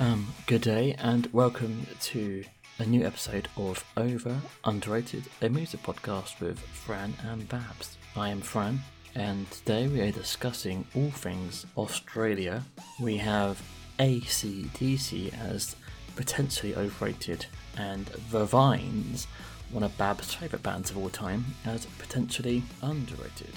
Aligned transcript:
Um, 0.00 0.32
good 0.46 0.62
day 0.62 0.96
and 0.98 1.26
welcome 1.30 1.86
to 2.00 2.42
a 2.78 2.86
new 2.86 3.04
episode 3.06 3.48
of 3.58 3.84
Over 3.98 4.40
Underrated, 4.64 5.24
a 5.42 5.50
music 5.50 5.82
podcast 5.82 6.40
with 6.40 6.58
Fran 6.58 7.12
and 7.22 7.46
Babs. 7.50 7.98
I 8.16 8.30
am 8.30 8.40
Fran, 8.40 8.80
and 9.14 9.50
today 9.50 9.88
we 9.88 10.00
are 10.00 10.10
discussing 10.10 10.86
all 10.94 11.10
things 11.10 11.66
Australia. 11.76 12.64
We 12.98 13.18
have 13.18 13.60
ACDC 13.98 15.38
as 15.38 15.76
potentially 16.16 16.74
overrated, 16.74 17.44
and 17.76 18.06
The 18.30 18.46
Vines, 18.46 19.26
one 19.70 19.82
of 19.82 19.98
Babs' 19.98 20.32
favourite 20.32 20.62
bands 20.62 20.90
of 20.90 20.96
all 20.96 21.10
time, 21.10 21.44
as 21.66 21.84
potentially 21.98 22.62
underrated. 22.80 23.52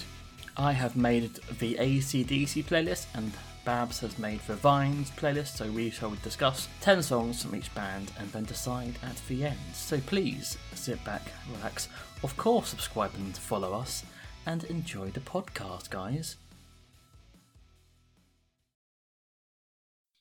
I 0.57 0.73
have 0.73 0.97
made 0.97 1.35
the 1.59 1.75
ACDC 1.75 2.65
playlist, 2.65 3.05
and 3.13 3.31
Babs 3.65 3.99
has 4.01 4.19
made 4.19 4.41
the 4.41 4.55
Vines 4.55 5.09
playlist, 5.11 5.55
so 5.57 5.71
we 5.71 5.89
shall 5.89 6.11
discuss 6.21 6.67
10 6.81 7.01
songs 7.01 7.41
from 7.43 7.55
each 7.55 7.73
band 7.73 8.11
and 8.19 8.29
then 8.33 8.43
decide 8.43 8.95
at 9.01 9.15
the 9.29 9.45
end. 9.45 9.57
So 9.73 9.99
please 10.01 10.57
sit 10.73 11.03
back, 11.05 11.21
relax, 11.55 11.87
of 12.23 12.35
course, 12.35 12.67
subscribe 12.69 13.13
and 13.15 13.35
follow 13.37 13.73
us, 13.73 14.03
and 14.45 14.65
enjoy 14.65 15.11
the 15.11 15.21
podcast, 15.21 15.89
guys. 15.89 16.35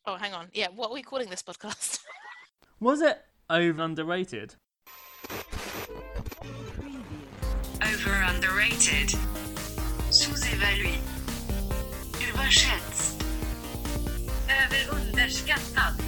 Oh, 0.07 0.17
hang 0.17 0.35
on. 0.35 0.49
Yeah, 0.53 0.69
what 0.75 0.91
are 0.91 0.95
we 0.95 1.03
calling 1.03 1.29
this 1.29 1.43
podcast? 1.43 2.01
Was 2.81 3.01
it 3.03 3.21
over 3.51 3.83
underrated? 3.83 4.55
Over 7.81 8.13
underrated. 8.29 9.11
Sous-évalué. 10.11 10.99
Überschätzt. 12.29 13.22
Över 14.73 14.97
underskattad. 14.97 16.01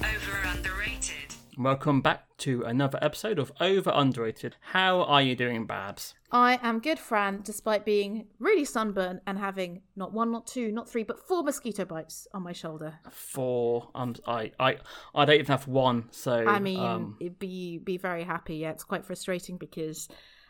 Over 0.00 0.48
underrated. 0.56 1.34
Welcome 1.56 2.02
back 2.02 2.36
to 2.38 2.62
another 2.64 2.98
episode 3.00 3.38
of 3.38 3.50
Over 3.60 3.90
Underrated. 3.94 4.56
How 4.60 5.02
are 5.04 5.22
you 5.22 5.34
doing, 5.34 5.64
Babs? 5.64 6.14
I 6.30 6.58
am 6.62 6.80
good, 6.80 6.98
Fran, 6.98 7.40
despite 7.42 7.86
being 7.86 8.26
really 8.38 8.66
sunburned 8.66 9.20
and 9.26 9.38
having 9.38 9.80
not 9.96 10.12
one, 10.12 10.30
not 10.30 10.46
two, 10.46 10.70
not 10.70 10.86
three, 10.90 11.02
but 11.02 11.18
four 11.18 11.42
mosquito 11.42 11.86
bites 11.86 12.28
on 12.34 12.42
my 12.42 12.52
shoulder. 12.52 12.98
Four. 13.10 13.88
um, 13.94 14.14
I, 14.26 14.52
I, 14.60 14.76
I 15.14 15.24
don't 15.24 15.36
even 15.36 15.46
have 15.46 15.66
one. 15.66 16.08
So 16.10 16.44
I 16.46 16.58
mean, 16.58 16.80
um, 16.80 17.16
it'd 17.20 17.38
be 17.38 17.78
be 17.78 17.96
very 17.96 18.24
happy. 18.24 18.56
Yeah, 18.56 18.72
it's 18.72 18.84
quite 18.84 19.06
frustrating 19.06 19.56
because, 19.56 20.08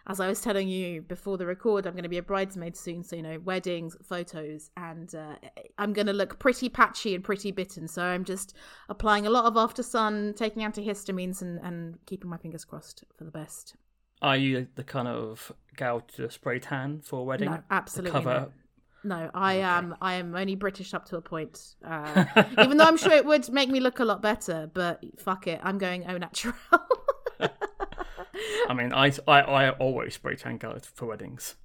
as 0.09 0.21
I 0.21 0.27
was 0.27 0.41
telling 0.41 0.69
you 0.69 1.03
before 1.03 1.37
the 1.37 1.47
record, 1.47 1.87
I'm 1.87 1.93
going 1.93 2.03
to 2.03 2.09
be 2.09 2.19
a 2.19 2.23
bridesmaid 2.23 2.77
soon. 2.77 3.03
So 3.05 3.17
you 3.17 3.23
know, 3.23 3.39
weddings, 3.45 3.97
photos, 4.03 4.71
and 4.77 5.15
uh, 5.15 5.37
I'm 5.77 5.93
going 5.93 6.07
to 6.07 6.13
look 6.13 6.39
pretty 6.39 6.69
patchy 6.69 7.15
and 7.15 7.23
pretty 7.23 7.51
bitten. 7.51 7.87
So 7.89 8.03
I'm 8.03 8.25
just 8.25 8.55
applying 8.89 9.27
a 9.27 9.31
lot 9.31 9.45
of 9.45 9.57
after 9.57 9.83
sun, 9.83 10.35
taking 10.37 10.63
antihistamines, 10.63 11.43
and 11.43 11.61
and 11.61 11.99
keeping 12.07 12.31
my 12.31 12.39
fingers 12.39 12.65
crossed 12.65 13.05
for 13.17 13.25
the 13.25 13.31
best. 13.31 13.75
are 14.23 14.37
you 14.37 14.67
the 14.75 14.85
kind 14.85 15.09
of 15.09 15.53
gal 15.77 16.01
to 16.17 16.31
spray 16.31 16.59
tan 16.59 17.01
for 17.03 17.21
a 17.21 17.25
wedding? 17.25 17.51
No, 17.51 17.63
absolutely 17.71 18.13
cover. 18.13 18.41
not. 18.41 18.53
No, 19.05 19.31
I 19.33 19.55
am. 19.55 19.95
I 20.01 20.15
am 20.15 20.35
only 20.35 20.57
British 20.57 20.93
up 20.93 21.07
to 21.07 21.17
a 21.17 21.21
point. 21.21 21.77
Uh, 21.85 22.25
even 22.61 22.77
though 22.77 22.85
I'm 22.85 22.97
sure 22.97 23.13
it 23.13 23.25
would 23.25 23.49
make 23.51 23.71
me 23.71 23.81
look 23.81 24.01
a 24.01 24.05
lot 24.05 24.21
better, 24.21 24.71
but 24.75 25.03
fuck 25.19 25.47
it, 25.47 25.61
I'm 25.63 25.79
going 25.79 26.07
au 26.07 26.19
natural. 26.19 26.55
I 28.69 28.75
mean, 28.75 28.93
I, 28.93 29.13
I, 29.27 29.41
I 29.41 29.71
always 29.71 30.15
spray 30.15 30.37
tan 30.37 30.59
gals 30.59 30.87
for 30.95 31.07
weddings. 31.07 31.57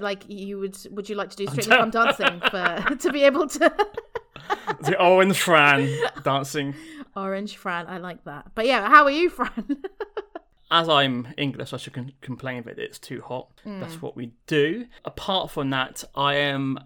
Like 0.00 0.24
you 0.28 0.58
would? 0.60 0.76
Would 0.92 1.08
you 1.08 1.16
like 1.16 1.30
to 1.30 1.36
do 1.36 1.46
strictly 1.48 1.76
come 1.76 1.90
dancing 1.90 2.40
for 2.40 2.94
to 3.00 3.12
be 3.12 3.22
able 3.24 3.48
to 3.48 3.74
The 4.80 5.00
orange 5.02 5.38
Fran 5.38 5.88
dancing. 6.22 6.74
orange 7.16 7.56
Fran? 7.56 7.86
I 7.88 7.98
like 7.98 8.24
that. 8.24 8.52
But 8.54 8.66
yeah, 8.66 8.88
how 8.88 9.04
are 9.04 9.10
you, 9.10 9.30
Fran? 9.30 9.82
As 10.70 10.88
I'm 10.88 11.28
English, 11.36 11.72
I 11.72 11.76
should 11.76 11.92
con- 11.92 12.12
complain 12.20 12.62
that 12.64 12.78
it's 12.78 12.98
too 12.98 13.20
hot. 13.20 13.48
Hmm. 13.64 13.80
That's 13.80 14.00
what 14.00 14.16
we 14.16 14.32
do. 14.46 14.86
Apart 15.04 15.50
from 15.50 15.70
that, 15.70 16.04
I 16.14 16.34
am 16.34 16.78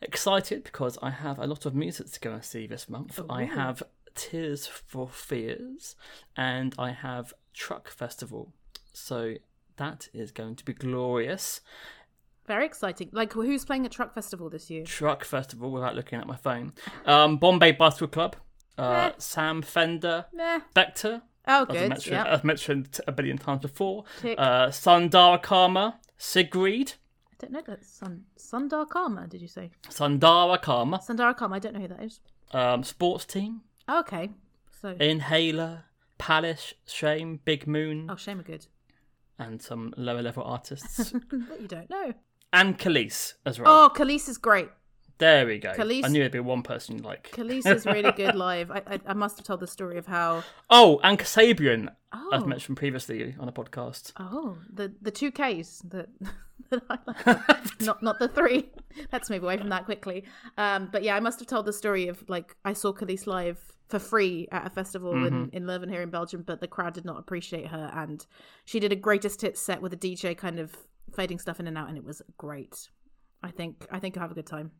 excited 0.00 0.64
because 0.64 0.98
I 1.02 1.10
have 1.10 1.38
a 1.38 1.46
lot 1.46 1.66
of 1.66 1.74
music 1.74 2.10
to 2.12 2.20
go 2.20 2.32
and 2.32 2.44
see 2.44 2.66
this 2.66 2.88
month. 2.88 3.18
I 3.28 3.44
have 3.44 3.82
Tears 4.14 4.66
for 4.66 5.08
Fears 5.08 5.96
and 6.36 6.74
I 6.78 6.90
have 6.92 7.34
Truck 7.54 7.88
Festival. 7.88 8.52
So 8.92 9.34
that 9.76 10.08
is 10.12 10.30
going 10.30 10.56
to 10.56 10.64
be 10.64 10.72
glorious. 10.74 11.60
Very 12.46 12.66
exciting. 12.66 13.08
Like 13.12 13.32
who's 13.32 13.64
playing 13.64 13.86
at 13.86 13.92
Truck 13.92 14.12
Festival 14.14 14.50
this 14.50 14.68
year? 14.70 14.84
Truck 14.84 15.24
Festival 15.24 15.70
without 15.70 15.94
looking 15.96 16.18
at 16.18 16.26
my 16.26 16.36
phone. 16.36 16.72
Um, 17.06 17.38
Bombay 17.38 17.72
Bicycle 17.72 18.08
Club, 18.08 18.36
uh, 18.76 19.12
Sam 19.18 19.62
Fender. 19.62 20.26
Vector, 20.74 21.22
Oh, 21.46 21.62
as 21.62 21.68
I 21.70 21.72
good. 21.80 21.88
mentioned, 21.88 22.12
Yeah. 22.14 22.24
as 22.26 22.44
mentioned 22.44 23.00
a 23.06 23.12
billion 23.12 23.38
times 23.38 23.62
before. 23.62 24.04
Tick. 24.20 24.38
Uh, 24.38 24.70
Sundara 24.70 25.38
Karma, 25.38 25.98
Sigrid, 26.18 26.94
I 27.32 27.34
don't 27.38 27.52
know 27.52 27.62
that. 27.66 27.84
Sun 27.84 28.24
Sundar 28.38 28.88
Karma. 28.88 29.26
Did 29.26 29.40
you 29.42 29.48
say 29.48 29.70
Sundara 29.88 30.58
Karma, 30.58 30.98
Sundar 30.98 31.34
Karma? 31.36 31.56
I 31.56 31.58
don't 31.58 31.74
know 31.74 31.80
who 31.80 31.88
that 31.88 32.02
is. 32.02 32.20
um, 32.52 32.82
Sports 32.84 33.24
Team, 33.24 33.62
Oh, 33.88 34.00
okay. 34.00 34.30
So 34.82 34.90
Inhaler, 35.00 35.84
Palace, 36.18 36.74
Shame, 36.86 37.40
Big 37.44 37.66
Moon, 37.66 38.08
oh, 38.10 38.16
shame 38.16 38.40
are 38.40 38.44
good. 38.44 38.66
and 39.38 39.60
some 39.60 39.92
lower 39.96 40.22
level 40.22 40.42
artists, 40.44 41.12
But 41.30 41.60
you 41.60 41.68
don't 41.68 41.90
know. 41.90 42.12
and 42.52 42.78
Kelis 42.78 43.34
as 43.44 43.58
well. 43.58 43.68
Oh, 43.84 43.90
Kelis 43.94 44.28
is 44.28 44.38
great. 44.38 44.68
there 45.18 45.46
we 45.46 45.58
go. 45.58 45.72
Kelis- 45.72 46.04
I 46.04 46.08
knew 46.08 46.20
there'd 46.20 46.32
be 46.32 46.40
one 46.40 46.62
person 46.62 47.02
like. 47.02 47.30
Kelis 47.32 47.66
is 47.66 47.84
really 47.86 48.12
good 48.16 48.34
live. 48.36 48.70
I, 48.70 48.82
I, 48.86 49.00
I 49.08 49.14
must 49.14 49.36
have 49.38 49.46
told 49.46 49.60
the 49.60 49.66
story 49.66 49.98
of 49.98 50.06
how. 50.06 50.42
Oh, 50.70 51.00
and 51.02 51.18
Kasabian, 51.18 51.88
as 52.32 52.42
Oh. 52.42 52.46
mentioned 52.46 52.76
previously 52.76 53.34
on 53.40 53.48
a 53.48 53.52
podcast. 53.52 54.12
Oh, 54.18 54.56
the 54.72 54.92
the 55.02 55.10
two 55.10 55.30
Ks 55.32 55.80
that 55.88 56.08
that 56.70 56.82
I 56.88 56.98
like. 57.06 57.80
not 57.80 58.02
not 58.04 58.18
the 58.20 58.28
three. 58.28 58.70
Let's 59.12 59.28
move 59.30 59.42
away 59.42 59.56
from 59.58 59.68
that 59.70 59.84
quickly. 59.84 60.24
Um, 60.56 60.88
but 60.92 61.02
yeah, 61.02 61.16
I 61.16 61.20
must 61.20 61.40
have 61.40 61.48
told 61.48 61.66
the 61.66 61.72
story 61.72 62.06
of 62.06 62.22
like 62.28 62.54
I 62.64 62.72
saw 62.72 62.92
Kelis 62.92 63.26
live 63.26 63.58
for 63.88 63.98
free 63.98 64.48
at 64.50 64.66
a 64.66 64.70
festival 64.70 65.12
in 65.12 65.32
mm-hmm. 65.32 65.56
in 65.56 65.64
Leuven 65.64 65.90
here 65.90 66.02
in 66.02 66.10
Belgium, 66.10 66.42
but 66.46 66.60
the 66.60 66.66
crowd 66.66 66.94
did 66.94 67.04
not 67.04 67.18
appreciate 67.18 67.68
her, 67.68 67.90
and 67.94 68.26
she 68.64 68.80
did 68.80 68.92
a 68.92 68.96
greatest 68.96 69.42
hits 69.42 69.60
set 69.60 69.82
with 69.82 69.92
a 69.92 69.96
DJ 69.96 70.36
kind 70.36 70.58
of 70.58 70.76
fading 71.14 71.38
stuff 71.38 71.60
in 71.60 71.66
and 71.66 71.76
out, 71.76 71.88
and 71.88 71.98
it 71.98 72.04
was 72.04 72.22
great. 72.38 72.88
I 73.42 73.50
think 73.50 73.86
I 73.90 73.98
think 73.98 74.14
you'll 74.14 74.22
have 74.22 74.30
a 74.30 74.34
good 74.34 74.46
time. 74.46 74.70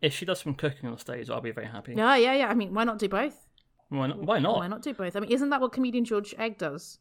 If 0.00 0.14
she 0.14 0.24
does 0.24 0.40
some 0.40 0.54
cooking 0.54 0.88
on 0.88 0.98
stage, 0.98 1.30
I'll 1.30 1.40
be 1.40 1.50
very 1.50 1.66
happy. 1.66 1.94
Yeah, 1.94 2.16
yeah, 2.16 2.34
yeah. 2.34 2.48
I 2.48 2.54
mean, 2.54 2.74
why 2.74 2.84
not 2.84 2.98
do 2.98 3.08
both? 3.08 3.48
Why 3.90 4.06
not? 4.06 4.18
Why 4.22 4.38
not? 4.38 4.56
Why 4.56 4.66
not 4.66 4.82
do 4.82 4.94
both? 4.94 5.16
I 5.16 5.20
mean, 5.20 5.30
isn't 5.30 5.50
that 5.50 5.60
what 5.60 5.72
comedian 5.72 6.04
George 6.04 6.34
Egg 6.38 6.58
does? 6.58 6.98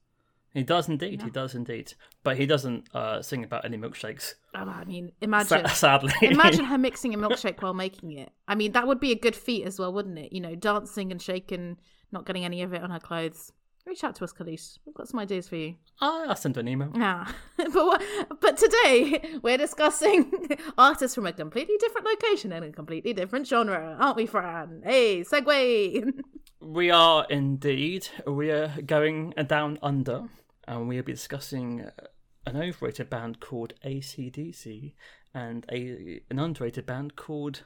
He 0.53 0.63
does 0.63 0.87
indeed. 0.87 1.21
He 1.21 1.29
does 1.31 1.55
indeed. 1.55 1.93
But 2.23 2.37
he 2.37 2.45
doesn't 2.45 2.87
uh, 2.93 3.21
sing 3.21 3.43
about 3.43 3.65
any 3.65 3.77
milkshakes. 3.77 4.35
Oh, 4.53 4.59
I 4.59 4.85
mean, 4.85 5.07
Sa- 5.09 5.13
imagine. 5.25 5.67
sadly. 5.69 6.13
Imagine 6.21 6.65
her 6.65 6.77
mixing 6.87 7.13
a 7.13 7.17
milkshake 7.17 7.61
while 7.61 7.73
making 7.73 8.11
it. 8.11 8.29
I 8.47 8.53
mean, 8.55 8.73
that 8.73 8.85
would 8.87 8.99
be 8.99 9.11
a 9.11 9.17
good 9.19 9.35
feat 9.35 9.65
as 9.65 9.79
well, 9.79 9.91
wouldn't 9.91 10.19
it? 10.19 10.31
You 10.31 10.41
know, 10.41 10.53
dancing 10.55 11.11
and 11.11 11.19
shaking, 11.21 11.77
not 12.11 12.25
getting 12.27 12.45
any 12.45 12.61
of 12.61 12.73
it 12.73 12.83
on 12.83 12.91
her 12.91 12.99
clothes. 12.99 13.51
Reach 13.85 14.03
out 14.05 14.15
to 14.15 14.23
us, 14.23 14.31
Kelis. 14.31 14.77
We've 14.85 14.95
got 14.95 15.09
some 15.09 15.19
ideas 15.19 15.49
for 15.49 15.57
you. 15.57 15.75
I'll 15.99 16.35
send 16.37 16.55
an 16.55 16.67
email. 16.69 16.91
Yeah, 16.95 17.27
but 17.57 17.73
what, 17.73 18.01
but 18.39 18.57
today 18.57 19.39
we're 19.41 19.57
discussing 19.57 20.31
artists 20.77 21.15
from 21.15 21.25
a 21.25 21.33
completely 21.33 21.75
different 21.79 22.07
location 22.07 22.53
and 22.53 22.63
a 22.63 22.71
completely 22.71 23.11
different 23.11 23.45
genre, 23.45 23.97
aren't 23.99 24.15
we, 24.15 24.25
Fran? 24.25 24.83
Hey, 24.85 25.21
segue. 25.23 26.11
We 26.61 26.91
are 26.91 27.25
indeed. 27.29 28.07
We 28.25 28.51
are 28.51 28.71
going 28.85 29.31
down 29.47 29.79
under, 29.83 30.29
and 30.67 30.87
we'll 30.87 31.03
be 31.03 31.13
discussing 31.13 31.81
uh, 31.81 31.91
an 32.45 32.57
overrated 32.57 33.09
band 33.09 33.39
called 33.39 33.73
ACDC 33.85 34.93
and 35.33 35.65
a 35.71 36.21
an 36.29 36.39
underrated 36.39 36.85
band 36.85 37.15
called 37.15 37.63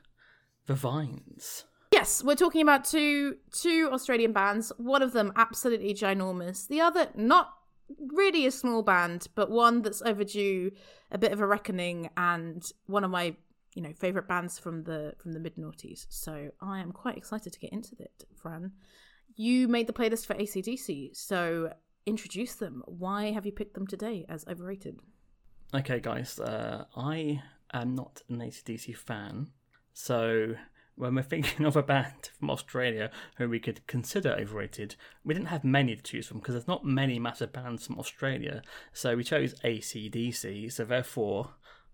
The 0.68 0.76
Vines. 0.76 1.66
Yes, 1.92 2.24
we're 2.24 2.36
talking 2.36 2.62
about 2.62 2.86
two 2.86 3.38
two 3.52 3.90
Australian 3.92 4.34
bands. 4.34 4.72
One 4.78 5.02
of 5.02 5.14
them 5.14 5.34
absolutely 5.36 5.94
ginormous. 5.94 6.68
The 6.68 6.82
other 6.82 7.10
not 7.16 7.54
really 8.14 8.46
a 8.46 8.52
small 8.52 8.84
band, 8.84 9.28
but 9.36 9.50
one 9.50 9.82
that's 9.82 10.02
overdue 10.02 10.72
a 11.12 11.18
bit 11.18 11.32
of 11.32 11.40
a 11.40 11.48
reckoning 11.48 12.10
and 12.18 12.70
one 12.86 13.04
of 13.04 13.12
my 13.12 13.36
you 13.74 13.82
know 13.82 13.94
favorite 13.94 14.28
bands 14.28 14.60
from 14.60 14.84
the 14.84 15.14
from 15.18 15.34
the 15.34 15.40
mid 15.40 15.56
noughties. 15.56 16.06
So 16.10 16.50
I 16.62 16.80
am 16.80 16.92
quite 16.92 17.18
excited 17.18 17.54
to 17.54 17.60
get 17.60 17.74
into 17.74 17.96
it, 18.00 18.26
Fran. 18.36 18.72
You 19.36 19.68
made 19.68 19.88
the 19.88 19.94
playlist 19.94 20.26
for 20.26 20.34
ACDC, 20.34 21.16
so 21.16 21.72
introduce 22.08 22.56
them. 22.56 22.84
Why 22.86 23.32
have 23.32 23.46
you 23.46 23.52
picked 23.52 23.76
them 23.76 23.86
today 23.86 24.26
as 24.28 24.46
overrated? 24.48 25.00
Okay, 25.76 26.00
guys, 26.00 26.40
uh, 26.40 26.86
I 26.96 27.44
am 27.74 27.94
not 27.94 28.22
an 28.30 28.38
ACDC 28.38 28.96
fan, 28.96 29.52
so 29.94 30.56
when 30.96 31.14
we're 31.14 31.22
thinking 31.34 31.66
of 31.66 31.76
a 31.76 31.84
band 31.84 32.32
from 32.40 32.50
Australia 32.50 33.12
who 33.38 33.50
we 33.50 33.60
could 33.60 33.86
consider 33.86 34.32
overrated, 34.32 34.96
we 35.26 35.34
didn't 35.34 35.48
have 35.48 35.66
many 35.66 35.96
to 35.96 36.02
choose 36.02 36.28
from 36.28 36.40
because 36.40 36.56
there's 36.56 36.68
not 36.68 36.86
many 36.86 37.20
massive 37.20 37.52
bands 37.52 37.86
from 37.86 38.00
Australia. 38.00 38.62
So 38.94 39.16
we 39.16 39.24
chose 39.24 39.60
ACDC, 39.66 40.72
so 40.72 40.86
therefore 40.86 41.52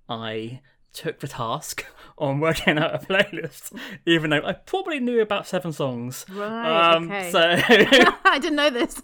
I 0.08 0.62
took 0.94 1.20
the 1.20 1.28
task 1.28 1.86
on 2.18 2.40
working 2.40 2.78
out 2.78 2.94
a 2.96 3.00
playlist, 3.06 3.78
even 4.06 4.30
though 4.30 4.44
I 4.46 4.54
probably 4.54 5.00
knew 5.00 5.20
about 5.22 5.48
seven 5.48 5.74
songs. 5.74 6.26
Right, 6.32 6.94
Um, 6.96 7.06
okay. 7.12 7.32
So, 7.32 7.40
I 8.26 8.40
didn't 8.40 8.56
know 8.56 8.70
this. 8.70 9.02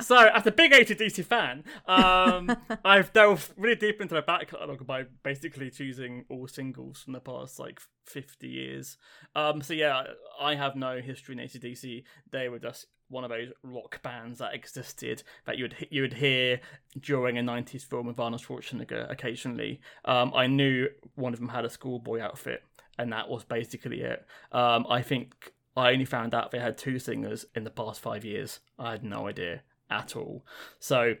so 0.00 0.16
as 0.28 0.46
a 0.46 0.52
big 0.52 0.72
ACDC 0.72 1.24
fan, 1.24 1.64
um, 1.86 2.56
I've 2.84 3.12
delved 3.12 3.52
really 3.56 3.76
deep 3.76 4.00
into 4.00 4.14
the 4.14 4.22
back 4.22 4.48
catalogue 4.50 4.86
by 4.86 5.04
basically 5.22 5.70
choosing 5.70 6.24
all 6.28 6.48
singles 6.48 7.02
from 7.02 7.12
the 7.12 7.20
past 7.20 7.58
like 7.58 7.80
50 8.06 8.48
years. 8.48 8.96
Um, 9.34 9.62
so 9.62 9.74
yeah, 9.74 10.02
I 10.40 10.54
have 10.54 10.76
no 10.76 11.00
history 11.00 11.34
in 11.36 11.40
ACDC. 11.40 12.04
They 12.30 12.48
were 12.48 12.58
just 12.58 12.86
one 13.14 13.24
of 13.24 13.30
those 13.30 13.52
rock 13.62 14.02
bands 14.02 14.40
that 14.40 14.54
existed 14.54 15.22
that 15.46 15.56
you 15.56 15.64
would 15.64 15.86
you 15.88 16.02
would 16.02 16.14
hear 16.14 16.60
during 17.00 17.38
a 17.38 17.42
90s 17.42 17.84
film 17.84 18.06
with 18.06 18.18
Arnold 18.18 18.42
Schwarzenegger 18.42 19.10
occasionally. 19.10 19.80
Um, 20.04 20.32
I 20.34 20.48
knew 20.48 20.88
one 21.14 21.32
of 21.32 21.38
them 21.38 21.48
had 21.48 21.64
a 21.64 21.70
schoolboy 21.70 22.20
outfit, 22.20 22.64
and 22.98 23.12
that 23.12 23.28
was 23.28 23.44
basically 23.44 24.02
it. 24.02 24.26
Um, 24.52 24.84
I 24.90 25.00
think 25.00 25.52
I 25.76 25.92
only 25.92 26.04
found 26.04 26.34
out 26.34 26.50
they 26.50 26.58
had 26.58 26.76
two 26.76 26.98
singers 26.98 27.46
in 27.54 27.64
the 27.64 27.70
past 27.70 28.00
five 28.00 28.24
years. 28.24 28.60
I 28.78 28.90
had 28.90 29.04
no 29.04 29.28
idea 29.28 29.62
at 29.88 30.16
all. 30.16 30.44
So 30.80 31.14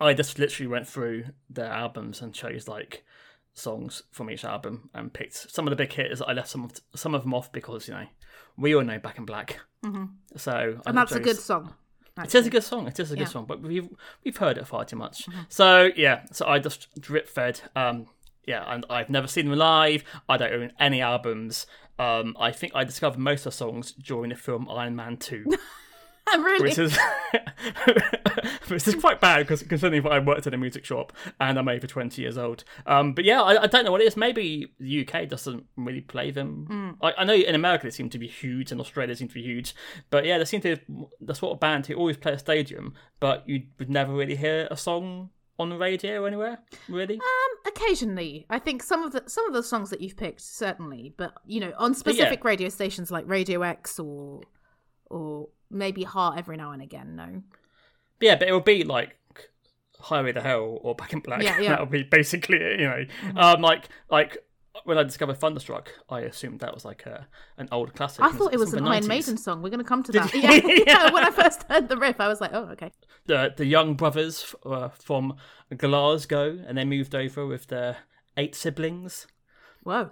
I 0.00 0.14
just 0.14 0.38
literally 0.38 0.68
went 0.68 0.88
through 0.88 1.26
their 1.50 1.70
albums 1.70 2.22
and 2.22 2.34
chose 2.34 2.66
like 2.66 3.04
songs 3.56 4.02
from 4.12 4.30
each 4.30 4.44
album 4.44 4.90
and 4.94 5.12
picked 5.12 5.50
some 5.50 5.66
of 5.66 5.70
the 5.70 5.76
big 5.76 5.92
hitters. 5.92 6.20
I 6.22 6.32
left 6.32 6.48
some 6.48 6.64
of 6.64 6.72
some 6.94 7.14
of 7.14 7.22
them 7.22 7.34
off 7.34 7.50
because 7.50 7.88
you 7.88 7.94
know 7.94 8.06
we 8.56 8.74
all 8.74 8.84
know 8.84 8.98
Back 8.98 9.18
in 9.18 9.24
Black. 9.24 9.58
Mhm. 9.84 10.10
So 10.36 10.52
I 10.86 10.88
and 10.90 10.96
that's 10.98 11.12
a 11.12 11.20
good 11.20 11.36
song. 11.38 11.74
it 12.22 12.34
is 12.34 12.46
a 12.46 12.50
good 12.50 12.62
song. 12.64 12.86
It 12.86 12.98
is 13.00 13.10
a 13.10 13.16
good 13.16 13.22
Yeah. 13.22 13.28
song, 13.28 13.46
but 13.46 13.60
we've 13.62 13.88
we've 14.24 14.36
heard 14.36 14.58
it 14.58 14.66
far 14.66 14.84
too 14.84 14.96
much. 14.96 15.26
So 15.48 15.90
yeah, 15.96 16.24
so 16.32 16.46
I 16.46 16.58
just 16.58 16.88
drip 17.00 17.28
fed. 17.28 17.60
Um, 17.74 18.06
yeah, 18.46 18.62
and 18.72 18.84
I've 18.88 19.10
never 19.10 19.26
seen 19.26 19.48
them 19.48 19.58
live. 19.58 20.04
I 20.28 20.36
don't 20.36 20.52
own 20.52 20.72
any 20.78 21.00
albums. 21.00 21.66
Um, 21.98 22.36
I 22.38 22.52
think 22.52 22.72
I 22.76 22.84
discovered 22.84 23.18
most 23.18 23.40
of 23.46 23.52
the 23.52 23.56
songs 23.56 23.92
during 23.92 24.28
the 24.30 24.36
film 24.36 24.68
Iron 24.70 24.94
Man 24.94 25.16
Two, 25.16 25.44
really? 26.38 26.62
which 26.68 26.78
is 26.78 26.98
which 28.68 28.86
is 28.88 28.94
quite 28.96 29.20
bad 29.20 29.40
because 29.40 29.62
considering 29.62 30.02
that 30.02 30.12
I 30.12 30.18
worked 30.18 30.46
in 30.46 30.54
a 30.54 30.58
music 30.58 30.84
shop 30.84 31.12
and 31.40 31.58
I'm 31.58 31.68
over 31.68 31.86
twenty 31.86 32.22
years 32.22 32.36
old. 32.36 32.64
Um, 32.86 33.12
but 33.12 33.24
yeah, 33.24 33.42
I, 33.42 33.62
I 33.62 33.66
don't 33.66 33.84
know 33.84 33.92
what 33.92 34.00
it 34.00 34.06
is. 34.06 34.16
Maybe 34.16 34.72
the 34.78 35.06
UK 35.06 35.28
doesn't 35.28 35.66
really 35.76 36.00
play 36.00 36.30
them. 36.30 36.96
I, 37.02 37.12
I 37.18 37.24
know 37.24 37.34
in 37.34 37.54
America 37.54 37.84
they 37.86 37.90
seem 37.90 38.10
to 38.10 38.18
be 38.18 38.26
huge 38.26 38.72
and 38.72 38.80
Australia 38.80 39.14
seem 39.14 39.28
to 39.28 39.34
be 39.34 39.42
huge, 39.42 39.74
but 40.10 40.24
yeah, 40.24 40.38
they 40.38 40.44
seem 40.44 40.60
to 40.62 40.76
the 41.20 41.34
sort 41.34 41.52
of 41.52 41.60
band 41.60 41.86
who 41.86 41.94
always 41.94 42.16
play 42.16 42.32
a 42.32 42.38
stadium, 42.38 42.94
but 43.20 43.48
you 43.48 43.64
would 43.78 43.90
never 43.90 44.12
really 44.12 44.36
hear 44.36 44.68
a 44.70 44.76
song 44.76 45.30
on 45.58 45.70
the 45.70 45.76
radio 45.76 46.24
anywhere. 46.24 46.58
Really? 46.88 47.14
Um, 47.14 47.72
occasionally, 47.72 48.46
I 48.50 48.58
think 48.58 48.82
some 48.82 49.02
of 49.02 49.12
the 49.12 49.24
some 49.26 49.46
of 49.46 49.54
the 49.54 49.62
songs 49.62 49.90
that 49.90 50.00
you've 50.00 50.16
picked 50.16 50.40
certainly, 50.40 51.14
but 51.16 51.34
you 51.46 51.60
know, 51.60 51.72
on 51.78 51.94
specific 51.94 52.44
radio 52.44 52.68
stations 52.68 53.10
like 53.10 53.24
Radio 53.26 53.62
X 53.62 53.98
or 53.98 54.42
or 55.06 55.48
maybe 55.70 56.04
Heart 56.04 56.38
every 56.38 56.56
now 56.56 56.72
and 56.72 56.82
again. 56.82 57.16
No, 57.16 57.42
Yeah, 58.20 58.36
but 58.36 58.48
it 58.48 58.52
would 58.52 58.64
be 58.64 58.84
like 58.84 59.16
Highway 60.00 60.32
to 60.32 60.40
Hell 60.40 60.78
or 60.82 60.94
Back 60.94 61.12
in 61.12 61.20
Black. 61.20 61.42
Yeah, 61.42 61.58
yeah. 61.60 61.70
that 61.70 61.80
would 61.80 61.90
be 61.90 62.02
basically 62.02 62.58
it, 62.58 62.80
you 62.80 62.86
know. 62.86 63.04
Um, 63.36 63.62
like 63.62 63.88
like 64.10 64.38
when 64.84 64.98
I 64.98 65.02
discovered 65.02 65.38
Thunderstruck, 65.38 65.90
I 66.08 66.20
assumed 66.20 66.60
that 66.60 66.74
was 66.74 66.84
like 66.84 67.06
a, 67.06 67.26
an 67.56 67.68
old 67.72 67.94
classic. 67.94 68.24
I 68.24 68.30
thought 68.30 68.52
it 68.52 68.58
was 68.58 68.70
from 68.70 68.80
an 68.80 68.88
Iron 68.88 69.04
90s. 69.04 69.08
Maiden 69.08 69.36
song. 69.36 69.62
We're 69.62 69.70
going 69.70 69.82
to 69.82 69.84
come 69.84 70.02
to 70.04 70.12
that. 70.12 70.34
Yeah, 70.34 70.52
yeah. 70.52 70.60
Yeah. 70.86 71.12
When 71.12 71.24
I 71.24 71.30
first 71.30 71.64
heard 71.64 71.88
the 71.88 71.96
riff, 71.96 72.20
I 72.20 72.28
was 72.28 72.40
like, 72.40 72.50
oh, 72.52 72.68
okay. 72.72 72.92
The 73.26 73.54
the 73.56 73.66
young 73.66 73.94
brothers 73.94 74.54
uh, 74.64 74.88
from 74.88 75.36
Glasgow, 75.76 76.58
and 76.66 76.78
they 76.78 76.84
moved 76.84 77.14
over 77.14 77.46
with 77.46 77.68
their 77.68 77.98
eight 78.36 78.54
siblings. 78.54 79.26
Whoa. 79.82 80.10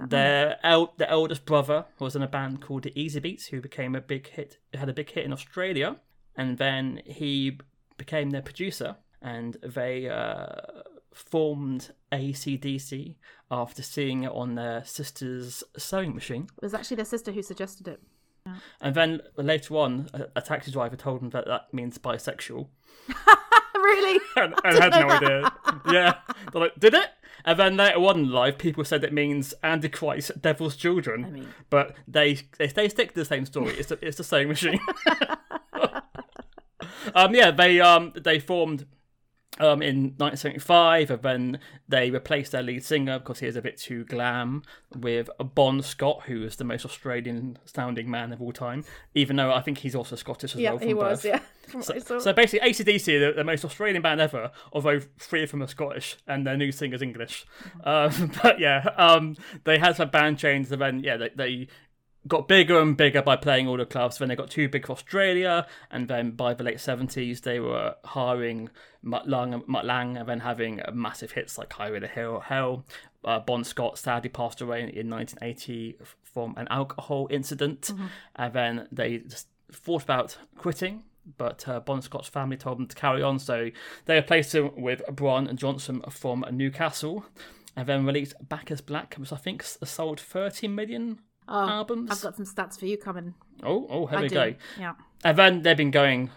Their 0.00 0.58
el- 0.62 0.94
the 0.96 1.08
eldest 1.08 1.44
brother 1.44 1.86
was 1.98 2.16
in 2.16 2.22
a 2.22 2.28
band 2.28 2.60
called 2.60 2.82
the 2.82 2.90
Easybeats, 2.92 3.48
who 3.48 3.60
became 3.60 3.94
a 3.94 4.00
big 4.00 4.28
hit, 4.28 4.58
had 4.72 4.88
a 4.88 4.92
big 4.92 5.10
hit 5.10 5.24
in 5.24 5.32
Australia, 5.32 5.96
and 6.36 6.58
then 6.58 7.00
he 7.04 7.58
became 7.96 8.30
their 8.30 8.42
producer, 8.42 8.96
and 9.22 9.56
they 9.62 10.08
uh, 10.08 10.46
formed 11.12 11.92
ACDC 12.12 13.16
after 13.50 13.82
seeing 13.82 14.24
it 14.24 14.32
on 14.32 14.56
their 14.56 14.84
sister's 14.84 15.62
sewing 15.76 16.14
machine. 16.14 16.48
It 16.56 16.62
was 16.62 16.74
actually 16.74 16.96
their 16.96 17.04
sister 17.04 17.32
who 17.32 17.42
suggested 17.42 17.88
it. 17.88 18.00
And 18.80 18.94
then 18.94 19.22
later 19.36 19.76
on, 19.76 20.08
a, 20.12 20.26
a 20.36 20.42
taxi 20.42 20.70
driver 20.70 20.96
told 20.96 21.22
him 21.22 21.30
that 21.30 21.46
that 21.46 21.72
means 21.72 21.98
bisexual, 21.98 22.68
really? 23.84 24.20
and, 24.36 24.54
and 24.64 24.78
had 24.78 24.92
no 24.92 25.08
idea. 25.08 25.52
Yeah, 25.90 26.14
they're 26.52 26.62
like, 26.62 26.78
did 26.78 26.94
it? 26.94 27.10
And 27.44 27.58
then 27.58 27.76
later 27.76 27.98
on 27.98 28.20
in 28.20 28.30
life, 28.30 28.56
people 28.56 28.84
said 28.84 29.04
it 29.04 29.12
means 29.12 29.52
Antichrist, 29.62 30.40
Devil's 30.40 30.76
Children. 30.76 31.24
I 31.24 31.30
mean, 31.30 31.48
but 31.68 31.94
they 32.08 32.38
they, 32.58 32.68
they 32.68 32.88
stick 32.88 33.10
to 33.10 33.20
the 33.20 33.24
same 33.24 33.44
story. 33.44 33.74
It's 33.74 33.88
the, 33.90 33.98
it's 34.00 34.16
the 34.16 34.24
same 34.24 34.48
machine. 34.48 34.80
um, 37.14 37.34
yeah, 37.34 37.50
they 37.50 37.80
um 37.80 38.12
they 38.16 38.38
formed 38.38 38.86
um 39.60 39.82
in 39.82 40.14
1975, 40.16 41.10
and 41.10 41.22
then 41.22 41.58
they 41.88 42.10
replaced 42.10 42.52
their 42.52 42.62
lead 42.62 42.84
singer 42.84 43.18
because 43.18 43.38
he 43.40 43.46
was 43.46 43.56
a 43.56 43.62
bit 43.62 43.78
too 43.78 44.04
glam 44.04 44.62
with 44.94 45.28
Bon 45.54 45.82
Scott, 45.82 46.22
who 46.26 46.42
is 46.42 46.56
the 46.56 46.64
most 46.64 46.84
Australian 46.84 47.58
sounding 47.64 48.10
man 48.10 48.32
of 48.32 48.42
all 48.42 48.52
time. 48.52 48.84
Even 49.14 49.36
though 49.36 49.52
I 49.52 49.60
think 49.60 49.78
he's 49.78 49.94
also 49.94 50.16
Scottish 50.16 50.54
as 50.54 50.60
yeah, 50.60 50.70
well. 50.70 50.78
From 50.78 50.88
he 50.88 50.94
was. 50.94 51.24
Yeah. 51.24 51.40
So, 51.80 51.98
so 51.98 52.32
basically, 52.34 52.68
ACDC 52.70 53.16
are 53.16 53.26
the, 53.28 53.36
the 53.36 53.44
most 53.44 53.64
Australian 53.64 54.02
band 54.02 54.20
ever, 54.20 54.50
although 54.72 55.00
three 55.18 55.42
of 55.42 55.50
them 55.50 55.62
are 55.62 55.66
Scottish 55.66 56.16
and 56.26 56.46
their 56.46 56.58
new 56.58 56.70
singer's 56.70 57.00
English. 57.00 57.46
Um, 57.82 58.32
but 58.42 58.60
yeah, 58.60 58.90
um, 58.98 59.36
they 59.64 59.78
had 59.78 59.96
some 59.96 60.10
band 60.10 60.38
changes, 60.38 60.72
and 60.72 60.82
then 60.82 61.00
yeah, 61.00 61.16
they, 61.16 61.30
they 61.34 61.68
got 62.26 62.48
bigger 62.48 62.80
and 62.80 62.96
bigger 62.96 63.22
by 63.22 63.36
playing 63.36 63.68
all 63.68 63.76
the 63.76 63.86
clubs. 63.86 64.18
Then 64.18 64.28
they 64.28 64.36
got 64.36 64.50
too 64.50 64.68
big 64.68 64.86
for 64.86 64.92
Australia, 64.92 65.66
and 65.90 66.08
then 66.08 66.32
by 66.32 66.54
the 66.54 66.64
late 66.64 66.80
seventies, 66.80 67.42
they 67.42 67.60
were 67.60 67.94
hiring 68.04 68.70
Mutt 69.02 69.28
Lange, 69.28 69.62
Mutt 69.66 69.84
Lange, 69.84 70.16
and 70.16 70.28
then 70.28 70.40
having 70.40 70.80
massive 70.92 71.32
hits 71.32 71.58
like 71.58 71.72
Highway 71.72 72.00
to 72.00 72.06
Hell. 72.06 72.40
Hell. 72.40 72.84
Uh, 73.24 73.40
bon 73.40 73.64
Scott 73.64 73.96
sadly 73.96 74.28
passed 74.28 74.60
away 74.60 74.82
in, 74.82 74.90
in 74.90 75.08
1980 75.08 75.96
from 76.22 76.54
an 76.58 76.68
alcohol 76.70 77.26
incident, 77.30 77.90
and 78.36 78.52
then 78.52 78.88
they 78.92 79.18
just 79.18 79.48
thought 79.72 80.02
about 80.02 80.36
quitting. 80.58 81.02
But 81.38 81.66
uh, 81.66 81.80
Bon 81.80 82.02
Scott's 82.02 82.28
family 82.28 82.58
told 82.58 82.78
them 82.78 82.86
to 82.86 82.94
carry 82.96 83.22
on, 83.22 83.38
so 83.38 83.70
they 84.04 84.16
replaced 84.16 84.54
him 84.54 84.72
with 84.76 85.00
Brian 85.10 85.56
Johnson 85.56 86.02
from 86.10 86.44
Newcastle, 86.52 87.24
and 87.74 87.86
then 87.86 88.04
released 88.04 88.34
Back 88.46 88.70
as 88.70 88.82
Black, 88.82 89.14
which 89.14 89.32
I 89.32 89.36
think 89.36 89.62
sold 89.62 90.20
30 90.20 90.68
million 90.68 91.20
oh, 91.48 91.68
albums. 91.68 92.10
I've 92.10 92.22
got 92.22 92.36
some 92.36 92.46
stats 92.46 92.78
for 92.78 92.86
you 92.86 92.96
coming. 92.96 93.34
Oh, 93.62 93.86
oh, 93.88 94.06
here 94.06 94.18
I 94.18 94.22
we 94.22 94.28
do. 94.28 94.34
go. 94.34 94.54
Yeah. 94.78 94.92
And 95.24 95.38
then 95.38 95.62
they've 95.62 95.76
been 95.76 95.90
going 95.90 96.30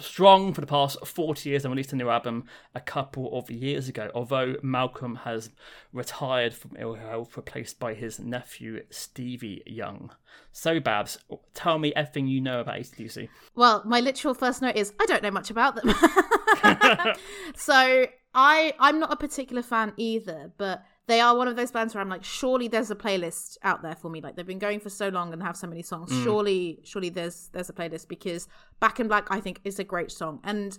strong 0.00 0.54
for 0.54 0.62
the 0.62 0.66
past 0.66 1.06
40 1.06 1.50
years 1.50 1.64
and 1.64 1.72
released 1.72 1.92
a 1.92 1.96
new 1.96 2.08
album 2.08 2.44
a 2.74 2.80
couple 2.80 3.36
of 3.38 3.50
years 3.50 3.90
ago. 3.90 4.10
Although 4.14 4.56
Malcolm 4.62 5.16
has 5.16 5.50
retired 5.92 6.54
from 6.54 6.74
ill 6.78 6.94
health, 6.94 7.36
replaced 7.36 7.78
by 7.78 7.92
his 7.92 8.18
nephew 8.18 8.84
Stevie 8.88 9.62
Young. 9.66 10.12
So, 10.50 10.80
Babs, 10.80 11.18
tell 11.52 11.78
me 11.78 11.92
everything 11.94 12.26
you 12.26 12.40
know 12.40 12.60
about 12.60 12.76
ACDC. 12.76 13.28
Well, 13.54 13.82
my 13.84 14.00
literal 14.00 14.32
first 14.32 14.62
note 14.62 14.76
is 14.76 14.94
I 14.98 15.04
don't 15.04 15.22
know 15.22 15.30
much 15.30 15.50
about 15.50 15.74
them. 15.74 15.94
so 17.54 18.06
I 18.34 18.72
I'm 18.78 18.98
not 18.98 19.12
a 19.12 19.16
particular 19.16 19.62
fan 19.62 19.92
either, 19.98 20.52
but 20.56 20.82
they 21.08 21.20
are 21.20 21.36
one 21.36 21.48
of 21.48 21.56
those 21.56 21.70
bands 21.70 21.94
where 21.94 22.00
I'm 22.00 22.08
like, 22.08 22.24
surely 22.24 22.68
there's 22.68 22.90
a 22.90 22.94
playlist 22.94 23.58
out 23.62 23.82
there 23.82 23.96
for 23.96 24.08
me. 24.08 24.20
Like 24.20 24.36
they've 24.36 24.46
been 24.46 24.58
going 24.58 24.80
for 24.80 24.90
so 24.90 25.08
long 25.08 25.32
and 25.32 25.42
have 25.42 25.56
so 25.56 25.66
many 25.66 25.82
songs. 25.82 26.12
Mm. 26.12 26.24
Surely, 26.24 26.80
surely 26.84 27.10
there's 27.10 27.50
there's 27.52 27.68
a 27.68 27.72
playlist 27.72 28.08
because 28.08 28.46
Back 28.80 29.00
in 29.00 29.08
Black 29.08 29.26
I 29.30 29.40
think 29.40 29.60
is 29.64 29.78
a 29.78 29.84
great 29.84 30.12
song. 30.12 30.40
And 30.44 30.78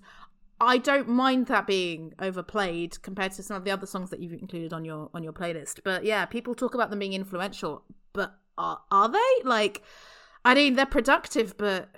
I 0.62 0.78
don't 0.78 1.10
mind 1.10 1.48
that 1.48 1.68
being 1.68 2.14
overplayed 2.20 3.02
compared 3.02 3.34
to 3.34 3.44
some 3.44 3.58
of 3.58 3.66
the 3.66 3.72
other 3.72 3.86
songs 3.86 4.10
that 4.12 4.22
you've 4.22 4.34
included 4.34 4.72
on 4.72 4.86
your 4.86 5.10
on 5.14 5.24
your 5.24 5.34
playlist. 5.34 5.82
But 5.84 6.06
yeah, 6.06 6.26
people 6.26 6.56
talk 6.56 6.74
about 6.74 6.90
them 6.90 7.00
being 7.00 7.14
influential, 7.14 7.84
but 8.14 8.36
are 8.58 8.80
are 8.92 9.10
they? 9.10 9.44
Like 9.44 9.82
I 10.46 10.56
mean, 10.56 10.76
they're 10.76 10.86
productive, 10.86 11.58
but 11.58 11.90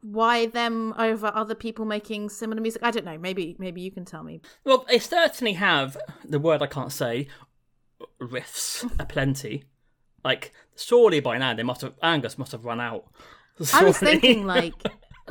why 0.00 0.46
them 0.46 0.94
over 0.96 1.32
other 1.34 1.54
people 1.54 1.84
making 1.84 2.28
similar 2.28 2.60
music? 2.60 2.82
I 2.84 2.92
don't 2.92 3.04
know. 3.04 3.18
Maybe 3.18 3.56
maybe 3.58 3.80
you 3.80 3.90
can 3.90 4.04
tell 4.04 4.22
me. 4.22 4.42
Well, 4.64 4.84
they 4.88 5.00
certainly 5.00 5.54
have 5.54 5.96
the 6.24 6.38
word 6.38 6.62
I 6.62 6.66
can't 6.66 6.92
say 6.92 7.26
riffs 8.28 8.90
aplenty. 8.98 9.64
Like, 10.24 10.52
surely 10.76 11.20
by 11.20 11.38
now 11.38 11.54
they 11.54 11.62
must 11.62 11.82
have 11.82 11.94
Angus 12.02 12.38
must 12.38 12.52
have 12.52 12.64
run 12.64 12.80
out. 12.80 13.04
I 13.74 13.84
was 13.84 13.98
thinking 13.98 14.46
like 14.56 14.74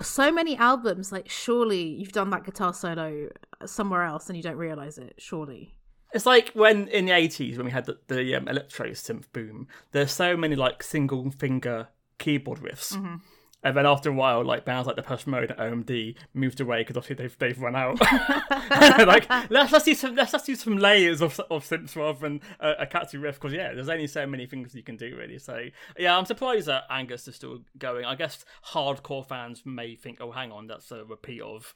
so 0.01 0.31
many 0.31 0.55
albums. 0.57 1.11
Like 1.11 1.29
surely 1.29 1.83
you've 1.83 2.11
done 2.11 2.29
that 2.31 2.43
guitar 2.45 2.73
solo 2.73 3.29
somewhere 3.65 4.03
else 4.03 4.27
and 4.27 4.37
you 4.37 4.43
don't 4.43 4.57
realize 4.57 4.97
it. 4.97 5.15
Surely. 5.17 5.75
It's 6.13 6.25
like 6.27 6.51
when 6.53 6.87
in 6.89 7.05
the 7.05 7.11
eighties 7.11 7.57
when 7.57 7.65
we 7.65 7.71
had 7.71 7.85
the, 7.85 7.97
the 8.07 8.35
um, 8.35 8.47
electro 8.47 8.89
synth 8.89 9.25
boom. 9.33 9.67
There's 9.91 10.11
so 10.11 10.37
many 10.37 10.55
like 10.55 10.83
single 10.83 11.31
finger 11.31 11.87
keyboard 12.19 12.59
riffs, 12.59 12.93
Mm-hmm. 12.93 13.15
And 13.63 13.77
then 13.77 13.85
after 13.85 14.09
a 14.09 14.13
while, 14.13 14.43
like 14.43 14.65
bands 14.65 14.87
like 14.87 14.95
Depeche 14.95 15.25
Mode 15.25 15.51
and 15.51 15.85
OMD 15.85 16.15
moved 16.33 16.59
away 16.59 16.81
because 16.81 16.97
obviously 16.97 17.15
they've 17.15 17.37
they've 17.37 17.61
run 17.61 17.75
out. 17.75 17.99
like 19.07 19.29
let's 19.49 19.71
let's 19.71 19.85
do 19.85 19.95
some 19.95 20.15
let's 20.15 20.31
just 20.31 20.45
do 20.45 20.55
some 20.55 20.77
layers 20.77 21.21
of 21.21 21.39
of 21.49 21.65
synths 21.65 21.95
rather 21.95 22.19
than 22.19 22.41
a, 22.59 22.71
a 22.79 22.85
catchy 22.85 23.17
riff 23.17 23.35
because 23.35 23.53
yeah, 23.53 23.73
there's 23.73 23.89
only 23.89 24.07
so 24.07 24.25
many 24.27 24.45
things 24.45 24.75
you 24.75 24.83
can 24.83 24.97
do 24.97 25.15
really. 25.15 25.39
So 25.39 25.65
yeah, 25.97 26.17
I'm 26.17 26.25
surprised 26.25 26.67
that 26.67 26.83
Angus 26.89 27.27
is 27.27 27.35
still 27.35 27.59
going. 27.77 28.05
I 28.05 28.15
guess 28.15 28.43
hardcore 28.67 29.25
fans 29.25 29.63
may 29.65 29.95
think, 29.95 30.19
oh, 30.19 30.31
hang 30.31 30.51
on, 30.51 30.67
that's 30.67 30.91
a 30.91 31.05
repeat 31.05 31.41
of 31.41 31.73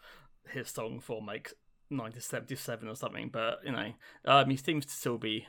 his 0.50 0.70
song 0.70 1.00
from 1.00 1.26
like 1.26 1.54
1977 1.90 2.88
or 2.88 2.96
something. 2.96 3.30
But 3.32 3.60
you 3.66 3.72
know, 3.72 3.94
um, 4.26 4.50
he 4.50 4.58
seems 4.58 4.86
to 4.86 4.92
still 4.92 5.18
be 5.18 5.48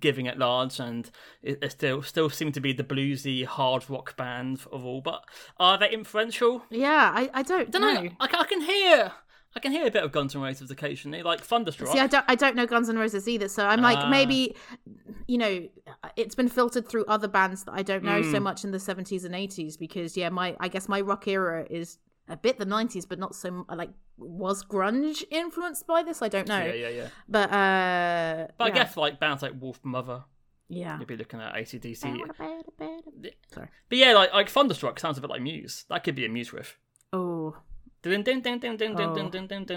giving 0.00 0.26
it 0.26 0.38
large, 0.38 0.80
and 0.80 1.10
it, 1.42 1.58
it 1.62 1.72
still 1.72 2.02
still 2.02 2.28
seem 2.30 2.52
to 2.52 2.60
be 2.60 2.72
the 2.72 2.84
bluesy 2.84 3.44
hard 3.44 3.88
rock 3.88 4.16
band 4.16 4.60
of 4.72 4.84
all. 4.84 5.00
But 5.00 5.24
are 5.58 5.78
they 5.78 5.90
influential? 5.90 6.64
Yeah, 6.70 7.12
I, 7.14 7.30
I 7.32 7.42
don't, 7.42 7.70
don't 7.70 7.82
know. 7.82 8.02
know. 8.02 8.10
I, 8.20 8.24
I 8.40 8.44
can 8.44 8.60
hear. 8.60 9.12
I 9.56 9.60
can 9.60 9.70
hear 9.70 9.86
a 9.86 9.90
bit 9.92 10.02
of 10.02 10.10
Guns 10.10 10.34
N' 10.34 10.42
Roses 10.42 10.68
occasionally, 10.72 11.22
like 11.22 11.40
Thunderstruck. 11.40 11.92
See, 11.92 12.00
I 12.00 12.08
don't, 12.08 12.24
I 12.26 12.34
don't 12.34 12.56
know 12.56 12.66
Guns 12.66 12.88
N' 12.88 12.98
Roses 12.98 13.28
either, 13.28 13.46
so 13.46 13.64
I'm 13.64 13.82
like, 13.82 13.98
Ah. 13.98 14.08
maybe, 14.08 14.56
you 15.28 15.38
know, 15.38 15.68
it's 16.16 16.34
been 16.34 16.48
filtered 16.48 16.88
through 16.88 17.04
other 17.04 17.28
bands 17.28 17.62
that 17.62 17.72
I 17.72 17.84
don't 17.84 18.02
know 18.02 18.20
so 18.22 18.38
Mm. 18.38 18.42
much 18.42 18.64
in 18.64 18.72
the 18.72 18.78
70s 18.78 19.24
and 19.24 19.32
80s 19.32 19.78
because, 19.78 20.16
yeah, 20.16 20.28
my, 20.28 20.56
I 20.58 20.66
guess 20.66 20.88
my 20.88 21.00
rock 21.00 21.28
era 21.28 21.68
is 21.70 21.98
a 22.28 22.36
bit 22.36 22.58
the 22.58 22.66
90s, 22.66 23.06
but 23.08 23.18
not 23.18 23.34
so 23.34 23.66
like 23.74 23.90
was 24.16 24.64
grunge 24.64 25.24
influenced 25.30 25.86
by 25.86 26.02
this? 26.02 26.22
I 26.22 26.28
don't 26.28 26.48
know, 26.48 26.64
yeah, 26.64 26.72
yeah, 26.72 26.88
yeah. 26.88 27.08
but 27.28 27.50
uh, 27.50 28.46
But 28.56 28.64
I 28.64 28.68
yeah. 28.68 28.74
guess 28.74 28.96
like 28.96 29.20
bands 29.20 29.42
like 29.42 29.58
Wolfmother, 29.58 30.24
yeah. 30.68 30.98
you'd 30.98 31.08
be 31.08 31.16
looking 31.16 31.40
at 31.40 31.54
ACDC. 31.54 32.00
Sorry. 33.52 33.68
But 33.88 33.98
yeah, 33.98 34.12
like 34.14 34.32
like 34.32 34.48
Thunderstruck 34.48 34.98
sounds 35.00 35.18
a 35.18 35.20
bit 35.20 35.30
like 35.30 35.42
Muse. 35.42 35.84
That 35.88 36.04
could 36.04 36.14
be 36.14 36.24
a 36.24 36.28
Muse 36.28 36.52
riff. 36.52 36.78
Oh, 37.12 37.56
Oh. 37.56 38.06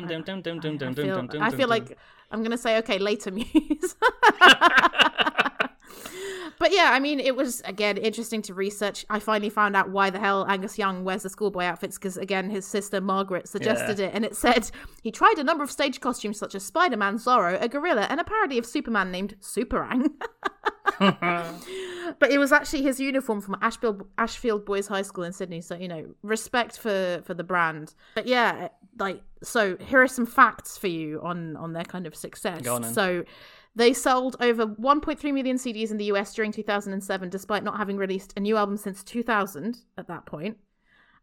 I, 0.05 0.07
dun, 0.11 0.65
I 0.65 0.81
dun, 0.81 0.95
feel, 0.95 1.15
dun, 1.15 1.27
dun, 1.27 1.41
I 1.41 1.49
dun, 1.49 1.57
feel 1.57 1.67
dun. 1.67 1.69
like 1.69 1.97
I'm 2.29 2.43
gonna 2.43 2.57
say 2.57 2.77
okay 2.79 2.99
later 2.99 3.31
muse. 3.31 3.95
But 6.59 6.71
yeah, 6.73 6.89
I 6.91 6.99
mean, 6.99 7.19
it 7.19 7.35
was 7.35 7.61
again 7.61 7.97
interesting 7.97 8.41
to 8.43 8.53
research. 8.53 9.05
I 9.09 9.19
finally 9.19 9.49
found 9.49 9.75
out 9.75 9.89
why 9.89 10.09
the 10.09 10.19
hell 10.19 10.45
Angus 10.47 10.77
Young 10.77 11.03
wears 11.03 11.23
the 11.23 11.29
schoolboy 11.29 11.63
outfits 11.63 11.97
because 11.97 12.17
again, 12.17 12.49
his 12.49 12.65
sister 12.65 12.99
Margaret 13.01 13.47
suggested 13.47 13.99
it, 13.99 14.11
and 14.13 14.25
it 14.25 14.35
said 14.35 14.71
he 15.03 15.11
tried 15.11 15.35
a 15.37 15.43
number 15.43 15.63
of 15.63 15.71
stage 15.71 15.99
costumes 16.01 16.37
such 16.37 16.55
as 16.55 16.63
Spider-Man, 16.63 17.17
Zorro, 17.17 17.61
a 17.61 17.67
gorilla, 17.67 18.07
and 18.09 18.19
a 18.19 18.23
parody 18.23 18.57
of 18.57 18.65
Superman 18.65 19.11
named 19.11 19.35
Superang. 19.41 20.09
but 20.99 22.31
it 22.31 22.39
was 22.39 22.51
actually 22.51 22.81
his 22.81 22.99
uniform 22.99 23.41
from 23.41 23.57
Ashfield 23.61 24.07
Ashfield 24.17 24.65
Boys 24.65 24.87
High 24.87 25.03
School 25.03 25.23
in 25.23 25.33
Sydney. 25.33 25.61
So 25.61 25.75
you 25.75 25.87
know, 25.87 26.05
respect 26.23 26.79
for 26.79 27.21
for 27.25 27.33
the 27.33 27.43
brand. 27.43 27.93
But 28.15 28.27
yeah, 28.27 28.69
like 28.99 29.21
so, 29.43 29.77
here 29.77 30.01
are 30.01 30.07
some 30.07 30.25
facts 30.25 30.77
for 30.77 30.87
you 30.87 31.21
on 31.21 31.55
on 31.55 31.73
their 31.73 31.83
kind 31.83 32.07
of 32.07 32.15
success. 32.15 32.61
Go 32.61 32.75
on. 32.75 32.83
So. 32.83 33.23
They 33.77 33.93
sold 33.93 34.35
over 34.39 34.65
1.3 34.65 35.33
million 35.33 35.57
CDs 35.57 35.91
in 35.91 35.97
the 35.97 36.05
US 36.05 36.33
during 36.33 36.51
2007, 36.51 37.29
despite 37.29 37.63
not 37.63 37.77
having 37.77 37.97
released 37.97 38.33
a 38.35 38.39
new 38.39 38.57
album 38.57 38.75
since 38.75 39.03
2000 39.03 39.77
at 39.99 40.07
that 40.07 40.25
point. 40.25 40.57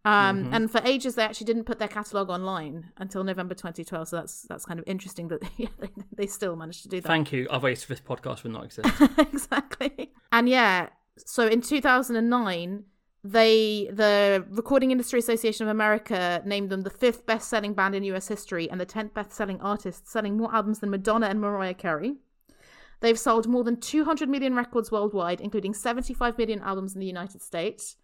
Um, 0.04 0.44
Mm-hmm. 0.44 0.54
And 0.54 0.70
for 0.70 0.80
ages, 0.84 1.16
they 1.16 1.24
actually 1.24 1.46
didn't 1.46 1.64
put 1.64 1.80
their 1.80 1.88
catalog 1.88 2.30
online 2.30 2.92
until 2.98 3.24
November 3.24 3.54
2012. 3.54 4.06
So 4.06 4.16
that's 4.16 4.42
that's 4.42 4.64
kind 4.66 4.78
of 4.78 4.84
interesting 4.86 5.26
that 5.28 5.42
yeah, 5.56 5.66
they, 5.80 5.88
they 6.14 6.26
still 6.28 6.54
managed 6.54 6.84
to 6.84 6.88
do 6.88 7.00
that. 7.00 7.08
Thank 7.08 7.32
you. 7.32 7.48
Otherwise, 7.50 7.86
this 7.86 8.00
podcast 8.00 8.44
would 8.44 8.52
not 8.52 8.64
exist. 8.64 8.88
exactly. 9.18 10.12
And 10.30 10.48
yeah, 10.48 10.90
so 11.16 11.48
in 11.48 11.60
2009, 11.60 12.84
they 13.24 13.90
the 13.90 14.44
Recording 14.50 14.92
Industry 14.92 15.18
Association 15.18 15.66
of 15.66 15.70
America 15.70 16.40
named 16.44 16.70
them 16.70 16.82
the 16.82 16.90
fifth 16.90 17.26
best-selling 17.26 17.74
band 17.74 17.96
in 17.96 18.04
US 18.04 18.28
history 18.28 18.70
and 18.70 18.80
the 18.80 18.86
10th 18.86 19.12
best-selling 19.12 19.60
artist, 19.60 20.06
selling 20.06 20.36
more 20.36 20.54
albums 20.54 20.78
than 20.78 20.90
Madonna 20.90 21.26
and 21.26 21.40
Mariah 21.40 21.74
Carey. 21.74 22.18
They've 23.04 23.18
sold 23.18 23.46
more 23.46 23.62
than 23.64 23.76
200 23.80 24.28
million 24.30 24.54
records 24.56 24.90
worldwide, 24.90 25.40
including 25.42 25.74
75 25.74 26.38
million 26.38 26.60
albums 26.60 26.94
in 26.94 27.00
the 27.00 27.06
United 27.06 27.42
States. 27.42 27.96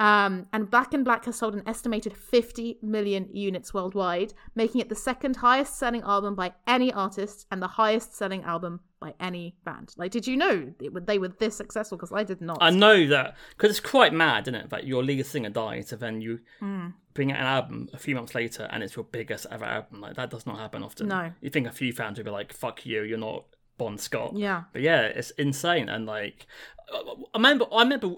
Um, 0.00 0.46
and 0.52 0.70
Black 0.70 0.92
and 0.94 1.04
Black 1.04 1.24
has 1.26 1.36
sold 1.36 1.54
an 1.54 1.62
estimated 1.66 2.16
50 2.16 2.78
million 2.82 3.28
units 3.32 3.72
worldwide, 3.74 4.32
making 4.54 4.80
it 4.80 4.88
the 4.88 4.94
second 4.94 5.36
highest 5.36 5.76
selling 5.78 6.02
album 6.02 6.34
by 6.34 6.52
any 6.66 6.92
artist 6.92 7.46
and 7.50 7.60
the 7.62 7.68
highest 7.68 8.14
selling 8.14 8.42
album 8.42 8.80
by 9.00 9.14
any 9.20 9.56
band. 9.64 9.92
Like, 9.96 10.10
did 10.10 10.26
you 10.26 10.36
know 10.36 10.72
it, 10.80 10.92
would- 10.92 11.06
they 11.06 11.18
were 11.18 11.28
this 11.28 11.56
successful? 11.56 11.96
Because 11.98 12.12
I 12.12 12.24
did 12.24 12.40
not. 12.40 12.58
I 12.60 12.70
know 12.70 13.06
that 13.08 13.36
because 13.56 13.70
it's 13.70 13.80
quite 13.80 14.12
mad, 14.12 14.44
isn't 14.48 14.54
it? 14.56 14.70
That 14.70 14.86
your 14.86 15.02
lead 15.04 15.24
singer 15.26 15.50
dies 15.50 15.92
and 15.92 16.00
then 16.00 16.20
you 16.20 16.40
Hmm. 16.58 16.88
bring 17.12 17.30
out 17.30 17.38
an 17.40 17.46
album 17.46 17.88
a 17.92 17.98
few 17.98 18.14
months 18.16 18.34
later 18.34 18.68
and 18.72 18.82
it's 18.82 18.96
your 18.96 19.04
biggest 19.04 19.46
ever 19.50 19.64
album. 19.64 20.00
Like 20.00 20.16
that 20.16 20.30
does 20.30 20.44
not 20.46 20.58
happen 20.58 20.82
often. 20.82 21.06
No. 21.08 21.32
You 21.40 21.50
think 21.50 21.66
a 21.68 21.72
few 21.72 21.92
fans 21.92 22.18
would 22.18 22.24
be 22.24 22.32
like, 22.32 22.52
"Fuck 22.52 22.84
you, 22.86 23.02
you're 23.02 23.18
not 23.18 23.44
Bon 23.78 23.98
Scott." 23.98 24.36
Yeah. 24.36 24.64
But 24.72 24.82
yeah, 24.82 25.02
it's 25.02 25.30
insane. 25.32 25.88
And 25.88 26.06
like, 26.06 26.46
I 26.92 27.14
remember, 27.34 27.66
I 27.72 27.82
remember 27.82 28.16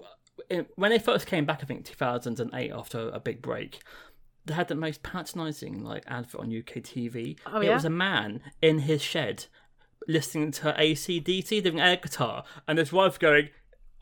when 0.75 0.91
they 0.91 0.99
first 0.99 1.27
came 1.27 1.45
back. 1.45 1.59
I 1.61 1.65
think 1.65 1.85
2008 1.85 2.71
after 2.71 3.09
a 3.09 3.19
big 3.19 3.41
break. 3.41 3.81
They 4.45 4.53
had 4.53 4.69
the 4.69 4.75
most 4.75 5.03
patronising 5.03 5.83
like 5.83 6.05
advert 6.07 6.39
on 6.39 6.57
UK 6.57 6.75
TV. 6.75 7.37
Oh, 7.45 7.59
it 7.59 7.65
yeah? 7.65 7.73
was 7.73 7.83
a 7.83 7.89
man 7.89 8.41
in 8.61 8.79
his 8.79 9.01
shed 9.01 9.45
listening 10.07 10.51
to 10.51 10.73
ACDC 10.73 11.63
doing 11.63 11.81
air 11.81 11.97
guitar, 11.97 12.45
and 12.67 12.79
his 12.79 12.93
wife 12.93 13.19
going, 13.19 13.49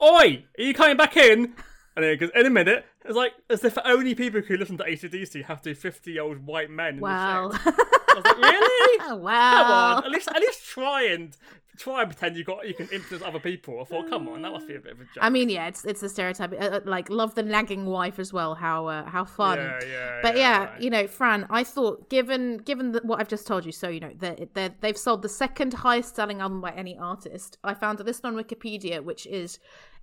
"Oi, 0.02 0.46
are 0.58 0.64
you 0.64 0.74
coming 0.74 0.98
back 0.98 1.18
in?" 1.18 1.56
And 1.96 2.04
then 2.04 2.12
it 2.12 2.18
goes, 2.18 2.30
"In 2.36 2.46
a 2.46 2.50
minute." 2.50 2.86
It's 3.04 3.16
like 3.16 3.34
as 3.50 3.64
if 3.64 3.78
only 3.86 4.16
people 4.16 4.42
who 4.42 4.58
listen 4.58 4.78
to 4.78 4.84
ACDC 4.84 5.46
have 5.46 5.62
to 5.64 5.70
be 5.72 5.74
fifty-year-old 5.74 6.46
white 6.46 6.70
men. 6.70 6.96
In 6.96 7.02
wow. 7.02 7.52
The 8.16 8.30
shed. 8.30 8.36
I 8.36 8.38
was 8.40 8.42
like, 8.42 8.52
really? 8.52 8.98
Come 9.06 9.22
wow. 9.22 9.96
on, 9.98 10.06
at 10.06 10.12
least 10.12 10.28
at 10.30 10.40
least 10.40 10.66
try 10.66 11.04
and 11.04 11.36
try 11.78 12.02
and 12.02 12.10
pretend 12.10 12.38
you 12.38 12.44
got 12.44 12.68
you 12.68 12.74
can 12.74 12.88
influence 12.90 13.24
other 13.26 13.40
people. 13.40 13.82
I 13.82 13.84
thought, 13.84 14.10
come 14.10 14.28
on, 14.30 14.42
that 14.42 14.52
must 14.52 14.68
be 14.68 14.76
a 14.76 14.80
bit 14.80 14.94
of 14.94 15.02
a 15.02 15.04
joke. 15.04 15.18
I 15.22 15.30
mean, 15.30 15.50
yeah, 15.50 15.68
it's 15.68 15.86
it's 15.86 16.02
the 16.02 16.10
stereotype. 16.10 16.54
Uh, 16.54 16.56
uh, 16.56 16.80
like, 16.86 17.10
love 17.10 17.36
the 17.36 17.44
nagging 17.44 17.86
wife 17.86 18.20
as 18.20 18.32
well. 18.32 18.56
How 18.56 18.88
uh, 18.88 19.06
how 19.06 19.26
fun. 19.26 19.58
yeah, 19.58 19.80
yeah, 19.86 20.20
But 20.22 20.38
yeah, 20.38 20.66
right. 20.66 20.82
you 20.82 20.90
know, 20.90 21.08
Fran, 21.08 21.46
I 21.50 21.64
thought 21.64 22.10
given 22.10 22.58
given 22.58 22.94
the, 22.94 23.02
what 23.04 23.20
I've 23.20 23.28
just 23.28 23.48
told 23.48 23.66
you, 23.66 23.72
so 23.72 23.90
you 23.90 24.00
know 24.00 24.12
they 24.18 24.48
they 24.54 24.70
they've 24.82 24.98
sold 24.98 25.22
the 25.22 25.30
second 25.30 25.74
highest 25.74 26.16
selling 26.16 26.42
album 26.42 26.62
by 26.62 26.72
any 26.72 26.98
artist. 26.98 27.58
I 27.64 27.74
found 27.74 28.00
list 28.00 28.26
on 28.26 28.36
Wikipedia, 28.36 29.04
which 29.04 29.26
is 29.28 29.60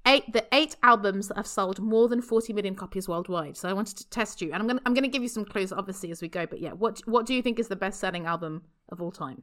eight 0.07 0.33
the 0.33 0.45
eight 0.53 0.77
albums 0.83 1.29
that 1.29 1.37
have 1.37 1.47
sold 1.47 1.81
more 1.81 2.09
than 2.09 2.21
forty 2.23 2.53
million 2.53 2.75
copies 2.75 3.09
worldwide. 3.09 3.57
So 3.57 3.69
I 3.69 3.73
wanted 3.73 3.97
to 3.99 4.09
test 4.11 4.41
you, 4.43 4.53
and 4.53 4.61
I'm 4.63 4.67
gonna 4.69 4.81
I'm 4.87 4.95
gonna 4.95 5.09
give 5.09 5.23
you 5.23 5.29
some 5.29 5.45
clues, 5.45 5.73
obviously, 5.73 6.11
as 6.11 6.21
we 6.23 6.29
go. 6.29 6.47
But 6.47 6.61
yeah, 6.61 6.73
what 6.73 7.01
what 7.07 7.27
do 7.27 7.35
you 7.35 7.43
think 7.43 7.59
is 7.59 7.69
the 7.69 7.77
best 7.77 8.01
selling 8.01 8.27
album 8.27 8.63
of 8.89 9.01
all 9.01 9.13
time? 9.13 9.43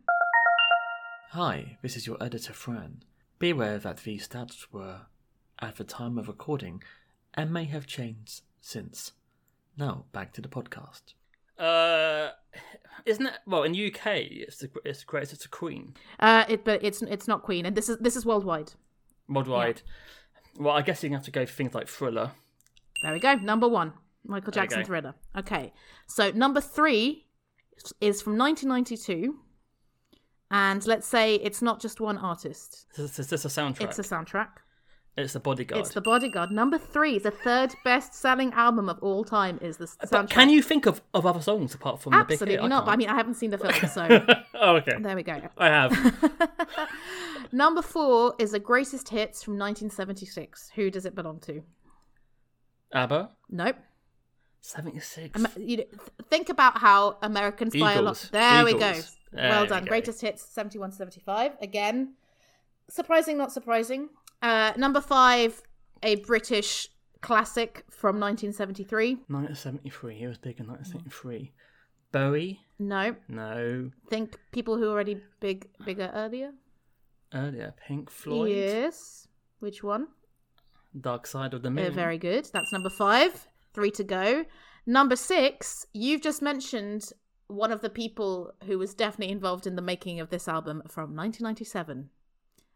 Hi, 1.31 1.77
this 1.81 1.95
is 1.95 2.07
your 2.07 2.21
editor 2.21 2.53
Fran. 2.53 3.03
Be 3.37 3.51
aware 3.51 3.77
that 3.77 3.97
these 3.97 4.27
stats 4.27 4.67
were 4.71 5.01
at 5.61 5.75
the 5.77 5.83
time 5.83 6.17
of 6.17 6.27
recording 6.27 6.81
and 7.33 7.53
may 7.53 7.65
have 7.65 7.85
changed 7.85 8.41
since. 8.61 9.11
Now 9.77 10.05
back 10.11 10.33
to 10.33 10.41
the 10.41 10.49
podcast. 10.49 11.13
Uh, 11.57 12.31
isn't 13.05 13.25
it? 13.27 13.33
Well, 13.45 13.63
in 13.63 13.73
UK, 13.73 14.07
it's 14.31 14.57
the 14.57 14.69
it's 14.83 14.99
the 15.01 15.05
greatest. 15.05 15.33
It's 15.33 15.45
a 15.45 15.49
Queen 15.49 15.93
Uh, 16.19 16.45
it 16.49 16.65
but 16.65 16.83
it's 16.83 17.01
it's 17.03 17.27
not 17.27 17.43
Queen, 17.43 17.65
and 17.65 17.75
this 17.75 17.89
is 17.89 17.97
this 17.99 18.15
is 18.15 18.25
worldwide. 18.25 18.71
worldwide. 19.27 19.81
Well, 20.59 20.75
I 20.75 20.81
guess 20.81 21.01
you 21.01 21.09
can 21.09 21.15
have 21.15 21.25
to 21.25 21.31
go 21.31 21.45
for 21.45 21.53
things 21.53 21.73
like 21.73 21.87
Thriller. 21.87 22.31
There 23.01 23.13
we 23.13 23.19
go. 23.19 23.35
Number 23.35 23.67
one, 23.67 23.93
Michael 24.25 24.51
Jackson. 24.51 24.83
Thriller. 24.83 25.15
Okay, 25.37 25.71
so 26.07 26.31
number 26.31 26.59
three 26.59 27.27
is 28.01 28.21
from 28.21 28.37
1992, 28.37 29.37
and 30.51 30.85
let's 30.85 31.07
say 31.07 31.35
it's 31.35 31.61
not 31.61 31.79
just 31.79 32.01
one 32.01 32.17
artist; 32.17 32.85
Is 32.91 32.97
this, 32.97 33.19
is 33.19 33.27
this 33.29 33.45
a 33.45 33.47
soundtrack? 33.47 33.81
it's 33.81 33.99
a 33.99 34.03
soundtrack. 34.03 34.49
It's 35.19 35.33
the 35.33 35.39
Bodyguard. 35.39 35.81
It's 35.81 35.93
The 35.93 36.01
Bodyguard. 36.01 36.51
Number 36.51 36.77
three, 36.77 37.19
the 37.19 37.31
third 37.31 37.75
best-selling 37.83 38.53
album 38.53 38.89
of 38.89 38.99
all 39.01 39.23
time, 39.23 39.59
is 39.61 39.77
the 39.77 39.85
soundtrack. 39.85 40.09
But 40.11 40.29
can 40.29 40.49
you 40.49 40.61
think 40.61 40.85
of, 40.85 41.01
of 41.13 41.25
other 41.25 41.41
songs 41.41 41.73
apart 41.73 42.01
from 42.01 42.11
the 42.11 42.23
big 42.23 42.33
Absolutely 42.33 42.61
hit? 42.61 42.69
not. 42.69 42.85
But 42.85 42.91
I 42.91 42.95
mean, 42.95 43.09
I 43.09 43.15
haven't 43.15 43.35
seen 43.35 43.51
the 43.51 43.57
film, 43.57 43.73
so 43.91 44.25
oh, 44.55 44.75
okay. 44.77 44.97
there 44.99 45.15
we 45.15 45.23
go. 45.23 45.41
I 45.57 45.67
have. 45.67 46.39
Number 47.51 47.81
four 47.81 48.35
is 48.39 48.51
the 48.51 48.59
greatest 48.59 49.09
hits 49.09 49.43
from 49.43 49.53
1976. 49.53 50.71
Who 50.75 50.89
does 50.89 51.05
it 51.05 51.15
belong 51.15 51.39
to? 51.41 51.63
ABBA. 52.93 53.29
Nope. 53.49 53.75
76. 54.61 55.37
Am- 55.37 55.47
you 55.57 55.77
know, 55.77 55.83
th- 55.83 56.01
think 56.29 56.49
about 56.49 56.77
how 56.77 57.17
Americans 57.21 57.75
buy 57.75 57.93
a 57.93 58.01
lot. 58.01 58.17
Eagles. 58.17 58.29
There 58.31 58.65
we 58.65 58.73
go. 58.73 58.93
There 59.31 59.49
well 59.49 59.65
done. 59.65 59.83
go. 59.83 59.89
Greatest 59.89 60.21
hits 60.21 60.43
71 60.43 60.91
75. 60.91 61.53
Again, 61.61 62.15
surprising, 62.89 63.37
not 63.37 63.51
surprising. 63.51 64.09
Uh, 64.41 64.73
number 64.77 65.01
five, 65.01 65.61
a 66.03 66.15
British 66.15 66.87
classic 67.21 67.83
from 67.89 68.19
1973. 68.19 69.15
1973. 69.27 70.15
He 70.17 70.27
was 70.27 70.37
big 70.37 70.59
in 70.59 70.67
1973. 70.67 71.51
Bowie? 72.11 72.59
No, 72.79 73.15
No. 73.27 73.91
think 74.09 74.39
people 74.51 74.77
who 74.77 74.83
were 74.85 74.91
already 74.91 75.21
big, 75.39 75.67
bigger 75.85 76.11
earlier. 76.15 76.53
Earlier. 77.33 77.73
Pink 77.87 78.09
Floyd? 78.09 78.49
Yes. 78.49 79.27
Which 79.59 79.83
one? 79.83 80.07
Dark 80.99 81.27
Side 81.27 81.53
of 81.53 81.61
the 81.61 81.67
Uh, 81.67 81.71
Moon. 81.71 81.91
very 81.93 82.17
good. 82.17 82.49
That's 82.51 82.71
number 82.71 82.89
five. 82.89 83.47
Three 83.73 83.91
to 83.91 84.03
go. 84.03 84.45
Number 84.87 85.15
six, 85.15 85.85
you've 85.93 86.21
just 86.21 86.41
mentioned 86.41 87.11
one 87.47 87.71
of 87.71 87.81
the 87.81 87.89
people 87.89 88.53
who 88.63 88.79
was 88.79 88.95
definitely 88.95 89.31
involved 89.31 89.67
in 89.67 89.75
the 89.75 89.81
making 89.81 90.19
of 90.19 90.29
this 90.29 90.47
album 90.47 90.81
from 90.87 91.13
1997. 91.15 92.09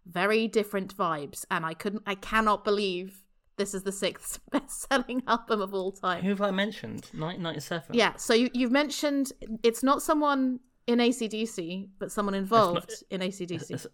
Very 0.05 0.47
different 0.47 0.95
vibes, 0.97 1.45
and 1.49 1.65
I 1.65 1.73
couldn't, 1.73 2.03
I 2.05 2.15
cannot 2.15 2.63
believe 2.63 3.23
this 3.55 3.73
is 3.73 3.83
the 3.83 3.91
sixth 3.91 4.39
best-selling 4.51 5.23
album 5.27 5.61
of 5.61 5.73
all 5.73 5.91
time. 5.91 6.23
Who 6.23 6.29
have 6.29 6.41
I 6.41 6.51
mentioned? 6.51 7.05
1997. 7.13 7.95
Yeah, 7.95 8.15
so 8.17 8.33
you, 8.33 8.49
you've 8.53 8.71
mentioned 8.71 9.31
it's 9.63 9.83
not 9.83 10.01
someone 10.01 10.59
in 10.87 10.99
ACDC, 10.99 11.87
but 11.99 12.11
someone 12.11 12.33
involved 12.35 12.91
in 13.09 13.21
ACDC. 13.21 13.71
It's- 13.71 13.87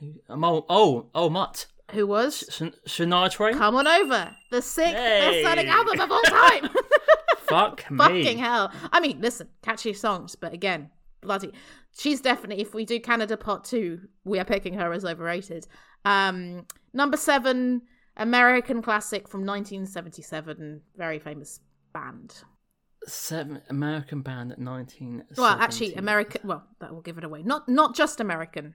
Who? 0.00 0.14
Um, 0.28 0.44
oh, 0.44 0.64
oh, 0.68 1.06
oh, 1.14 1.28
Mutt. 1.30 1.66
Who 1.92 2.06
was? 2.06 2.44
Sh- 2.50 2.62
Shania 2.88 3.30
Twain. 3.30 3.54
Come 3.54 3.76
on 3.76 3.86
over. 3.86 4.34
The 4.50 4.60
sixth 4.62 4.94
Hey. 4.96 5.42
best-selling 5.42 5.68
album 5.68 6.00
of 6.00 6.10
all 6.10 6.22
time. 6.22 6.68
Fuck 7.40 7.84
me. 7.90 7.96
Fucking 7.98 8.38
hell. 8.38 8.72
I 8.92 9.00
mean, 9.00 9.20
listen, 9.20 9.48
catchy 9.62 9.92
songs, 9.92 10.34
but 10.34 10.52
again, 10.52 10.90
bloody. 11.26 11.52
She's 11.96 12.20
definitely, 12.20 12.62
if 12.62 12.74
we 12.74 12.84
do 12.84 13.00
Canada 13.00 13.36
Part 13.36 13.64
2, 13.64 14.00
we 14.24 14.38
are 14.38 14.44
picking 14.44 14.74
her 14.74 14.92
as 14.92 15.04
overrated. 15.04 15.66
Um, 16.04 16.66
number 16.92 17.16
seven, 17.16 17.82
American 18.16 18.82
classic 18.82 19.28
from 19.28 19.40
1977, 19.40 20.82
very 20.96 21.18
famous 21.18 21.60
band. 21.92 22.42
Seven 23.06 23.62
American 23.68 24.22
band 24.22 24.52
at 24.52 24.58
19. 24.58 25.24
Well, 25.36 25.56
actually, 25.60 25.94
American. 25.94 26.40
Well, 26.44 26.66
that 26.80 26.92
will 26.92 27.02
give 27.02 27.18
it 27.18 27.24
away. 27.24 27.42
Not 27.44 27.68
not 27.68 27.94
just 27.94 28.20
American. 28.20 28.74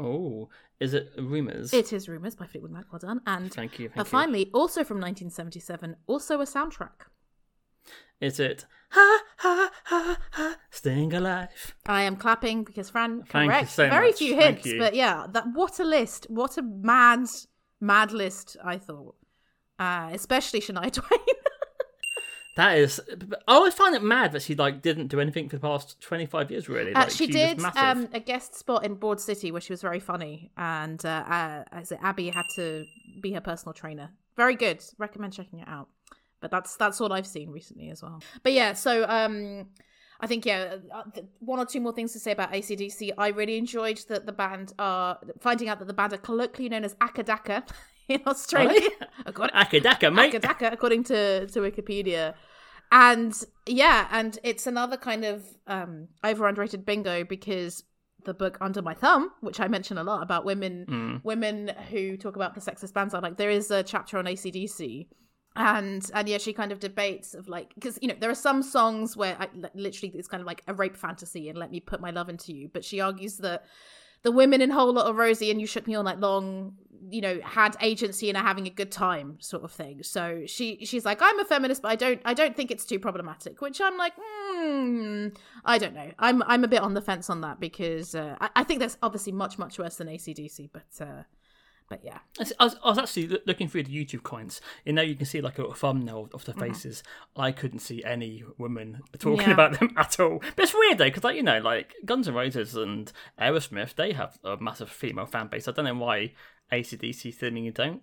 Oh, 0.00 0.48
is 0.80 0.94
it 0.94 1.10
Rumors? 1.16 1.72
It 1.72 1.92
is 1.92 2.08
Rumors 2.08 2.34
by 2.34 2.46
Fleetwood 2.46 2.72
Mac. 2.72 2.86
Well 2.90 2.98
done. 2.98 3.20
And 3.26 3.52
Thank 3.52 3.78
you. 3.78 3.88
Thank 3.88 3.98
uh, 3.98 4.00
you. 4.00 4.04
finally, 4.04 4.50
also 4.52 4.82
from 4.82 4.96
1977, 4.96 5.96
also 6.06 6.40
a 6.40 6.44
soundtrack. 6.44 7.06
Is 8.20 8.38
it 8.40 8.64
ha 8.90 9.20
ha 9.38 9.70
ha 9.84 10.18
ha 10.32 10.56
staying 10.70 11.12
alive? 11.12 11.74
I 11.86 12.02
am 12.02 12.16
clapping 12.16 12.64
because 12.64 12.90
Fran 12.90 13.22
Thank 13.24 13.50
correct. 13.50 13.70
so 13.70 13.88
Very 13.88 14.08
much. 14.10 14.18
few 14.18 14.34
hints, 14.36 14.68
but 14.78 14.94
yeah, 14.94 15.26
that 15.32 15.44
what 15.52 15.78
a 15.80 15.84
list! 15.84 16.26
What 16.30 16.56
a 16.58 16.62
mad, 16.62 17.26
mad 17.80 18.12
list! 18.12 18.56
I 18.64 18.78
thought, 18.78 19.16
uh, 19.78 20.10
especially 20.12 20.60
Shania 20.60 20.92
Twain. 20.92 21.20
That 22.56 22.78
is. 22.78 23.00
I 23.48 23.54
always 23.56 23.74
find 23.74 23.96
it 23.96 24.02
mad 24.04 24.30
that 24.30 24.42
she 24.42 24.54
like 24.54 24.80
didn't 24.80 25.08
do 25.08 25.18
anything 25.18 25.48
for 25.48 25.56
the 25.56 25.60
past 25.60 26.00
25 26.00 26.52
years. 26.52 26.68
Really, 26.68 26.94
Uh, 26.94 27.00
like, 27.00 27.10
she 27.10 27.26
did 27.26 27.60
um, 27.76 28.08
a 28.12 28.20
guest 28.20 28.54
spot 28.54 28.84
in 28.84 28.94
Broad 28.94 29.20
City 29.20 29.50
where 29.50 29.60
she 29.60 29.72
was 29.72 29.82
very 29.82 29.98
funny, 29.98 30.52
and 30.56 31.04
uh, 31.04 31.08
uh, 31.26 31.64
as 31.72 31.90
Abbi 32.00 32.30
had 32.30 32.46
to 32.54 32.84
be 33.20 33.32
her 33.32 33.40
personal 33.40 33.72
trainer. 33.72 34.10
Very 34.36 34.54
good. 34.54 34.84
Recommend 34.98 35.32
checking 35.32 35.58
it 35.60 35.68
out. 35.68 35.88
But 36.44 36.50
that's 36.50 36.76
that's 36.76 37.00
all 37.00 37.10
I've 37.10 37.26
seen 37.26 37.48
recently 37.50 37.88
as 37.88 38.02
well. 38.02 38.20
But 38.42 38.52
yeah, 38.52 38.74
so 38.74 39.06
um, 39.08 39.66
I 40.20 40.26
think 40.26 40.44
yeah, 40.44 40.76
uh, 40.92 41.04
one 41.40 41.58
or 41.58 41.64
two 41.64 41.80
more 41.80 41.92
things 41.94 42.12
to 42.12 42.18
say 42.18 42.32
about 42.32 42.52
ACDC. 42.52 43.12
I 43.16 43.28
really 43.28 43.56
enjoyed 43.56 43.98
that 44.10 44.26
the 44.26 44.32
band 44.32 44.74
are 44.78 45.18
finding 45.40 45.70
out 45.70 45.78
that 45.78 45.86
the 45.88 45.94
band 45.94 46.12
are 46.12 46.18
colloquially 46.18 46.68
known 46.68 46.84
as 46.84 46.94
Acca 46.96 47.24
Dacca 47.24 47.66
in 48.08 48.20
Australia. 48.26 48.90
According- 49.26 49.56
Acca 49.62 49.80
Dacca, 49.82 50.14
mate. 50.14 50.34
Acca 50.34 50.40
Dacca, 50.42 50.70
according 50.70 51.04
to, 51.04 51.46
to 51.46 51.60
Wikipedia. 51.60 52.34
And 52.92 53.32
yeah, 53.66 54.06
and 54.12 54.38
it's 54.44 54.66
another 54.66 54.98
kind 54.98 55.24
of 55.24 55.42
um, 55.66 56.08
over 56.22 56.46
underrated 56.46 56.84
bingo 56.84 57.24
because 57.24 57.84
the 58.26 58.34
book 58.34 58.58
Under 58.60 58.82
My 58.82 58.92
Thumb, 58.92 59.30
which 59.40 59.60
I 59.60 59.68
mention 59.68 59.96
a 59.96 60.04
lot 60.04 60.22
about 60.22 60.44
women 60.44 60.84
Mm. 60.88 61.24
women 61.24 61.72
who 61.90 62.18
talk 62.18 62.36
about 62.36 62.54
the 62.54 62.60
sexist 62.60 62.92
bands, 62.92 63.14
are 63.14 63.22
like 63.22 63.38
there 63.38 63.50
is 63.50 63.70
a 63.70 63.82
chapter 63.82 64.18
on 64.18 64.26
ACDC. 64.26 65.08
And 65.56 66.10
and 66.12 66.28
yeah, 66.28 66.38
she 66.38 66.52
kind 66.52 66.72
of 66.72 66.80
debates 66.80 67.32
of 67.32 67.46
like 67.48 67.74
because 67.74 67.98
you 68.02 68.08
know 68.08 68.16
there 68.18 68.30
are 68.30 68.34
some 68.34 68.60
songs 68.62 69.16
where 69.16 69.36
I, 69.38 69.48
literally 69.74 70.12
it's 70.16 70.26
kind 70.26 70.40
of 70.40 70.46
like 70.48 70.62
a 70.66 70.74
rape 70.74 70.96
fantasy 70.96 71.48
and 71.48 71.56
let 71.56 71.70
me 71.70 71.78
put 71.78 72.00
my 72.00 72.10
love 72.10 72.28
into 72.28 72.52
you, 72.52 72.68
but 72.72 72.84
she 72.84 73.00
argues 73.00 73.36
that 73.38 73.64
the 74.24 74.32
women 74.32 74.60
in 74.60 74.70
Whole 74.70 74.92
Lotta 74.92 75.12
Rosie 75.12 75.50
and 75.50 75.60
You 75.60 75.66
Shook 75.66 75.86
Me 75.86 75.94
All 75.94 76.02
Night 76.02 76.18
Long, 76.18 76.74
you 77.10 77.20
know, 77.20 77.38
had 77.44 77.76
agency 77.80 78.30
and 78.30 78.38
are 78.38 78.42
having 78.42 78.66
a 78.66 78.70
good 78.70 78.90
time, 78.90 79.36
sort 79.38 79.62
of 79.62 79.70
thing. 79.70 80.02
So 80.02 80.42
she 80.46 80.84
she's 80.84 81.04
like, 81.04 81.18
I'm 81.20 81.38
a 81.38 81.44
feminist, 81.44 81.82
but 81.82 81.92
I 81.92 81.96
don't 81.96 82.20
I 82.24 82.34
don't 82.34 82.56
think 82.56 82.70
it's 82.70 82.86
too 82.86 82.98
problematic. 82.98 83.60
Which 83.60 83.80
I'm 83.80 83.96
like, 83.96 84.14
hmm, 84.18 85.28
I 85.64 85.78
don't 85.78 85.94
know. 85.94 86.10
I'm 86.18 86.42
I'm 86.44 86.64
a 86.64 86.68
bit 86.68 86.80
on 86.80 86.94
the 86.94 87.02
fence 87.02 87.30
on 87.30 87.42
that 87.42 87.60
because 87.60 88.14
uh, 88.14 88.36
I, 88.40 88.50
I 88.56 88.64
think 88.64 88.80
that's 88.80 88.96
obviously 89.02 89.32
much 89.32 89.58
much 89.58 89.78
worse 89.78 89.96
than 89.96 90.08
ACDC, 90.08 90.70
but 90.72 91.06
uh, 91.06 91.22
but 91.88 92.00
yeah, 92.04 92.18
I 92.40 92.64
was, 92.64 92.76
I 92.82 92.88
was 92.88 92.98
actually 92.98 93.38
looking 93.46 93.68
through 93.68 93.84
the 93.84 93.92
YouTube 94.04 94.22
comments. 94.22 94.60
You 94.84 94.92
know, 94.94 95.02
you 95.02 95.14
can 95.14 95.26
see 95.26 95.40
like 95.40 95.58
a 95.58 95.60
little 95.62 95.74
thumbnail 95.74 96.30
of 96.32 96.44
the 96.44 96.54
faces. 96.54 97.02
I 97.36 97.52
couldn't 97.52 97.80
see 97.80 98.02
any 98.04 98.42
women 98.58 99.00
talking 99.18 99.38
Mm-hmm. 99.40 99.48
Yeah. 99.48 99.54
about 99.54 99.78
them 99.78 99.90
at 99.96 100.18
all. 100.18 100.38
But 100.56 100.62
it's 100.64 100.74
weird 100.74 100.98
though, 100.98 101.04
because 101.04 101.24
like 101.24 101.36
you 101.36 101.42
know, 101.42 101.58
like 101.60 101.94
Guns 102.04 102.26
N' 102.28 102.34
Roses 102.34 102.74
and 102.74 103.12
Aerosmith, 103.40 103.94
they 103.96 104.12
have 104.12 104.38
a 104.44 104.56
massive 104.56 104.88
female 104.90 105.26
fan 105.26 105.48
base. 105.48 105.68
I 105.68 105.72
don't 105.72 105.84
know 105.84 105.94
why 105.94 106.32
ACDC 106.72 107.34
thinning 107.34 107.64
you 107.64 107.72
don't. 107.72 108.02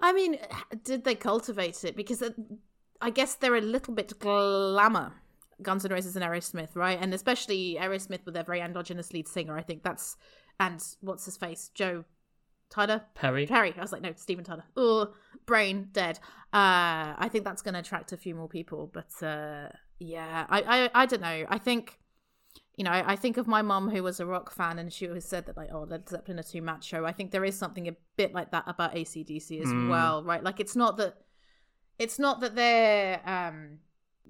I 0.00 0.12
mean, 0.12 0.38
did 0.82 1.04
they 1.04 1.14
cultivate 1.14 1.84
it? 1.84 1.94
Because 1.94 2.22
I 3.00 3.10
guess 3.10 3.34
they're 3.34 3.54
a 3.56 3.60
little 3.60 3.94
bit 3.94 4.18
glamour. 4.18 5.12
Guns 5.62 5.84
N' 5.84 5.92
Roses 5.92 6.16
and 6.16 6.24
Aerosmith, 6.24 6.74
right? 6.74 6.98
And 7.00 7.12
especially 7.12 7.76
Aerosmith 7.78 8.24
with 8.24 8.32
their 8.34 8.44
very 8.44 8.62
androgynous 8.62 9.12
lead 9.12 9.28
singer. 9.28 9.58
I 9.58 9.62
think 9.62 9.82
that's 9.82 10.16
and 10.58 10.82
what's 11.00 11.26
his 11.26 11.36
face, 11.36 11.70
Joe 11.74 12.04
Tyler 12.70 13.02
Perry. 13.14 13.46
Perry. 13.46 13.74
I 13.76 13.80
was 13.80 13.92
like, 13.92 14.02
no, 14.02 14.12
Steven 14.16 14.44
Tyler. 14.44 14.64
Oh, 14.76 15.12
brain 15.46 15.88
dead. 15.92 16.18
Uh, 16.52 17.14
I 17.18 17.28
think 17.30 17.44
that's 17.44 17.62
going 17.62 17.74
to 17.74 17.80
attract 17.80 18.12
a 18.12 18.16
few 18.16 18.34
more 18.34 18.48
people. 18.48 18.90
But 18.92 19.10
uh, 19.26 19.68
yeah, 19.98 20.46
I, 20.48 20.62
I, 20.94 21.02
I 21.02 21.06
don't 21.06 21.20
know. 21.22 21.44
I 21.48 21.58
think, 21.58 21.98
you 22.76 22.84
know, 22.84 22.90
I, 22.92 23.12
I 23.12 23.16
think 23.16 23.36
of 23.36 23.46
my 23.46 23.62
mom 23.62 23.90
who 23.90 24.02
was 24.02 24.20
a 24.20 24.26
rock 24.26 24.52
fan, 24.54 24.78
and 24.78 24.92
she 24.92 25.06
always 25.08 25.24
said 25.24 25.46
that 25.46 25.56
like, 25.56 25.70
oh, 25.72 25.82
Led 25.88 26.08
Zeppelin 26.08 26.38
are 26.38 26.44
too 26.44 26.62
macho. 26.62 27.04
I 27.04 27.12
think 27.12 27.30
there 27.30 27.44
is 27.44 27.58
something 27.58 27.88
a 27.88 27.96
bit 28.16 28.32
like 28.32 28.50
that 28.52 28.64
about 28.66 28.94
ACDC 28.94 29.60
as 29.60 29.68
Mm. 29.68 29.88
well, 29.90 30.22
right? 30.24 30.42
Like, 30.42 30.60
it's 30.60 30.76
not 30.76 30.96
that, 30.96 31.14
it's 31.98 32.18
not 32.18 32.40
that 32.40 32.54
they're 32.54 33.20
um 33.28 33.78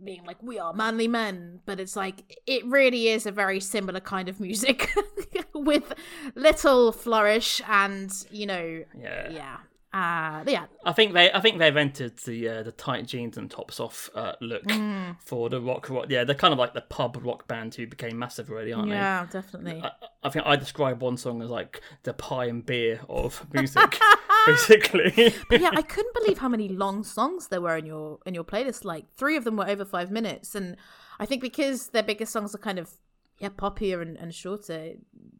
being 0.04 0.24
like 0.24 0.42
we 0.42 0.58
are 0.58 0.72
manly 0.72 1.08
men, 1.08 1.60
but 1.66 1.78
it's 1.80 1.96
like 1.96 2.40
it 2.46 2.64
really 2.66 3.08
is 3.08 3.26
a 3.26 3.32
very 3.32 3.60
similar 3.60 4.00
kind 4.00 4.28
of 4.28 4.40
music 4.40 4.90
with 5.54 5.92
little 6.34 6.92
flourish 6.92 7.60
and 7.68 8.10
you 8.30 8.46
know 8.46 8.84
Yeah. 8.98 9.30
yeah 9.30 9.56
uh 9.92 10.44
yeah 10.46 10.66
I 10.84 10.92
think 10.92 11.14
they, 11.14 11.32
I 11.32 11.40
think 11.40 11.58
they've 11.58 11.76
entered 11.76 12.16
the 12.18 12.48
uh, 12.48 12.62
the 12.62 12.70
tight 12.72 13.06
jeans 13.08 13.36
and 13.36 13.50
tops 13.50 13.80
off 13.80 14.08
uh, 14.14 14.32
look 14.40 14.62
Mm. 14.64 15.16
for 15.20 15.48
the 15.50 15.60
rock, 15.60 15.90
rock. 15.90 16.06
Yeah, 16.08 16.22
they're 16.24 16.34
kind 16.36 16.52
of 16.52 16.58
like 16.58 16.74
the 16.74 16.80
pub 16.82 17.18
rock 17.22 17.48
band 17.48 17.74
who 17.74 17.86
became 17.86 18.16
massive 18.18 18.50
already, 18.50 18.72
aren't 18.72 18.88
they? 18.88 18.94
yeah 18.94 19.26
definitely? 19.30 19.82
I, 19.82 19.90
I 20.22 20.28
think 20.30 20.46
I 20.46 20.54
describe 20.56 21.02
one 21.02 21.16
song 21.16 21.42
as 21.42 21.50
like 21.50 21.80
the 22.04 22.14
pie 22.14 22.44
and 22.46 22.64
beer 22.64 23.00
of 23.08 23.44
music, 23.52 23.98
basically. 24.46 25.34
But 25.48 25.60
yeah 25.60 25.70
i 25.72 25.82
couldn't 25.82 26.14
believe 26.14 26.38
how 26.38 26.48
many 26.48 26.68
long 26.68 27.02
songs 27.04 27.48
there 27.48 27.60
were 27.60 27.76
in 27.76 27.86
your 27.86 28.18
in 28.26 28.34
your 28.34 28.44
playlist 28.44 28.84
like 28.84 29.10
three 29.16 29.36
of 29.36 29.44
them 29.44 29.56
were 29.56 29.68
over 29.68 29.84
five 29.84 30.10
minutes 30.10 30.54
and 30.54 30.76
i 31.18 31.26
think 31.26 31.42
because 31.42 31.88
their 31.88 32.02
biggest 32.02 32.32
songs 32.32 32.54
are 32.54 32.58
kind 32.58 32.78
of 32.78 32.90
yeah 33.38 33.48
poppier 33.48 34.00
and, 34.02 34.16
and 34.18 34.34
shorter 34.34 34.92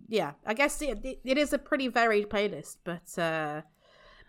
yeah 0.09 0.33
i 0.47 0.55
guess 0.55 0.81
it, 0.83 0.99
it, 1.05 1.21
it 1.25 1.39
is 1.39 1.53
a 1.53 1.59
pretty 1.59 1.89
varied 1.89 2.29
playlist 2.29 2.77
but 2.85 3.19
uh 3.19 3.63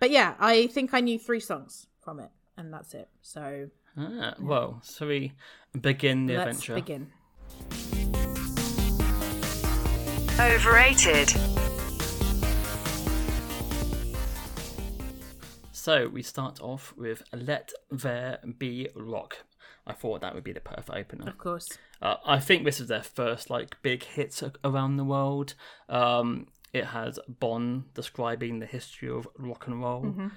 but 0.02 0.12
yeah 0.12 0.34
i 0.40 0.68
think 0.68 0.94
i 0.94 1.00
knew 1.00 1.18
three 1.18 1.40
songs 1.40 1.88
from 2.02 2.20
it 2.20 2.32
and 2.58 2.74
that's 2.74 2.94
it 2.94 3.08
so 3.22 3.70
ah, 3.98 4.34
well, 4.42 4.80
so 4.84 5.08
we 5.08 5.32
begin 5.80 6.26
the 6.26 6.36
let's 6.36 6.58
adventure. 6.58 6.76
begin 6.76 7.08
Overrated. 10.40 11.30
So 15.72 16.08
we 16.08 16.24
start 16.24 16.60
off 16.60 16.96
with 16.98 17.22
"Let 17.32 17.72
There 17.92 18.40
Be 18.58 18.90
Rock." 18.96 19.38
I 19.86 19.94
thought 19.94 20.22
that 20.22 20.34
would 20.34 20.44
be 20.44 20.54
the 20.54 20.60
perfect 20.60 20.90
opener. 20.98 21.28
of 21.28 21.38
course 21.38 21.78
Uh, 22.02 22.16
I 22.26 22.40
think 22.40 22.64
this 22.64 22.80
is 22.80 22.88
their 22.88 23.04
first 23.04 23.52
like 23.52 23.80
big 23.84 24.04
hit 24.04 24.42
around 24.64 24.98
the 24.98 25.04
world. 25.04 25.54
Um, 25.90 26.48
it 26.74 26.86
has 26.86 27.20
Bon 27.28 27.86
describing 27.94 28.60
the 28.60 28.66
history 28.66 29.10
of 29.10 29.28
rock 29.38 29.68
and 29.68 29.82
roll. 29.82 30.04
Mm-hmm. 30.04 30.28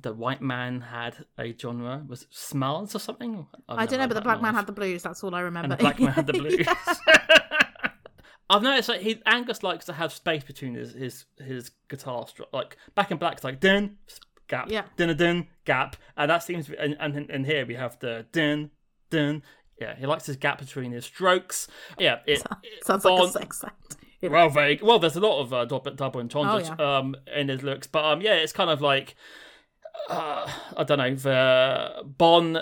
The 0.00 0.12
white 0.12 0.40
man 0.40 0.80
had 0.82 1.16
a 1.38 1.52
genre 1.58 2.04
was 2.06 2.22
it 2.22 2.28
smells 2.30 2.94
or 2.94 3.00
something. 3.00 3.46
I've 3.68 3.78
I 3.78 3.86
don't 3.86 3.98
know, 3.98 4.06
but 4.06 4.14
the 4.14 4.20
black 4.20 4.40
man 4.40 4.54
had 4.54 4.66
the 4.66 4.72
blues. 4.72 5.02
That's 5.02 5.24
all 5.24 5.34
I 5.34 5.40
remember. 5.40 5.64
and 5.64 5.72
the 5.72 5.76
black 5.82 5.98
man 5.98 6.12
had 6.12 6.26
the 6.26 6.32
blues. 6.40 6.66
I've 8.50 8.62
noticed 8.62 8.88
that 8.88 9.02
he 9.02 9.20
Angus 9.26 9.62
likes 9.62 9.84
to 9.86 9.92
have 9.92 10.12
space 10.12 10.42
between 10.44 10.74
his 10.74 10.92
his, 10.94 11.24
his 11.38 11.70
guitar 11.88 12.24
stro- 12.24 12.46
like 12.52 12.76
back 12.94 13.10
in 13.10 13.18
black 13.18 13.34
it's 13.34 13.44
like 13.44 13.60
dun 13.60 13.96
gap 14.46 14.70
Yeah. 14.70 14.84
dun 14.96 15.14
dun 15.16 15.48
gap 15.66 15.96
and 16.16 16.30
that 16.30 16.42
seems 16.42 16.70
and, 16.70 16.96
and 16.98 17.28
and 17.30 17.44
here 17.44 17.66
we 17.66 17.74
have 17.74 17.98
the 17.98 18.24
dun 18.32 18.70
dun 19.10 19.42
yeah 19.78 19.94
he 19.96 20.06
likes 20.06 20.24
his 20.24 20.36
gap 20.36 20.58
between 20.58 20.92
his 20.92 21.04
strokes 21.04 21.68
yeah 21.98 22.20
it, 22.26 22.42
it- 22.62 22.84
Sounds 22.86 23.04
like 23.04 23.22
a 23.22 23.28
sex 23.32 23.62
act. 23.64 23.96
Well 24.22 24.48
very 24.48 24.78
well 24.82 24.98
there's 24.98 25.16
a 25.16 25.20
lot 25.20 25.40
of 25.40 25.52
uh, 25.52 25.64
double, 25.64 25.92
double 25.92 26.20
entendres 26.20 26.70
Oh, 26.78 26.84
um 26.98 27.16
in 27.34 27.48
his 27.48 27.62
looks 27.62 27.86
but 27.86 28.04
um 28.04 28.20
yeah 28.20 28.34
it's 28.34 28.52
kind 28.52 28.70
of 28.70 28.80
like 28.80 29.14
uh, 30.08 30.50
I 30.76 30.84
don't 30.84 30.98
know 30.98 31.14
the 31.14 32.02
Bon 32.04 32.58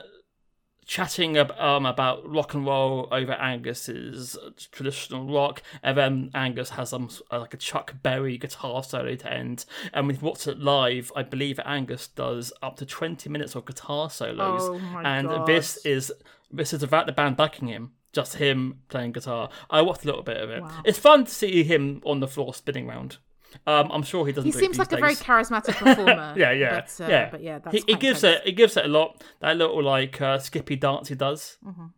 chatting 0.84 1.36
ab- 1.36 1.52
um, 1.58 1.84
about 1.84 2.28
rock 2.28 2.54
and 2.54 2.64
roll 2.64 3.08
over 3.10 3.32
Angus's 3.32 4.38
traditional 4.72 5.26
rock, 5.32 5.62
and 5.82 5.96
then 5.98 6.30
Angus 6.34 6.70
has 6.70 6.90
some 6.90 7.08
uh, 7.30 7.40
like 7.40 7.54
a 7.54 7.56
Chuck 7.56 7.94
Berry 8.02 8.38
guitar 8.38 8.82
solo 8.82 9.14
to 9.16 9.32
end. 9.32 9.64
And 9.92 10.06
with 10.06 10.22
What's 10.22 10.46
it 10.46 10.58
live, 10.60 11.12
I 11.14 11.22
believe 11.24 11.60
Angus 11.64 12.08
does 12.08 12.52
up 12.62 12.76
to 12.76 12.86
twenty 12.86 13.28
minutes 13.28 13.54
of 13.54 13.66
guitar 13.66 14.10
solos, 14.10 14.62
Oh 14.62 14.80
and 15.04 15.28
this 15.46 15.84
is 15.84 16.12
this 16.50 16.72
is 16.72 16.80
without 16.80 17.06
the 17.06 17.12
band 17.12 17.36
backing 17.36 17.68
him. 17.68 17.92
Just 18.16 18.36
him 18.36 18.78
playing 18.88 19.12
guitar. 19.12 19.50
I 19.68 19.82
watched 19.82 20.04
a 20.04 20.06
little 20.06 20.22
bit 20.22 20.38
of 20.38 20.48
it. 20.48 20.62
Wow. 20.62 20.70
It's 20.86 20.98
fun 20.98 21.26
to 21.26 21.30
see 21.30 21.62
him 21.64 22.00
on 22.06 22.20
the 22.20 22.26
floor 22.26 22.54
spinning 22.54 22.88
around. 22.88 23.18
Um, 23.66 23.90
I'm 23.92 24.02
sure 24.02 24.24
he 24.24 24.32
doesn't. 24.32 24.46
He 24.46 24.52
do 24.52 24.58
seems 24.58 24.78
like 24.78 24.90
a 24.92 24.96
very 24.96 25.14
charismatic 25.14 25.74
performer. 25.74 26.32
Yeah, 26.36 26.52
yeah, 26.52 26.80
but, 26.80 27.04
uh, 27.04 27.10
yeah. 27.10 27.28
But 27.30 27.42
yeah, 27.42 27.58
that's 27.58 27.76
he, 27.76 27.84
he 27.86 27.94
gives 27.94 28.24
intense. 28.24 28.40
it. 28.40 28.46
He 28.46 28.52
gives 28.52 28.74
it 28.78 28.86
a 28.86 28.88
lot. 28.88 29.22
That 29.40 29.58
little 29.58 29.82
like 29.82 30.18
uh, 30.18 30.38
skippy 30.38 30.76
dance 30.76 31.08
he 31.08 31.14
does. 31.14 31.58
Mm-hmm. 31.62 31.88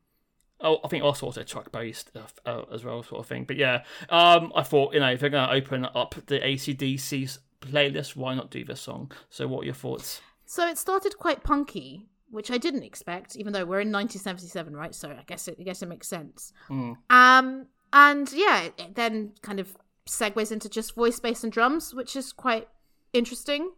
Oh, 0.60 0.78
I 0.82 0.88
think 0.88 1.04
also 1.04 1.26
also 1.26 1.44
Chuck 1.44 1.70
Berry 1.70 1.92
stuff 1.92 2.34
uh, 2.44 2.62
as 2.72 2.84
well, 2.84 3.04
sort 3.04 3.20
of 3.20 3.26
thing. 3.28 3.44
But 3.44 3.58
yeah, 3.58 3.84
um, 4.10 4.52
I 4.56 4.64
thought 4.64 4.92
you 4.92 4.98
know 4.98 5.12
if 5.12 5.20
they're 5.20 5.30
going 5.30 5.48
to 5.48 5.54
open 5.54 5.84
up 5.94 6.16
the 6.26 6.40
ACDC 6.40 7.38
playlist, 7.60 8.16
why 8.16 8.34
not 8.34 8.50
do 8.50 8.64
this 8.64 8.80
song? 8.80 9.12
So, 9.30 9.46
what 9.46 9.62
are 9.62 9.66
your 9.66 9.74
thoughts? 9.74 10.20
So 10.46 10.66
it 10.66 10.78
started 10.78 11.16
quite 11.16 11.44
punky, 11.44 12.08
which 12.30 12.50
I 12.50 12.58
didn't 12.58 12.82
expect, 12.82 13.36
even 13.36 13.52
though 13.52 13.64
we're 13.64 13.80
in 13.80 13.92
1977, 13.92 14.74
right? 14.76 14.94
So 14.94 15.10
I 15.10 15.24
guess 15.26 15.48
it, 15.48 15.56
I 15.60 15.62
guess 15.62 15.82
it 15.82 15.88
makes 15.88 16.08
sense. 16.08 16.52
Hmm. 16.68 16.92
Um, 17.10 17.66
and 17.92 18.30
yeah, 18.32 18.62
it, 18.62 18.74
it 18.78 18.94
then 18.94 19.32
kind 19.42 19.60
of 19.60 19.76
segues 20.06 20.52
into 20.52 20.68
just 20.68 20.94
voice, 20.94 21.18
bass, 21.20 21.42
and 21.44 21.52
drums, 21.52 21.94
which 21.94 22.16
is 22.16 22.32
quite 22.32 22.68
interesting. 23.12 23.72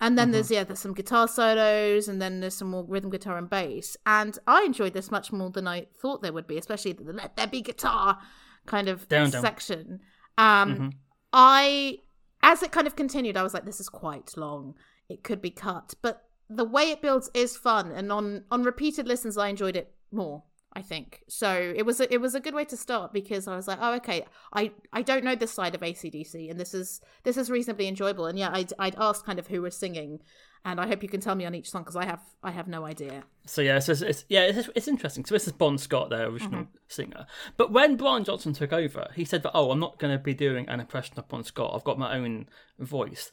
And 0.00 0.16
then 0.16 0.30
there's 0.30 0.48
yeah, 0.48 0.62
there's 0.62 0.78
some 0.78 0.94
guitar 0.94 1.26
solos, 1.26 2.06
and 2.06 2.22
then 2.22 2.38
there's 2.38 2.54
some 2.54 2.70
more 2.70 2.84
rhythm 2.84 3.10
guitar 3.10 3.36
and 3.36 3.50
bass. 3.50 3.96
And 4.06 4.38
I 4.46 4.62
enjoyed 4.62 4.92
this 4.92 5.10
much 5.10 5.32
more 5.32 5.50
than 5.50 5.66
I 5.66 5.86
thought 6.00 6.22
there 6.22 6.32
would 6.32 6.46
be, 6.46 6.56
especially 6.56 6.92
the 6.92 7.12
"Let 7.12 7.34
There 7.36 7.48
Be 7.48 7.62
Guitar" 7.62 8.18
kind 8.66 8.88
of 8.88 9.08
Down, 9.08 9.30
down. 9.30 9.42
section. 9.42 10.00
Um, 10.36 10.76
Mhm. 10.76 10.92
I, 11.32 11.98
as 12.44 12.62
it 12.62 12.70
kind 12.70 12.86
of 12.86 12.94
continued, 12.94 13.36
I 13.36 13.42
was 13.42 13.54
like, 13.54 13.64
this 13.64 13.80
is 13.80 13.88
quite 13.88 14.36
long. 14.36 14.76
It 15.08 15.24
could 15.24 15.42
be 15.42 15.50
cut, 15.50 15.94
but 16.00 16.27
the 16.50 16.64
way 16.64 16.90
it 16.90 17.02
builds 17.02 17.30
is 17.34 17.56
fun, 17.56 17.92
and 17.92 18.10
on 18.12 18.44
on 18.50 18.62
repeated 18.62 19.06
listens, 19.06 19.36
I 19.36 19.48
enjoyed 19.48 19.76
it 19.76 19.92
more. 20.10 20.44
I 20.74 20.82
think 20.82 21.22
so. 21.28 21.72
It 21.74 21.86
was 21.86 21.98
a, 21.98 22.12
it 22.12 22.20
was 22.20 22.34
a 22.34 22.40
good 22.40 22.54
way 22.54 22.64
to 22.66 22.76
start 22.76 23.12
because 23.12 23.48
I 23.48 23.56
was 23.56 23.66
like, 23.66 23.78
oh, 23.80 23.94
okay, 23.96 24.24
I 24.52 24.70
I 24.92 25.02
don't 25.02 25.24
know 25.24 25.34
this 25.34 25.50
side 25.52 25.74
of 25.74 25.80
ACDC, 25.80 26.50
and 26.50 26.60
this 26.60 26.74
is 26.74 27.00
this 27.24 27.36
is 27.36 27.50
reasonably 27.50 27.88
enjoyable. 27.88 28.26
And 28.26 28.38
yeah, 28.38 28.50
I'd 28.52 28.72
I'd 28.78 28.94
asked 28.98 29.24
kind 29.24 29.38
of 29.38 29.46
who 29.48 29.62
was 29.62 29.76
singing, 29.76 30.20
and 30.66 30.78
I 30.78 30.86
hope 30.86 31.02
you 31.02 31.08
can 31.08 31.20
tell 31.20 31.34
me 31.34 31.46
on 31.46 31.54
each 31.54 31.70
song 31.70 31.82
because 31.82 31.96
I 31.96 32.04
have 32.04 32.20
I 32.42 32.50
have 32.50 32.68
no 32.68 32.84
idea. 32.84 33.24
So 33.46 33.62
yeah, 33.62 33.78
so 33.78 33.92
it's, 33.92 34.02
it's 34.02 34.24
yeah, 34.28 34.42
it's, 34.42 34.68
it's 34.74 34.88
interesting. 34.88 35.24
So 35.24 35.34
this 35.34 35.46
is 35.46 35.54
Bon 35.54 35.78
Scott, 35.78 36.10
their 36.10 36.28
original 36.28 36.60
Mm-hmm. 36.64 36.76
singer. 36.88 37.26
But 37.56 37.72
when 37.72 37.96
Brian 37.96 38.24
Johnson 38.24 38.52
took 38.52 38.72
over, 38.72 39.08
he 39.16 39.24
said 39.24 39.42
that 39.44 39.52
oh, 39.54 39.70
I'm 39.70 39.80
not 39.80 39.98
going 39.98 40.16
to 40.16 40.22
be 40.22 40.34
doing 40.34 40.68
an 40.68 40.80
impression 40.80 41.18
of 41.18 41.28
Bon 41.28 41.42
Scott. 41.44 41.72
I've 41.74 41.84
got 41.84 41.98
my 41.98 42.14
own 42.14 42.46
voice. 42.78 43.32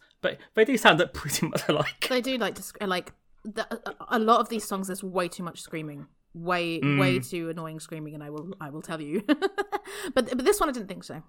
But 0.53 0.65
they 0.65 0.65
do 0.65 0.77
sound 0.77 1.03
pretty 1.13 1.47
much 1.47 1.63
alike. 1.67 2.07
They 2.09 2.21
do 2.21 2.37
like 2.37 2.55
to 2.55 2.63
sc- 2.63 2.81
like 2.81 3.13
the, 3.43 3.65
a- 3.89 4.17
a 4.17 4.19
lot 4.19 4.39
of 4.41 4.49
these 4.49 4.63
songs. 4.67 4.87
There's 4.87 5.03
way 5.03 5.27
too 5.27 5.43
much 5.43 5.61
screaming, 5.61 6.07
way 6.33 6.79
Mm. 6.79 6.99
way 6.99 7.19
too 7.19 7.49
annoying 7.49 7.79
screaming, 7.79 8.13
and 8.15 8.23
I 8.23 8.29
will 8.29 8.53
I 8.59 8.69
will 8.69 8.81
tell 8.81 9.01
you. 9.01 9.21
but 9.27 10.29
but 10.29 10.43
this 10.45 10.59
one 10.59 10.69
I 10.69 10.71
didn't 10.71 10.87
think 10.87 11.03
so. 11.03 11.21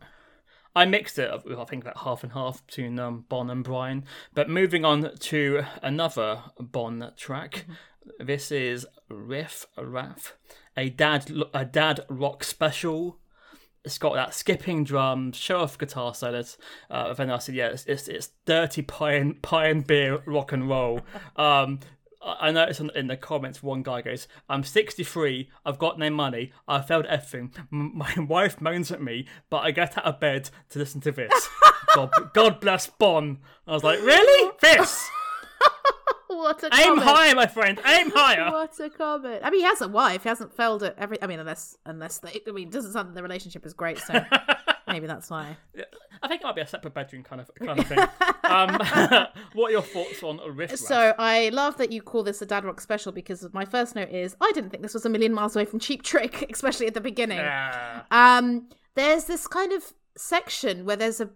I 0.75 0.85
mixed 0.85 1.19
it, 1.19 1.31
I 1.31 1.65
think, 1.65 1.85
about 1.85 1.97
half 1.99 2.23
and 2.23 2.33
half 2.33 2.67
between 2.67 2.99
um, 2.99 3.25
Bon 3.31 3.49
and 3.49 3.65
Brian. 3.65 4.05
But 4.35 4.51
moving 4.51 4.85
on 4.85 5.11
to 5.19 5.63
another 5.83 6.43
Bon 6.61 7.13
track, 7.17 7.65
this 8.19 8.53
is 8.53 8.87
Riff 9.09 9.65
Raff, 9.79 10.37
a 10.77 10.91
dad 10.91 11.33
a 11.55 11.65
dad 11.65 12.01
rock 12.11 12.45
special. 12.45 13.19
It's 13.87 13.99
got 13.99 14.15
that 14.15 14.35
skipping 14.35 14.83
drums, 14.83 15.37
show 15.37 15.61
off 15.61 15.79
guitar 15.79 16.13
solos. 16.13 16.59
Uh, 16.91 17.15
then 17.15 17.31
I 17.31 17.39
said, 17.39 17.55
yeah, 17.55 17.69
it's, 17.69 17.85
it's, 17.87 18.09
it's 18.09 18.31
dirty 18.45 18.83
pie 18.83 19.13
and, 19.13 19.41
pie 19.41 19.69
and 19.69 19.87
beer 19.87 20.21
rock 20.27 20.53
and 20.53 20.69
roll. 20.69 21.01
Um, 21.37 21.81
I 22.23 22.51
noticed 22.51 22.81
in- 22.81 22.91
in 22.97 23.07
the 23.07 23.17
comments, 23.17 23.63
one 23.63 23.85
guy 23.85 24.03
goes, 24.03 24.27
I'm 24.49 24.65
63, 24.65 25.49
I've 25.65 25.79
got 25.79 25.97
no 25.99 26.11
money, 26.11 26.53
I 26.67 26.81
failed 26.81 27.07
everything. 27.07 27.53
My 27.71 28.13
wife 28.19 28.61
moans 28.61 28.91
at 28.91 29.01
me, 29.01 29.29
but 29.49 29.59
I 29.59 29.71
get 29.71 29.97
out 29.97 30.07
of 30.07 30.19
bed 30.19 30.51
to 30.71 30.79
listen 30.81 31.01
to 31.03 31.13
this. 31.13 31.49
God, 31.95 32.11
God 32.35 32.61
bless 32.61 32.89
Bon. 32.89 33.39
I 33.67 33.73
was 33.73 33.85
like, 33.85 34.01
really? 34.01 34.51
This? 34.61 35.09
What 36.47 36.63
a 36.63 36.67
Aim 36.67 36.97
comment. 36.97 37.03
higher, 37.03 37.35
my 37.35 37.47
friend, 37.49 37.81
aim 37.85 38.13
higher. 38.15 38.51
What 38.53 38.79
a 38.79 38.89
comment. 38.89 39.41
I 39.43 39.51
mean, 39.51 39.61
he 39.61 39.67
has 39.67 39.81
a 39.81 39.89
wife. 39.89 40.23
He 40.23 40.29
hasn't 40.29 40.53
failed 40.53 40.85
at 40.85 40.97
every. 40.97 41.21
I 41.21 41.27
mean, 41.27 41.41
unless 41.41 41.77
unless 41.85 42.19
they. 42.19 42.41
I 42.47 42.51
mean, 42.53 42.71
doesn't 42.71 42.93
sound 42.93 43.17
the 43.17 43.23
relationship 43.23 43.67
is 43.67 43.75
great. 43.75 43.99
So 43.99 44.25
maybe 44.87 45.09
that's 45.09 45.29
why. 45.29 45.57
I 46.23 46.29
think 46.29 46.43
it 46.43 46.45
might 46.45 46.55
be 46.55 46.61
a 46.61 46.67
separate 46.69 46.95
bedroom 46.95 47.25
kind 47.25 47.41
of 47.41 47.51
kind 47.57 47.81
of 47.81 47.87
thing. 47.89 47.99
Um, 48.45 48.79
what 49.55 49.71
are 49.71 49.73
your 49.73 49.83
thoughts 49.83 50.23
on 50.23 50.39
Riff 50.55 50.77
So 50.79 51.15
I 51.19 51.49
love 51.49 51.79
that 51.79 51.91
you 51.91 52.01
call 52.01 52.23
this 52.23 52.41
a 52.43 52.47
dad 52.47 52.65
rock 52.65 52.81
special 52.81 53.11
because 53.11 53.45
my 53.53 53.65
first 53.65 53.97
note 53.97 54.11
is 54.11 54.37
I 54.41 54.53
didn't 54.55 54.71
think 54.71 54.85
this 54.85 54.95
was 54.95 55.05
a 55.05 55.09
million 55.09 55.35
miles 55.35 55.57
away 55.57 55.65
from 55.65 55.81
Cheap 55.81 56.05
Trick, 56.05 56.49
especially 56.49 56.87
at 56.87 56.95
the 56.95 57.01
beginning. 57.01 57.41
Um, 58.13 58.69
there's 58.95 59.25
this 59.25 59.49
kind 59.49 59.73
of 59.73 59.93
section 60.17 60.85
where 60.85 60.97
there's 60.97 61.21
a 61.21 61.31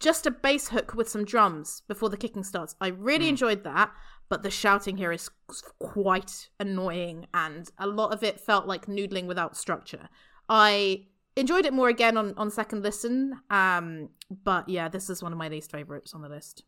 just 0.00 0.26
a 0.26 0.30
bass 0.30 0.68
hook 0.68 0.94
with 0.94 1.08
some 1.08 1.24
drums 1.24 1.82
before 1.88 2.10
the 2.10 2.16
kicking 2.16 2.44
starts. 2.44 2.74
I 2.80 2.88
really 2.88 3.28
enjoyed 3.28 3.64
that, 3.64 3.90
but 4.34 4.42
the 4.42 4.50
shouting 4.50 4.96
here 4.96 5.12
is 5.12 5.30
quite 5.78 6.48
annoying, 6.58 7.28
and 7.32 7.70
a 7.78 7.86
lot 7.86 8.12
of 8.12 8.24
it 8.24 8.40
felt 8.40 8.66
like 8.66 8.86
noodling 8.86 9.26
without 9.26 9.56
structure. 9.56 10.08
I 10.48 11.06
enjoyed 11.36 11.66
it 11.66 11.72
more 11.72 11.88
again 11.88 12.16
on 12.16 12.34
on 12.36 12.50
second 12.50 12.82
listen, 12.82 13.40
um, 13.48 14.08
but 14.42 14.68
yeah, 14.68 14.88
this 14.88 15.08
is 15.08 15.22
one 15.22 15.30
of 15.30 15.38
my 15.38 15.48
least 15.48 15.70
favorites 15.70 16.14
on 16.14 16.22
the 16.22 16.28
list. 16.28 16.64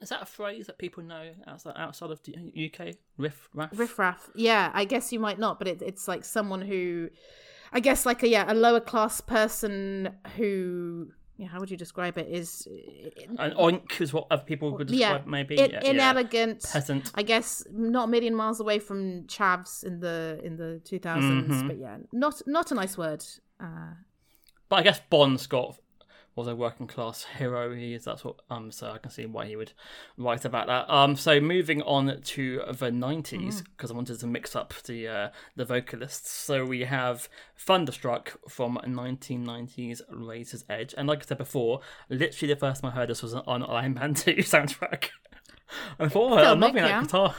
Is 0.00 0.10
that 0.10 0.22
a 0.22 0.26
phrase 0.26 0.68
that 0.68 0.78
people 0.78 1.02
know 1.02 1.32
outside 1.48 1.74
outside 1.76 2.12
of 2.12 2.22
the 2.22 2.36
UK? 2.36 2.94
Riff 3.16 3.48
Raff. 3.52 3.70
Riff 3.76 3.98
raff. 3.98 4.30
Yeah, 4.36 4.70
I 4.72 4.84
guess 4.84 5.12
you 5.12 5.18
might 5.18 5.40
not, 5.40 5.58
but 5.58 5.66
it, 5.66 5.82
it's 5.82 6.06
like 6.06 6.24
someone 6.24 6.62
who, 6.62 7.08
I 7.72 7.80
guess, 7.80 8.06
like 8.06 8.22
a 8.22 8.28
yeah, 8.28 8.44
a 8.46 8.54
lower 8.54 8.78
class 8.78 9.20
person 9.20 10.14
who, 10.36 11.08
yeah, 11.42 11.48
how 11.48 11.58
would 11.60 11.70
you 11.70 11.76
describe 11.76 12.16
it? 12.18 12.28
Is 12.28 12.66
An 13.38 13.52
oink 13.52 14.00
is 14.00 14.12
what 14.12 14.26
other 14.30 14.44
people 14.44 14.70
would 14.76 14.90
yeah, 14.90 15.12
describe. 15.14 15.26
maybe 15.26 15.58
in- 15.58 15.70
yeah, 15.70 15.80
yeah. 15.82 15.90
inelegant. 15.90 16.62
peasant. 16.72 17.10
I 17.14 17.22
guess 17.22 17.64
not 17.72 18.04
a 18.08 18.10
million 18.10 18.34
miles 18.34 18.60
away 18.60 18.78
from 18.78 19.24
chavs 19.26 19.82
in 19.84 20.00
the 20.00 20.40
in 20.44 20.56
the 20.56 20.80
two 20.84 20.98
Mm-hmm. 20.98 21.66
but 21.68 21.78
yeah, 21.78 21.96
not 22.12 22.40
not 22.46 22.70
a 22.70 22.74
nice 22.74 22.96
word. 22.96 23.24
Uh, 23.60 23.94
But 24.68 24.76
I 24.80 24.82
guess 24.82 25.00
Bon 25.10 25.36
Scott 25.38 25.78
was 26.34 26.48
a 26.48 26.56
working 26.56 26.86
class 26.86 27.24
hero. 27.38 27.74
He 27.74 27.94
is 27.94 28.04
that's 28.04 28.24
what 28.24 28.36
um 28.50 28.70
so 28.70 28.90
I 28.90 28.98
can 28.98 29.10
see 29.10 29.26
why 29.26 29.46
he 29.46 29.56
would 29.56 29.72
write 30.16 30.44
about 30.44 30.66
that. 30.66 30.92
Um 30.92 31.16
so 31.16 31.40
moving 31.40 31.82
on 31.82 32.20
to 32.20 32.62
the 32.72 32.90
nineties 32.90 33.62
because 33.62 33.90
I 33.90 33.94
wanted 33.94 34.18
to 34.20 34.26
mix 34.26 34.56
up 34.56 34.74
the 34.84 35.08
uh, 35.08 35.28
the 35.56 35.64
vocalists. 35.64 36.30
So 36.30 36.64
we 36.64 36.80
have 36.80 37.28
Thunderstruck 37.58 38.38
from 38.48 38.78
1990s 38.84 40.02
Razor's 40.10 40.64
Edge, 40.68 40.94
and 40.96 41.08
like 41.08 41.22
I 41.22 41.26
said 41.26 41.38
before, 41.38 41.80
literally 42.08 42.52
the 42.54 42.58
first 42.58 42.82
time 42.82 42.92
I 42.92 42.94
heard 42.94 43.08
this 43.08 43.22
was 43.22 43.34
on 43.34 43.62
Iron 43.62 43.94
Man 43.94 44.14
2 44.14 44.34
soundtrack. 44.36 45.08
I 45.98 46.08
thought, 46.08 46.32
oh, 46.32 46.52
I'm 46.52 46.60
loving 46.60 46.82
that 46.82 47.02
guitar. 47.02 47.34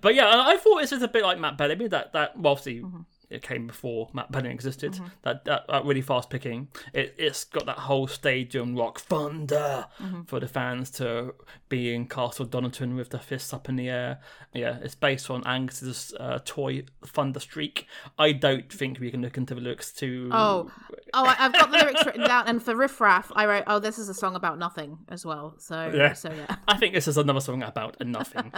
but 0.00 0.14
yeah, 0.14 0.26
I 0.26 0.52
I 0.52 0.56
thought 0.56 0.80
this 0.80 0.90
was 0.90 1.02
a 1.02 1.08
bit 1.08 1.22
like 1.22 1.38
Matt 1.38 1.56
Bellamy. 1.56 1.88
That 1.88 2.12
that 2.12 2.38
well, 2.38 2.52
obviously 2.52 2.84
it 3.32 3.42
came 3.42 3.66
before 3.66 4.08
Matt 4.12 4.30
Bellamy 4.30 4.50
existed. 4.50 4.98
That, 5.22 5.44
that 5.44 5.66
that 5.68 5.84
really 5.84 6.00
fast 6.02 6.30
picking. 6.30 6.68
It 6.92 7.14
it's 7.18 7.44
got 7.44 7.66
that 7.66 7.78
whole 7.78 8.06
stadium 8.06 8.76
rock 8.76 9.00
thunder 9.00 9.86
for 10.26 10.40
the 10.40 10.48
fans 10.48 10.90
to 10.92 11.34
be 11.68 11.94
in 11.94 12.06
Castle 12.06 12.44
Donington 12.46 12.94
with 12.96 13.10
the 13.10 13.18
fists 13.18 13.52
up 13.52 13.68
in 13.68 13.76
the 13.76 13.88
air. 13.88 14.20
Yeah, 14.52 14.78
it's 14.82 14.94
based 14.94 15.30
on 15.30 15.42
Angus's 15.46 16.12
uh, 16.20 16.38
toy 16.44 16.84
Thunder 17.06 17.40
Streak. 17.40 17.86
I 18.18 18.32
don't 18.32 18.70
think 18.72 19.00
we 19.00 19.10
can 19.10 19.22
look 19.22 19.36
into 19.36 19.54
the 19.54 19.60
lyrics 19.60 19.92
to. 19.94 20.28
oh, 20.32 20.70
oh, 21.14 21.34
I've 21.38 21.52
got 21.52 21.70
the 21.70 21.78
lyrics 21.78 22.04
written 22.04 22.22
down, 22.26 22.46
and 22.46 22.62
for 22.62 22.76
Riff 22.76 23.00
Raff, 23.00 23.32
I 23.34 23.46
wrote, 23.46 23.64
oh, 23.66 23.78
this 23.78 23.98
is 23.98 24.08
a 24.08 24.14
song 24.14 24.34
about 24.36 24.58
nothing 24.58 24.98
as 25.08 25.24
well. 25.24 25.54
So 25.58 25.90
Yeah. 25.94 26.12
so 26.12 26.30
yeah. 26.32 26.56
I 26.68 26.76
think 26.76 26.94
this 26.94 27.08
is 27.08 27.16
another 27.16 27.40
song 27.40 27.62
about 27.62 27.96
nothing. 28.04 28.52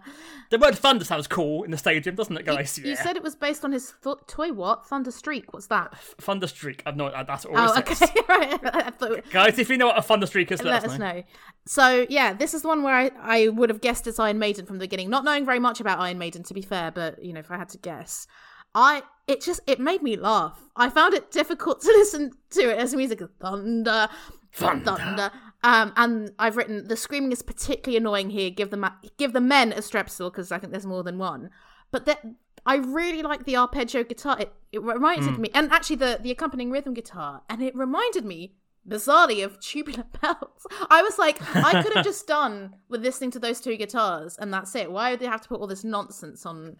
the 0.50 0.58
word 0.58 0.76
thunder 0.78 1.04
sounds 1.04 1.26
cool 1.26 1.64
in 1.64 1.70
the 1.70 1.78
stadium, 1.78 2.14
doesn't 2.14 2.36
it, 2.36 2.44
guys? 2.46 2.78
You 2.78 2.90
Yeah. 2.90 3.02
said 3.02 3.16
it 3.16 3.22
was 3.22 3.34
based 3.34 3.64
on 3.64 3.72
his 3.72 3.94
th- 4.02 4.16
toy 4.28 4.52
what? 4.52 4.86
Thunder 4.86 5.10
Streak. 5.10 5.52
What's 5.52 5.66
that? 5.68 5.96
Thunder 6.20 6.46
Streak. 6.46 6.82
I've 6.86 6.96
no, 6.96 7.10
that's 7.10 7.44
all 7.44 7.52
Oh, 7.56 7.78
okay, 7.78 8.06
right. 8.28 8.60
Thought, 8.98 9.30
Guys, 9.30 9.58
if 9.58 9.68
you 9.68 9.76
know 9.76 9.86
what 9.86 9.98
a 9.98 10.02
Thunder 10.02 10.26
Streak 10.26 10.50
is, 10.52 10.62
let 10.62 10.84
us 10.84 10.98
know. 10.98 11.22
So 11.66 12.06
yeah, 12.08 12.32
this 12.32 12.54
is 12.54 12.62
the 12.62 12.68
one 12.68 12.82
where 12.82 12.94
I, 12.94 13.10
I 13.20 13.48
would 13.48 13.70
have 13.70 13.80
guessed 13.80 14.06
it's 14.06 14.18
Iron 14.18 14.38
Maiden 14.38 14.66
from 14.66 14.78
the 14.78 14.84
beginning, 14.84 15.10
not 15.10 15.24
knowing 15.24 15.44
very 15.44 15.58
much 15.58 15.80
about 15.80 15.98
Iron 15.98 16.18
Maiden 16.18 16.42
to 16.44 16.54
be 16.54 16.62
fair, 16.62 16.90
but 16.90 17.22
you 17.22 17.32
know, 17.32 17.40
if 17.40 17.50
I 17.50 17.56
had 17.56 17.68
to 17.70 17.78
guess. 17.78 18.26
I 18.74 19.02
it 19.26 19.40
just 19.40 19.60
it 19.66 19.80
made 19.80 20.02
me 20.02 20.16
laugh. 20.16 20.60
I 20.76 20.90
found 20.90 21.14
it 21.14 21.30
difficult 21.30 21.80
to 21.82 21.88
listen 21.92 22.32
to 22.50 22.70
it 22.70 22.78
as 22.78 22.94
music 22.94 23.20
thunder, 23.40 24.08
Thunder. 24.52 24.96
thunder. 24.96 25.32
Um, 25.62 25.92
and 25.96 26.30
I've 26.38 26.56
written 26.56 26.88
the 26.88 26.96
screaming 26.96 27.32
is 27.32 27.42
particularly 27.42 27.96
annoying 27.98 28.30
here. 28.30 28.50
Give 28.50 28.70
the 28.70 28.76
ma- 28.76 28.92
give 29.18 29.32
the 29.32 29.40
men 29.40 29.72
a 29.72 29.76
strepsil 29.76 30.30
because 30.30 30.50
I 30.52 30.58
think 30.58 30.72
there's 30.72 30.86
more 30.86 31.02
than 31.02 31.18
one. 31.18 31.50
But 31.90 32.06
that 32.06 32.24
I 32.70 32.76
really 32.76 33.22
like 33.22 33.46
the 33.46 33.56
arpeggio 33.56 34.04
guitar. 34.04 34.36
It, 34.38 34.52
it 34.70 34.80
reminded 34.80 35.34
hmm. 35.34 35.42
me, 35.42 35.50
and 35.52 35.72
actually 35.72 35.96
the 35.96 36.20
the 36.22 36.30
accompanying 36.30 36.70
rhythm 36.70 36.94
guitar, 36.94 37.42
and 37.48 37.60
it 37.60 37.74
reminded 37.74 38.24
me 38.24 38.54
bizarrely 38.88 39.44
of 39.44 39.58
tubular 39.58 40.04
bells. 40.22 40.68
I 40.88 41.02
was 41.02 41.18
like, 41.18 41.42
I 41.56 41.82
could 41.82 41.92
have 41.94 42.04
just 42.04 42.26
done 42.38 42.76
with 42.88 43.02
listening 43.02 43.32
to 43.32 43.40
those 43.40 43.60
two 43.60 43.76
guitars, 43.76 44.36
and 44.38 44.54
that's 44.54 44.76
it. 44.76 44.92
Why 44.92 45.10
would 45.10 45.18
they 45.18 45.26
have 45.26 45.40
to 45.40 45.48
put 45.48 45.60
all 45.60 45.66
this 45.66 45.82
nonsense 45.82 46.46
on 46.46 46.76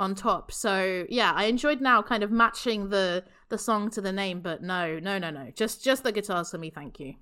on 0.00 0.14
top? 0.14 0.50
So 0.50 1.04
yeah, 1.10 1.32
I 1.34 1.44
enjoyed 1.44 1.82
now 1.82 2.00
kind 2.00 2.22
of 2.22 2.30
matching 2.30 2.88
the 2.88 3.22
the 3.50 3.58
song 3.58 3.90
to 3.90 4.00
the 4.00 4.12
name, 4.12 4.40
but 4.40 4.62
no, 4.62 4.98
no, 4.98 5.18
no, 5.18 5.28
no, 5.28 5.50
just 5.54 5.84
just 5.84 6.04
the 6.04 6.12
guitars 6.12 6.52
for 6.52 6.56
me. 6.56 6.70
Thank 6.70 6.98
you. 6.98 7.16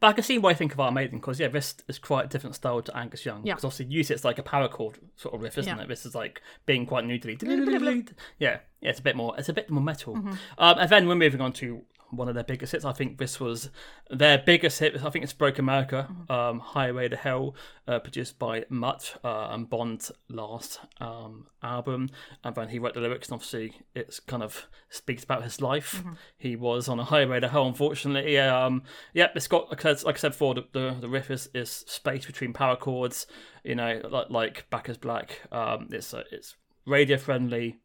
But 0.00 0.08
I 0.08 0.12
can 0.12 0.24
see 0.24 0.38
why 0.38 0.50
you 0.50 0.56
think 0.56 0.72
of 0.72 0.80
Iron 0.80 0.94
Maiden 0.94 1.18
because 1.18 1.40
yeah, 1.40 1.48
this 1.48 1.74
is 1.88 1.98
quite 1.98 2.26
a 2.26 2.28
different 2.28 2.54
style 2.54 2.82
to 2.82 2.96
Angus 2.96 3.24
Young. 3.24 3.44
Yeah. 3.46 3.54
Because 3.54 3.64
obviously, 3.64 3.86
usually 3.86 4.14
it's 4.14 4.24
like 4.24 4.38
a 4.38 4.42
power 4.42 4.68
chord 4.68 4.98
sort 5.16 5.34
of 5.34 5.40
riff, 5.40 5.56
isn't 5.58 5.76
Yeah. 5.76 5.82
it? 5.82 5.88
This 5.88 6.04
is 6.04 6.14
like 6.14 6.42
being 6.66 6.86
quite 6.86 7.04
noodly. 7.04 7.36
Yeah, 8.38 8.58
yeah, 8.80 8.90
it's 8.90 8.98
a 8.98 9.02
bit 9.02 9.16
more. 9.16 9.34
It's 9.38 9.48
a 9.48 9.52
bit 9.52 9.70
more 9.70 9.82
metal. 9.82 10.14
Mm-hmm. 10.14 10.32
Um, 10.58 10.78
and 10.78 10.90
then 10.90 11.08
we're 11.08 11.14
moving 11.14 11.40
on 11.40 11.52
to 11.54 11.82
one 12.10 12.28
of 12.28 12.34
their 12.34 12.44
biggest 12.44 12.72
hits. 12.72 12.84
I 12.84 12.92
think 12.92 13.18
this 13.18 13.40
was 13.40 13.70
their 14.10 14.38
biggest 14.38 14.78
hit. 14.78 15.02
I 15.04 15.10
think 15.10 15.24
it's 15.24 15.32
"Broke 15.32 15.58
America," 15.58 16.08
Mm-hmm. 16.10 16.32
um, 16.32 16.58
"Highway 16.60 17.08
to 17.08 17.16
Hell," 17.16 17.54
uh, 17.88 17.98
produced 17.98 18.38
by 18.38 18.64
Mutt 18.68 19.16
uh, 19.24 19.48
and 19.50 19.68
Bon's 19.68 20.12
last 20.28 20.80
um, 21.00 21.46
album. 21.62 22.10
And 22.44 22.54
then 22.54 22.68
he 22.68 22.78
wrote 22.78 22.94
the 22.94 23.00
lyrics, 23.00 23.28
and 23.28 23.34
obviously 23.34 23.72
it's 23.94 24.20
kind 24.20 24.42
of 24.42 24.66
speaks 24.88 25.24
about 25.24 25.42
his 25.42 25.60
life. 25.60 25.96
Mm-hmm. 25.96 26.12
He 26.36 26.56
was 26.56 26.88
on 26.88 27.00
a 27.00 27.04
highway 27.04 27.40
to 27.40 27.48
hell, 27.48 27.66
unfortunately. 27.66 28.34
Yeah, 28.34 28.64
um, 28.64 28.82
yeah, 29.12 29.28
it's 29.34 29.48
got 29.48 29.70
like 29.70 29.84
I 29.84 29.94
said, 29.94 30.04
like 30.04 30.16
I 30.16 30.18
said 30.18 30.32
before, 30.32 30.54
the, 30.54 30.64
the, 30.72 30.96
the 31.00 31.08
riff 31.08 31.30
is, 31.30 31.48
is 31.54 31.70
space 31.70 32.26
between 32.26 32.52
power 32.52 32.76
chords. 32.76 33.26
You 33.64 33.74
know, 33.74 34.00
like 34.08 34.30
like 34.30 34.70
Back 34.70 34.88
is 34.88 34.96
Black. 34.96 35.40
Um, 35.50 35.88
it's 35.90 36.14
uh, 36.14 36.22
it's 36.30 36.56
radio 36.86 37.16
friendly. 37.18 37.78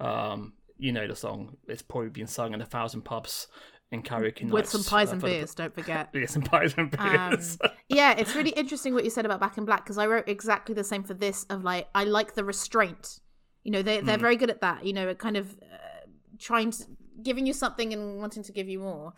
Um, 0.00 0.54
you 0.82 0.92
know 0.92 1.06
the 1.06 1.16
song. 1.16 1.56
It's 1.68 1.82
probably 1.82 2.10
been 2.10 2.26
sung 2.26 2.52
in 2.54 2.60
a 2.60 2.66
thousand 2.66 3.02
pubs 3.02 3.46
in 3.90 4.02
karaoke 4.02 4.42
With 4.44 4.52
nights, 4.64 4.70
some 4.72 4.84
pies 4.84 5.08
uh, 5.08 5.12
and 5.12 5.20
the- 5.20 5.26
beers, 5.26 5.54
don't 5.54 5.74
forget. 5.74 6.08
Yeah, 6.14 6.26
some 6.26 6.42
pies 6.42 6.74
and 6.76 6.94
Um, 6.98 7.30
beers. 7.30 7.58
yeah, 7.88 8.12
it's 8.18 8.34
really 8.34 8.50
interesting 8.50 8.94
what 8.94 9.04
you 9.04 9.10
said 9.10 9.24
about 9.26 9.38
Back 9.40 9.58
in 9.58 9.64
Black 9.64 9.84
because 9.84 9.98
I 9.98 10.06
wrote 10.06 10.28
exactly 10.28 10.74
the 10.74 10.84
same 10.84 11.02
for 11.04 11.14
this. 11.14 11.44
Of 11.50 11.62
like, 11.62 11.88
I 11.94 12.04
like 12.04 12.34
the 12.34 12.44
restraint. 12.44 13.20
You 13.64 13.70
know, 13.72 13.82
they 13.82 14.00
they're 14.00 14.18
very 14.18 14.36
good 14.36 14.50
at 14.50 14.60
that. 14.62 14.84
You 14.84 14.92
know, 14.92 15.08
at 15.08 15.18
kind 15.18 15.36
of 15.36 15.46
uh, 15.62 15.76
trying 16.38 16.70
to 16.72 16.84
giving 17.22 17.46
you 17.46 17.52
something 17.52 17.92
and 17.92 18.18
wanting 18.18 18.42
to 18.42 18.52
give 18.52 18.68
you 18.68 18.80
more. 18.80 19.12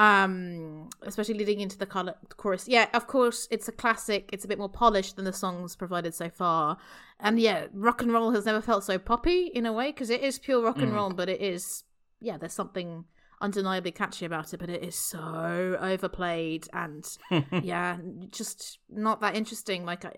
Um, 0.00 0.88
especially 1.02 1.34
leading 1.34 1.60
into 1.60 1.76
the 1.76 1.84
chorus. 1.84 2.66
Yeah, 2.66 2.86
of 2.94 3.06
course, 3.06 3.46
it's 3.50 3.68
a 3.68 3.72
classic. 3.72 4.30
It's 4.32 4.46
a 4.46 4.48
bit 4.48 4.56
more 4.56 4.68
polished 4.68 5.16
than 5.16 5.26
the 5.26 5.32
songs 5.32 5.76
provided 5.76 6.14
so 6.14 6.30
far. 6.30 6.78
And 7.18 7.38
yeah, 7.38 7.66
rock 7.74 8.00
and 8.00 8.10
roll 8.10 8.30
has 8.30 8.46
never 8.46 8.62
felt 8.62 8.82
so 8.82 8.98
poppy 8.98 9.48
in 9.48 9.66
a 9.66 9.72
way 9.74 9.92
because 9.92 10.08
it 10.08 10.22
is 10.22 10.38
pure 10.38 10.62
rock 10.62 10.78
and 10.78 10.94
roll, 10.94 11.10
but 11.10 11.28
it 11.28 11.42
is 11.42 11.84
yeah, 12.20 12.36
there's 12.36 12.52
something 12.52 13.04
undeniably 13.40 13.90
catchy 13.90 14.24
about 14.24 14.52
it, 14.52 14.58
but 14.58 14.70
it 14.70 14.82
is 14.82 14.94
so 14.94 15.76
overplayed 15.80 16.68
and 16.72 17.16
yeah, 17.62 17.96
just 18.30 18.78
not 18.88 19.20
that 19.20 19.34
interesting. 19.34 19.84
Like, 19.84 20.04
I, 20.04 20.12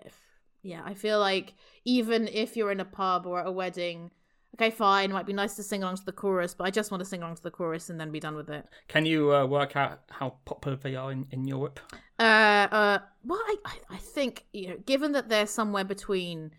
yeah, 0.62 0.82
I 0.84 0.94
feel 0.94 1.18
like 1.20 1.54
even 1.84 2.28
if 2.28 2.56
you're 2.56 2.72
in 2.72 2.80
a 2.80 2.84
pub 2.84 3.26
or 3.26 3.40
at 3.40 3.46
a 3.46 3.52
wedding, 3.52 4.10
okay, 4.54 4.70
fine, 4.70 5.10
it 5.10 5.14
might 5.14 5.26
be 5.26 5.32
nice 5.32 5.56
to 5.56 5.62
sing 5.62 5.82
along 5.82 5.96
to 5.96 6.04
the 6.04 6.12
chorus, 6.12 6.54
but 6.54 6.64
I 6.64 6.70
just 6.70 6.90
want 6.90 7.00
to 7.00 7.08
sing 7.08 7.22
along 7.22 7.36
to 7.36 7.42
the 7.42 7.50
chorus 7.50 7.90
and 7.90 7.98
then 7.98 8.10
be 8.10 8.20
done 8.20 8.34
with 8.34 8.50
it. 8.50 8.66
Can 8.88 9.06
you 9.06 9.34
uh, 9.34 9.46
work 9.46 9.76
out 9.76 10.00
how 10.10 10.34
popular 10.44 10.76
they 10.76 10.94
are 10.94 11.12
in, 11.12 11.26
in 11.30 11.46
Europe? 11.46 11.80
Uh, 12.18 12.68
uh, 12.70 12.98
well, 13.24 13.40
I, 13.46 13.56
I, 13.90 13.96
think 13.96 14.44
you 14.52 14.68
know, 14.68 14.76
given 14.86 15.12
that 15.12 15.28
they're 15.28 15.46
somewhere 15.46 15.84
between, 15.84 16.52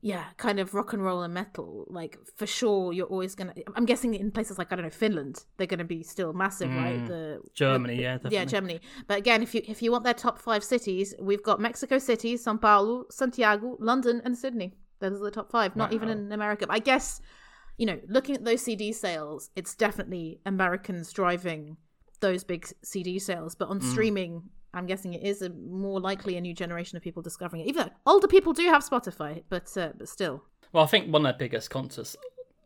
yeah, 0.00 0.24
kind 0.36 0.58
of 0.58 0.74
rock 0.74 0.92
and 0.92 1.04
roll 1.04 1.22
and 1.22 1.32
metal, 1.32 1.84
like 1.88 2.18
for 2.36 2.46
sure, 2.46 2.92
you're 2.92 3.06
always 3.06 3.36
gonna. 3.36 3.54
I'm 3.76 3.86
guessing 3.86 4.14
in 4.14 4.32
places 4.32 4.58
like 4.58 4.72
I 4.72 4.76
don't 4.76 4.84
know 4.84 4.90
Finland, 4.90 5.44
they're 5.56 5.68
gonna 5.68 5.84
be 5.84 6.02
still 6.02 6.32
massive, 6.32 6.70
right? 6.70 7.06
The 7.06 7.40
Germany, 7.54 7.96
the- 7.96 8.02
yeah, 8.02 8.18
yeah. 8.28 8.44
Germany. 8.44 8.80
But 9.06 9.18
again, 9.18 9.42
if 9.42 9.54
you 9.54 9.62
if 9.68 9.82
you 9.82 9.92
want 9.92 10.02
their 10.02 10.14
top 10.14 10.40
five 10.40 10.64
cities, 10.64 11.14
we've 11.20 11.42
got 11.44 11.60
Mexico 11.60 11.98
City, 11.98 12.34
São 12.34 12.60
Paulo, 12.60 13.04
Santiago, 13.10 13.76
London, 13.78 14.20
and 14.24 14.36
Sydney. 14.36 14.72
Those 15.02 15.20
are 15.20 15.24
the 15.24 15.30
top 15.30 15.50
five. 15.50 15.76
Not 15.76 15.92
even 15.92 16.08
in 16.08 16.32
America. 16.32 16.66
But 16.66 16.76
I 16.76 16.78
guess, 16.78 17.20
you 17.76 17.86
know, 17.86 17.98
looking 18.08 18.34
at 18.36 18.44
those 18.44 18.62
CD 18.62 18.92
sales, 18.92 19.50
it's 19.56 19.74
definitely 19.74 20.40
Americans 20.46 21.12
driving 21.12 21.76
those 22.20 22.44
big 22.44 22.66
CD 22.82 23.18
sales. 23.18 23.54
But 23.54 23.68
on 23.68 23.80
Mm. 23.80 23.82
streaming, 23.82 24.42
I'm 24.72 24.86
guessing 24.86 25.12
it 25.12 25.22
is 25.22 25.42
a 25.42 25.50
more 25.50 26.00
likely 26.00 26.36
a 26.36 26.40
new 26.40 26.54
generation 26.54 26.96
of 26.96 27.02
people 27.02 27.20
discovering 27.20 27.62
it. 27.62 27.68
Even 27.68 27.86
though 27.86 27.92
older 28.06 28.28
people 28.28 28.52
do 28.52 28.66
have 28.68 28.82
Spotify, 28.82 29.42
but 29.48 29.76
uh, 29.76 29.90
but 29.98 30.08
still. 30.08 30.44
Well, 30.72 30.84
I 30.84 30.86
think 30.86 31.12
one 31.12 31.26
of 31.26 31.32
their 31.36 31.38
biggest 31.38 31.68
concerts, 31.68 32.16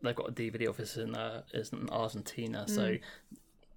they've 0.01 0.15
got 0.15 0.29
a 0.29 0.31
DVD 0.31 0.69
office 0.69 0.95
in 0.95 1.15
uh, 1.15 1.41
is 1.53 1.69
in 1.73 1.89
Argentina, 1.89 2.65
so 2.67 2.83
Mm. 2.91 3.01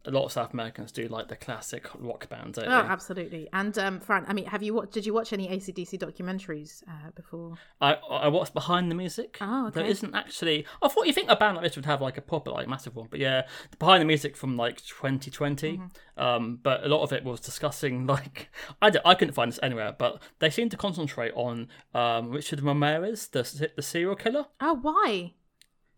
A 0.06 0.10
lot 0.10 0.24
of 0.24 0.32
South 0.32 0.52
Americans 0.54 0.92
do 0.92 1.06
like 1.08 1.28
the 1.28 1.36
classic 1.36 1.86
rock 1.98 2.28
bands. 2.30 2.58
Don't 2.58 2.68
Oh, 2.68 2.82
they? 2.82 2.88
absolutely. 2.88 3.48
And 3.52 3.76
um, 3.78 4.00
Fran, 4.00 4.24
I 4.28 4.32
mean, 4.32 4.46
have 4.46 4.62
you 4.62 4.72
watched? 4.74 4.92
Did 4.92 5.04
you 5.04 5.12
watch 5.12 5.32
any 5.32 5.46
ACDC 5.48 5.98
documentaries 5.98 6.82
uh, 6.88 7.10
before? 7.14 7.54
I 7.80 7.94
I 7.94 8.28
watched 8.28 8.54
behind 8.54 8.90
the 8.90 8.94
music. 8.94 9.36
Oh, 9.40 9.70
There 9.70 9.82
okay. 9.82 9.90
isn't 9.92 10.14
actually. 10.14 10.64
I 10.82 10.88
thought 10.88 11.06
you 11.06 11.12
think 11.12 11.28
a 11.30 11.36
band 11.36 11.56
like 11.56 11.66
this 11.66 11.76
would 11.76 11.86
have 11.86 12.00
like 12.00 12.16
a 12.16 12.22
proper 12.22 12.50
like 12.50 12.66
massive 12.68 12.96
one, 12.96 13.08
but 13.10 13.20
yeah, 13.20 13.46
behind 13.78 14.00
the 14.00 14.06
music 14.06 14.36
from 14.36 14.56
like 14.56 14.78
2020. 14.84 15.78
Mm-hmm. 15.78 16.22
Um, 16.22 16.58
but 16.62 16.84
a 16.84 16.88
lot 16.88 17.02
of 17.02 17.12
it 17.12 17.24
was 17.24 17.40
discussing 17.40 18.06
like 18.16 18.50
I 18.80 18.92
I 19.04 19.14
couldn't 19.14 19.34
find 19.34 19.50
this 19.52 19.60
anywhere, 19.62 19.94
but 19.98 20.22
they 20.38 20.50
seem 20.50 20.68
to 20.70 20.76
concentrate 20.76 21.32
on 21.34 21.68
um 21.94 22.30
Richard 22.30 22.62
Ramirez, 22.62 23.28
the 23.28 23.70
the 23.76 23.82
serial 23.82 24.16
killer, 24.16 24.46
Oh, 24.60 24.74
why? 24.80 25.34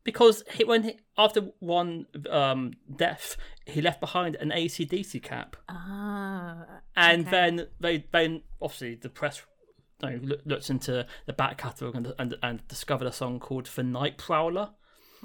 Because 0.04 0.44
he, 0.54 0.64
when 0.64 0.82
he, 0.84 0.98
after 1.16 1.48
one 1.60 2.06
um 2.30 2.72
death, 2.94 3.36
he 3.66 3.80
left 3.80 4.00
behind 4.00 4.36
an 4.36 4.50
ACDC 4.50 5.22
cap. 5.22 5.56
Ah, 5.68 6.64
and 6.96 7.22
Okay. 7.22 7.30
then 7.30 7.66
they 7.80 8.04
then 8.12 8.42
obviously 8.60 8.94
the 8.96 9.08
press 9.08 9.42
you 10.02 10.10
know, 10.10 10.36
looked 10.44 10.68
into 10.70 11.06
the 11.26 11.32
back 11.32 11.58
catalogue 11.58 11.94
and, 11.94 12.12
and 12.18 12.34
and 12.42 12.68
discovered 12.68 13.06
a 13.06 13.12
song 13.12 13.38
called 13.38 13.66
"The 13.66 13.82
Night 13.82 14.18
Prowler," 14.18 14.70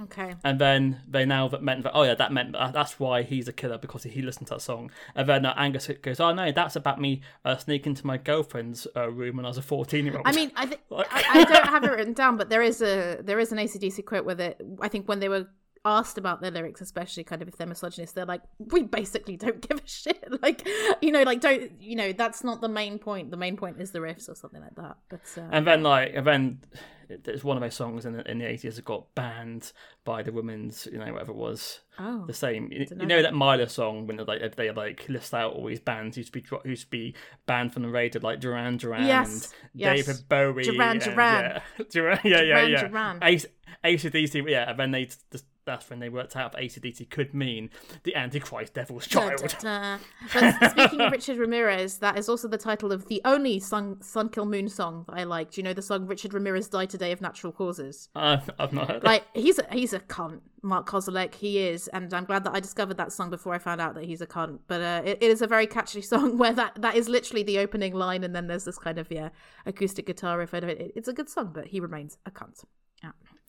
okay. 0.03 0.35
and 0.43 0.59
then 0.59 1.01
they 1.07 1.25
now 1.25 1.47
that 1.47 1.63
meant 1.63 1.83
that 1.83 1.91
oh 1.93 2.03
yeah 2.03 2.15
that 2.15 2.31
meant 2.31 2.53
that 2.53 2.73
that's 2.73 2.99
why 2.99 3.23
he's 3.23 3.47
a 3.47 3.53
killer 3.53 3.77
because 3.77 4.03
he 4.03 4.21
listened 4.21 4.47
to 4.47 4.55
that 4.55 4.61
song, 4.61 4.91
and 5.15 5.27
then 5.27 5.45
uh, 5.45 5.53
Angus 5.57 5.89
goes 6.01 6.19
oh 6.19 6.33
no 6.33 6.51
that's 6.51 6.75
about 6.75 6.99
me 6.99 7.21
uh, 7.45 7.57
sneaking 7.57 7.91
into 7.91 8.05
my 8.05 8.17
girlfriend's 8.17 8.87
uh, 8.95 9.09
room 9.09 9.37
when 9.37 9.45
I 9.45 9.49
was 9.49 9.57
a 9.57 9.61
fourteen 9.61 10.05
year 10.05 10.17
old. 10.17 10.27
I 10.27 10.31
mean, 10.33 10.51
I, 10.55 10.65
th- 10.65 10.79
Like- 10.89 11.07
I 11.11 11.41
I 11.41 11.43
don't 11.43 11.67
have 11.67 11.83
it 11.83 11.91
written 11.91 12.13
down, 12.13 12.37
but 12.37 12.49
there 12.49 12.61
is 12.61 12.81
a 12.81 13.19
there 13.21 13.39
is 13.39 13.51
an 13.51 13.57
ACDC 13.57 14.05
quote 14.05 14.25
where 14.25 14.35
they, 14.35 14.55
I 14.81 14.87
think 14.87 15.07
when 15.07 15.19
they 15.19 15.29
were 15.29 15.47
asked 15.85 16.17
about 16.17 16.41
their 16.41 16.51
lyrics, 16.51 16.81
especially 16.81 17.23
kind 17.23 17.41
of 17.41 17.47
if 17.47 17.55
they're 17.57 17.67
misogynist, 17.67 18.13
they're 18.13 18.25
like, 18.25 18.41
we 18.59 18.83
basically 18.83 19.37
don't 19.37 19.61
give 19.67 19.79
a 19.79 19.87
shit. 19.87 20.23
Like, 20.41 20.67
you 21.01 21.11
know, 21.11 21.23
like 21.23 21.41
don't 21.41 21.71
you 21.81 21.95
know 21.95 22.11
that's 22.11 22.43
not 22.43 22.61
the 22.61 22.69
main 22.69 22.99
point. 22.99 23.31
The 23.31 23.37
main 23.37 23.57
point 23.57 23.81
is 23.81 23.91
the 23.91 23.99
riffs 23.99 24.29
or 24.29 24.35
something 24.35 24.61
like 24.61 24.75
that. 24.75 24.97
But 25.09 25.21
uh, 25.37 25.47
and 25.51 25.65
then 25.65 25.81
like 25.83 26.11
and 26.13 26.27
then 26.27 26.59
it's 27.09 27.43
one 27.43 27.57
of 27.57 27.61
those 27.61 27.75
songs 27.75 28.05
in 28.05 28.13
the, 28.13 28.29
in 28.29 28.39
the 28.39 28.45
80s 28.45 28.75
that 28.75 28.85
got 28.85 29.13
banned 29.15 29.71
by 30.05 30.23
the 30.23 30.31
women's 30.31 30.87
you 30.91 30.97
know 30.97 31.11
whatever 31.13 31.31
it 31.31 31.37
was 31.37 31.81
oh, 31.99 32.25
the 32.25 32.33
same. 32.33 32.69
You, 32.71 32.85
you 32.89 33.05
know 33.05 33.21
that 33.21 33.33
Myla 33.33 33.69
song 33.69 34.07
when 34.07 34.17
they 34.17 34.23
like 34.23 34.55
they 34.55 34.71
like 34.71 35.07
list 35.09 35.33
out 35.33 35.53
all 35.53 35.65
these 35.67 35.79
bands 35.79 36.17
used 36.17 36.33
to 36.33 36.41
be 36.41 36.45
used 36.65 36.83
to 36.83 36.89
be 36.89 37.15
banned 37.45 37.73
from 37.73 37.83
the 37.83 37.89
radio 37.89 38.21
like 38.21 38.39
Duran 38.39 38.77
Duran 38.77 39.05
Yes, 39.05 39.27
and 39.27 39.53
yes. 39.73 40.05
David 40.05 40.29
Bowie. 40.29 40.63
Duran 40.63 40.99
Duran. 40.99 41.61
yeah, 41.77 41.85
Duran, 41.89 42.19
yeah, 42.23 42.41
yeah, 42.41 42.41
Duran 42.41 42.71
yeah. 42.71 42.87
Duran. 42.87 43.19
Ace, 43.23 43.45
ACDC, 43.83 44.49
yeah, 44.49 44.69
and 44.69 44.79
then 44.79 44.91
they 44.91 45.05
just, 45.05 45.45
that's 45.67 45.87
when 45.91 45.99
they 45.99 46.09
worked 46.09 46.35
out 46.35 46.53
ACDC 46.55 47.11
could 47.11 47.35
mean 47.35 47.69
the 48.03 48.15
Antichrist 48.15 48.73
Devil's 48.73 49.05
Child. 49.05 49.55
da, 49.61 49.97
da. 49.97 49.97
But 50.33 50.71
speaking 50.71 51.01
of 51.01 51.11
Richard 51.11 51.37
Ramirez, 51.37 51.99
that 51.99 52.17
is 52.17 52.27
also 52.27 52.47
the 52.47 52.57
title 52.57 52.91
of 52.91 53.07
the 53.07 53.21
only 53.25 53.59
Sun, 53.59 54.01
Sun 54.01 54.29
Kil 54.29 54.45
Moon 54.47 54.67
song 54.69 55.05
that 55.07 55.15
I 55.19 55.23
like. 55.25 55.51
Do 55.51 55.61
you 55.61 55.63
know 55.63 55.73
the 55.73 55.83
song 55.83 56.07
Richard 56.07 56.33
Ramirez 56.33 56.67
died 56.67 56.89
today 56.89 57.11
of 57.11 57.21
natural 57.21 57.53
causes? 57.53 58.09
I've, 58.15 58.49
I've 58.57 58.73
not 58.73 58.87
heard 58.89 59.01
that. 59.03 59.07
Like 59.07 59.25
he's 59.35 59.59
a 59.59 59.65
he's 59.71 59.93
a 59.93 59.99
cunt, 59.99 60.39
Mark 60.63 60.89
Kozelek. 60.89 61.35
He 61.35 61.59
is, 61.59 61.87
and 61.89 62.11
I'm 62.13 62.25
glad 62.25 62.43
that 62.45 62.55
I 62.55 62.59
discovered 62.59 62.97
that 62.97 63.11
song 63.11 63.29
before 63.29 63.53
I 63.53 63.59
found 63.59 63.81
out 63.81 63.93
that 63.95 64.05
he's 64.05 64.21
a 64.21 64.27
cunt. 64.27 64.59
But 64.67 64.81
uh, 64.81 65.01
it, 65.05 65.17
it 65.21 65.29
is 65.29 65.41
a 65.41 65.47
very 65.47 65.67
catchy 65.67 66.01
song 66.13 66.37
where 66.37 66.53
that 66.53 66.81
that 66.81 66.95
is 66.95 67.07
literally 67.09 67.43
the 67.43 67.59
opening 67.59 67.93
line, 67.93 68.23
and 68.23 68.33
then 68.35 68.47
there's 68.47 68.65
this 68.65 68.77
kind 68.79 68.97
of 68.97 69.11
yeah 69.11 69.29
acoustic 69.65 70.05
guitar 70.07 70.37
riff. 70.39 70.53
out 70.53 70.63
of. 70.63 70.69
It- 70.69 70.93
It's 70.95 71.07
a 71.09 71.13
good 71.13 71.29
song, 71.29 71.51
but 71.53 71.67
he 71.67 71.79
remains 71.79 72.17
a 72.25 72.31
cunt. 72.31 72.63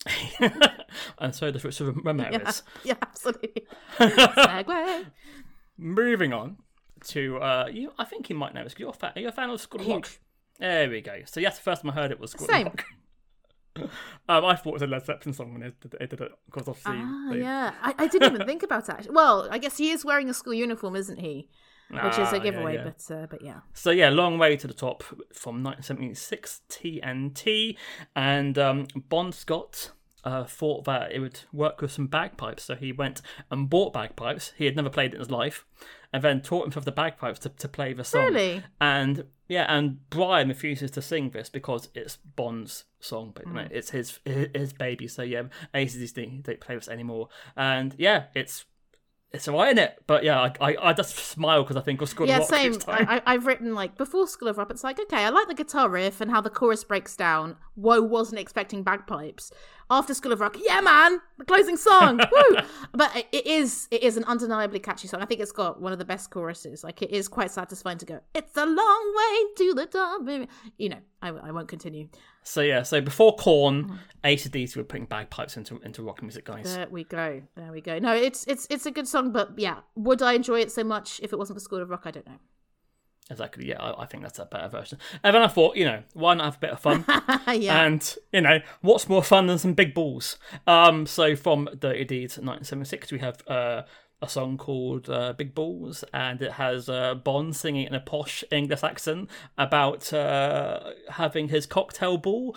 Yeah, 0.39 0.71
and 1.19 1.35
so 1.35 1.51
does 1.51 1.63
Richard 1.63 1.95
Ramirez. 2.05 2.63
yeah, 2.83 2.95
absolutely. 3.01 3.65
Segue. 3.97 5.05
Moving 5.77 6.33
on 6.33 6.57
to 7.05 7.37
uh, 7.37 7.67
you, 7.71 7.91
I 7.97 8.05
think 8.05 8.29
you 8.29 8.35
might 8.35 8.53
know 8.53 8.63
this. 8.63 8.73
'cause 8.73 8.79
You're 8.79 8.89
a 8.89 8.93
fan. 8.93 9.11
Are 9.15 9.19
you 9.21 9.27
a 9.27 9.31
fan 9.31 9.49
of 9.49 9.59
School 9.61 9.81
of 9.81 9.87
Rock? 9.87 10.09
There 10.59 10.89
we 10.89 11.01
go. 11.01 11.19
So 11.25 11.39
yes, 11.39 11.57
the 11.57 11.63
first 11.63 11.81
time 11.83 11.91
I 11.91 11.93
heard 11.93 12.11
it 12.11 12.19
was 12.19 12.31
School 12.31 12.47
of 12.53 12.65
Rock. 12.65 12.85
um, 13.77 13.89
I 14.45 14.55
thought 14.55 14.69
it 14.69 14.73
was 14.73 14.81
a 14.81 14.87
Led 14.87 15.05
Zeppelin 15.05 15.33
song 15.33 15.51
when 15.53 15.61
they 15.61 15.71
did, 15.81 15.95
they 15.99 16.05
did 16.07 16.21
it 16.21 16.31
because 16.45 16.67
obviously 16.67 16.95
Ah, 16.97 17.29
they, 17.31 17.39
yeah. 17.39 17.73
I, 17.81 17.93
I 17.97 18.07
didn't 18.07 18.33
even 18.33 18.45
think 18.47 18.63
about 18.63 18.89
it. 18.89 18.89
Actually. 18.89 19.15
Well, 19.15 19.47
I 19.51 19.57
guess 19.57 19.77
he 19.77 19.91
is 19.91 20.03
wearing 20.03 20.29
a 20.29 20.33
school 20.33 20.53
uniform, 20.53 20.95
isn't 20.95 21.19
he? 21.19 21.47
Which 21.91 22.19
is 22.19 22.31
a 22.33 22.39
giveaway. 22.39 22.75
yeah. 22.75 22.83
But 22.83 23.15
uh, 23.15 23.25
but 23.29 23.41
yeah, 23.41 23.61
So 23.73 23.89
yeah, 23.91 24.09
long 24.09 24.37
way 24.37 24.55
to 24.57 24.67
the 24.67 24.73
top 24.73 25.01
from 25.33 25.63
1976 25.63 26.61
TNT, 26.69 27.77
and 28.15 28.57
um, 28.57 28.87
Bon 29.09 29.31
Scott 29.31 29.91
uh, 30.23 30.43
thought 30.43 30.85
that 30.85 31.11
it 31.11 31.19
would 31.19 31.39
work 31.51 31.81
with 31.81 31.91
some 31.91 32.07
bagpipes, 32.07 32.63
so 32.63 32.75
he 32.75 32.91
went 32.91 33.21
and 33.49 33.69
bought 33.69 33.93
bagpipes. 33.93 34.53
He 34.57 34.65
had 34.65 34.75
never 34.75 34.89
played 34.89 35.11
it 35.11 35.15
in 35.15 35.19
his 35.19 35.31
life, 35.31 35.65
and 36.13 36.21
then 36.23 36.41
taught 36.41 36.63
himself 36.63 36.85
the 36.85 36.91
bagpipes 36.91 37.39
to, 37.39 37.49
to 37.49 37.67
play 37.67 37.93
the 37.93 38.03
song. 38.03 38.25
Really? 38.33 38.63
And 38.81 39.25
yeah, 39.47 39.65
and 39.67 40.07
Brian 40.09 40.49
refuses 40.49 40.91
to 40.91 41.01
sing 41.01 41.31
this 41.31 41.49
because 41.49 41.89
it's 41.95 42.17
Bon's 42.17 42.83
song, 42.99 43.31
but 43.33 43.47
you 43.47 43.53
know, 43.53 43.61
Mm. 43.61 43.71
it's 43.71 43.89
his 43.91 44.19
his 44.25 44.73
baby. 44.73 45.07
So 45.07 45.23
yeah, 45.23 45.43
ACDC 45.73 46.43
don't 46.43 46.59
play 46.59 46.75
this 46.75 46.87
anymore, 46.87 47.29
and 47.55 47.95
yeah, 47.97 48.25
it's. 48.35 48.65
It's 49.31 49.47
alright 49.47 49.71
in 49.71 49.77
it, 49.77 50.01
but 50.07 50.23
yeah, 50.23 50.39
I 50.41 50.53
I, 50.71 50.75
I 50.89 50.93
just 50.93 51.15
smile 51.15 51.61
because 51.61 51.75
I 51.77 51.81
think 51.81 52.01
of 52.01 52.09
School 52.09 52.27
of 52.29 52.35
Rock. 52.39 52.49
yeah, 52.51 52.71
same. 52.71 52.79
I, 52.87 53.17
I, 53.25 53.33
I've 53.33 53.45
written 53.45 53.75
like 53.75 53.95
before 53.95 54.27
School 54.27 54.47
of 54.47 54.57
Rock. 54.57 54.71
It's 54.71 54.83
like 54.83 54.99
okay, 54.99 55.23
I 55.23 55.29
like 55.29 55.47
the 55.47 55.53
guitar 55.53 55.87
riff 55.87 56.19
and 56.19 56.31
how 56.31 56.41
the 56.41 56.49
chorus 56.49 56.83
breaks 56.83 57.15
down. 57.15 57.55
Whoa, 57.75 58.01
wasn't 58.01 58.39
expecting 58.39 58.81
bagpipes. 58.83 59.51
After 59.91 60.13
School 60.13 60.31
of 60.31 60.39
Rock, 60.39 60.55
yeah, 60.63 60.81
man, 60.81 61.19
the 61.39 61.45
closing 61.45 61.75
song. 61.77 62.17
Woo! 62.31 62.57
But 62.93 63.15
it- 63.15 63.27
it 63.31 63.45
is 63.47 63.87
it 63.91 64.01
is 64.03 64.17
an 64.17 64.23
undeniably 64.23 64.79
catchy 64.79 65.07
song. 65.07 65.21
I 65.21 65.25
think 65.25 65.41
it's 65.41 65.51
got 65.51 65.79
one 65.79 65.93
of 65.93 65.99
the 65.99 66.05
best 66.05 66.31
choruses. 66.31 66.83
Like 66.83 67.01
it 67.03 67.11
is 67.11 67.27
quite 67.27 67.51
satisfying 67.51 67.99
to 67.99 68.05
go. 68.05 68.19
It's 68.33 68.57
a 68.57 68.65
long 68.65 69.13
way 69.15 69.53
to 69.57 69.73
the 69.75 69.85
top. 69.85 70.21
You 70.77 70.89
know, 70.89 70.97
I, 71.21 71.29
I 71.29 71.51
won't 71.51 71.67
continue. 71.67 72.07
So 72.49 72.61
yeah, 72.61 72.81
so 72.81 72.99
before 72.99 73.35
Mm. 73.85 73.99
of 74.47 74.51
these 74.51 74.75
were 74.75 74.83
putting 74.83 75.05
bagpipes 75.05 75.55
into 75.55 75.79
into 75.83 76.01
rock 76.01 76.21
music, 76.23 76.45
guys. 76.45 76.75
There 76.75 76.87
we 76.89 77.03
go. 77.03 77.43
There 77.55 77.71
we 77.71 77.79
go. 77.79 77.99
No, 77.99 78.13
it's 78.13 78.43
it's 78.47 78.65
it's 78.71 78.87
a 78.87 78.91
good 78.91 79.07
song, 79.07 79.31
but 79.31 79.51
yeah, 79.57 79.81
would 79.95 80.23
I 80.23 80.33
enjoy 80.33 80.59
it 80.61 80.71
so 80.71 80.83
much 80.83 81.19
if 81.21 81.31
it 81.31 81.37
wasn't 81.37 81.57
for 81.57 81.63
School 81.63 81.79
of 81.79 81.89
Rock? 81.91 82.01
I 82.05 82.11
don't 82.11 82.25
know. 82.25 82.39
Exactly. 83.29 83.67
Yeah, 83.69 83.79
I, 83.79 84.01
I 84.01 84.05
think 84.07 84.23
that's 84.23 84.39
a 84.39 84.45
better 84.45 84.67
version. 84.67 84.97
And 85.23 85.35
then 85.35 85.43
I 85.43 85.47
thought, 85.47 85.75
you 85.77 85.85
know, 85.85 86.01
why 86.13 86.33
not 86.33 86.45
have 86.45 86.55
a 86.55 86.59
bit 86.59 86.71
of 86.71 86.79
fun? 86.79 87.05
yeah. 87.55 87.83
And 87.83 88.15
you 88.33 88.41
know, 88.41 88.57
what's 88.81 89.07
more 89.07 89.23
fun 89.23 89.45
than 89.45 89.59
some 89.59 89.73
big 89.73 89.93
balls? 89.93 90.37
Um, 90.65 91.05
so 91.05 91.35
from 91.35 91.69
Dirty 91.77 92.03
Deeds, 92.03 92.37
1976, 92.39 93.11
we 93.11 93.19
have 93.19 93.43
uh, 93.47 93.83
a 94.21 94.29
song 94.29 94.57
called 94.57 95.09
uh, 95.09 95.33
"Big 95.33 95.55
Balls," 95.55 96.03
and 96.13 96.41
it 96.41 96.53
has 96.53 96.89
uh, 96.89 97.15
Bon 97.15 97.53
singing 97.53 97.85
in 97.85 97.93
a 97.93 97.99
posh 97.99 98.43
English 98.51 98.83
accent 98.83 99.29
about 99.57 100.11
uh, 100.13 100.91
having 101.11 101.49
his 101.49 101.65
cocktail 101.65 102.17
ball. 102.17 102.55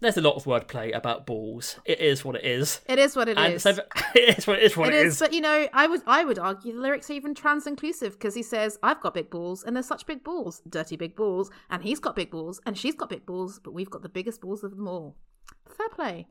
There's 0.00 0.16
a 0.16 0.22
lot 0.22 0.36
of 0.36 0.44
wordplay 0.44 0.96
about 0.96 1.26
balls. 1.26 1.78
It 1.84 2.00
is 2.00 2.24
what 2.24 2.34
it 2.34 2.44
is. 2.44 2.80
it 2.88 2.98
is 2.98 3.14
what 3.14 3.28
it 3.28 3.36
and 3.36 3.54
is. 3.54 3.62
so 3.62 3.70
it 4.14 4.38
is 4.38 4.46
what 4.46 4.58
it 4.58 4.62
is. 4.62 4.76
What 4.76 4.88
It 4.88 4.94
is, 4.94 5.18
but 5.18 5.34
you 5.34 5.42
know, 5.42 5.68
I 5.74 5.86
would 5.86 6.02
I 6.06 6.24
would 6.24 6.38
argue 6.38 6.72
the 6.72 6.80
lyrics 6.80 7.10
are 7.10 7.14
even 7.14 7.34
trans 7.34 7.66
inclusive 7.66 8.12
because 8.12 8.34
he 8.34 8.42
says, 8.42 8.78
"I've 8.82 9.00
got 9.00 9.12
big 9.12 9.28
balls, 9.28 9.62
and 9.64 9.76
they're 9.76 9.82
such 9.82 10.06
big 10.06 10.24
balls, 10.24 10.62
dirty 10.68 10.96
big 10.96 11.14
balls, 11.14 11.50
and 11.68 11.82
he's 11.82 12.00
got 12.00 12.16
big 12.16 12.30
balls, 12.30 12.60
and 12.64 12.76
she's 12.76 12.94
got 12.94 13.10
big 13.10 13.26
balls, 13.26 13.60
but 13.62 13.74
we've 13.74 13.90
got 13.90 14.02
the 14.02 14.08
biggest 14.08 14.40
balls 14.40 14.64
of 14.64 14.76
them 14.76 14.88
all." 14.88 15.16
Fair 15.68 15.88
play. 15.90 16.28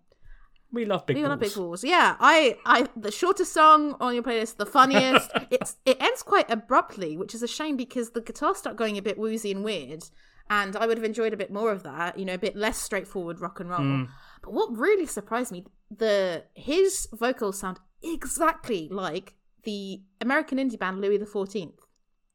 We 0.75 0.83
love 0.85 1.05
big 1.05 1.15
We 1.15 1.21
balls. 1.23 1.29
love 1.29 1.39
big 1.39 1.53
balls. 1.55 1.83
Yeah, 1.85 2.17
I, 2.19 2.57
I, 2.65 2.88
the 2.97 3.09
shortest 3.09 3.53
song 3.53 3.95
on 4.01 4.13
your 4.13 4.23
playlist, 4.23 4.57
the 4.57 4.65
funniest. 4.65 5.31
it's 5.49 5.77
it 5.85 5.95
ends 6.01 6.21
quite 6.21 6.51
abruptly, 6.51 7.15
which 7.15 7.33
is 7.33 7.41
a 7.41 7.47
shame 7.47 7.77
because 7.77 8.11
the 8.11 8.19
guitars 8.19 8.57
start 8.57 8.75
going 8.75 8.97
a 8.97 9.01
bit 9.01 9.17
woozy 9.17 9.51
and 9.51 9.63
weird, 9.63 10.03
and 10.49 10.75
I 10.75 10.85
would 10.85 10.97
have 10.97 11.05
enjoyed 11.05 11.33
a 11.33 11.38
bit 11.38 11.49
more 11.49 11.71
of 11.71 11.83
that. 11.83 12.19
You 12.19 12.25
know, 12.25 12.33
a 12.33 12.38
bit 12.38 12.57
less 12.57 12.77
straightforward 12.77 13.39
rock 13.39 13.61
and 13.61 13.69
roll. 13.69 13.79
Hmm. 13.79 14.03
But 14.43 14.51
what 14.53 14.77
really 14.77 15.05
surprised 15.05 15.53
me, 15.53 15.65
the 15.89 16.43
his 16.53 17.07
vocals 17.13 17.57
sound 17.57 17.79
exactly 18.03 18.89
like 18.91 19.35
the 19.63 20.01
American 20.19 20.57
indie 20.57 20.77
band 20.77 20.99
Louis 20.99 21.17
the 21.17 21.25
Fourteenth. 21.25 21.79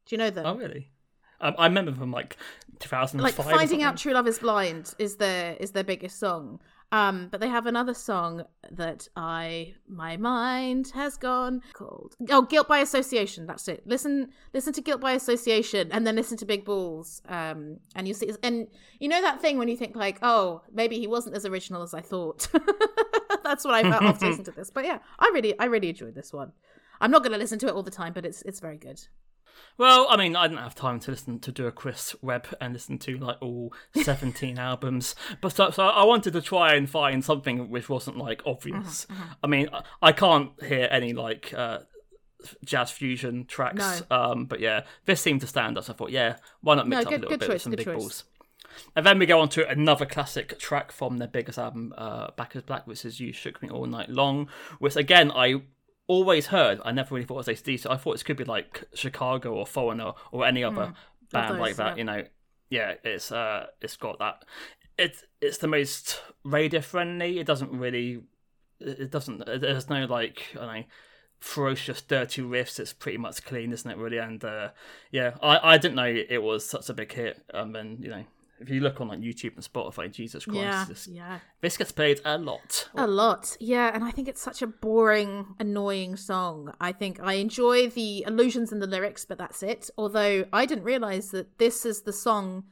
Do 0.07 0.15
you 0.15 0.17
know 0.17 0.31
them? 0.31 0.47
Oh 0.47 0.55
really? 0.55 0.89
Um, 1.41 1.55
I 1.57 1.65
remember 1.65 1.93
from 1.93 2.11
like 2.11 2.37
2005. 2.79 3.37
like 3.37 3.55
finding 3.55 3.83
out 3.83 3.97
true 3.97 4.13
love 4.13 4.27
is 4.27 4.39
blind 4.39 4.93
is 4.99 5.17
their 5.17 5.55
is 5.59 5.71
their 5.71 5.83
biggest 5.83 6.19
song 6.19 6.59
um 6.91 7.27
but 7.31 7.39
they 7.39 7.47
have 7.47 7.65
another 7.65 7.93
song 7.93 8.43
that 8.69 9.07
i 9.15 9.73
my 9.87 10.17
mind 10.17 10.91
has 10.93 11.17
gone 11.17 11.61
called 11.73 12.15
oh 12.29 12.41
guilt 12.41 12.67
by 12.67 12.79
association 12.79 13.45
that's 13.45 13.67
it. 13.67 13.85
Listen 13.85 14.29
listen 14.53 14.73
to 14.73 14.81
guilt 14.81 15.01
by 15.01 15.13
association 15.13 15.91
and 15.91 16.05
then 16.05 16.15
listen 16.15 16.37
to 16.37 16.45
big 16.45 16.65
balls 16.65 17.21
um 17.27 17.77
and 17.95 18.07
you 18.07 18.13
see 18.13 18.31
and 18.43 18.67
you 18.99 19.07
know 19.07 19.21
that 19.21 19.41
thing 19.41 19.57
when 19.57 19.67
you 19.67 19.77
think 19.77 19.95
like 19.95 20.19
oh 20.21 20.61
maybe 20.73 20.99
he 20.99 21.07
wasn't 21.07 21.35
as 21.35 21.45
original 21.45 21.81
as 21.81 21.93
i 21.93 22.01
thought. 22.01 22.47
That's 23.43 23.65
what 23.65 23.73
i 23.73 23.83
felt 23.83 24.03
after 24.03 24.25
listening 24.29 24.45
to 24.45 24.51
this 24.51 24.69
but 24.69 24.85
yeah 24.85 24.99
i 25.19 25.29
really 25.33 25.57
i 25.59 25.65
really 25.65 25.89
enjoyed 25.89 26.15
this 26.15 26.31
one. 26.33 26.51
I'm 26.99 27.09
not 27.09 27.23
going 27.23 27.31
to 27.31 27.39
listen 27.39 27.57
to 27.59 27.67
it 27.67 27.73
all 27.73 27.83
the 27.83 27.91
time 27.91 28.13
but 28.13 28.25
it's 28.25 28.41
it's 28.43 28.59
very 28.59 28.77
good 28.77 29.01
Well, 29.77 30.07
I 30.09 30.17
mean, 30.17 30.35
I 30.35 30.47
didn't 30.47 30.59
have 30.63 30.75
time 30.75 30.99
to 31.01 31.11
listen 31.11 31.39
to 31.39 31.51
do 31.51 31.65
a 31.67 31.71
Chris 31.71 32.15
Webb 32.21 32.47
and 32.61 32.73
listen 32.73 32.97
to 32.99 33.17
like 33.17 33.37
all 33.41 33.73
17 33.95 34.57
albums, 34.59 35.15
but 35.41 35.53
so, 35.53 35.71
so 35.71 35.87
I 35.87 36.03
wanted 36.03 36.33
to 36.33 36.41
try 36.41 36.73
and 36.75 36.89
find 36.89 37.23
something 37.25 37.69
which 37.69 37.89
wasn't 37.89 38.17
like 38.17 38.41
obvious. 38.45 39.07
Uh-huh, 39.09 39.35
I 39.43 39.47
mean, 39.47 39.69
I, 39.73 39.83
I 40.01 40.11
can't 40.11 40.51
hear 40.63 40.87
any 40.91 41.13
like 41.13 41.53
uh, 41.55 41.79
jazz 42.65 42.91
fusion 42.91 43.45
tracks, 43.45 44.03
um, 44.11 44.45
but 44.45 44.59
yeah, 44.59 44.81
this 45.05 45.21
seemed 45.21 45.41
to 45.41 45.47
stand 45.47 45.77
out. 45.77 45.85
So 45.85 45.93
I 45.93 45.95
thought, 45.95 46.11
yeah, 46.11 46.37
why 46.61 46.75
not 46.75 46.87
mix 46.87 47.03
No, 47.05 47.07
up 47.07 47.09
good- 47.09 47.19
a 47.19 47.23
little 47.23 47.37
bit 47.37 47.45
choice, 47.47 47.53
with 47.53 47.61
some 47.63 47.71
big 47.71 47.85
choice. 47.85 47.95
balls? 47.95 48.23
And 48.95 49.05
then 49.05 49.19
we 49.19 49.25
go 49.25 49.39
on 49.41 49.49
to 49.49 49.67
another 49.67 50.05
classic 50.05 50.57
track 50.57 50.91
from 50.93 51.17
their 51.17 51.27
biggest 51.27 51.57
album, 51.59 51.93
uh, 51.97 52.31
Back 52.37 52.55
in 52.55 52.61
Black, 52.61 52.87
which 52.87 53.03
is 53.03 53.19
You 53.19 53.33
Shook 53.33 53.61
Me 53.61 53.69
All 53.69 53.85
Night 53.85 54.09
Long, 54.09 54.47
which 54.79 54.95
again, 54.95 55.29
I 55.31 55.61
always 56.11 56.47
heard, 56.47 56.81
I 56.83 56.91
never 56.91 57.15
really 57.15 57.25
thought 57.25 57.47
it 57.47 57.47
was 57.47 57.61
ACDC. 57.61 57.89
I 57.89 57.95
thought 57.95 58.19
it 58.19 58.25
could 58.25 58.37
be 58.37 58.43
like 58.43 58.83
Chicago 58.93 59.53
or 59.53 59.65
Foreigner 59.65 60.11
or 60.31 60.45
any 60.45 60.63
other 60.63 60.93
band 61.31 61.55
those, 61.55 61.59
like 61.59 61.75
that, 61.77 61.91
yeah. 61.91 61.95
you 61.95 62.03
know. 62.03 62.23
Yeah, 62.69 62.93
it's 63.03 63.31
uh 63.31 63.67
it's 63.81 63.97
got 63.97 64.19
that 64.19 64.43
it's 64.97 65.23
it's 65.41 65.57
the 65.57 65.67
most 65.67 66.21
radio 66.43 66.81
friendly. 66.81 67.39
It 67.39 67.47
doesn't 67.47 67.71
really 67.71 68.23
it 68.79 69.11
doesn't 69.11 69.45
there's 69.45 69.89
no 69.89 70.05
like 70.05 70.47
I 70.55 70.59
don't 70.59 70.75
know 70.75 70.83
ferocious 71.39 72.01
dirty 72.03 72.39
riffs 72.39 72.79
it's 72.79 72.93
pretty 72.93 73.17
much 73.17 73.43
clean 73.43 73.73
isn't 73.73 73.89
it 73.89 73.97
really 73.97 74.19
and 74.19 74.43
uh 74.43 74.69
yeah 75.09 75.31
i 75.41 75.73
i 75.73 75.77
didn't 75.79 75.95
know 75.95 76.05
it 76.05 76.37
was 76.37 76.63
such 76.63 76.87
a 76.87 76.93
big 76.93 77.11
hit 77.11 77.43
um 77.51 77.75
and 77.75 78.03
you 78.03 78.11
know 78.11 78.23
if 78.61 78.69
you 78.69 78.79
look 78.79 79.01
on 79.01 79.07
like 79.07 79.19
youtube 79.19 79.55
and 79.55 79.63
spotify 79.63 80.11
jesus 80.11 80.45
christ 80.45 80.59
yeah 80.59 80.85
this, 80.87 81.07
yeah 81.07 81.39
this 81.61 81.77
gets 81.77 81.91
played 81.91 82.19
a 82.25 82.37
lot 82.37 82.89
A 82.95 83.07
lot, 83.07 83.57
yeah, 83.59 83.91
and 83.93 84.03
I 84.03 84.11
think 84.11 84.27
it's 84.27 84.41
such 84.41 84.61
a 84.61 84.67
boring, 84.67 85.55
annoying 85.59 86.15
song. 86.15 86.73
I 86.79 86.91
think 86.91 87.19
I 87.21 87.33
enjoy 87.33 87.89
the 87.89 88.23
allusions 88.27 88.71
in 88.71 88.79
the 88.79 88.87
lyrics, 88.87 89.25
but 89.25 89.37
that's 89.37 89.61
it. 89.61 89.89
Although 89.97 90.45
I 90.51 90.65
didn't 90.65 90.83
realize 90.83 91.31
that 91.31 91.57
this 91.57 91.85
is 91.85 92.01
the 92.01 92.13
song 92.13 92.63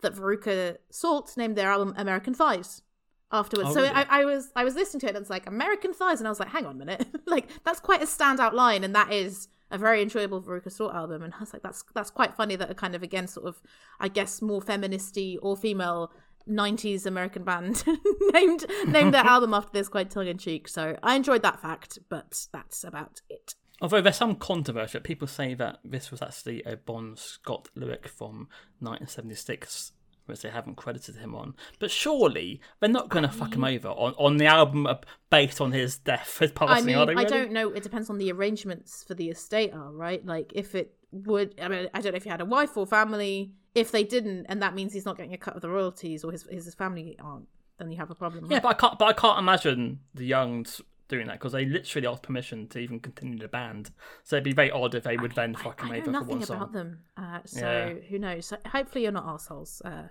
that 0.00 0.14
Veruca 0.14 0.78
Salt 0.90 1.36
named 1.36 1.56
their 1.56 1.70
album 1.70 1.94
American 1.96 2.34
Thighs 2.34 2.82
afterwards. 3.30 3.70
Oh, 3.70 3.74
so 3.74 3.82
really? 3.82 3.94
I, 3.94 4.20
I 4.20 4.24
was 4.24 4.50
I 4.56 4.64
was 4.64 4.74
listening 4.74 5.00
to 5.00 5.06
it 5.06 5.10
and 5.10 5.18
it's 5.18 5.30
like 5.30 5.46
American 5.46 5.92
Thighs, 5.92 6.20
and 6.20 6.26
I 6.26 6.30
was 6.30 6.40
like, 6.40 6.48
hang 6.48 6.66
on 6.66 6.76
a 6.76 6.78
minute, 6.84 7.06
like 7.26 7.48
that's 7.64 7.80
quite 7.80 8.02
a 8.02 8.06
standout 8.06 8.54
line, 8.54 8.84
and 8.84 8.94
that 8.94 9.12
is 9.12 9.48
a 9.70 9.78
very 9.78 10.02
enjoyable 10.02 10.42
Veruca 10.42 10.72
Salt 10.72 10.94
album. 10.94 11.22
And 11.22 11.34
I 11.34 11.40
was 11.40 11.52
like, 11.52 11.62
that's 11.62 11.84
that's 11.94 12.10
quite 12.10 12.34
funny 12.34 12.56
that 12.56 12.70
a 12.70 12.74
kind 12.74 12.94
of 12.94 13.02
again 13.02 13.26
sort 13.26 13.46
of 13.46 13.60
I 14.00 14.08
guess 14.08 14.42
more 14.42 14.60
feministy 14.60 15.36
or 15.42 15.56
female 15.56 16.12
90s 16.48 17.04
American 17.06 17.44
band 17.44 17.84
named 18.32 18.64
named 18.86 19.12
their 19.14 19.24
album 19.26 19.52
after 19.54 19.70
this 19.72 19.88
quite 19.88 20.10
tongue 20.10 20.28
in 20.28 20.38
cheek. 20.38 20.68
So 20.68 20.96
I 21.02 21.14
enjoyed 21.16 21.42
that 21.42 21.60
fact, 21.60 21.98
but 22.08 22.46
that's 22.52 22.84
about 22.84 23.20
it. 23.28 23.54
although 23.80 24.00
there's 24.00 24.16
some 24.16 24.34
controversy 24.34 24.98
people 25.00 25.28
say 25.28 25.54
that 25.54 25.78
this 25.84 26.10
was 26.10 26.22
actually 26.22 26.62
a 26.64 26.76
bon 26.76 27.16
scott 27.16 27.68
lyric 27.74 28.08
from 28.08 28.48
1976 28.80 29.92
which 30.28 30.42
they 30.42 30.50
haven't 30.50 30.76
credited 30.76 31.16
him 31.16 31.34
on 31.34 31.54
but 31.78 31.90
surely 31.90 32.60
they're 32.80 32.88
not 32.88 33.08
going 33.08 33.24
to 33.24 33.30
fuck 33.30 33.54
him 33.54 33.64
over 33.64 33.88
on, 33.88 34.14
on 34.18 34.36
the 34.36 34.46
album 34.46 34.86
uh, 34.86 34.94
based 35.30 35.60
on 35.60 35.72
his 35.72 35.98
death 35.98 36.38
his 36.38 36.52
I 36.60 36.82
mean, 36.82 37.06
they 37.06 37.14
I 37.14 37.24
don't 37.24 37.52
know. 37.52 37.70
It 37.70 37.82
depends 37.82 38.10
on 38.10 38.18
the 38.18 38.30
arrangements 38.32 39.04
for 39.04 39.14
the 39.14 39.28
estate 39.28 39.72
are 39.72 39.90
right. 39.90 40.24
Like 40.24 40.52
if 40.54 40.74
it 40.74 40.94
would, 41.12 41.54
I 41.60 41.68
mean, 41.68 41.88
I 41.94 42.00
don't 42.00 42.12
know 42.12 42.16
if 42.16 42.24
he 42.24 42.30
had 42.30 42.40
a 42.40 42.44
wife 42.44 42.76
or 42.76 42.86
family. 42.86 43.52
If 43.74 43.92
they 43.92 44.02
didn't, 44.02 44.46
and 44.48 44.62
that 44.62 44.74
means 44.74 44.92
he's 44.92 45.04
not 45.04 45.16
getting 45.16 45.34
a 45.34 45.38
cut 45.38 45.54
of 45.54 45.62
the 45.62 45.70
royalties, 45.70 46.24
or 46.24 46.32
his 46.32 46.44
his 46.50 46.74
family 46.74 47.16
aren't, 47.20 47.46
then 47.78 47.90
you 47.90 47.96
have 47.98 48.10
a 48.10 48.14
problem. 48.14 48.46
Yeah, 48.46 48.56
right? 48.56 48.62
but 48.62 48.68
I 48.68 48.74
can't. 48.74 48.98
But 48.98 49.04
I 49.08 49.12
can't 49.12 49.38
imagine 49.38 50.00
the 50.14 50.24
Youngs 50.24 50.80
doing 51.08 51.26
that 51.26 51.34
because 51.34 51.52
they 51.52 51.64
literally 51.64 52.06
asked 52.06 52.22
permission 52.22 52.66
to 52.68 52.78
even 52.78 53.00
continue 53.00 53.38
the 53.38 53.48
band. 53.48 53.90
So 54.24 54.36
it'd 54.36 54.44
be 54.44 54.52
very 54.52 54.70
odd 54.70 54.94
if 54.94 55.04
they 55.04 55.16
would 55.16 55.32
then 55.32 55.56
I, 55.56 55.62
fuck 55.62 55.80
him 55.80 55.88
I 55.90 55.90
know 55.90 55.96
over 55.96 56.04
for 56.04 56.10
nothing 56.12 56.28
one 56.38 56.42
about 56.42 56.72
them, 56.72 56.98
uh, 57.16 57.38
so 57.46 57.60
Yeah. 57.60 58.08
who 58.08 58.18
knows? 58.18 58.46
So 58.46 58.56
hopefully, 58.66 59.02
you're 59.04 59.12
not 59.12 59.26
assholes. 59.26 59.80
Uh, 59.84 60.08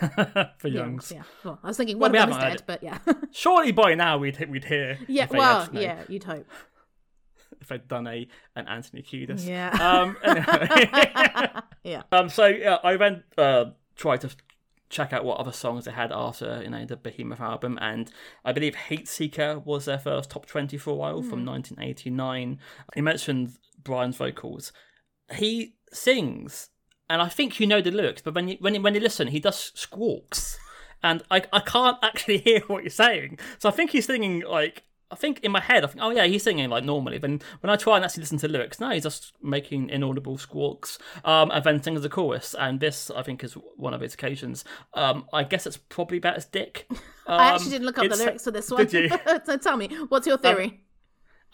for 0.58 0.68
Youngs. 0.68 1.12
yeah. 1.14 1.22
Well, 1.44 1.58
I 1.62 1.66
was 1.68 1.76
thinking 1.76 1.98
Well, 1.98 2.10
one 2.10 2.12
we 2.12 2.18
of 2.18 2.28
them 2.30 2.38
is 2.38 2.54
dead, 2.60 2.62
but 2.66 2.82
yeah, 2.82 2.98
Surely 3.32 3.72
by 3.72 3.94
now 3.94 4.18
we'd 4.18 4.38
we'd 4.48 4.64
hear. 4.64 4.98
yeah. 5.08 5.26
Well, 5.30 5.62
had, 5.62 5.68
you 5.68 5.74
know, 5.74 5.80
yeah, 5.80 6.02
you'd 6.08 6.24
hope. 6.24 6.46
If 7.60 7.70
I'd 7.70 7.86
done 7.88 8.06
a 8.06 8.26
an 8.56 8.66
Anthony 8.68 9.02
Kiedis. 9.02 9.46
Yeah. 9.46 9.70
Um. 9.70 10.16
Anyway. 10.24 11.48
Yeah. 11.84 12.02
Um. 12.12 12.28
So 12.28 12.46
yeah, 12.46 12.78
I 12.84 12.96
then 12.96 13.24
uh 13.36 13.64
tried 13.96 14.20
to 14.20 14.30
check 14.92 15.12
out 15.12 15.24
what 15.24 15.38
other 15.40 15.50
songs 15.52 15.86
they 15.86 15.90
had 15.90 16.12
after 16.12 16.60
you 16.62 16.70
know 16.70 16.84
the 16.84 16.96
Behemoth 16.96 17.40
album, 17.40 17.78
and 17.80 18.10
I 18.44 18.52
believe 18.52 18.74
Heatseeker 18.88 19.64
was 19.64 19.86
their 19.86 19.98
first 19.98 20.30
top 20.30 20.46
twenty 20.46 20.76
for 20.78 20.90
a 20.90 20.94
while 20.94 21.22
Hmm. 21.22 21.30
from 21.30 21.44
1989. 21.44 22.60
You 22.94 23.02
mentioned 23.02 23.54
Brian's 23.82 24.16
vocals. 24.16 24.72
he 25.34 25.74
sings, 25.92 26.68
and 27.10 27.20
I 27.22 27.28
think 27.28 27.58
you 27.58 27.66
know 27.66 27.80
the 27.80 27.90
lyrics, 27.90 28.22
but 28.22 28.34
when 28.34 28.48
you, 28.48 28.56
when 28.60 28.74
you, 28.74 28.82
when 28.82 28.94
you 28.94 29.00
listen, 29.00 29.28
he 29.28 29.40
does 29.40 29.72
squawks, 29.74 30.58
and 31.02 31.22
I 31.30 31.42
I 31.52 31.60
can't 31.60 31.98
actually 32.02 32.38
hear 32.46 32.60
what 32.68 32.82
you're 32.84 32.90
saying. 32.90 33.38
So 33.58 33.68
I 33.68 33.72
think 33.72 33.90
he's 33.90 34.06
singing 34.06 34.42
like. 34.46 34.84
I 35.12 35.14
think 35.14 35.40
in 35.40 35.52
my 35.52 35.60
head, 35.60 35.84
I 35.84 35.88
think, 35.88 36.00
oh 36.02 36.10
yeah, 36.10 36.24
he's 36.24 36.42
singing 36.42 36.70
like 36.70 36.84
normally. 36.84 37.18
Then 37.18 37.40
when 37.60 37.70
I 37.70 37.76
try 37.76 37.96
and 37.96 38.04
actually 38.04 38.22
listen 38.22 38.38
to 38.38 38.48
lyrics, 38.48 38.80
now 38.80 38.90
he's 38.90 39.02
just 39.02 39.34
making 39.42 39.90
inaudible 39.90 40.38
squawks, 40.38 40.98
um, 41.24 41.50
and 41.50 41.62
then 41.62 41.82
sings 41.82 42.00
the 42.02 42.08
chorus. 42.08 42.54
And 42.58 42.80
this, 42.80 43.10
I 43.10 43.22
think, 43.22 43.44
is 43.44 43.52
one 43.76 43.92
of 43.94 44.00
his 44.00 44.14
occasions. 44.14 44.64
Um, 44.94 45.26
I 45.32 45.44
guess 45.44 45.66
it's 45.66 45.76
probably 45.76 46.16
about 46.18 46.36
his 46.36 46.46
dick. 46.46 46.86
I 47.26 47.50
Um, 47.50 47.54
actually 47.54 47.70
didn't 47.72 47.86
look 47.86 47.98
up 47.98 48.08
the 48.08 48.16
lyrics 48.16 48.44
for 48.44 48.50
this 48.50 48.70
one. 48.70 48.86
Did 48.86 49.10
you? 49.10 49.18
so 49.44 49.56
tell 49.58 49.76
me, 49.76 49.88
what's 50.08 50.26
your 50.26 50.38
theory? 50.38 50.80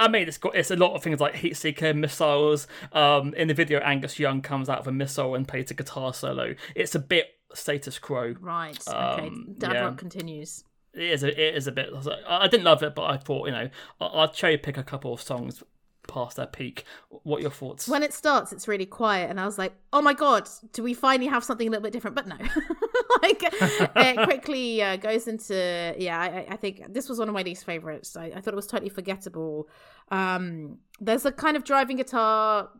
I 0.00 0.06
mean, 0.06 0.28
it's 0.28 0.38
got 0.38 0.54
it's 0.54 0.70
a 0.70 0.76
lot 0.76 0.94
of 0.94 1.02
things 1.02 1.18
like 1.20 1.34
heat 1.34 1.56
seeker 1.56 1.92
missiles. 1.92 2.68
Um, 2.92 3.34
in 3.34 3.48
the 3.48 3.54
video, 3.54 3.80
Angus 3.80 4.18
Young 4.20 4.40
comes 4.42 4.68
out 4.68 4.78
of 4.78 4.86
a 4.86 4.92
missile 4.92 5.34
and 5.34 5.46
plays 5.48 5.70
a 5.72 5.74
guitar 5.74 6.14
solo. 6.14 6.54
It's 6.76 6.94
a 6.94 7.00
bit 7.00 7.26
status 7.54 7.98
quo. 7.98 8.36
right. 8.40 8.78
Okay. 8.88 9.26
um, 9.26 9.54
Dad 9.59 9.72
yeah. 9.72 9.80
rock 9.80 9.98
continues. 9.98 10.62
It 10.99 11.11
is 11.11 11.22
a, 11.22 11.28
it 11.49 11.55
is 11.57 11.66
a 11.66 11.72
bit. 11.72 11.90
I 11.94 11.99
like- 12.01 12.24
I 12.26 12.44
I 12.44 12.49
didn't 12.49 12.64
love 12.64 12.82
it, 12.82 12.94
but 12.94 13.05
I 13.05 13.16
thought 13.16 13.46
you 13.46 13.53
know 13.53 13.68
I- 14.01 14.07
I'd 14.07 14.32
cherry 14.34 14.59
pick 14.59 14.76
a 14.76 14.82
couple 14.82 15.12
of 15.12 15.22
songs 15.22 15.62
past 16.07 16.36
their 16.36 16.46
peak. 16.46 16.84
What 17.22 17.38
are 17.38 17.42
your 17.42 17.51
thoughts? 17.51 17.86
When 17.86 18.03
it 18.03 18.14
starts, 18.14 18.53
it's 18.53 18.66
really 18.66 18.86
quiet, 18.86 19.28
and 19.30 19.38
I 19.38 19.44
was 19.46 19.59
like, 19.59 19.74
"Oh 19.92 20.01
my 20.03 20.14
god, 20.14 20.49
do 20.72 20.82
we 20.82 20.94
finally 20.94 21.28
have 21.28 21.44
something 21.44 21.68
a 21.68 21.70
little 21.70 21.82
bit 21.82 21.92
different?" 21.92 22.16
But 22.16 22.26
no, 22.26 22.36
like 23.22 23.42
it 23.42 24.24
quickly 24.24 24.82
uh, 24.82 24.96
goes 24.96 25.28
into 25.28 25.94
yeah. 25.99 26.18
I, 26.18 26.26
I- 26.26 26.46
I 26.53 26.57
think 26.57 26.92
this 26.94 27.09
was 27.09 27.18
one 27.18 27.28
of 27.28 27.34
my 27.34 27.42
least 27.42 27.64
favorites. 27.64 28.16
I, 28.16 28.26
I 28.34 28.40
thought 28.40 28.55
it 28.55 28.57
was 28.57 28.66
totally 28.66 28.88
forgettable. 28.90 29.68
Um, 30.11 30.78
there's 31.01 31.26
a 31.26 31.32
kind 31.32 31.57
of 31.57 31.64
driving 31.64 31.99
guitar 31.99 32.70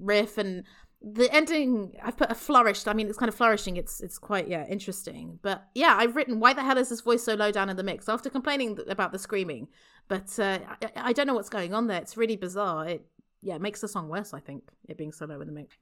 riff, 0.00 0.38
and 0.38 0.64
the 1.12 1.32
ending. 1.34 1.94
I've 2.02 2.16
put 2.16 2.30
a 2.30 2.34
flourished. 2.34 2.88
I 2.88 2.94
mean, 2.94 3.08
it's 3.08 3.18
kind 3.18 3.28
of 3.28 3.34
flourishing. 3.34 3.76
It's 3.76 4.00
it's 4.00 4.18
quite 4.18 4.48
yeah 4.48 4.66
interesting. 4.66 5.38
But 5.42 5.64
yeah, 5.74 5.94
I've 5.98 6.16
written 6.16 6.40
why 6.40 6.54
the 6.54 6.62
hell 6.62 6.78
is 6.78 6.88
this 6.88 7.00
voice 7.02 7.22
so 7.24 7.34
low 7.34 7.50
down 7.52 7.68
in 7.68 7.76
the 7.76 7.82
mix 7.82 8.08
after 8.08 8.30
complaining 8.30 8.76
th- 8.76 8.88
about 8.88 9.12
the 9.12 9.18
screaming. 9.18 9.68
But 10.08 10.38
uh, 10.38 10.58
I, 10.82 10.90
I 10.96 11.12
don't 11.12 11.26
know 11.26 11.34
what's 11.34 11.48
going 11.50 11.74
on 11.74 11.86
there. 11.86 12.00
It's 12.00 12.16
really 12.16 12.36
bizarre. 12.36 12.88
It 12.88 13.06
yeah, 13.42 13.56
it 13.56 13.60
makes 13.60 13.80
the 13.80 13.88
song 13.88 14.08
worse. 14.08 14.32
I 14.32 14.40
think 14.40 14.62
it 14.88 14.96
being 14.96 15.12
so 15.12 15.26
low 15.26 15.40
in 15.40 15.46
the 15.46 15.52
mix. 15.52 15.76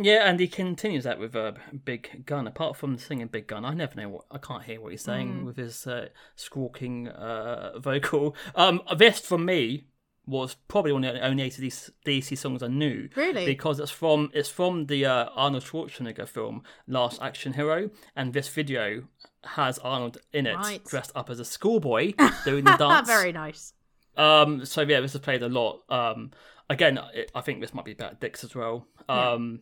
Yeah, 0.00 0.28
and 0.30 0.38
he 0.38 0.46
continues 0.46 1.04
that 1.04 1.18
with 1.18 1.34
uh, 1.34 1.52
Big 1.84 2.24
Gun. 2.24 2.46
Apart 2.46 2.76
from 2.76 2.98
singing 2.98 3.26
Big 3.26 3.48
Gun, 3.48 3.64
I 3.64 3.74
never 3.74 3.96
know 4.00 4.08
what 4.08 4.24
I 4.30 4.38
can't 4.38 4.62
hear 4.62 4.80
what 4.80 4.92
he's 4.92 5.02
saying 5.02 5.40
Mm. 5.40 5.44
with 5.44 5.56
his 5.56 5.86
uh, 5.88 6.08
squawking 6.36 7.08
uh, 7.08 7.78
vocal. 7.80 8.36
Um, 8.54 8.80
this 8.96 9.18
for 9.18 9.38
me 9.38 9.86
was 10.28 10.54
probably 10.68 10.92
one 10.92 11.04
of 11.04 11.14
the 11.14 11.24
only 11.26 11.48
ACDC 11.48 11.90
DC 12.04 12.36
songs 12.36 12.62
I 12.62 12.68
knew. 12.68 13.08
Really? 13.16 13.46
Because 13.46 13.80
it's 13.80 13.90
from 13.90 14.30
it's 14.34 14.48
from 14.48 14.86
the 14.86 15.06
uh, 15.06 15.24
Arnold 15.34 15.64
Schwarzenegger 15.64 16.28
film 16.28 16.62
Last 16.86 17.20
Action 17.22 17.54
Hero, 17.54 17.90
and 18.14 18.32
this 18.32 18.48
video 18.48 19.04
has 19.44 19.78
Arnold 19.78 20.18
in 20.32 20.46
it, 20.46 20.56
Right. 20.56 20.84
dressed 20.84 21.12
up 21.14 21.30
as 21.30 21.40
a 21.40 21.44
schoolboy 21.44 22.12
doing 22.44 22.64
the 22.64 22.76
dance. 22.76 23.08
Very 23.08 23.32
nice. 23.32 23.72
Um, 24.16 24.64
so 24.64 24.82
yeah, 24.82 25.00
this 25.00 25.14
is 25.14 25.20
played 25.20 25.42
a 25.42 25.48
lot. 25.48 25.82
Um, 25.88 26.32
again, 26.68 26.98
it, 27.14 27.30
I 27.34 27.40
think 27.40 27.60
this 27.60 27.72
might 27.72 27.84
be 27.84 27.92
about 27.92 28.20
dicks 28.20 28.44
as 28.44 28.54
well. 28.54 28.86
Um, 29.08 29.60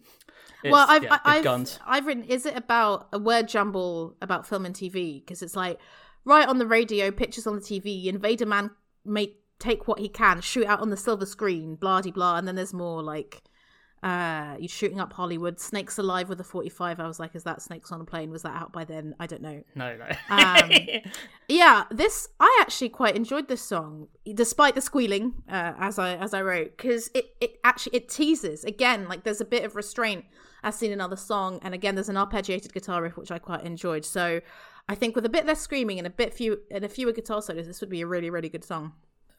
it's, 0.65 0.73
well, 0.73 0.87
I've 0.89 1.05
yeah, 1.05 1.19
I've 1.25 1.45
guns. 1.45 1.79
I've 1.87 2.07
written. 2.07 2.25
Is 2.25 2.47
it 2.47 2.57
about 2.57 3.09
a 3.13 3.19
word 3.19 3.49
jumble 3.49 4.17
about 4.21 4.47
film 4.47 4.67
and 4.67 4.75
TV? 4.75 5.21
Because 5.25 5.43
it's 5.43 5.55
like 5.55 5.79
right 6.25 6.49
on 6.49 6.59
the 6.59 6.67
radio, 6.67 7.11
pictures 7.11 7.47
on 7.47 7.55
the 7.55 7.61
TV. 7.61 8.07
Invader 8.07 8.47
Man 8.47 8.71
may 9.05 9.35
take 9.59 9.89
what 9.89 9.99
he 9.99 10.09
can, 10.09 10.41
shoot 10.41 10.67
out 10.67 10.81
on 10.81 10.91
the 10.91 10.97
silver 10.97 11.27
screen, 11.27 11.77
blah 11.77 12.01
de 12.01 12.11
blah, 12.11 12.37
and 12.37 12.47
then 12.47 12.55
there's 12.55 12.75
more 12.75 13.03
like. 13.03 13.43
Uh, 14.03 14.55
you're 14.61 14.69
shooting 14.69 15.01
up 15.01 15.13
Hollywood. 15.15 15.59
Snakes 15.59 15.99
Alive 15.99 16.29
with 16.29 16.39
a 16.39 16.45
45. 16.45 17.01
I 17.01 17.09
was 17.09 17.19
like, 17.19 17.35
is 17.35 17.43
that 17.43 17.61
Snakes 17.61 17.91
on 17.91 18.01
a 18.01 18.05
Plane? 18.05 18.31
Was 18.31 18.43
that 18.43 18.55
out 18.55 18.71
by 18.71 18.85
then? 18.85 19.17
I 19.19 19.27
don't 19.27 19.43
know. 19.43 19.65
No, 19.75 19.97
no. 19.97 20.07
Um, 20.29 20.71
yeah 21.49 21.85
this 21.91 22.29
i 22.41 22.59
actually 22.61 22.89
quite 22.89 23.15
enjoyed 23.15 23.49
this 23.49 23.63
song 23.63 24.09
despite 24.35 24.75
the 24.75 24.81
squealing 24.81 25.35
uh, 25.49 25.73
as 25.79 25.99
i 25.99 26.17
as 26.17 26.35
i 26.35 26.43
wrote 26.43 26.77
because 26.77 27.11
it 27.15 27.37
it 27.41 27.59
actually 27.65 27.97
it 27.97 28.09
teases 28.09 28.65
again 28.65 29.07
like 29.09 29.23
there's 29.23 29.41
a 29.41 29.45
bit 29.45 29.65
of 29.65 29.77
restraint 29.77 30.25
as 30.63 30.77
seen 30.77 30.91
in 30.91 31.01
other 31.01 31.17
song 31.17 31.61
and 31.63 31.75
again 31.75 31.95
there's 31.95 32.09
an 32.09 32.17
arpeggiated 32.17 32.73
guitar 32.73 33.03
riff 33.03 33.17
which 33.17 33.31
i 33.31 33.39
quite 33.39 33.63
enjoyed 33.63 34.05
so 34.05 34.41
i 34.89 34.95
think 34.95 35.15
with 35.15 35.25
a 35.25 35.29
bit 35.29 35.47
less 35.47 35.61
screaming 35.61 35.99
and 35.99 36.07
a 36.07 36.11
bit 36.11 36.35
few 36.35 36.61
and 36.71 36.85
a 36.85 36.89
fewer 36.89 37.13
guitar 37.13 37.41
solos 37.41 37.67
this 37.67 37.81
would 37.81 37.91
be 37.91 38.01
a 38.01 38.07
really 38.07 38.31
really 38.31 38.49
good 38.49 38.65
song 38.65 38.93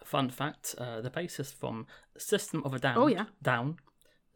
Fun 0.07 0.29
fact: 0.29 0.75
uh, 0.77 1.01
the 1.01 1.09
bassist 1.09 1.53
from 1.55 1.85
System 2.17 2.61
of 2.65 2.73
a 2.73 2.79
Down, 2.79 2.97
Oh, 2.97 3.07
yeah. 3.07 3.25
Down, 3.41 3.75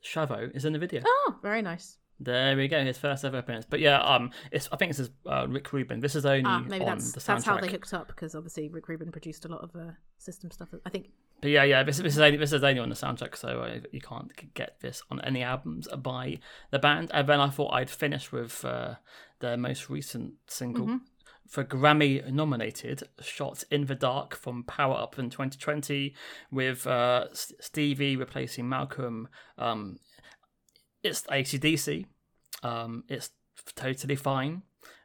Shavo, 0.03 0.53
is 0.55 0.65
in 0.65 0.73
the 0.73 0.79
video. 0.79 1.01
oh 1.05 1.35
very 1.41 1.61
nice 1.61 1.97
There 2.19 2.55
we 2.57 2.67
go, 2.67 2.83
his 2.83 2.97
first 2.97 3.23
ever 3.25 3.37
appearance. 3.39 3.65
But 3.69 3.79
yeah, 3.79 3.99
um, 4.01 4.31
it's 4.51 4.67
I 4.73 4.75
think 4.77 4.91
this 4.91 4.99
is 4.99 5.09
uh, 5.25 5.47
Rick 5.47 5.71
Rubin. 5.73 5.99
This 6.01 6.15
is 6.15 6.25
only 6.25 6.43
ah 6.45 6.59
maybe 6.59 6.83
on 6.85 6.89
that's 6.97 7.13
the 7.13 7.19
soundtrack. 7.19 7.25
that's 7.25 7.45
how 7.45 7.57
they 7.61 7.69
hooked 7.69 7.93
up 7.93 8.07
because 8.13 8.35
obviously 8.35 8.69
rick 8.69 8.87
rubin 8.89 9.11
produced 9.11 9.45
a 9.45 9.47
lot 9.47 9.61
of 9.63 9.71
uh, 9.75 9.91
system 10.17 10.51
stuff 10.51 10.69
i 10.85 10.89
think 10.89 11.05
But 11.41 11.51
yeah, 11.57 11.63
yeah, 11.63 11.81
this, 11.83 11.97
this 11.97 12.15
is 12.17 12.19
only 12.19 12.37
this 12.37 12.53
is 12.53 12.63
only 12.63 12.81
on 12.85 12.89
the 12.89 12.95
soundtrack, 13.03 13.33
so 13.35 13.49
uh, 13.61 13.79
you 13.91 14.01
can't 14.01 14.29
get 14.53 14.71
this 14.81 15.01
on 15.09 15.17
any 15.21 15.41
albums 15.53 15.87
by 16.11 16.37
the 16.73 16.79
band. 16.79 17.09
And 17.13 17.27
then 17.29 17.39
I 17.39 17.49
thought 17.49 17.71
I'd 17.73 17.89
finish 17.89 18.31
with 18.31 18.63
uh, 18.63 18.95
their 19.39 19.57
most 19.57 19.89
recent 19.89 20.33
single. 20.47 20.85
Mm-hmm. 20.85 21.05
For 21.51 21.65
Grammy 21.65 22.25
nominated, 22.31 23.03
Shot 23.19 23.65
in 23.69 23.85
the 23.85 23.93
Dark 23.93 24.37
from 24.37 24.63
Power 24.63 24.95
Up 24.95 25.19
in 25.19 25.29
2020, 25.29 26.15
with 26.49 26.87
uh, 26.87 27.27
Stevie 27.33 28.15
replacing 28.15 28.69
Malcolm. 28.69 29.27
Um, 29.57 29.99
it's 31.03 31.23
ACDC. 31.23 32.05
Um, 32.63 33.03
it's 33.09 33.31
totally 33.75 34.15
fine. 34.15 34.61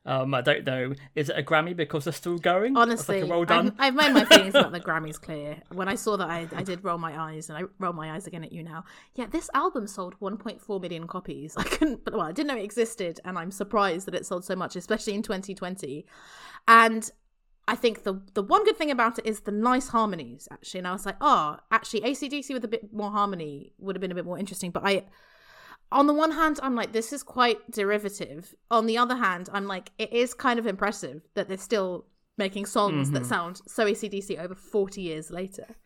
Um, 0.06 0.32
I 0.34 0.40
don't 0.40 0.64
know. 0.64 0.94
Is 1.16 1.30
it 1.30 1.36
a 1.36 1.42
Grammy 1.42 1.74
because 1.74 2.04
they're 2.04 2.12
still 2.12 2.38
going? 2.38 2.76
Honestly, 2.76 3.22
like 3.22 3.28
a 3.28 3.30
well 3.30 3.44
done. 3.44 3.74
I've, 3.78 3.88
I've 3.88 3.94
made 3.94 4.14
my 4.14 4.24
feelings 4.24 4.54
about 4.54 4.70
the 4.70 4.80
Grammys 4.88 5.20
clear. 5.20 5.60
When 5.72 5.88
I 5.88 5.96
saw 5.96 6.16
that, 6.16 6.30
I, 6.30 6.46
I 6.54 6.62
did 6.62 6.84
roll 6.84 6.96
my 6.96 7.20
eyes, 7.20 7.50
and 7.50 7.58
I 7.58 7.62
roll 7.80 7.92
my 7.92 8.12
eyes 8.12 8.28
again 8.28 8.44
at 8.44 8.52
you 8.52 8.62
now. 8.62 8.84
Yeah, 9.16 9.26
this 9.26 9.50
album 9.52 9.88
sold 9.88 10.18
1.4 10.20 10.80
million 10.80 11.08
copies. 11.08 11.56
I 11.56 11.64
couldn't, 11.64 12.04
but 12.04 12.14
well, 12.14 12.22
I 12.22 12.32
didn't 12.32 12.48
know 12.48 12.56
it 12.56 12.64
existed, 12.64 13.18
and 13.24 13.36
I'm 13.36 13.50
surprised 13.50 14.06
that 14.06 14.14
it 14.14 14.24
sold 14.24 14.44
so 14.44 14.54
much, 14.54 14.76
especially 14.76 15.14
in 15.14 15.22
2020. 15.22 16.06
And 16.68 17.10
I 17.66 17.74
think 17.74 18.04
the 18.04 18.22
the 18.34 18.42
one 18.42 18.64
good 18.64 18.76
thing 18.76 18.92
about 18.92 19.18
it 19.18 19.26
is 19.26 19.40
the 19.40 19.50
nice 19.50 19.88
harmonies, 19.88 20.46
actually. 20.52 20.78
And 20.78 20.88
I 20.88 20.92
was 20.92 21.04
like, 21.04 21.16
oh, 21.20 21.56
actually, 21.72 22.02
ACDC 22.02 22.52
with 22.52 22.64
a 22.64 22.68
bit 22.68 22.92
more 22.92 23.10
harmony 23.10 23.72
would 23.78 23.96
have 23.96 24.00
been 24.00 24.12
a 24.12 24.14
bit 24.14 24.24
more 24.24 24.38
interesting. 24.38 24.70
But 24.70 24.84
I, 24.86 25.04
on 25.92 26.06
the 26.06 26.14
one 26.14 26.32
hand, 26.32 26.58
I'm 26.62 26.74
like, 26.74 26.92
this 26.92 27.12
is 27.12 27.22
quite 27.22 27.70
derivative. 27.70 28.54
On 28.70 28.86
the 28.86 28.98
other 28.98 29.16
hand, 29.16 29.48
I'm 29.52 29.66
like, 29.66 29.92
it 29.98 30.12
is 30.12 30.34
kind 30.34 30.58
of 30.58 30.66
impressive 30.66 31.22
that 31.34 31.48
they're 31.48 31.56
still 31.56 32.06
making 32.38 32.66
songs 32.66 33.10
that 33.12 33.24
sound 33.24 33.62
so 33.66 33.86
ACDC 33.86 34.38
over 34.38 34.54
40 34.54 35.00
years 35.00 35.30
later. 35.30 35.76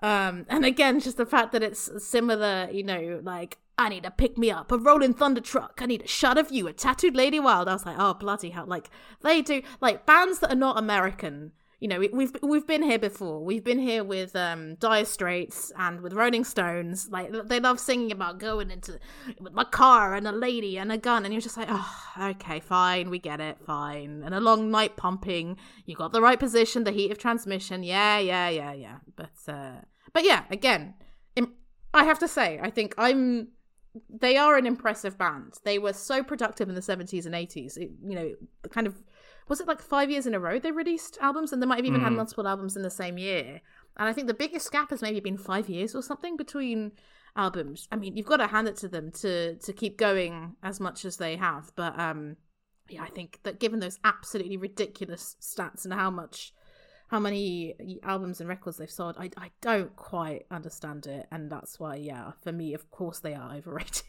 Um, 0.00 0.46
and 0.48 0.64
again, 0.64 1.00
just 1.00 1.16
the 1.16 1.26
fact 1.26 1.52
that 1.52 1.62
it's 1.62 1.90
similar, 2.04 2.68
you 2.70 2.84
know, 2.84 3.20
like, 3.22 3.58
I 3.76 3.88
need 3.88 4.04
a 4.04 4.10
pick 4.10 4.36
me 4.36 4.50
up, 4.50 4.70
a 4.70 4.78
rolling 4.78 5.14
thunder 5.14 5.40
truck. 5.40 5.78
I 5.82 5.86
need 5.86 6.02
a 6.02 6.08
shot 6.08 6.36
of 6.36 6.50
you, 6.50 6.66
a 6.68 6.72
tattooed 6.72 7.16
lady 7.16 7.40
wild. 7.40 7.68
I 7.68 7.72
was 7.72 7.86
like, 7.86 7.96
oh, 7.98 8.14
bloody 8.14 8.50
hell. 8.50 8.66
Like, 8.66 8.90
they 9.22 9.40
do, 9.40 9.62
like, 9.80 10.06
bands 10.06 10.40
that 10.40 10.52
are 10.52 10.56
not 10.56 10.78
American. 10.78 11.52
You 11.80 11.86
know, 11.88 12.00
we, 12.00 12.08
we've 12.08 12.32
we've 12.42 12.66
been 12.66 12.82
here 12.82 12.98
before. 12.98 13.44
We've 13.44 13.62
been 13.62 13.78
here 13.78 14.02
with 14.02 14.34
um, 14.34 14.74
Dire 14.76 15.04
Straits 15.04 15.70
and 15.78 16.00
with 16.00 16.12
Rolling 16.12 16.44
Stones. 16.44 17.08
Like 17.10 17.30
they 17.46 17.60
love 17.60 17.78
singing 17.78 18.10
about 18.10 18.40
going 18.40 18.70
into 18.70 18.98
with 19.40 19.52
my 19.52 19.64
car 19.64 20.14
and 20.14 20.26
a 20.26 20.32
lady 20.32 20.76
and 20.76 20.90
a 20.90 20.98
gun, 20.98 21.24
and 21.24 21.32
you're 21.32 21.40
just 21.40 21.56
like, 21.56 21.68
oh, 21.70 22.04
okay, 22.20 22.58
fine, 22.58 23.10
we 23.10 23.20
get 23.20 23.40
it, 23.40 23.58
fine. 23.64 24.22
And 24.24 24.34
a 24.34 24.40
long 24.40 24.70
night 24.72 24.96
pumping. 24.96 25.56
You 25.86 25.94
got 25.94 26.12
the 26.12 26.20
right 26.20 26.38
position, 26.38 26.82
the 26.82 26.90
heat 26.90 27.12
of 27.12 27.18
transmission. 27.18 27.84
Yeah, 27.84 28.18
yeah, 28.18 28.48
yeah, 28.48 28.72
yeah. 28.72 28.96
But 29.14 29.36
uh, 29.46 29.82
but 30.12 30.24
yeah, 30.24 30.44
again, 30.50 30.94
I 31.94 32.04
have 32.04 32.18
to 32.20 32.28
say, 32.28 32.58
I 32.62 32.70
think 32.70 32.94
I'm. 32.98 33.48
They 34.08 34.36
are 34.36 34.56
an 34.56 34.66
impressive 34.66 35.18
band. 35.18 35.54
They 35.64 35.78
were 35.78 35.92
so 35.92 36.22
productive 36.22 36.68
in 36.68 36.74
the 36.74 36.80
70s 36.80 37.26
and 37.26 37.34
80s. 37.34 37.76
It, 37.76 37.90
you 38.04 38.14
know, 38.14 38.34
kind 38.70 38.86
of 38.86 38.94
was 39.48 39.60
it 39.60 39.68
like 39.68 39.80
five 39.80 40.10
years 40.10 40.26
in 40.26 40.34
a 40.34 40.40
row 40.40 40.58
they 40.58 40.72
released 40.72 41.18
albums? 41.20 41.52
And 41.52 41.62
they 41.62 41.66
might 41.66 41.78
have 41.78 41.86
even 41.86 42.00
had 42.00 42.12
multiple 42.12 42.46
albums 42.46 42.76
in 42.76 42.82
the 42.82 42.90
same 42.90 43.18
year. 43.18 43.60
And 43.96 44.08
i 44.08 44.12
think 44.12 44.26
the 44.26 44.34
biggest 44.34 44.70
gap 44.70 44.90
has 44.90 45.02
maybe 45.02 45.20
been 45.20 45.38
five 45.38 45.68
years 45.68 45.94
or 45.94 46.02
something 46.02 46.36
between 46.36 46.92
albums. 47.36 47.88
I 47.90 47.96
mean 47.96 48.16
you've 48.16 48.26
got 48.26 48.38
to 48.38 48.46
hand 48.46 48.68
it 48.68 48.76
to 48.78 48.88
them 48.88 49.10
to 49.22 49.56
to 49.56 49.72
keep 49.72 49.96
going 49.96 50.56
as 50.62 50.80
much 50.80 51.04
as 51.04 51.16
they 51.16 51.36
have. 51.36 51.72
But 51.76 51.98
um 51.98 52.36
yeah 52.88 53.02
i 53.02 53.08
think 53.08 53.38
that 53.42 53.60
given 53.60 53.80
those 53.80 53.98
absolutely 54.04 54.56
ridiculous 54.56 55.36
stats 55.40 55.84
and 55.84 55.92
how 55.92 56.10
much 56.10 56.52
how 57.08 57.18
many 57.18 57.74
albums 58.02 58.40
and 58.40 58.48
records 58.48 58.76
they've 58.76 58.90
sold 58.90 59.16
i, 59.18 59.30
I 59.36 59.50
don't 59.60 59.94
quite 59.96 60.46
understand 60.50 61.06
it. 61.06 61.26
And 61.30 61.50
that's 61.50 61.78
why 61.78 61.96
yeah 61.96 62.32
for 62.42 62.52
me 62.52 62.74
of 62.74 62.90
course 62.90 63.20
they 63.20 63.34
are 63.34 63.54
overrated 63.56 64.04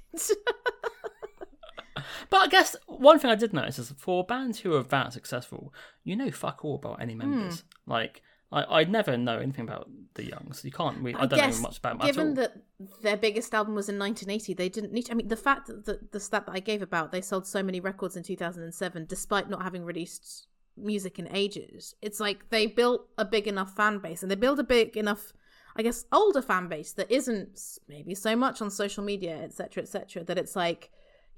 But 2.29 2.37
I 2.37 2.47
guess 2.47 2.75
one 2.87 3.19
thing 3.19 3.31
I 3.31 3.35
did 3.35 3.53
notice 3.53 3.79
is 3.79 3.93
for 3.97 4.23
bands 4.23 4.59
who 4.59 4.73
are 4.75 4.83
that 4.83 5.13
successful, 5.13 5.73
you 6.03 6.15
know 6.15 6.31
fuck 6.31 6.63
all 6.63 6.75
about 6.75 7.01
any 7.01 7.13
hmm. 7.13 7.19
members. 7.19 7.63
Like 7.85 8.21
I 8.51 8.81
I 8.81 8.83
never 8.83 9.17
know 9.17 9.37
anything 9.37 9.63
about 9.63 9.89
the 10.15 10.25
Youngs. 10.25 10.63
You 10.63 10.71
can't 10.71 10.97
really. 10.97 11.15
I, 11.15 11.23
I 11.23 11.25
don't 11.25 11.39
guess, 11.39 11.57
know 11.57 11.63
much 11.63 11.77
about 11.77 11.99
them 11.99 12.07
given 12.07 12.33
that 12.35 12.57
their 13.01 13.17
biggest 13.17 13.53
album 13.53 13.75
was 13.75 13.89
in 13.89 13.99
1980, 13.99 14.53
they 14.53 14.69
didn't 14.69 14.93
need. 14.93 15.09
I 15.11 15.13
mean, 15.13 15.27
the 15.27 15.35
fact 15.35 15.67
that 15.67 15.85
the, 15.85 15.99
the 16.11 16.19
stat 16.19 16.45
that 16.45 16.53
I 16.53 16.59
gave 16.59 16.81
about 16.81 17.11
they 17.11 17.21
sold 17.21 17.47
so 17.47 17.63
many 17.63 17.79
records 17.79 18.15
in 18.15 18.23
2007, 18.23 19.05
despite 19.07 19.49
not 19.49 19.63
having 19.63 19.83
released 19.83 20.47
music 20.77 21.19
in 21.19 21.27
ages, 21.35 21.95
it's 22.01 22.19
like 22.19 22.49
they 22.49 22.65
built 22.65 23.07
a 23.17 23.25
big 23.25 23.47
enough 23.47 23.75
fan 23.75 23.99
base, 23.99 24.21
and 24.21 24.31
they 24.31 24.35
built 24.35 24.59
a 24.59 24.63
big 24.63 24.97
enough, 24.97 25.33
I 25.75 25.83
guess, 25.83 26.05
older 26.11 26.41
fan 26.41 26.67
base 26.67 26.93
that 26.93 27.11
isn't 27.11 27.59
maybe 27.87 28.15
so 28.15 28.35
much 28.35 28.61
on 28.61 28.71
social 28.71 29.03
media, 29.03 29.37
etc., 29.43 29.83
etc. 29.83 30.23
that 30.23 30.37
it's 30.37 30.55
like, 30.55 30.91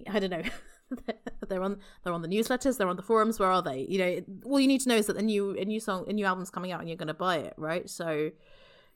I 0.09 0.19
don't 0.19 0.29
know. 0.29 0.43
they're 1.47 1.63
on 1.63 1.77
they're 2.03 2.11
on 2.13 2.21
the 2.21 2.27
newsletters 2.27 2.77
they're 2.77 2.87
on 2.89 2.97
the 2.97 3.01
forums 3.01 3.39
where 3.39 3.49
are 3.49 3.61
they 3.61 3.85
you 3.87 3.97
know 3.97 4.19
all 4.43 4.59
you 4.59 4.67
need 4.67 4.81
to 4.81 4.89
know 4.89 4.95
is 4.95 5.05
that 5.07 5.15
a 5.15 5.21
new 5.21 5.51
a 5.57 5.63
new 5.63 5.79
song 5.79 6.03
a 6.09 6.11
new 6.11 6.25
album's 6.25 6.49
coming 6.49 6.73
out 6.73 6.81
and 6.81 6.89
you're 6.89 6.97
going 6.97 7.07
to 7.07 7.13
buy 7.13 7.37
it 7.37 7.53
right 7.57 7.89
so 7.89 8.29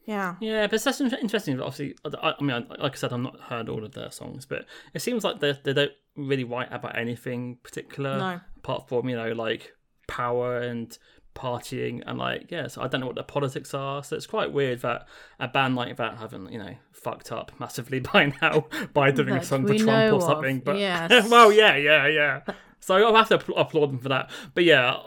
yeah 0.05 0.35
Yeah, 0.41 0.67
but 0.67 0.83
that's 0.83 0.99
in- 0.99 1.13
interesting. 1.15 1.59
Obviously, 1.61 1.95
I, 2.21 2.33
I 2.37 2.43
mean, 2.43 2.67
like 2.79 2.91
I 2.93 2.95
said, 2.95 3.11
I've 3.13 3.19
not 3.21 3.39
heard 3.39 3.69
all 3.69 3.83
of 3.83 3.93
their 3.93 4.11
songs, 4.11 4.45
but 4.45 4.65
it 4.93 5.01
seems 5.01 5.23
like 5.23 5.39
they 5.39 5.53
they 5.63 5.73
don't 5.73 5.91
really 6.17 6.43
write 6.43 6.71
about 6.71 6.97
anything 6.97 7.57
particular, 7.63 8.17
No. 8.17 8.39
apart 8.57 8.87
from 8.89 9.07
you 9.09 9.15
know 9.15 9.31
like 9.31 9.73
power 10.07 10.57
and 10.59 10.95
partying 11.35 12.01
and 12.07 12.17
like 12.17 12.49
yeah. 12.49 12.67
So 12.67 12.81
I 12.81 12.87
don't 12.87 13.01
know 13.01 13.07
what 13.07 13.15
the 13.15 13.23
politics 13.23 13.73
are. 13.73 14.03
So 14.03 14.15
it's 14.15 14.25
quite 14.25 14.51
weird 14.51 14.81
that 14.81 15.07
a 15.39 15.47
band 15.47 15.75
like 15.75 15.97
that 15.97 16.17
haven't 16.17 16.51
you 16.51 16.57
know 16.57 16.75
fucked 16.91 17.31
up 17.31 17.51
massively 17.59 17.99
by 18.13 18.33
now 18.41 18.65
by 18.93 19.11
doing 19.11 19.35
a 19.35 19.43
song 19.43 19.67
for 19.67 19.75
Trump 19.75 20.13
or 20.13 20.15
of, 20.15 20.23
something. 20.23 20.59
But 20.59 20.77
yes. 20.77 21.29
well, 21.29 21.51
yeah, 21.51 21.75
yeah, 21.75 22.07
yeah. 22.07 22.41
So 22.79 22.95
I'll 22.95 23.15
have 23.15 23.29
to 23.29 23.53
applaud 23.53 23.91
them 23.91 23.99
for 23.99 24.09
that. 24.09 24.31
But 24.53 24.63
yeah, 24.63 24.97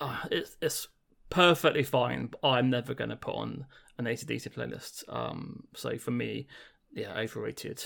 uh, 0.00 0.18
it's 0.30 0.56
it's 0.60 0.86
perfectly 1.30 1.82
fine. 1.82 2.26
But 2.26 2.46
I'm 2.46 2.70
never 2.70 2.94
going 2.94 3.10
to 3.10 3.16
put 3.16 3.34
on 3.34 3.66
an 3.98 4.04
ACDC 4.04 4.52
playlist. 4.54 5.04
Um, 5.08 5.64
so 5.74 5.98
for 5.98 6.10
me, 6.10 6.46
yeah, 6.92 7.16
overrated. 7.16 7.82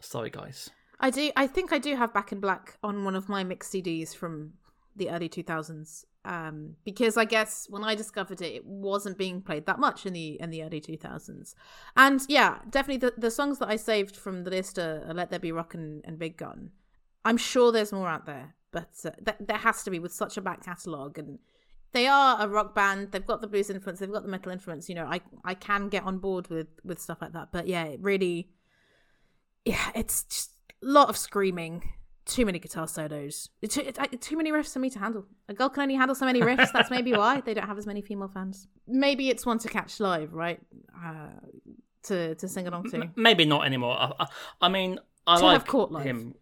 Sorry, 0.00 0.30
guys. 0.30 0.70
I 1.00 1.10
do. 1.10 1.30
I 1.36 1.46
think 1.46 1.72
I 1.72 1.78
do 1.78 1.96
have 1.96 2.12
Back 2.12 2.32
in 2.32 2.40
Black 2.40 2.76
on 2.82 3.04
one 3.04 3.14
of 3.14 3.28
my 3.28 3.44
mixed 3.44 3.72
CDs 3.72 4.14
from 4.14 4.54
the 4.96 5.10
early 5.10 5.28
2000s. 5.28 6.04
Um, 6.28 6.76
because 6.84 7.16
I 7.16 7.24
guess 7.24 7.66
when 7.70 7.82
I 7.82 7.94
discovered 7.94 8.42
it, 8.42 8.56
it 8.56 8.66
wasn't 8.66 9.16
being 9.16 9.40
played 9.40 9.64
that 9.64 9.78
much 9.78 10.04
in 10.04 10.12
the 10.12 10.38
in 10.38 10.50
the 10.50 10.62
early 10.62 10.78
2000s. 10.78 11.54
And 11.96 12.20
yeah, 12.28 12.58
definitely 12.68 13.08
the, 13.08 13.14
the 13.16 13.30
songs 13.30 13.58
that 13.60 13.70
I 13.70 13.76
saved 13.76 14.14
from 14.14 14.44
the 14.44 14.50
list 14.50 14.78
are, 14.78 15.04
are 15.08 15.14
Let 15.14 15.30
There 15.30 15.38
Be 15.38 15.52
Rock 15.52 15.72
and, 15.72 16.04
and 16.04 16.18
Big 16.18 16.36
Gun. 16.36 16.70
I'm 17.24 17.38
sure 17.38 17.72
there's 17.72 17.92
more 17.92 18.08
out 18.08 18.26
there, 18.26 18.54
but 18.72 18.90
uh, 19.06 19.10
th- 19.24 19.38
there 19.40 19.56
has 19.56 19.82
to 19.84 19.90
be 19.90 19.98
with 19.98 20.12
such 20.12 20.36
a 20.36 20.42
back 20.42 20.62
catalogue 20.62 21.18
and 21.18 21.38
they 21.92 22.06
are 22.06 22.36
a 22.38 22.46
rock 22.46 22.74
band. 22.74 23.12
They've 23.12 23.24
got 23.24 23.40
the 23.40 23.46
blues 23.46 23.70
influence. 23.70 24.00
They've 24.00 24.12
got 24.12 24.22
the 24.22 24.28
metal 24.28 24.52
influence. 24.52 24.90
You 24.90 24.96
know, 24.96 25.06
I 25.06 25.22
I 25.46 25.54
can 25.54 25.88
get 25.88 26.04
on 26.04 26.18
board 26.18 26.48
with 26.48 26.68
with 26.84 27.00
stuff 27.00 27.22
like 27.22 27.32
that. 27.32 27.52
But 27.52 27.66
yeah, 27.66 27.84
it 27.84 28.00
really, 28.02 28.50
yeah, 29.64 29.92
it's 29.94 30.24
just 30.24 30.50
a 30.82 30.86
lot 30.86 31.08
of 31.08 31.16
screaming. 31.16 31.84
Too 32.28 32.44
many 32.46 32.58
guitar 32.60 32.86
solos. 32.86 33.48
Too, 33.68 33.90
too 34.20 34.36
many 34.36 34.52
riffs 34.52 34.72
for 34.72 34.78
me 34.78 34.90
to 34.90 34.98
handle. 34.98 35.24
A 35.48 35.54
girl 35.54 35.68
can 35.70 35.82
only 35.82 35.94
handle 35.96 36.14
so 36.14 36.26
many 36.26 36.40
riffs. 36.40 36.70
That's 36.72 36.90
maybe 36.90 37.12
why 37.12 37.40
they 37.40 37.54
don't 37.54 37.66
have 37.66 37.78
as 37.78 37.86
many 37.86 38.02
female 38.02 38.28
fans. 38.28 38.68
Maybe 38.86 39.30
it's 39.30 39.44
one 39.46 39.58
to 39.60 39.68
catch 39.68 39.98
live, 39.98 40.32
right? 40.34 40.60
Uh, 40.94 41.28
to 42.04 42.34
to 42.36 42.46
sing 42.46 42.68
along 42.68 42.90
to. 42.90 43.10
Maybe 43.16 43.44
not 43.44 43.64
anymore. 43.66 43.96
I, 43.98 44.12
I, 44.20 44.26
I 44.60 44.68
mean, 44.68 44.98
I 45.26 45.38
To 45.38 45.44
like 45.46 45.52
have 45.54 45.66
court 45.66 45.90
life. 45.90 46.04
him. 46.04 46.34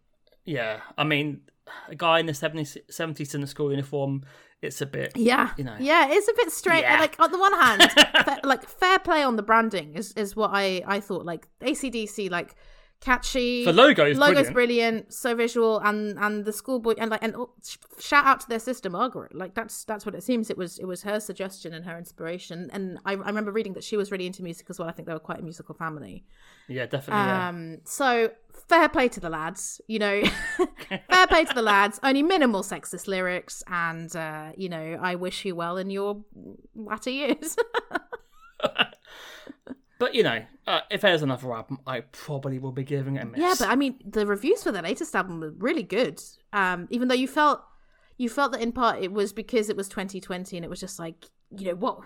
Yeah, 0.45 0.81
I 0.99 1.05
mean, 1.05 1.41
a 1.89 1.95
guy 1.95 2.19
in 2.21 2.27
the 2.27 2.33
70s, 2.33 2.77
70s 2.91 3.35
in 3.35 3.47
school 3.47 3.71
uniform. 3.71 4.23
It's 4.63 4.81
a 4.81 4.87
bit. 4.87 5.13
Yeah, 5.17 5.51
you 5.57 5.65
know. 5.65 5.77
yeah, 5.79 6.07
it's 6.11 6.29
a 6.29 6.33
bit 6.37 6.51
straight. 6.51 6.81
Yeah. 6.83 6.99
Like 6.99 7.15
on 7.21 7.31
the 7.31 7.39
one 7.39 7.53
hand, 7.53 7.93
fa- 8.25 8.41
like 8.43 8.67
fair 8.69 8.99
play 8.99 9.23
on 9.23 9.37
the 9.37 9.43
branding 9.43 9.95
is 9.95 10.13
is 10.15 10.35
what 10.35 10.51
I 10.53 10.83
I 10.87 10.99
thought. 11.01 11.25
Like 11.27 11.47
ACDC, 11.61 12.31
like 12.31 12.57
catchy. 13.01 13.65
The 13.65 13.73
logo 13.73 14.07
is 14.07 14.19
logo's 14.19 14.51
brilliant. 14.51 14.55
brilliant, 14.55 15.15
so 15.15 15.35
visual, 15.35 15.79
and 15.81 16.19
and 16.19 16.45
the 16.45 16.53
schoolboy 16.53 16.95
and 16.99 17.11
like 17.11 17.23
and 17.23 17.35
oh, 17.37 17.51
shout 17.99 18.25
out 18.25 18.41
to 18.41 18.49
their 18.49 18.59
sister 18.59 18.91
Margaret. 18.91 19.35
Like 19.35 19.55
that's 19.55 19.85
that's 19.85 20.07
what 20.07 20.15
it 20.15 20.23
seems. 20.23 20.51
It 20.51 20.59
was 20.59 20.79
it 20.79 20.85
was 20.85 21.03
her 21.03 21.21
suggestion 21.21 21.75
and 21.75 21.85
her 21.85 21.97
inspiration. 21.99 22.71
And 22.73 22.99
I, 23.05 23.13
I 23.13 23.15
remember 23.15 23.53
reading 23.53 23.75
that 23.75 23.85
she 23.85 23.97
was 23.97 24.11
really 24.11 24.27
into 24.27 24.43
music 24.43 24.67
as 24.71 24.79
well. 24.79 24.89
I 24.89 24.93
think 24.93 25.07
they 25.07 25.15
were 25.15 25.21
quite 25.21 25.41
a 25.41 25.43
musical 25.43 25.75
family. 25.75 26.25
Yeah, 26.69 26.87
definitely. 26.87 27.25
yeah. 27.25 27.49
Um, 27.49 27.79
so 27.85 28.31
fair 28.69 28.89
play 28.89 29.09
to 29.09 29.21
the 29.21 29.31
lads, 29.31 29.81
you 29.87 29.99
know, 29.99 30.23
fair 31.09 31.27
play 31.27 31.45
to 31.45 31.55
the 31.55 31.63
lads. 31.63 32.01
Only 32.03 32.23
minimal 32.23 32.63
sexist 32.63 33.07
lyrics, 33.07 33.63
and 33.69 34.15
uh, 34.17 34.53
you 34.57 34.69
know, 34.69 34.99
I 35.01 35.15
wish 35.15 35.45
you 35.45 35.55
well 35.55 35.77
in 35.77 35.91
your 35.91 36.25
latter 36.75 37.11
years. 37.11 37.57
But 39.99 40.15
you 40.15 40.23
know, 40.23 40.45
uh, 40.67 40.81
if 40.91 41.01
there's 41.01 41.23
another 41.23 41.55
album, 41.55 41.79
I 41.87 42.01
probably 42.01 42.59
will 42.59 42.73
be 42.73 42.85
giving 42.85 43.17
it 43.17 43.23
a 43.23 43.27
miss. 43.27 43.41
yeah, 43.41 43.55
but 43.59 43.69
I 43.69 43.77
mean, 43.77 43.99
the 44.05 44.27
reviews 44.27 44.63
for 44.63 44.73
the 44.73 44.83
latest 44.83 45.15
album 45.15 45.41
were 45.41 45.53
really 45.57 45.83
good. 45.83 46.23
Um, 46.53 46.87
even 46.91 47.09
though 47.09 47.15
you 47.15 47.29
felt 47.29 47.63
you 48.19 48.29
felt 48.29 48.53
that 48.53 48.61
in 48.61 48.73
part 48.73 49.03
it 49.03 49.13
was 49.13 49.33
because 49.33 49.69
it 49.69 49.77
was 49.77 49.89
2020 49.89 50.57
and 50.57 50.65
it 50.65 50.69
was 50.69 50.81
just 50.81 50.99
like 50.99 51.27
you 51.57 51.67
know 51.67 51.75
what 51.75 52.01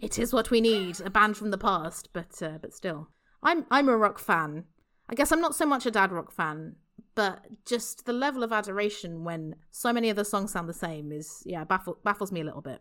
it 0.00 0.18
is 0.18 0.32
what 0.32 0.50
we 0.50 0.60
need 0.60 1.00
a 1.00 1.10
band 1.10 1.36
from 1.36 1.50
the 1.50 1.58
past 1.58 2.08
but 2.12 2.42
uh, 2.42 2.58
but 2.60 2.74
still 2.74 3.08
i'm 3.42 3.64
i'm 3.70 3.88
a 3.88 3.96
rock 3.96 4.18
fan 4.18 4.64
i 5.08 5.14
guess 5.14 5.32
i'm 5.32 5.40
not 5.40 5.54
so 5.54 5.64
much 5.64 5.86
a 5.86 5.90
dad 5.90 6.12
rock 6.12 6.30
fan 6.30 6.76
but 7.14 7.44
just 7.66 8.04
the 8.06 8.12
level 8.12 8.42
of 8.42 8.52
adoration 8.52 9.24
when 9.24 9.54
so 9.70 9.92
many 9.92 10.10
of 10.10 10.16
the 10.16 10.24
songs 10.24 10.52
sound 10.52 10.68
the 10.68 10.74
same 10.74 11.10
is 11.12 11.42
yeah 11.46 11.64
baffle, 11.64 11.98
baffles 12.04 12.32
me 12.32 12.40
a 12.40 12.44
little 12.44 12.60
bit 12.60 12.80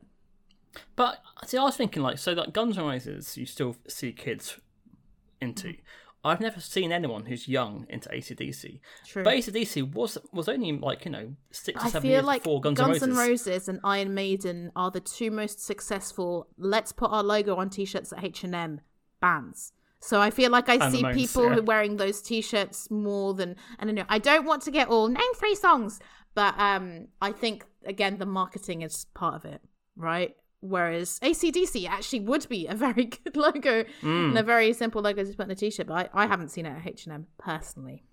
But 0.95 1.22
see, 1.45 1.57
I 1.57 1.63
was 1.63 1.76
thinking 1.76 2.01
like, 2.01 2.17
so 2.17 2.34
like 2.34 2.53
Guns 2.53 2.78
N' 2.78 2.86
Roses, 2.86 3.38
you 3.38 3.45
still 3.45 3.76
see 3.88 4.11
kids 4.11 4.59
into. 5.39 5.69
Mm-hmm. 5.69 5.82
I've 6.24 6.39
never 6.39 6.59
seen 6.59 6.91
anyone 6.91 7.26
who's 7.26 7.47
young 7.47 7.88
into 7.89 8.07
ACDC. 8.09 8.80
True. 9.07 9.24
But 9.24 9.34
ACDC 9.34 9.93
was 9.93 10.19
was 10.32 10.47
only 10.47 10.72
like 10.78 11.05
you 11.05 11.11
know 11.11 11.34
six 11.51 11.84
or 11.84 11.89
seven 11.89 12.09
years 12.09 12.24
like 12.24 12.43
before 12.43 12.61
Guns, 12.61 12.78
Guns, 12.78 13.01
N' 13.01 13.11
N' 13.11 13.15
Roses. 13.15 13.47
Roses 13.47 13.69
and 13.69 13.80
Iron 13.84 14.13
Maiden 14.13 14.72
are 14.76 14.91
the 14.91 14.99
two 14.99 15.32
most 15.32 15.59
successful. 15.59 16.47
Let's 16.57 16.91
put 16.91 17.11
our 17.11 17.24
logo 17.24 17.55
on 17.55 17.69
t-shirts 17.69 18.13
at 18.13 18.24
H 18.24 18.43
and 18.43 18.53
M 18.53 18.82
bands. 19.19 19.74
So 19.99 20.19
I 20.19 20.32
feel 20.32 20.49
like 20.51 20.67
I 20.67 20.76
And 20.76 20.91
see 20.91 21.03
people 21.13 21.49
yeah. 21.49 21.59
wearing 21.59 21.97
those 21.97 22.22
t-shirts 22.22 22.89
more 22.89 23.34
than. 23.34 23.55
And 23.80 23.89
I 23.89 23.93
know 23.93 24.05
I 24.09 24.19
don't 24.19 24.45
want 24.45 24.63
to 24.63 24.72
get 24.72 24.89
all 24.89 25.07
name 25.07 25.34
three 25.38 25.55
songs, 25.55 25.99
but 26.36 26.53
um, 26.59 27.07
I 27.22 27.32
think 27.32 27.65
again 27.86 28.17
the 28.17 28.26
marketing 28.26 28.84
is 28.84 29.05
part 29.13 29.36
of 29.36 29.45
it, 29.45 29.61
right? 29.95 30.36
Whereas 30.62 31.20
ACDC 31.22 31.88
actually 31.89 32.22
would 32.22 32.47
be 32.47 32.68
a 32.68 32.76
very 32.76 33.05
good 33.24 33.36
logo 33.36 33.84
Mm. 34.01 34.30
and 34.30 34.38
a 34.38 34.43
very 34.43 34.74
simple 34.74 35.01
logo 35.01 35.24
to 35.24 35.30
put 35.34 35.43
on 35.45 35.51
a 35.51 35.55
t-shirt, 35.55 35.88
but 35.88 36.12
I, 36.14 36.24
I 36.24 36.28
haven't 36.28 36.49
seen 36.49 36.66
it 36.66 36.70
at 36.78 36.88
H 36.88 37.05
and 37.05 37.14
M 37.14 37.28
personally. 37.38 38.03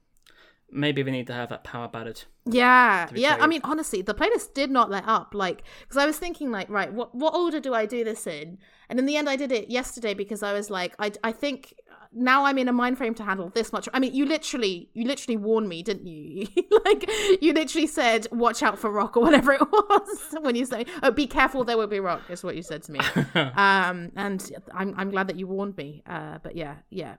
Maybe 0.71 1.03
we 1.03 1.11
need 1.11 1.27
to 1.29 1.33
have 1.33 1.49
that 1.49 1.65
power 1.65 1.89
ballad. 1.89 2.25
Yeah, 2.45 3.09
yeah. 3.15 3.39
I 3.41 3.47
mean, 3.47 3.63
honestly, 3.65 4.03
the 4.03 4.15
playlist 4.15 4.53
did 4.53 4.71
not 4.71 4.91
let 4.91 5.05
up. 5.09 5.33
Like, 5.35 5.63
because 5.81 5.97
I 5.97 6.05
was 6.05 6.19
thinking, 6.19 6.51
like, 6.51 6.69
right, 6.69 6.93
what 6.93 7.15
what 7.15 7.35
order 7.35 7.59
do 7.59 7.73
I 7.73 7.87
do 7.87 8.05
this 8.05 8.27
in? 8.27 8.59
And 8.91 8.99
in 8.99 9.07
the 9.07 9.17
end, 9.17 9.31
I 9.31 9.37
did 9.37 9.51
it 9.51 9.71
yesterday 9.71 10.13
because 10.13 10.43
I 10.43 10.53
was 10.53 10.69
like, 10.69 10.95
I 10.99 11.13
I 11.25 11.33
think 11.33 11.73
now 12.13 12.45
I'm 12.45 12.59
in 12.59 12.69
a 12.69 12.73
mind 12.73 12.99
frame 12.99 13.15
to 13.15 13.23
handle 13.23 13.51
this 13.51 13.73
much. 13.73 13.89
I 13.93 13.99
mean, 13.99 14.15
you 14.15 14.25
literally 14.27 14.89
you 14.95 15.05
literally 15.07 15.37
warned 15.37 15.69
me, 15.69 15.83
didn't 15.83 16.07
you? 16.07 16.47
like, 16.85 17.09
you 17.41 17.53
literally 17.53 17.87
said, 17.87 18.27
"Watch 18.31 18.63
out 18.63 18.79
for 18.79 18.91
rock" 18.91 19.17
or 19.17 19.23
whatever 19.23 19.53
it 19.53 19.61
was 19.73 20.35
when 20.41 20.55
you 20.57 20.65
say, 20.65 20.87
"Oh, 21.03 21.11
be 21.11 21.27
careful, 21.27 21.65
there 21.65 21.77
will 21.77 21.87
be 21.87 22.01
rock," 22.01 22.23
is 22.29 22.43
what 22.43 22.57
you 22.57 22.63
said 22.63 22.83
to 22.85 22.93
me. 22.93 22.99
um, 23.35 24.11
and 24.17 24.51
I'm 24.73 24.95
I'm 24.97 25.11
glad 25.11 25.29
that 25.29 25.37
you 25.37 25.47
warned 25.47 25.77
me. 25.77 26.03
Uh, 26.07 26.39
but 26.43 26.57
yeah, 26.57 26.77
yeah, 26.91 27.17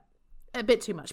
a 0.54 0.62
bit 0.62 0.80
too 0.80 0.94
much. 0.94 1.12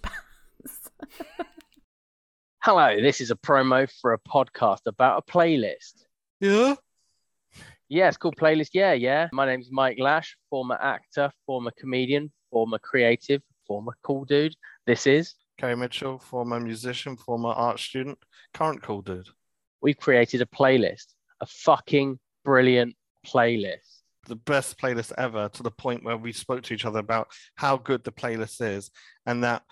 Hello, 2.64 3.00
this 3.02 3.22
is 3.22 3.32
a 3.32 3.36
promo 3.36 3.90
for 4.02 4.14
a 4.14 4.20
podcast 4.20 4.88
about 4.88 5.24
a 5.26 5.32
playlist. 5.32 6.06
Yeah. 6.40 6.76
Yeah, 7.90 8.10
it's 8.10 8.18
called 8.18 8.36
Playlist. 8.36 8.72
Yeah, 8.74 8.92
yeah. 8.92 9.30
My 9.32 9.46
name's 9.46 9.70
Mike 9.72 9.98
Lash, 9.98 10.36
former 10.50 10.76
actor, 10.76 11.32
former 11.46 11.72
comedian, 11.80 12.32
former 12.52 12.80
creative, 12.80 13.42
former 13.68 13.94
cool 14.04 14.26
dude. 14.26 14.56
This 14.86 15.06
is, 15.06 15.36
Kay 15.60 15.76
Mitchell, 15.76 16.20
former 16.20 16.60
musician, 16.60 17.18
former 17.18 17.50
art 17.50 17.80
student, 17.80 18.18
current 18.54 18.82
cool 18.82 19.02
dude. 19.02 19.28
we've 19.82 19.98
created 19.98 20.42
a 20.42 20.46
playlist, 20.46 21.14
a 21.42 21.46
fucking 21.46 22.20
brilliant 22.46 22.96
playlist. 23.26 24.02
The 24.28 24.36
best 24.36 24.78
playlist 24.78 25.14
ever 25.18 25.50
to 25.50 25.64
the 25.64 25.72
point 25.72 26.04
where 26.04 26.18
we 26.18 26.32
spoke 26.32 26.64
to 26.64 26.74
each 26.74 26.86
other 26.86 27.00
about 27.00 27.30
how 27.56 27.78
good 27.78 28.04
the 28.04 28.12
playlist 28.12 28.62
is 28.62 28.92
and 29.26 29.44
that 29.44 29.64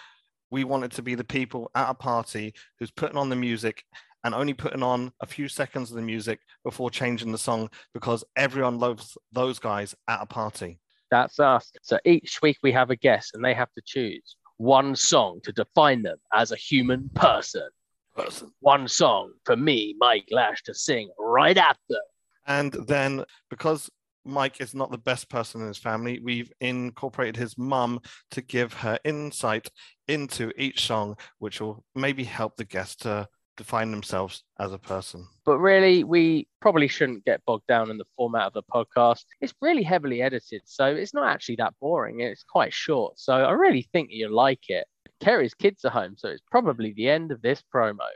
we 0.51 0.63
wanted 0.63 0.91
to 0.93 1.01
be 1.01 1.15
the 1.15 1.23
people 1.23 1.69
at 1.75 1.89
a 1.89 1.93
party 1.93 2.53
who's 2.79 2.91
putting 2.91 3.17
on 3.17 3.29
the 3.29 3.35
music 3.35 3.83
and 4.23 4.33
only 4.33 4.53
putting 4.53 4.81
on 4.81 5.11
a 5.19 5.25
few 5.25 5.47
seconds 5.47 5.91
of 5.91 5.97
the 5.97 6.01
music 6.01 6.39
before 6.63 6.89
changing 6.89 7.31
the 7.31 7.37
song 7.37 7.69
because 7.93 8.23
everyone 8.35 8.79
loves 8.79 9.17
those 9.31 9.59
guys 9.59 9.93
at 10.07 10.21
a 10.21 10.25
party. 10.25 10.79
That's 11.11 11.39
us. 11.39 11.71
So 11.81 11.99
each 12.05 12.41
week 12.41 12.57
we 12.63 12.71
have 12.71 12.89
a 12.89 12.95
guest 12.95 13.31
and 13.33 13.43
they 13.43 13.53
have 13.53 13.71
to 13.73 13.81
choose 13.85 14.35
one 14.57 14.95
song 14.95 15.39
to 15.43 15.51
define 15.51 16.01
them 16.01 16.17
as 16.33 16.51
a 16.51 16.55
human 16.55 17.09
person. 17.13 17.67
Person. 18.15 18.51
One 18.61 18.87
song 18.87 19.33
for 19.43 19.57
me, 19.57 19.95
Mike 19.99 20.27
Lash, 20.31 20.63
to 20.63 20.73
sing 20.73 21.09
right 21.19 21.57
at 21.57 21.77
them. 21.89 22.01
And 22.47 22.71
then 22.87 23.25
because 23.49 23.89
Mike 24.23 24.61
is 24.61 24.73
not 24.73 24.89
the 24.89 24.97
best 24.97 25.29
person 25.29 25.61
in 25.61 25.67
his 25.67 25.77
family, 25.77 26.19
we've 26.23 26.51
incorporated 26.61 27.35
his 27.35 27.57
mum 27.57 27.99
to 28.31 28.41
give 28.41 28.73
her 28.73 28.97
insight 29.03 29.69
into 30.07 30.51
each 30.57 30.85
song, 30.87 31.17
which 31.39 31.59
will 31.59 31.83
maybe 31.93 32.23
help 32.23 32.55
the 32.55 32.65
guest 32.65 33.01
to 33.01 33.27
define 33.57 33.91
themselves 33.91 34.43
as 34.59 34.73
a 34.73 34.77
person. 34.77 35.27
But 35.45 35.59
really, 35.59 36.03
we 36.03 36.47
probably 36.61 36.87
shouldn't 36.87 37.25
get 37.25 37.43
bogged 37.45 37.67
down 37.67 37.89
in 37.89 37.97
the 37.97 38.05
format 38.15 38.47
of 38.47 38.53
the 38.53 38.63
podcast. 38.63 39.23
It's 39.41 39.53
really 39.61 39.83
heavily 39.83 40.21
edited, 40.21 40.61
so 40.65 40.85
it's 40.85 41.13
not 41.13 41.27
actually 41.27 41.57
that 41.57 41.73
boring. 41.79 42.21
It's 42.21 42.43
quite 42.43 42.73
short, 42.73 43.19
so 43.19 43.33
I 43.33 43.51
really 43.51 43.87
think 43.93 44.09
you'll 44.11 44.35
like 44.35 44.69
it. 44.69 44.85
Kerry's 45.21 45.53
kids 45.53 45.85
are 45.85 45.91
home, 45.91 46.15
so 46.17 46.29
it's 46.29 46.43
probably 46.51 46.93
the 46.93 47.09
end 47.09 47.31
of 47.31 47.41
this 47.41 47.63
promo. 47.73 48.07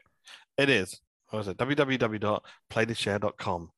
It 0.58 0.70
is. 0.70 1.00
What 1.30 1.40
is 1.42 1.48
it? 1.48 1.58
www.playtheshare.com 1.58 3.72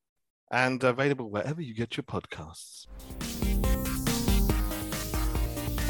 and 0.51 0.83
available 0.83 1.29
wherever 1.29 1.61
you 1.61 1.73
get 1.73 1.97
your 1.97 2.03
podcasts. 2.03 2.87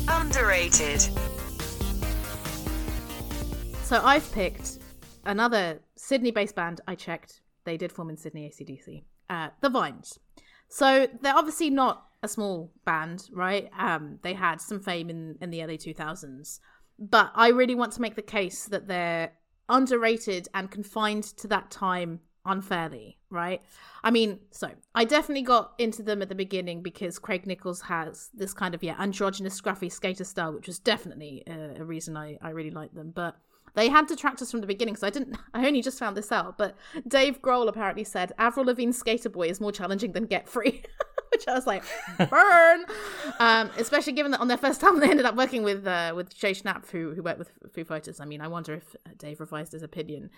Underrated. 0.07 1.01
So 3.83 4.01
I've 4.03 4.31
picked 4.31 4.79
another 5.25 5.79
Sydney-based 5.95 6.55
band. 6.55 6.81
I 6.87 6.95
checked; 6.95 7.41
they 7.63 7.77
did 7.77 7.91
form 7.91 8.09
in 8.09 8.17
Sydney, 8.17 8.49
ACDC. 8.49 9.03
Uh, 9.29 9.49
the 9.61 9.69
Vines. 9.69 10.19
So 10.67 11.07
they're 11.21 11.35
obviously 11.35 11.69
not 11.69 12.05
a 12.23 12.27
small 12.27 12.71
band, 12.85 13.29
right? 13.33 13.69
Um, 13.77 14.19
they 14.21 14.33
had 14.33 14.61
some 14.61 14.79
fame 14.79 15.09
in 15.09 15.37
in 15.41 15.49
the 15.49 15.63
early 15.63 15.77
two 15.77 15.93
thousands, 15.93 16.59
but 16.99 17.31
I 17.35 17.49
really 17.49 17.75
want 17.75 17.93
to 17.93 18.01
make 18.01 18.15
the 18.15 18.21
case 18.21 18.65
that 18.65 18.87
they're 18.87 19.31
underrated 19.69 20.47
and 20.53 20.69
confined 20.69 21.23
to 21.23 21.47
that 21.47 21.71
time 21.71 22.19
unfairly, 22.45 23.17
right? 23.29 23.61
I 24.03 24.11
mean, 24.11 24.39
so 24.49 24.71
I 24.95 25.05
definitely 25.05 25.43
got 25.43 25.73
into 25.77 26.03
them 26.03 26.21
at 26.21 26.29
the 26.29 26.35
beginning 26.35 26.81
because 26.81 27.19
Craig 27.19 27.45
Nichols 27.45 27.81
has 27.81 28.29
this 28.33 28.53
kind 28.53 28.73
of 28.75 28.83
yeah 28.83 28.95
androgynous 28.99 29.59
scruffy 29.59 29.91
skater 29.91 30.23
style, 30.23 30.53
which 30.53 30.67
was 30.67 30.79
definitely 30.79 31.43
a, 31.47 31.81
a 31.81 31.85
reason 31.85 32.17
I 32.17 32.37
I 32.41 32.49
really 32.49 32.71
liked 32.71 32.95
them, 32.95 33.11
but. 33.11 33.37
They 33.73 33.89
had 33.89 34.07
detractors 34.07 34.51
from 34.51 34.61
the 34.61 34.67
beginning, 34.67 34.95
so 34.95 35.07
I 35.07 35.09
didn't. 35.09 35.37
I 35.53 35.65
only 35.65 35.81
just 35.81 35.99
found 35.99 36.17
this 36.17 36.31
out. 36.31 36.57
But 36.57 36.75
Dave 37.07 37.41
Grohl 37.41 37.67
apparently 37.67 38.03
said 38.03 38.33
Avril 38.37 38.65
Lavigne's 38.65 38.97
Skater 38.97 39.29
Boy 39.29 39.47
is 39.47 39.61
more 39.61 39.71
challenging 39.71 40.11
than 40.11 40.25
Get 40.25 40.49
Free, 40.49 40.83
which 41.31 41.47
I 41.47 41.53
was 41.53 41.65
like, 41.65 41.83
burn. 42.29 42.85
um, 43.39 43.69
especially 43.77 44.13
given 44.13 44.31
that 44.31 44.41
on 44.41 44.49
their 44.49 44.57
first 44.57 44.83
album 44.83 44.99
they 45.01 45.09
ended 45.09 45.25
up 45.25 45.35
working 45.35 45.63
with 45.63 45.87
uh, 45.87 46.13
with 46.15 46.35
Jay 46.35 46.51
Schnapp, 46.51 46.89
who 46.89 47.13
who 47.13 47.23
worked 47.23 47.39
with 47.39 47.51
Foo 47.73 47.85
Fighters. 47.85 48.19
I 48.19 48.25
mean, 48.25 48.41
I 48.41 48.47
wonder 48.47 48.73
if 48.73 48.95
Dave 49.17 49.39
revised 49.39 49.71
his 49.71 49.83
opinion. 49.83 50.29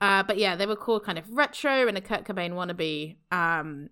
Uh, 0.00 0.22
but 0.22 0.36
yeah, 0.36 0.54
they 0.54 0.66
were 0.66 0.76
called 0.76 1.04
kind 1.04 1.18
of 1.18 1.30
retro 1.30 1.88
and 1.88 1.96
a 1.96 2.00
Kurt 2.00 2.24
Cobain 2.24 2.52
wannabe. 2.52 3.16
Um, 3.30 3.88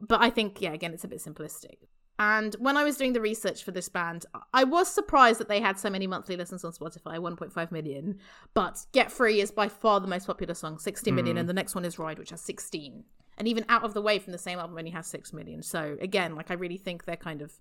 but 0.00 0.20
I 0.22 0.30
think 0.30 0.60
yeah, 0.60 0.72
again, 0.72 0.94
it's 0.94 1.04
a 1.04 1.08
bit 1.08 1.18
simplistic. 1.18 1.78
And 2.18 2.54
when 2.60 2.76
I 2.76 2.84
was 2.84 2.96
doing 2.96 3.12
the 3.12 3.20
research 3.20 3.64
for 3.64 3.72
this 3.72 3.88
band, 3.88 4.24
I 4.52 4.62
was 4.62 4.88
surprised 4.88 5.40
that 5.40 5.48
they 5.48 5.60
had 5.60 5.78
so 5.78 5.90
many 5.90 6.06
monthly 6.06 6.36
listens 6.36 6.64
on 6.64 6.72
Spotify 6.72 7.18
1.5 7.18 7.72
million. 7.72 8.18
But 8.54 8.86
Get 8.92 9.10
Free 9.10 9.40
is 9.40 9.50
by 9.50 9.68
far 9.68 10.00
the 10.00 10.06
most 10.06 10.26
popular 10.26 10.54
song, 10.54 10.78
60 10.78 11.10
million, 11.10 11.36
hmm. 11.36 11.40
and 11.40 11.48
the 11.48 11.54
next 11.54 11.74
one 11.74 11.84
is 11.84 11.98
Ride, 11.98 12.18
which 12.18 12.30
has 12.30 12.40
16. 12.40 13.04
And 13.36 13.48
even 13.48 13.64
Out 13.68 13.82
of 13.82 13.94
the 13.94 14.02
Way 14.02 14.20
from 14.20 14.32
the 14.32 14.38
same 14.38 14.60
album 14.60 14.78
only 14.78 14.92
has 14.92 15.08
6 15.08 15.32
million. 15.32 15.62
So 15.62 15.96
again, 16.00 16.36
like 16.36 16.52
I 16.52 16.54
really 16.54 16.76
think 16.76 17.04
they're 17.04 17.16
kind 17.16 17.42
of 17.42 17.52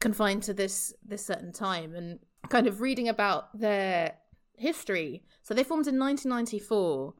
confined 0.00 0.42
to 0.44 0.54
this 0.54 0.94
this 1.04 1.24
certain 1.24 1.52
time 1.52 1.94
and 1.94 2.18
kind 2.48 2.66
of 2.66 2.80
reading 2.80 3.08
about 3.08 3.56
their 3.58 4.14
history. 4.56 5.22
So 5.42 5.52
they 5.52 5.64
formed 5.64 5.86
in 5.86 5.98
1994 5.98 7.14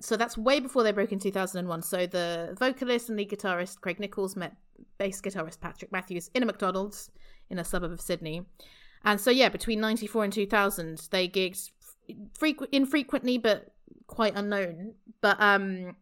so 0.00 0.16
that's 0.16 0.38
way 0.38 0.60
before 0.60 0.82
they 0.82 0.92
broke 0.92 1.12
in 1.12 1.18
2001. 1.18 1.82
So 1.82 2.06
the 2.06 2.56
vocalist 2.58 3.08
and 3.08 3.18
lead 3.18 3.30
guitarist 3.30 3.80
Craig 3.80 3.98
Nichols 3.98 4.36
met 4.36 4.56
bass 4.98 5.20
guitarist 5.20 5.60
Patrick 5.60 5.92
Matthews 5.92 6.30
in 6.34 6.42
a 6.42 6.46
McDonald's 6.46 7.10
in 7.50 7.58
a 7.58 7.64
suburb 7.64 7.92
of 7.92 8.00
Sydney. 8.00 8.46
And 9.04 9.20
so 9.20 9.30
yeah, 9.30 9.48
between 9.48 9.80
94 9.80 10.24
and 10.24 10.32
2000, 10.32 11.08
they 11.10 11.28
gigged 11.28 11.70
frequ- 12.38 12.68
infrequently 12.72 13.38
but 13.38 13.72
quite 14.06 14.34
unknown. 14.36 14.94
But 15.20 15.40
um 15.40 15.96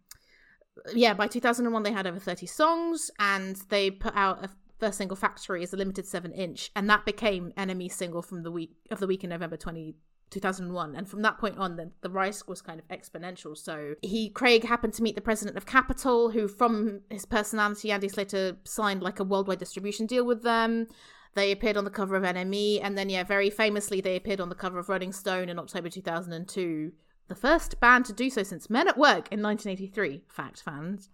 yeah, 0.94 1.14
by 1.14 1.26
2001 1.26 1.82
they 1.82 1.92
had 1.92 2.06
over 2.06 2.18
30 2.18 2.46
songs 2.46 3.10
and 3.18 3.56
they 3.68 3.90
put 3.90 4.14
out 4.16 4.44
a 4.44 4.50
first 4.78 4.98
single 4.98 5.16
Factory 5.16 5.62
as 5.62 5.74
a 5.74 5.76
limited 5.76 6.06
7 6.06 6.32
inch 6.32 6.70
and 6.74 6.88
that 6.88 7.04
became 7.04 7.52
NME 7.56 7.92
single 7.92 8.22
from 8.22 8.42
the 8.42 8.50
week 8.50 8.74
of 8.90 8.98
the 8.98 9.06
week 9.06 9.22
in 9.24 9.30
November 9.30 9.58
20 9.58 9.94
2001 10.30 10.94
and 10.94 11.08
from 11.08 11.22
that 11.22 11.38
point 11.38 11.58
on 11.58 11.76
the, 11.76 11.90
the 12.00 12.10
rise 12.10 12.46
was 12.46 12.62
kind 12.62 12.80
of 12.80 12.88
exponential. 12.88 13.56
So 13.56 13.94
he 14.02 14.30
craig 14.30 14.64
happened 14.64 14.94
to 14.94 15.02
meet 15.02 15.14
the 15.14 15.20
president 15.20 15.56
of 15.56 15.66
Capitol, 15.66 16.30
who 16.30 16.48
from 16.48 17.00
his 17.10 17.26
personality 17.26 17.92
andy 17.92 18.08
slater 18.08 18.56
signed 18.64 19.02
like 19.02 19.20
a 19.20 19.24
worldwide 19.24 19.58
distribution 19.58 20.06
deal 20.06 20.24
with 20.24 20.42
them. 20.42 20.86
They 21.34 21.52
appeared 21.52 21.76
on 21.76 21.84
the 21.84 21.90
cover 21.90 22.16
of 22.16 22.24
nme 22.24 22.80
and 22.82 22.98
then 22.98 23.08
yeah 23.08 23.24
very 23.24 23.50
famously 23.50 24.00
they 24.00 24.16
appeared 24.16 24.40
on 24.40 24.48
the 24.48 24.54
cover 24.54 24.78
of 24.78 24.88
rolling 24.88 25.12
stone 25.12 25.48
in 25.48 25.58
october 25.60 25.88
2002 25.88 26.92
the 27.28 27.34
first 27.36 27.78
band 27.78 28.04
to 28.06 28.12
do 28.12 28.28
so 28.28 28.42
since 28.42 28.68
men 28.68 28.88
at 28.88 28.98
work 28.98 29.28
in 29.30 29.40
1983 29.40 30.24
fact 30.26 30.60
fans 30.60 31.08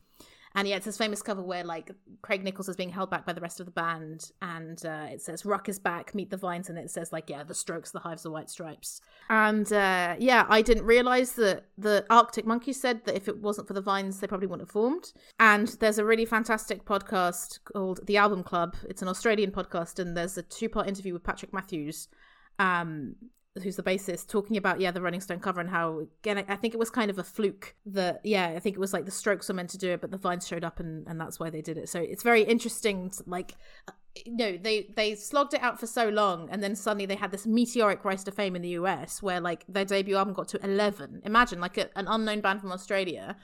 and 0.56 0.66
yeah, 0.66 0.76
it's 0.76 0.86
this 0.86 0.96
famous 0.96 1.20
cover 1.20 1.42
where 1.42 1.62
like 1.62 1.90
Craig 2.22 2.42
Nichols 2.42 2.70
is 2.70 2.76
being 2.76 2.88
held 2.88 3.10
back 3.10 3.26
by 3.26 3.34
the 3.34 3.42
rest 3.42 3.60
of 3.60 3.66
the 3.66 3.72
band, 3.72 4.30
and 4.40 4.84
uh, 4.86 5.06
it 5.10 5.20
says 5.20 5.44
"Rock 5.44 5.68
is 5.68 5.78
back, 5.78 6.14
meet 6.14 6.30
the 6.30 6.38
vines," 6.38 6.70
and 6.70 6.78
it 6.78 6.90
says 6.90 7.12
like 7.12 7.28
yeah, 7.28 7.44
the 7.44 7.54
Strokes, 7.54 7.90
the 7.90 8.00
Hives, 8.00 8.22
the 8.22 8.30
White 8.30 8.48
Stripes. 8.48 9.02
And 9.28 9.70
uh, 9.70 10.16
yeah, 10.18 10.46
I 10.48 10.62
didn't 10.62 10.86
realize 10.86 11.32
that 11.32 11.66
the 11.76 12.06
Arctic 12.08 12.46
Monkeys 12.46 12.80
said 12.80 13.04
that 13.04 13.14
if 13.14 13.28
it 13.28 13.38
wasn't 13.38 13.68
for 13.68 13.74
the 13.74 13.82
vines, 13.82 14.18
they 14.18 14.26
probably 14.26 14.46
wouldn't 14.46 14.66
have 14.66 14.72
formed. 14.72 15.12
And 15.38 15.68
there's 15.80 15.98
a 15.98 16.06
really 16.06 16.24
fantastic 16.24 16.86
podcast 16.86 17.58
called 17.64 18.00
The 18.06 18.16
Album 18.16 18.42
Club. 18.42 18.76
It's 18.88 19.02
an 19.02 19.08
Australian 19.08 19.50
podcast, 19.50 19.98
and 19.98 20.16
there's 20.16 20.38
a 20.38 20.42
two-part 20.42 20.88
interview 20.88 21.12
with 21.12 21.22
Patrick 21.22 21.52
Matthews. 21.52 22.08
Um, 22.58 23.16
who's 23.62 23.76
the 23.76 23.82
bassist, 23.82 24.28
talking 24.28 24.56
about 24.56 24.80
yeah 24.80 24.90
the 24.90 25.00
Rolling 25.00 25.20
Stone 25.20 25.40
cover 25.40 25.60
and 25.60 25.70
how 25.70 26.06
again 26.22 26.44
I, 26.48 26.56
think 26.56 26.74
it 26.74 26.78
was 26.78 26.90
kind 26.90 27.10
of 27.10 27.18
a 27.18 27.24
fluke 27.24 27.74
that 27.86 28.20
yeah 28.24 28.48
I 28.48 28.58
think 28.58 28.76
it 28.76 28.80
was 28.80 28.92
like 28.92 29.04
the 29.04 29.10
Strokes 29.10 29.48
were 29.48 29.54
meant 29.54 29.70
to 29.70 29.78
do 29.78 29.92
it, 29.92 30.00
but 30.00 30.10
the 30.10 30.18
Vines 30.18 30.46
showed 30.46 30.64
up 30.64 30.80
and 30.80 31.06
and 31.06 31.20
that's 31.20 31.38
why 31.40 31.50
they 31.50 31.62
did 31.62 31.78
it. 31.78 31.88
So 31.88 32.00
it's 32.00 32.22
very 32.22 32.42
interesting. 32.42 33.10
To, 33.10 33.24
like 33.26 33.54
no, 34.26 34.56
they 34.56 34.88
they 34.94 35.14
slogged 35.14 35.54
it 35.54 35.62
out 35.62 35.78
for 35.78 35.86
so 35.86 36.08
long, 36.08 36.48
and 36.50 36.62
then 36.62 36.74
suddenly 36.74 37.06
they 37.06 37.16
had 37.16 37.30
this 37.30 37.46
meteoric 37.46 38.04
rise 38.04 38.24
to 38.24 38.30
fame 38.30 38.56
in 38.56 38.62
the 38.62 38.70
US, 38.70 39.22
where 39.22 39.40
like 39.40 39.64
their 39.68 39.84
debut 39.84 40.16
album 40.16 40.34
got 40.34 40.48
to 40.48 40.64
eleven. 40.64 41.20
Imagine 41.24 41.60
like 41.60 41.78
a, 41.78 41.90
an 41.98 42.06
unknown 42.08 42.40
band 42.40 42.60
from 42.60 42.72
Australia, 42.72 43.36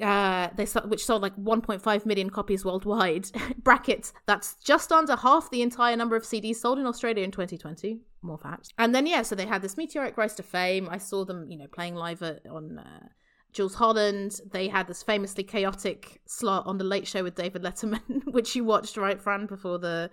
uh, 0.00 0.48
they 0.56 0.66
which 0.86 1.04
sold 1.04 1.22
like 1.22 1.36
1.5 1.36 2.06
million 2.06 2.30
copies 2.30 2.64
worldwide. 2.64 3.30
Brackets 3.62 4.12
that's 4.26 4.54
just 4.56 4.92
under 4.92 5.16
half 5.16 5.50
the 5.50 5.62
entire 5.62 5.96
number 5.96 6.16
of 6.16 6.22
CDs 6.24 6.56
sold 6.56 6.78
in 6.78 6.86
Australia 6.86 7.24
in 7.24 7.30
2020. 7.30 8.00
More 8.22 8.38
facts. 8.38 8.68
And 8.78 8.94
then 8.94 9.06
yeah, 9.06 9.22
so 9.22 9.34
they 9.34 9.46
had 9.46 9.62
this 9.62 9.76
meteoric 9.76 10.16
rise 10.16 10.34
to 10.36 10.42
fame. 10.42 10.88
I 10.90 10.98
saw 10.98 11.24
them, 11.24 11.50
you 11.50 11.58
know, 11.58 11.66
playing 11.66 11.94
live 11.94 12.22
at, 12.22 12.46
on. 12.46 12.78
Uh, 12.78 13.08
Jools 13.52 13.74
Holland. 13.74 14.40
They 14.50 14.68
had 14.68 14.86
this 14.86 15.02
famously 15.02 15.44
chaotic 15.44 16.20
slot 16.26 16.66
on 16.66 16.78
the 16.78 16.84
Late 16.84 17.06
Show 17.06 17.22
with 17.22 17.34
David 17.34 17.62
Letterman, 17.62 18.24
which 18.32 18.56
you 18.56 18.64
watched, 18.64 18.96
right, 18.96 19.20
Fran, 19.20 19.46
before 19.46 19.78
the 19.78 20.10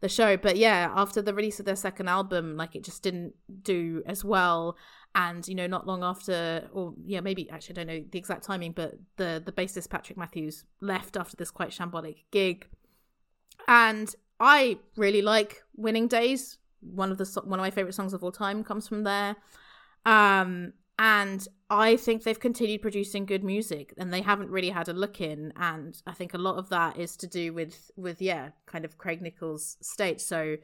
the 0.00 0.08
show. 0.08 0.36
But 0.36 0.56
yeah, 0.56 0.92
after 0.94 1.20
the 1.20 1.34
release 1.34 1.58
of 1.58 1.66
their 1.66 1.76
second 1.76 2.08
album, 2.08 2.56
like 2.56 2.76
it 2.76 2.84
just 2.84 3.02
didn't 3.02 3.34
do 3.62 4.02
as 4.06 4.24
well. 4.24 4.76
And 5.14 5.46
you 5.48 5.54
know, 5.54 5.66
not 5.66 5.86
long 5.86 6.04
after, 6.04 6.68
or 6.72 6.94
yeah, 7.04 7.20
maybe 7.20 7.50
actually 7.50 7.74
I 7.74 7.84
don't 7.84 7.86
know 7.86 8.04
the 8.10 8.18
exact 8.18 8.44
timing, 8.44 8.72
but 8.72 8.94
the 9.16 9.42
the 9.44 9.52
bassist 9.52 9.90
Patrick 9.90 10.18
Matthews 10.18 10.64
left 10.80 11.16
after 11.16 11.36
this 11.36 11.50
quite 11.50 11.70
shambolic 11.70 12.24
gig. 12.30 12.66
And 13.66 14.14
I 14.40 14.78
really 14.96 15.22
like 15.22 15.62
Winning 15.76 16.08
Days. 16.08 16.58
One 16.80 17.10
of 17.10 17.18
the 17.18 17.40
one 17.44 17.58
of 17.58 17.64
my 17.64 17.70
favorite 17.70 17.94
songs 17.94 18.12
of 18.12 18.22
all 18.22 18.32
time 18.32 18.62
comes 18.62 18.86
from 18.86 19.02
there. 19.04 19.36
Um, 20.06 20.72
and 20.98 21.46
I 21.70 21.96
think 21.96 22.22
they've 22.22 22.38
continued 22.38 22.80
producing 22.80 23.26
good 23.26 23.44
music 23.44 23.92
and 23.98 24.12
they 24.12 24.22
haven't 24.22 24.50
really 24.50 24.70
had 24.70 24.88
a 24.88 24.94
look 24.94 25.20
in 25.20 25.52
and 25.56 26.00
I 26.06 26.12
think 26.12 26.32
a 26.32 26.38
lot 26.38 26.56
of 26.56 26.70
that 26.70 26.96
is 26.96 27.16
to 27.18 27.26
do 27.26 27.52
with 27.52 27.90
with 27.94 28.22
yeah 28.22 28.50
kind 28.66 28.86
of 28.86 28.96
Craig 28.96 29.20
Nichols 29.20 29.76
state. 29.82 30.20
So 30.20 30.56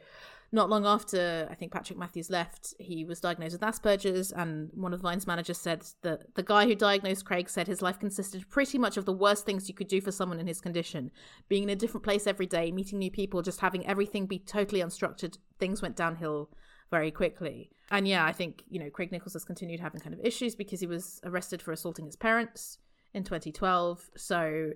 not 0.50 0.70
long 0.70 0.86
after 0.86 1.46
I 1.50 1.54
think 1.56 1.72
Patrick 1.72 1.98
Matthews 1.98 2.30
left 2.30 2.72
he 2.78 3.04
was 3.04 3.20
diagnosed 3.20 3.52
with 3.52 3.60
Asperger's 3.60 4.32
and 4.32 4.70
one 4.72 4.94
of 4.94 5.00
Vine's 5.00 5.26
managers 5.26 5.58
said 5.58 5.84
that 6.02 6.34
the 6.36 6.42
guy 6.42 6.64
who 6.64 6.74
diagnosed 6.74 7.26
Craig 7.26 7.50
said 7.50 7.66
his 7.66 7.82
life 7.82 7.98
consisted 7.98 8.48
pretty 8.48 8.78
much 8.78 8.96
of 8.96 9.04
the 9.04 9.12
worst 9.12 9.44
things 9.44 9.68
you 9.68 9.74
could 9.74 9.88
do 9.88 10.00
for 10.00 10.12
someone 10.12 10.40
in 10.40 10.46
his 10.46 10.62
condition. 10.62 11.10
Being 11.48 11.64
in 11.64 11.70
a 11.70 11.76
different 11.76 12.04
place 12.04 12.26
every 12.26 12.46
day 12.46 12.72
meeting 12.72 12.98
new 12.98 13.10
people 13.10 13.42
just 13.42 13.60
having 13.60 13.86
everything 13.86 14.24
be 14.24 14.38
totally 14.38 14.80
unstructured 14.80 15.36
things 15.58 15.82
went 15.82 15.96
downhill 15.96 16.48
very 16.90 17.10
quickly. 17.10 17.70
And 17.90 18.08
yeah, 18.08 18.24
I 18.24 18.32
think, 18.32 18.62
you 18.68 18.80
know, 18.80 18.90
Craig 18.90 19.12
Nichols 19.12 19.34
has 19.34 19.44
continued 19.44 19.80
having 19.80 20.00
kind 20.00 20.14
of 20.14 20.20
issues 20.24 20.54
because 20.54 20.80
he 20.80 20.86
was 20.86 21.20
arrested 21.24 21.60
for 21.60 21.72
assaulting 21.72 22.06
his 22.06 22.16
parents 22.16 22.78
in 23.12 23.24
2012. 23.24 24.10
So 24.16 24.72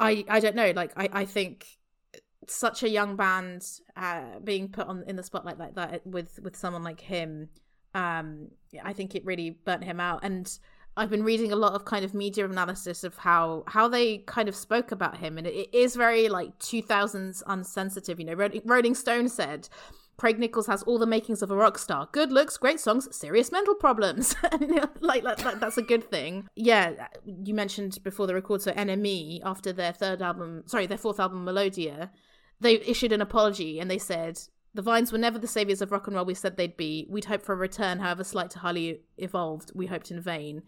I 0.00 0.24
I 0.28 0.40
don't 0.40 0.56
know, 0.56 0.72
like 0.74 0.92
I, 0.96 1.08
I 1.12 1.24
think 1.24 1.78
such 2.46 2.82
a 2.82 2.88
young 2.88 3.16
band 3.16 3.66
uh, 3.96 4.38
being 4.42 4.68
put 4.68 4.86
on 4.86 5.04
in 5.06 5.16
the 5.16 5.22
spotlight 5.22 5.58
like 5.58 5.74
that 5.74 6.06
with 6.06 6.38
with 6.42 6.56
someone 6.56 6.82
like 6.82 7.00
him, 7.00 7.48
um, 7.94 8.48
I 8.82 8.92
think 8.92 9.14
it 9.14 9.24
really 9.24 9.50
burnt 9.50 9.84
him 9.84 10.00
out. 10.00 10.20
And 10.22 10.50
I've 10.96 11.10
been 11.10 11.22
reading 11.22 11.52
a 11.52 11.56
lot 11.56 11.74
of 11.74 11.84
kind 11.84 12.04
of 12.04 12.14
media 12.14 12.44
analysis 12.44 13.04
of 13.04 13.18
how 13.18 13.64
how 13.66 13.88
they 13.88 14.18
kind 14.18 14.48
of 14.48 14.56
spoke 14.56 14.92
about 14.92 15.18
him, 15.18 15.38
and 15.38 15.46
it, 15.46 15.54
it 15.54 15.74
is 15.74 15.96
very 15.96 16.28
like 16.28 16.58
2000s 16.58 17.42
unsensitive. 17.46 18.18
You 18.18 18.26
know, 18.26 18.34
Rolling, 18.34 18.62
Rolling 18.64 18.94
Stone 18.94 19.28
said. 19.28 19.68
Craig 20.18 20.38
Nichols 20.38 20.66
has 20.66 20.82
all 20.82 20.98
the 20.98 21.06
makings 21.06 21.42
of 21.42 21.50
a 21.50 21.56
rock 21.56 21.78
star. 21.78 22.08
Good 22.10 22.32
looks, 22.32 22.56
great 22.58 22.80
songs, 22.80 23.08
serious 23.16 23.50
mental 23.50 23.74
problems. 23.74 24.34
Uh, 24.48 24.86
like, 25.00 25.22
like, 25.22 25.44
like 25.44 25.60
that's 25.60 25.78
a 25.78 25.82
good 25.82 26.10
thing. 26.10 26.48
Yeah, 26.56 26.92
uh, 27.00 27.06
you 27.24 27.54
mentioned 27.54 27.98
before 28.02 28.26
the 28.26 28.34
record, 28.34 28.62
so 28.62 28.72
NME 28.72 29.40
after 29.44 29.72
their 29.72 29.92
third 29.92 30.20
album, 30.20 30.62
sorry, 30.66 30.86
their 30.86 30.98
fourth 30.98 31.20
album, 31.20 31.44
Melodia, 31.44 32.10
they 32.60 32.74
issued 32.80 33.12
an 33.12 33.20
apology 33.20 33.78
and 33.78 33.90
they 33.90 33.98
said 33.98 34.40
the 34.74 34.82
Vines 34.82 35.12
were 35.12 35.18
never 35.18 35.38
the 35.38 35.46
saviors 35.46 35.80
of 35.80 35.92
rock 35.92 36.06
and 36.06 36.16
roll 36.16 36.24
we 36.24 36.34
said 36.34 36.56
they'd 36.56 36.76
be. 36.76 37.06
We'd 37.08 37.26
hoped 37.26 37.44
for 37.44 37.52
a 37.52 37.56
return, 37.56 37.98
however 38.00 38.24
slight 38.24 38.50
to 38.50 38.58
highly 38.58 39.00
evolved. 39.16 39.72
We 39.74 39.86
hoped 39.86 40.10
in 40.10 40.20
vain. 40.20 40.62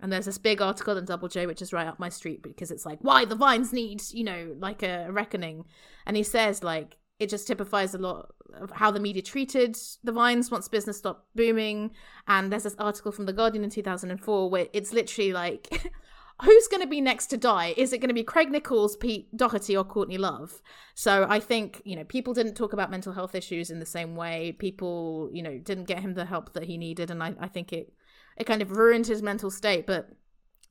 And 0.00 0.12
there's 0.12 0.26
this 0.26 0.38
big 0.38 0.60
article 0.60 0.96
in 0.96 1.04
Double 1.04 1.28
J, 1.28 1.46
which 1.46 1.62
is 1.62 1.72
right 1.72 1.86
up 1.86 1.98
my 1.98 2.08
street 2.08 2.42
because 2.42 2.70
it's 2.70 2.86
like, 2.86 2.98
why 3.00 3.24
the 3.24 3.34
Vines 3.34 3.72
need, 3.72 4.02
you 4.10 4.24
know, 4.24 4.54
like 4.58 4.82
a 4.82 5.08
reckoning. 5.10 5.64
And 6.04 6.16
he 6.16 6.22
says, 6.22 6.62
like, 6.62 6.98
it 7.18 7.30
just 7.30 7.46
typifies 7.46 7.94
a 7.94 7.98
lot 7.98 8.34
of 8.54 8.70
how 8.70 8.90
the 8.90 9.00
media 9.00 9.22
treated 9.22 9.76
the 10.04 10.12
Vines 10.12 10.50
once 10.50 10.68
business 10.68 10.98
stopped 10.98 11.34
booming. 11.34 11.92
And 12.28 12.52
there's 12.52 12.64
this 12.64 12.76
article 12.78 13.12
from 13.12 13.26
The 13.26 13.32
Guardian 13.32 13.64
in 13.64 13.70
2004 13.70 14.50
where 14.50 14.68
it's 14.72 14.92
literally 14.92 15.32
like, 15.32 15.90
who's 16.42 16.68
going 16.68 16.82
to 16.82 16.88
be 16.88 17.00
next 17.00 17.28
to 17.28 17.36
die? 17.36 17.74
Is 17.76 17.92
it 17.92 17.98
going 17.98 18.08
to 18.08 18.14
be 18.14 18.22
Craig 18.22 18.50
Nichols, 18.50 18.96
Pete 18.96 19.34
Doherty, 19.34 19.76
or 19.76 19.84
Courtney 19.84 20.18
Love? 20.18 20.60
So 20.94 21.26
I 21.28 21.40
think, 21.40 21.80
you 21.84 21.96
know, 21.96 22.04
people 22.04 22.34
didn't 22.34 22.54
talk 22.54 22.72
about 22.72 22.90
mental 22.90 23.12
health 23.12 23.34
issues 23.34 23.70
in 23.70 23.78
the 23.78 23.86
same 23.86 24.14
way. 24.14 24.52
People, 24.58 25.30
you 25.32 25.42
know, 25.42 25.58
didn't 25.58 25.84
get 25.84 26.00
him 26.00 26.14
the 26.14 26.26
help 26.26 26.52
that 26.52 26.64
he 26.64 26.76
needed. 26.76 27.10
And 27.10 27.22
I, 27.22 27.34
I 27.40 27.48
think 27.48 27.72
it, 27.72 27.92
it 28.36 28.44
kind 28.44 28.60
of 28.60 28.72
ruined 28.72 29.06
his 29.06 29.22
mental 29.22 29.50
state. 29.50 29.86
But 29.86 30.10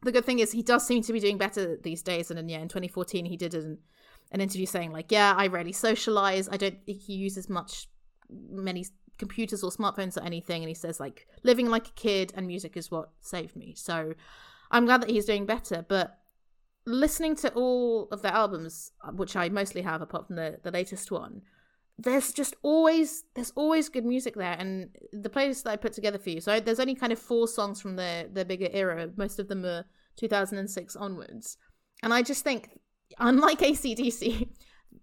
the 0.03 0.11
good 0.11 0.25
thing 0.25 0.39
is 0.39 0.51
he 0.51 0.61
does 0.61 0.85
seem 0.85 1.01
to 1.01 1.13
be 1.13 1.19
doing 1.19 1.39
better 1.39 1.77
these 1.81 2.03
days. 2.03 2.29
And 2.29 2.37
then, 2.37 2.49
yeah, 2.49 2.59
in 2.59 2.67
2014, 2.67 3.25
he 3.25 3.35
did 3.35 3.55
an, 3.55 3.79
an 4.31 4.41
interview 4.41 4.65
saying, 4.65 4.91
like, 4.91 5.11
yeah, 5.11 5.33
I 5.35 5.47
rarely 5.47 5.71
socialize. 5.71 6.49
I 6.49 6.57
don't 6.57 6.83
think 6.85 7.01
he 7.01 7.13
uses 7.13 7.49
much, 7.49 7.87
many 8.29 8.85
computers 9.17 9.63
or 9.63 9.71
smartphones 9.71 10.17
or 10.17 10.23
anything. 10.23 10.61
And 10.61 10.69
he 10.69 10.75
says, 10.75 10.99
like, 10.99 11.27
living 11.43 11.69
like 11.69 11.87
a 11.87 11.91
kid 11.91 12.33
and 12.35 12.47
music 12.47 12.75
is 12.75 12.91
what 12.91 13.09
saved 13.21 13.55
me. 13.55 13.73
So 13.75 14.13
I'm 14.71 14.85
glad 14.85 15.01
that 15.01 15.09
he's 15.09 15.25
doing 15.25 15.45
better. 15.45 15.85
But 15.87 16.17
listening 16.85 17.35
to 17.37 17.53
all 17.53 18.07
of 18.11 18.21
their 18.21 18.33
albums, 18.33 18.91
uh, 19.03 19.11
which 19.11 19.35
I 19.35 19.49
mostly 19.49 19.81
have 19.81 20.01
apart 20.01 20.27
from 20.27 20.35
the, 20.35 20.59
the 20.63 20.71
latest 20.71 21.11
one, 21.11 21.41
there's 21.97 22.33
just 22.33 22.55
always 22.61 23.23
there's 23.35 23.53
always 23.55 23.87
good 23.87 24.05
music 24.05 24.35
there 24.35 24.55
and 24.59 24.89
the 25.13 25.29
playlist 25.29 25.63
that 25.63 25.71
i 25.71 25.75
put 25.77 25.93
together 25.93 26.17
for 26.17 26.29
you 26.29 26.41
so 26.41 26.59
there's 26.59 26.79
only 26.79 26.93
kind 26.93 27.13
of 27.13 27.19
four 27.19 27.47
songs 27.47 27.79
from 27.79 27.95
the 27.95 28.29
the 28.33 28.43
bigger 28.43 28.67
era 28.71 29.09
most 29.15 29.39
of 29.39 29.47
them 29.47 29.63
are 29.63 29.85
2006 30.17 30.95
onwards 30.97 31.57
and 32.03 32.13
i 32.13 32.21
just 32.21 32.43
think 32.43 32.79
unlike 33.19 33.59
acdc 33.59 34.49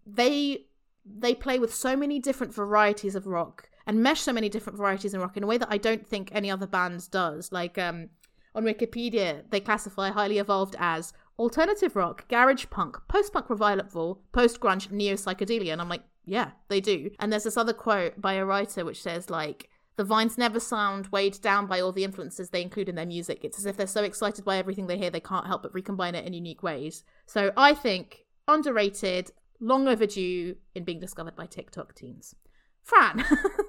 they 0.07 0.67
they 1.05 1.35
play 1.35 1.59
with 1.59 1.75
so 1.75 1.97
many 1.97 2.19
different 2.19 2.55
varieties 2.55 3.15
of 3.15 3.27
rock 3.27 3.69
and 3.87 4.03
mesh 4.03 4.21
so 4.21 4.33
many 4.33 4.49
different 4.49 4.77
varieties 4.77 5.15
in 5.15 5.21
rock 5.21 5.37
in 5.37 5.43
a 5.43 5.47
way 5.47 5.59
that 5.59 5.71
i 5.71 5.79
don't 5.79 6.07
think 6.07 6.31
any 6.33 6.51
other 6.51 6.67
band 6.67 7.11
does 7.11 7.51
like 7.53 7.79
um 7.79 8.09
on 8.55 8.65
wikipedia 8.65 9.43
they 9.51 9.61
classify 9.61 10.11
highly 10.11 10.39
evolved 10.39 10.77
as 10.79 11.13
alternative 11.39 11.97
rock 11.97 12.29
garage 12.29 12.67
punk 12.71 12.97
post-punk 13.09 13.49
revival 13.49 14.23
post-grunge 14.33 14.91
neo-psychedelia 14.91 15.73
and 15.73 15.81
i'm 15.81 15.89
like 15.89 16.03
yeah, 16.25 16.51
they 16.69 16.81
do. 16.81 17.11
And 17.19 17.33
there's 17.33 17.45
this 17.45 17.57
other 17.57 17.73
quote 17.73 18.21
by 18.21 18.35
a 18.35 18.45
writer 18.45 18.85
which 18.85 19.03
says, 19.03 19.31
like, 19.31 19.69
the 19.97 20.05
vines 20.05 20.39
never 20.39 20.59
sound 20.59 21.09
weighed 21.09 21.41
down 21.41 21.67
by 21.67 21.81
all 21.81 21.93
the 21.93 22.05
influences 22.05 22.51
they 22.51 22.63
include 22.63 22.89
in 22.89 22.95
their 22.95 23.07
music. 23.07 23.45
It's 23.45 23.59
as 23.59 23.67
if 23.67 23.77
they're 23.77 23.87
so 23.87 24.03
excited 24.03 24.45
by 24.45 24.57
everything 24.57 24.87
they 24.87 24.99
hear, 24.99 25.11
they 25.11 25.21
can't 25.21 25.47
help 25.47 25.63
but 25.63 25.75
recombine 25.75 26.15
it 26.15 26.25
in 26.25 26.33
unique 26.33 26.63
ways. 26.63 27.05
So 27.27 27.53
I 27.57 27.75
think 27.75 28.25
underrated, 28.49 29.31
long 29.61 29.89
overdue 29.89 30.57
in 30.75 30.85
being 30.85 31.01
discovered 31.01 31.37
by 31.37 31.47
TikTok 31.47 31.95
teens. 31.95 32.35
Fran, 32.83 33.25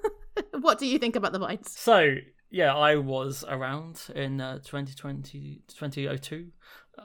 what 0.60 0.78
do 0.78 0.86
you 0.86 0.98
think 0.98 1.14
about 1.14 1.32
the 1.32 1.38
vines? 1.38 1.70
So, 1.78 2.16
yeah, 2.50 2.74
I 2.74 2.96
was 2.96 3.44
around 3.48 4.02
in 4.14 4.40
uh, 4.40 4.58
2020, 4.58 5.62
2002. 5.68 6.48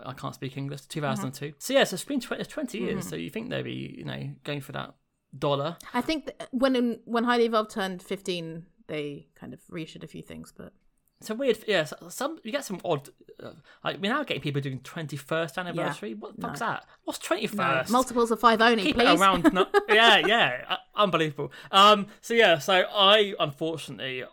I 0.06 0.14
can't 0.14 0.36
speak 0.36 0.58
English, 0.58 0.82
2002. 0.82 1.46
Mm-hmm. 1.46 1.56
So, 1.60 1.74
yeah, 1.74 1.84
so 1.84 1.96
it's 1.96 2.04
been 2.04 2.20
20, 2.20 2.44
20 2.46 2.78
years. 2.78 2.92
Mm-hmm. 2.92 3.10
So 3.10 3.16
you 3.16 3.30
think 3.30 3.50
they'd 3.50 3.64
be, 3.64 3.96
you 3.98 4.06
know, 4.06 4.32
going 4.44 4.62
for 4.62 4.72
that 4.72 4.96
dollar. 5.38 5.78
I 5.94 6.02
think 6.02 6.26
th- 6.26 6.50
when 6.52 7.00
when 7.06 7.24
Highly 7.24 7.46
Evolved 7.46 7.72
turned 7.72 8.02
15, 8.02 8.66
they 8.90 9.28
kind 9.36 9.54
of 9.54 9.62
reissued 9.70 10.04
a 10.04 10.08
few 10.08 10.22
things, 10.22 10.54
but 10.56 10.74
it's 11.22 11.30
a 11.30 11.36
weird. 11.36 11.60
Yeah, 11.68 11.86
some 12.10 12.40
you 12.44 12.52
get 12.52 12.66
some 12.66 12.80
odd. 12.84 13.10
Uh, 13.42 13.52
like 13.84 14.02
we're 14.02 14.12
now 14.12 14.24
getting 14.24 14.42
people 14.42 14.62
doing 14.62 14.80
twenty 14.80 15.18
first 15.18 15.58
anniversary. 15.58 16.10
Yeah, 16.10 16.16
what 16.16 16.36
the 16.36 16.42
fuck's 16.42 16.60
no. 16.60 16.66
that? 16.68 16.86
What's 17.04 17.20
twenty 17.20 17.48
first? 17.48 17.90
No, 17.90 17.94
multiples 17.94 18.32
of 18.32 18.40
five 18.40 18.62
only. 18.62 18.84
Keep 18.84 18.96
please. 18.96 19.10
it 19.10 19.20
around. 19.20 19.54
no, 19.54 19.68
yeah, 19.90 20.18
yeah, 20.26 20.66
uh, 20.70 20.78
unbelievable. 20.96 21.52
Um. 21.72 22.08
So 22.22 22.34
yeah. 22.34 22.58
So 22.58 22.84
I 22.94 23.34
unfortunately 23.40 24.24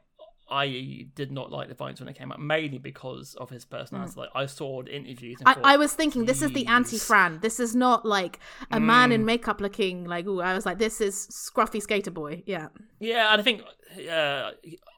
I 0.48 1.06
did 1.14 1.32
not 1.32 1.50
like 1.50 1.68
the 1.68 1.74
Vines 1.74 2.00
when 2.00 2.06
they 2.06 2.12
came 2.12 2.30
out, 2.30 2.40
mainly 2.40 2.78
because 2.78 3.34
of 3.34 3.50
his 3.50 3.64
personality. 3.64 4.12
Mm. 4.12 4.16
Like 4.16 4.30
I 4.34 4.46
saw 4.46 4.82
the 4.82 4.94
interviews. 4.94 5.38
I, 5.44 5.56
I, 5.64 5.76
was 5.76 5.92
thinking 5.92 6.24
this 6.24 6.40
is 6.40 6.52
the 6.52 6.66
anti-Fran. 6.66 7.40
This 7.40 7.58
is 7.58 7.74
not 7.74 8.06
like 8.06 8.38
a 8.70 8.78
mm. 8.78 8.84
man 8.84 9.12
in 9.12 9.24
makeup 9.24 9.60
looking 9.60 10.04
like. 10.04 10.26
Ooh, 10.26 10.40
I 10.40 10.54
was 10.54 10.64
like, 10.64 10.78
this 10.78 11.00
is 11.00 11.14
scruffy 11.14 11.82
skater 11.82 12.12
boy. 12.12 12.42
Yeah. 12.46 12.68
Yeah, 13.00 13.32
and 13.32 13.40
I 13.40 13.44
think, 13.44 13.62
yeah, 13.96 14.50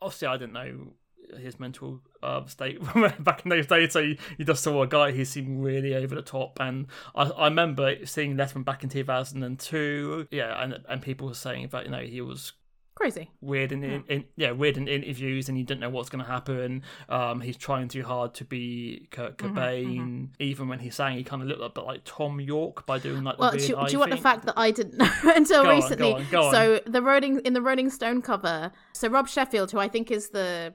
obviously 0.03 0.28
I 0.28 0.36
didn't 0.36 0.53
know 0.53 0.92
his 1.36 1.61
mental 1.61 2.01
uh, 2.22 2.44
state 2.46 2.80
back 3.20 3.44
in 3.44 3.51
those 3.51 3.66
days. 3.66 3.92
So 3.92 4.01
you, 4.01 4.16
you, 4.36 4.44
just 4.44 4.62
saw 4.62 4.82
a 4.82 4.86
guy 4.86 5.12
who 5.12 5.24
seemed 5.24 5.62
really 5.62 5.94
over 5.94 6.14
the 6.14 6.22
top, 6.22 6.59
and 6.61 6.86
I, 7.14 7.24
I 7.24 7.44
remember 7.49 7.94
seeing 8.07 8.36
Letterman 8.36 8.64
back 8.64 8.82
in 8.82 8.88
two 8.88 9.05
thousand 9.05 9.42
and 9.42 9.59
two. 9.59 10.26
Yeah, 10.30 10.62
and 10.62 10.78
and 10.88 11.03
people 11.03 11.28
were 11.28 11.34
saying 11.34 11.68
that 11.72 11.84
you 11.84 11.90
know 11.90 12.01
he 12.01 12.20
was 12.20 12.53
crazy. 12.99 13.30
Weird 13.40 13.72
in, 13.72 13.84
in, 13.84 14.05
in, 14.09 14.24
yeah 14.36 14.51
weird 14.51 14.76
in 14.76 14.88
interviews 14.88 15.49
and 15.49 15.57
you 15.57 15.64
don't 15.64 15.80
know 15.80 15.90
what's 15.90 16.11
going 16.11 16.24
to 16.24 16.30
happen. 16.30 16.82
Um 17.09 17.40
he's 17.40 17.57
trying 17.57 17.88
too 17.88 18.03
hard 18.03 18.34
to 18.34 18.44
be 18.44 19.07
kurt 19.11 19.38
cobain 19.38 19.84
mm-hmm, 19.84 20.01
mm-hmm. 20.01 20.24
even 20.38 20.68
when 20.68 20.78
he's 20.78 20.94
saying 20.94 21.16
he 21.16 21.24
kind 21.24 21.42
of 21.42 21.49
looked 21.49 21.62
a 21.62 21.68
bit 21.68 21.84
like 21.84 22.05
Thom 22.05 22.40
yorke 22.40 22.86
by 22.86 22.99
doing 22.99 23.24
like 23.24 23.38
well 23.38 23.53
do, 23.53 23.59
you, 23.59 23.76
do 23.86 23.92
you 23.92 23.99
want 23.99 24.11
the 24.11 24.16
fact 24.16 24.46
that 24.46 24.55
i 24.57 24.70
didn't 24.70 24.96
know 24.99 25.11
until 25.34 25.62
go 25.62 25.70
recently? 25.70 26.12
on, 26.12 26.26
go 26.30 26.42
on, 26.44 26.53
go 26.53 26.80
so 26.84 26.90
the 26.90 27.03
rolling 27.03 27.40
in 27.40 27.53
the 27.53 27.62
rolling 27.62 27.90
stone 27.90 28.22
cover 28.22 28.72
so 28.92 29.09
rob 29.09 29.28
sheffield 29.28 29.70
who 29.70 29.78
i 29.78 29.88
think 29.88 30.11
is 30.11 30.30
the 30.30 30.74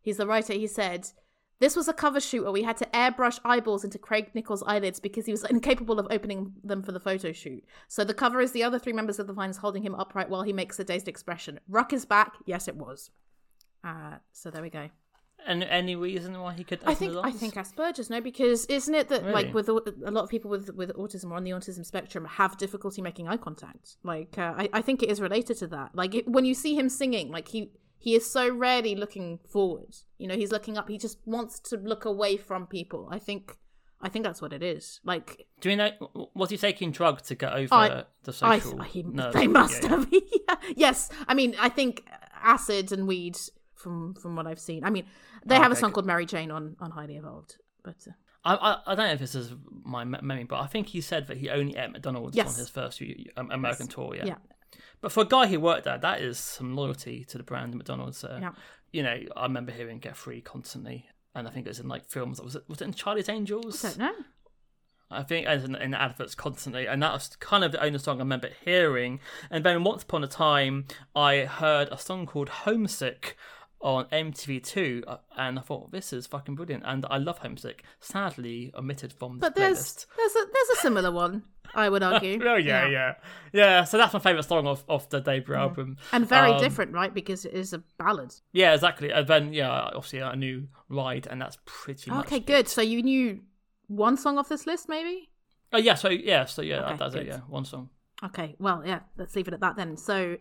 he's 0.00 0.16
the 0.16 0.26
writer 0.26 0.52
he 0.52 0.66
said 0.66 1.08
this 1.60 1.76
was 1.76 1.88
a 1.88 1.92
cover 1.92 2.20
shoot 2.20 2.42
where 2.42 2.52
we 2.52 2.62
had 2.62 2.78
to 2.78 2.86
airbrush 2.86 3.38
eyeballs 3.44 3.84
into 3.84 3.98
Craig 3.98 4.30
Nichols' 4.34 4.62
eyelids 4.66 4.98
because 4.98 5.26
he 5.26 5.32
was 5.32 5.44
incapable 5.44 5.98
of 5.98 6.06
opening 6.10 6.54
them 6.64 6.82
for 6.82 6.92
the 6.92 7.00
photo 7.00 7.32
shoot. 7.32 7.62
So 7.86 8.02
the 8.02 8.14
cover 8.14 8.40
is 8.40 8.52
the 8.52 8.64
other 8.64 8.78
three 8.78 8.94
members 8.94 9.18
of 9.18 9.26
the 9.26 9.32
Vines 9.32 9.58
holding 9.58 9.82
him 9.82 9.94
upright 9.94 10.30
while 10.30 10.42
he 10.42 10.52
makes 10.52 10.78
a 10.78 10.84
dazed 10.84 11.06
expression. 11.06 11.60
Ruck 11.68 11.92
is 11.92 12.04
back. 12.04 12.34
Yes, 12.46 12.66
it 12.66 12.76
was. 12.76 13.10
Uh, 13.84 14.16
so 14.32 14.50
there 14.50 14.62
we 14.62 14.70
go. 14.70 14.88
And 15.46 15.62
any 15.64 15.96
reason 15.96 16.38
why 16.38 16.52
he 16.52 16.64
could? 16.64 16.80
I 16.84 16.94
think 16.94 17.16
I 17.16 17.30
think 17.30 17.54
Asperger's 17.54 18.10
no, 18.10 18.20
because 18.20 18.66
isn't 18.66 18.94
it 18.94 19.08
that 19.08 19.22
really? 19.22 19.32
like 19.32 19.54
with 19.54 19.68
a 19.68 19.72
lot 19.72 20.22
of 20.22 20.28
people 20.28 20.50
with 20.50 20.74
with 20.74 20.90
autism 20.96 21.30
or 21.30 21.36
on 21.36 21.44
the 21.44 21.52
autism 21.52 21.84
spectrum 21.84 22.26
have 22.26 22.58
difficulty 22.58 23.00
making 23.00 23.26
eye 23.26 23.38
contact. 23.38 23.96
Like 24.02 24.36
uh, 24.36 24.54
I 24.56 24.68
I 24.74 24.82
think 24.82 25.02
it 25.02 25.10
is 25.10 25.20
related 25.20 25.56
to 25.58 25.66
that. 25.68 25.94
Like 25.94 26.14
it, 26.14 26.28
when 26.28 26.44
you 26.44 26.54
see 26.54 26.74
him 26.74 26.90
singing, 26.90 27.30
like 27.30 27.48
he 27.48 27.70
he 28.00 28.14
is 28.14 28.28
so 28.28 28.48
rarely 28.48 28.96
looking 28.96 29.38
forward. 29.46 29.94
You 30.16 30.26
know, 30.26 30.34
he's 30.34 30.50
looking 30.50 30.78
up. 30.78 30.88
He 30.88 30.96
just 30.96 31.18
wants 31.26 31.60
to 31.60 31.76
look 31.76 32.06
away 32.06 32.38
from 32.38 32.66
people. 32.66 33.06
I 33.10 33.18
think, 33.18 33.58
I 34.00 34.08
think 34.08 34.24
that's 34.24 34.40
what 34.40 34.54
it 34.54 34.62
is. 34.62 35.00
Like, 35.04 35.46
do 35.60 35.68
you 35.68 35.76
know 35.76 35.90
was 36.34 36.48
he 36.48 36.56
taking 36.56 36.92
drugs 36.92 37.22
to 37.24 37.34
get 37.34 37.52
over 37.52 37.74
I, 37.74 38.04
the 38.24 38.32
social? 38.32 38.80
I, 38.80 38.86
he, 38.86 39.02
they 39.34 39.46
must 39.46 39.82
yeah, 39.82 39.88
have. 39.90 40.08
Yeah. 40.12 40.56
yes, 40.74 41.10
I 41.28 41.34
mean, 41.34 41.54
I 41.60 41.68
think 41.68 42.08
acid 42.42 42.90
and 42.90 43.06
weed. 43.06 43.36
From 43.74 44.12
from 44.12 44.36
what 44.36 44.46
I've 44.46 44.60
seen, 44.60 44.84
I 44.84 44.90
mean, 44.90 45.06
they 45.46 45.56
oh, 45.56 45.62
have 45.62 45.72
a 45.72 45.76
song 45.76 45.92
called 45.92 46.04
Mary 46.04 46.26
Jane 46.26 46.50
on 46.50 46.76
on 46.80 46.90
Highly 46.90 47.16
Evolved, 47.16 47.56
but. 47.82 47.96
Uh, 48.06 48.12
I, 48.42 48.54
I, 48.54 48.92
I 48.92 48.94
don't 48.94 49.06
know 49.06 49.12
if 49.12 49.18
this 49.20 49.34
is 49.34 49.54
my 49.84 50.04
memory, 50.04 50.44
but 50.44 50.60
I 50.60 50.66
think 50.66 50.86
he 50.86 51.02
said 51.02 51.26
that 51.26 51.36
he 51.36 51.50
only 51.50 51.76
ate 51.76 51.92
McDonald's 51.92 52.34
yes. 52.34 52.54
on 52.54 52.58
his 52.58 52.70
first 52.70 53.02
um, 53.36 53.50
American 53.50 53.86
yes. 53.86 53.94
tour. 53.94 54.14
Yeah. 54.16 54.24
yeah. 54.24 54.34
But 55.00 55.12
for 55.12 55.22
a 55.22 55.26
guy 55.26 55.46
who 55.46 55.60
worked 55.60 55.84
there, 55.84 55.98
that 55.98 56.20
is 56.20 56.38
some 56.38 56.76
loyalty 56.76 57.24
to 57.24 57.38
the 57.38 57.44
brand 57.44 57.74
McDonald's. 57.74 58.22
Uh, 58.22 58.38
yeah. 58.40 58.52
You 58.92 59.02
know, 59.02 59.18
I 59.36 59.42
remember 59.44 59.72
hearing 59.72 59.98
"Get 59.98 60.16
Free" 60.16 60.40
constantly, 60.40 61.06
and 61.34 61.46
I 61.46 61.50
think 61.50 61.66
it 61.66 61.70
was 61.70 61.80
in 61.80 61.88
like 61.88 62.06
films. 62.06 62.40
Was 62.40 62.56
it 62.56 62.64
was 62.68 62.80
it 62.80 62.84
in 62.84 62.92
Charlie's 62.92 63.28
Angels? 63.28 63.84
I 63.84 63.88
don't 63.88 63.98
know. 63.98 64.14
I 65.12 65.22
think 65.24 65.46
as 65.46 65.64
in, 65.64 65.74
in 65.74 65.92
adverts 65.92 66.34
constantly, 66.34 66.86
and 66.86 67.02
that 67.02 67.12
was 67.12 67.34
kind 67.36 67.64
of 67.64 67.72
the 67.72 67.82
only 67.82 67.98
song 67.98 68.18
I 68.18 68.20
remember 68.20 68.50
hearing. 68.64 69.20
And 69.50 69.64
then 69.64 69.82
once 69.82 70.04
upon 70.04 70.22
a 70.22 70.28
time, 70.28 70.86
I 71.16 71.38
heard 71.40 71.88
a 71.90 71.98
song 71.98 72.26
called 72.26 72.48
"Homesick." 72.48 73.36
On 73.80 74.04
MTV2, 74.06 75.04
uh, 75.06 75.16
and 75.36 75.58
I 75.58 75.62
thought 75.62 75.90
this 75.90 76.12
is 76.12 76.26
fucking 76.26 76.54
brilliant, 76.54 76.82
and 76.86 77.06
I 77.10 77.18
love 77.18 77.38
Homesick. 77.38 77.82
Sadly, 78.00 78.70
omitted 78.76 79.12
from 79.12 79.38
this 79.38 79.40
But 79.48 79.54
there's 79.54 80.06
there's 80.16 80.32
a 80.34 80.44
there's 80.52 80.78
a 80.78 80.80
similar 80.80 81.10
one, 81.10 81.44
I 81.74 81.88
would 81.88 82.02
argue. 82.12 82.40
Oh 82.46 82.56
yeah, 82.56 82.86
yeah, 82.88 83.14
yeah. 83.52 83.84
So 83.84 83.96
that's 83.98 84.12
my 84.12 84.18
favorite 84.20 84.42
song 84.44 84.66
off, 84.66 84.84
off 84.88 85.08
the 85.08 85.20
debut 85.20 85.54
album. 85.54 85.96
And 86.12 86.28
very 86.28 86.52
Um, 86.52 86.60
different, 86.60 86.92
right? 86.92 87.12
Because 87.12 87.44
it 87.44 87.54
is 87.54 87.72
a 87.72 87.82
ballad. 87.98 88.34
Yeah, 88.52 88.74
exactly. 88.74 89.10
And 89.10 89.26
then 89.26 89.52
yeah, 89.52 89.70
obviously 89.70 90.22
I 90.22 90.34
knew 90.34 90.68
Ride, 90.88 91.26
and 91.30 91.40
that's 91.40 91.58
pretty 91.64 92.10
much. 92.10 92.26
Okay, 92.26 92.36
it. 92.36 92.46
good. 92.46 92.68
So 92.68 92.82
you 92.82 93.02
knew 93.02 93.40
one 93.86 94.16
song 94.16 94.36
off 94.38 94.48
this 94.48 94.66
list, 94.66 94.88
maybe? 94.88 95.30
Oh 95.72 95.78
yeah, 95.78 95.94
so 95.94 96.08
yeah, 96.10 96.44
so 96.44 96.62
yeah, 96.62 96.84
Okay, 96.86 96.96
that's 96.98 97.14
good. 97.14 97.22
it. 97.26 97.28
Yeah, 97.28 97.38
one 97.48 97.64
song. 97.64 97.88
Okay, 98.22 98.54
well, 98.58 98.82
yeah, 98.84 99.00
let's 99.16 99.34
leave 99.34 99.48
it 99.48 99.54
at 99.54 99.60
that 99.60 99.76
then. 99.76 99.96
So, 99.96 100.36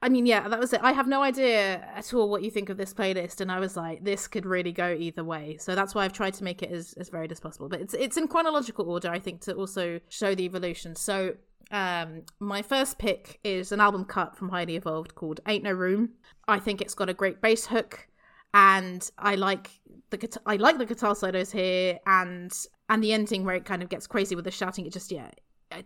I 0.00 0.08
mean, 0.08 0.24
yeah, 0.24 0.48
that 0.48 0.58
was 0.58 0.72
it. 0.72 0.80
I 0.82 0.92
have 0.92 1.06
no 1.06 1.22
idea 1.22 1.86
at 1.94 2.14
all 2.14 2.30
what 2.30 2.42
you 2.42 2.50
think 2.50 2.70
of 2.70 2.78
this 2.78 2.94
playlist, 2.94 3.42
and 3.42 3.52
I 3.52 3.60
was 3.60 3.76
like, 3.76 4.02
this 4.02 4.26
could 4.26 4.46
really 4.46 4.72
go 4.72 4.96
either 4.98 5.22
way. 5.22 5.58
So 5.58 5.74
that's 5.74 5.94
why 5.94 6.04
I've 6.04 6.14
tried 6.14 6.34
to 6.34 6.44
make 6.44 6.62
it 6.62 6.70
as, 6.70 6.94
as 6.94 7.10
varied 7.10 7.30
as 7.30 7.38
possible. 7.38 7.68
But 7.68 7.82
it's 7.82 7.92
it's 7.92 8.16
in 8.16 8.28
chronological 8.28 8.88
order, 8.90 9.10
I 9.10 9.18
think, 9.18 9.42
to 9.42 9.52
also 9.54 10.00
show 10.08 10.34
the 10.34 10.44
evolution. 10.44 10.96
So, 10.96 11.34
um, 11.70 12.22
my 12.40 12.62
first 12.62 12.98
pick 12.98 13.40
is 13.44 13.72
an 13.72 13.80
album 13.80 14.06
cut 14.06 14.34
from 14.34 14.48
Highly 14.48 14.76
Evolved 14.76 15.14
called 15.14 15.40
"Ain't 15.46 15.64
No 15.64 15.72
Room." 15.72 16.10
I 16.46 16.58
think 16.58 16.80
it's 16.80 16.94
got 16.94 17.10
a 17.10 17.14
great 17.14 17.42
bass 17.42 17.66
hook, 17.66 18.08
and 18.54 19.08
I 19.18 19.34
like 19.34 19.70
the 20.08 20.16
guitar- 20.16 20.42
I 20.46 20.56
like 20.56 20.78
the 20.78 20.86
guitar 20.86 21.14
solos 21.14 21.52
here, 21.52 21.98
and 22.06 22.50
and 22.88 23.04
the 23.04 23.12
ending 23.12 23.44
where 23.44 23.54
it 23.54 23.66
kind 23.66 23.82
of 23.82 23.90
gets 23.90 24.06
crazy 24.06 24.34
with 24.34 24.46
the 24.46 24.50
shouting. 24.50 24.86
It 24.86 24.94
just 24.94 25.12
yeah, 25.12 25.30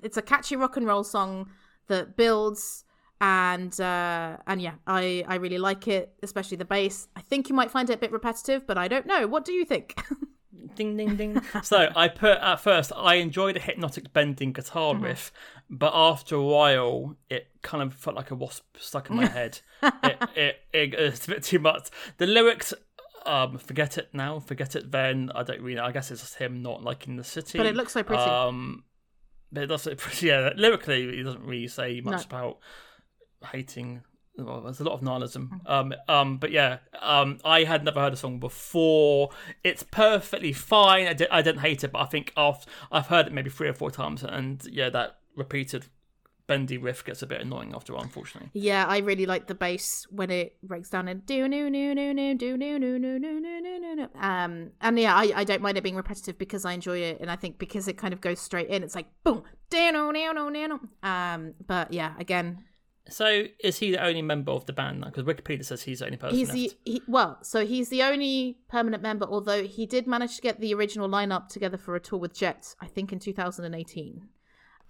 it's 0.02 0.16
a 0.16 0.22
catchy 0.22 0.56
rock 0.56 0.76
and 0.76 0.86
roll 0.86 1.04
song 1.04 1.48
that 1.88 2.16
builds 2.16 2.84
and 3.20 3.80
uh 3.80 4.36
and 4.46 4.60
yeah 4.60 4.74
i 4.86 5.24
i 5.28 5.36
really 5.36 5.58
like 5.58 5.86
it 5.86 6.12
especially 6.22 6.56
the 6.56 6.64
bass 6.64 7.08
i 7.14 7.20
think 7.20 7.48
you 7.48 7.54
might 7.54 7.70
find 7.70 7.88
it 7.90 7.94
a 7.94 7.96
bit 7.98 8.10
repetitive 8.10 8.66
but 8.66 8.76
i 8.76 8.88
don't 8.88 9.06
know 9.06 9.26
what 9.28 9.44
do 9.44 9.52
you 9.52 9.64
think 9.64 10.00
Ding 10.74 10.96
ding 10.96 11.16
ding. 11.16 11.42
so 11.62 11.88
I 11.94 12.08
put 12.08 12.38
at 12.38 12.56
first 12.60 12.92
I 12.96 13.16
enjoyed 13.16 13.56
the 13.56 13.60
hypnotic 13.60 14.12
bending 14.14 14.52
guitar 14.52 14.94
Mm-hmm. 14.94 15.04
riff, 15.04 15.32
but 15.68 15.92
after 15.94 16.36
a 16.36 16.42
while 16.42 17.16
it 17.28 17.48
kind 17.62 17.82
of 17.82 17.92
felt 17.94 18.16
like 18.16 18.30
a 18.30 18.34
wasp 18.34 18.64
stuck 18.78 19.10
in 19.10 19.16
my 19.16 19.26
head. 19.38 19.60
it, 19.82 20.16
it, 20.34 20.56
it 20.72 20.94
it's 20.94 21.26
a 21.26 21.30
bit 21.30 21.42
too 21.42 21.58
much. 21.58 21.90
The 22.16 22.26
lyrics. 22.26 22.72
Um, 23.26 23.58
forget 23.58 23.98
it 23.98 24.10
now. 24.14 24.38
Forget 24.40 24.74
it 24.74 24.90
then. 24.90 25.30
I 25.34 25.42
don't 25.42 25.60
really. 25.60 25.76
know. 25.76 25.84
I 25.84 25.92
guess 25.92 26.10
it's 26.10 26.22
just 26.22 26.36
him 26.36 26.62
not 26.62 26.82
liking 26.82 27.16
the 27.16 27.24
city. 27.24 27.58
But 27.58 27.66
it 27.66 27.74
looks 27.76 27.92
so 27.92 28.02
pretty. 28.02 28.22
Um, 28.22 28.84
but 29.52 29.64
it 29.64 29.66
does 29.66 29.86
look 29.86 29.98
pretty. 29.98 30.26
Yeah, 30.26 30.50
lyrically, 30.56 31.16
he 31.16 31.22
doesn't 31.22 31.44
really 31.44 31.68
say 31.68 32.00
much 32.00 32.28
No. 32.30 32.36
about 32.36 32.58
hating. 33.52 34.02
Well, 34.38 34.62
there's 34.62 34.80
a 34.80 34.84
lot 34.84 34.94
of 34.94 35.02
nihilism. 35.02 35.60
Mm. 35.66 35.70
Um, 35.70 35.94
um, 36.08 36.38
but 36.38 36.50
yeah, 36.52 36.78
um, 37.00 37.38
I 37.44 37.64
had 37.64 37.84
never 37.84 38.00
heard 38.00 38.14
the 38.14 38.16
song 38.16 38.38
before. 38.40 39.28
It's 39.62 39.82
perfectly 39.82 40.54
fine. 40.54 41.06
I, 41.06 41.12
di- 41.12 41.28
I 41.30 41.42
didn't 41.42 41.60
hate 41.60 41.84
it, 41.84 41.92
but 41.92 41.98
I 42.00 42.06
think 42.06 42.32
after 42.36 42.70
I've 42.90 43.08
heard 43.08 43.26
it 43.26 43.32
maybe 43.34 43.50
three 43.50 43.68
or 43.68 43.74
four 43.74 43.90
times, 43.90 44.22
and 44.24 44.64
yeah, 44.70 44.88
that 44.90 45.18
repeated 45.36 45.86
bendy 46.46 46.76
riff 46.78 47.04
gets 47.04 47.22
a 47.22 47.26
bit 47.26 47.40
annoying 47.40 47.72
after 47.74 47.92
a 47.92 47.96
while, 47.96 48.04
unfortunately. 48.04 48.50
yeah 48.52 48.84
i 48.88 48.98
really 48.98 49.26
like 49.26 49.46
the 49.46 49.54
bass 49.54 50.06
when 50.10 50.30
it 50.30 50.56
breaks 50.62 50.90
down 50.90 51.08
and 51.08 51.24
do 51.26 51.46
no 51.48 51.68
no 51.68 51.92
no 51.92 52.12
no 52.12 52.34
do 52.34 52.56
no 52.56 52.78
no 52.78 52.98
no 52.98 53.18
no 53.18 53.38
no 53.38 53.58
no 53.60 53.78
no 53.78 53.94
no 53.94 54.08
um 54.20 54.70
and 54.80 54.98
yeah 54.98 55.14
I, 55.14 55.32
I 55.36 55.44
don't 55.44 55.62
mind 55.62 55.78
it 55.78 55.82
being 55.84 55.96
repetitive 55.96 56.38
because 56.38 56.64
i 56.64 56.72
enjoy 56.72 56.98
it 56.98 57.18
and 57.20 57.30
i 57.30 57.36
think 57.36 57.58
because 57.58 57.88
it 57.88 57.96
kind 57.96 58.12
of 58.12 58.20
goes 58.20 58.40
straight 58.40 58.68
in 58.68 58.82
it's 58.82 58.94
like 58.94 59.06
boom 59.24 59.42
no 59.72 60.10
no 60.10 60.32
no 60.32 60.48
no 60.50 60.80
um 61.02 61.54
but 61.66 61.92
yeah 61.92 62.14
again 62.18 62.64
So, 63.08 63.46
is 63.58 63.78
he 63.78 63.90
the 63.90 64.04
only 64.04 64.22
member 64.22 64.52
of 64.52 64.64
the 64.66 64.72
band 64.72 65.00
now? 65.00 65.06
Because 65.10 65.24
Wikipedia 65.24 65.64
says 65.64 65.82
he's 65.82 65.98
the 65.98 66.04
only 66.04 66.16
person 66.18 66.36
he's 66.38 66.48
left. 66.48 66.60
the 66.84 66.92
he, 66.92 67.02
well 67.08 67.38
so 67.42 67.66
he's 67.66 67.88
the 67.88 68.02
only 68.04 68.58
permanent 68.68 69.02
member 69.02 69.26
although 69.28 69.64
he 69.64 69.86
did 69.86 70.06
manage 70.06 70.36
to 70.36 70.42
get 70.42 70.60
the 70.60 70.72
original 70.72 71.08
lineup 71.08 71.48
together 71.48 71.76
for 71.76 71.96
a 71.96 72.00
tour 72.00 72.20
with 72.20 72.32
jet 72.32 72.74
i 72.80 72.86
think 72.86 73.12
in 73.12 73.18
2018 73.18 74.28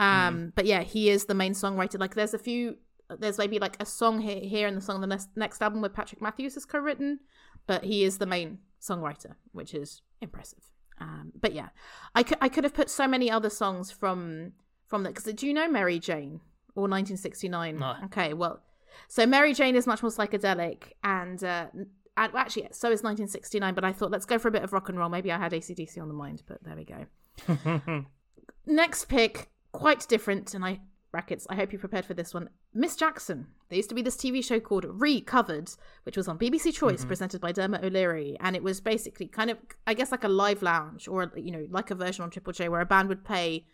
um 0.02 0.52
but 0.54 0.66
yeah 0.66 0.82
he 0.82 1.10
is 1.10 1.26
the 1.26 1.34
main 1.34 1.52
songwriter 1.52 1.98
like 1.98 2.14
there's 2.14 2.34
a 2.34 2.38
few 2.38 2.76
there's 3.18 3.36
maybe 3.36 3.58
like 3.58 3.76
a 3.80 3.84
song 3.84 4.20
here, 4.20 4.40
here 4.40 4.66
and 4.66 4.76
the 4.76 4.80
song 4.80 4.96
on 4.96 5.00
the 5.02 5.06
next, 5.06 5.28
next 5.36 5.60
album 5.62 5.80
with 5.82 5.92
patrick 5.92 6.20
matthews 6.22 6.56
is 6.56 6.64
co-written 6.64 7.20
but 7.66 7.84
he 7.84 8.04
is 8.04 8.18
the 8.18 8.26
main 8.26 8.58
songwriter 8.80 9.34
which 9.52 9.74
is 9.74 10.02
impressive 10.20 10.64
um 10.98 11.32
but 11.38 11.52
yeah 11.52 11.68
i 12.14 12.22
could 12.22 12.38
i 12.40 12.48
could 12.48 12.64
have 12.64 12.74
put 12.74 12.88
so 12.90 13.06
many 13.06 13.30
other 13.30 13.50
songs 13.50 13.90
from 13.90 14.52
from 14.86 15.02
that 15.02 15.14
because 15.14 15.32
do 15.34 15.46
you 15.46 15.54
know 15.54 15.68
mary 15.68 15.98
jane 15.98 16.40
or 16.74 16.82
1969 16.88 17.78
No. 17.78 17.94
okay 18.04 18.32
well 18.32 18.62
so 19.08 19.26
Mary 19.26 19.54
Jane 19.54 19.76
is 19.76 19.86
much 19.86 20.02
more 20.02 20.10
psychedelic, 20.10 20.92
and 21.02 21.42
uh, 21.42 21.66
and 21.74 21.88
actually, 22.16 22.68
so 22.72 22.90
is 22.90 23.02
1969. 23.02 23.74
But 23.74 23.84
I 23.84 23.92
thought 23.92 24.10
let's 24.10 24.26
go 24.26 24.38
for 24.38 24.48
a 24.48 24.50
bit 24.50 24.62
of 24.62 24.72
rock 24.72 24.88
and 24.88 24.98
roll. 24.98 25.08
Maybe 25.08 25.32
I 25.32 25.38
had 25.38 25.52
ACDC 25.52 26.00
on 26.00 26.08
the 26.08 26.14
mind, 26.14 26.42
but 26.46 26.62
there 26.62 26.76
we 26.76 26.84
go. 26.84 28.04
Next 28.66 29.06
pick, 29.06 29.50
quite 29.72 30.06
different, 30.08 30.54
and 30.54 30.64
I 30.64 30.80
brackets. 31.10 31.46
I 31.50 31.56
hope 31.56 31.72
you 31.72 31.78
prepared 31.78 32.06
for 32.06 32.14
this 32.14 32.32
one. 32.32 32.48
Miss 32.72 32.96
Jackson. 32.96 33.46
There 33.68 33.76
used 33.76 33.90
to 33.90 33.94
be 33.94 34.02
this 34.02 34.16
TV 34.16 34.42
show 34.42 34.58
called 34.58 34.86
Recovered, 34.88 35.70
which 36.04 36.16
was 36.16 36.26
on 36.26 36.38
BBC 36.38 36.72
Choice, 36.72 37.04
presented 37.04 37.40
by 37.40 37.52
Dermot 37.52 37.84
O'Leary, 37.84 38.36
and 38.40 38.56
it 38.56 38.62
was 38.62 38.80
basically 38.80 39.26
kind 39.26 39.50
of, 39.50 39.58
I 39.86 39.94
guess, 39.94 40.10
like 40.10 40.24
a 40.24 40.28
live 40.28 40.62
lounge, 40.62 41.06
or 41.06 41.30
you 41.36 41.52
know, 41.52 41.66
like 41.70 41.90
a 41.90 41.94
version 41.94 42.24
on 42.24 42.30
Triple 42.30 42.54
J, 42.54 42.68
where 42.68 42.80
a 42.80 42.86
band 42.86 43.08
would 43.08 43.24
play 43.24 43.66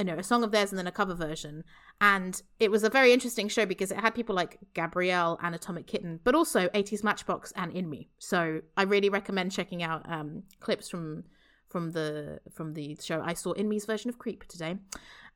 you 0.00 0.04
know, 0.06 0.16
a 0.16 0.22
song 0.22 0.42
of 0.42 0.50
theirs 0.50 0.72
and 0.72 0.78
then 0.78 0.86
a 0.86 0.92
cover 0.92 1.14
version. 1.14 1.62
And 2.00 2.40
it 2.58 2.70
was 2.70 2.82
a 2.84 2.88
very 2.88 3.12
interesting 3.12 3.48
show 3.48 3.66
because 3.66 3.90
it 3.90 3.98
had 3.98 4.14
people 4.14 4.34
like 4.34 4.58
Gabrielle 4.72 5.38
and 5.42 5.54
Atomic 5.54 5.86
Kitten, 5.86 6.20
but 6.24 6.34
also 6.34 6.68
80s 6.68 7.04
Matchbox 7.04 7.52
and 7.54 7.70
InMe. 7.72 8.08
So 8.18 8.62
I 8.78 8.84
really 8.84 9.10
recommend 9.10 9.52
checking 9.52 9.82
out 9.82 10.10
um, 10.10 10.44
clips 10.60 10.88
from 10.88 11.24
from 11.68 11.92
the 11.92 12.40
from 12.50 12.74
the 12.74 12.96
show. 13.00 13.22
I 13.24 13.34
saw 13.34 13.52
InMe's 13.54 13.84
version 13.84 14.08
of 14.08 14.18
Creep 14.18 14.48
today, 14.48 14.78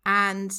and 0.07 0.53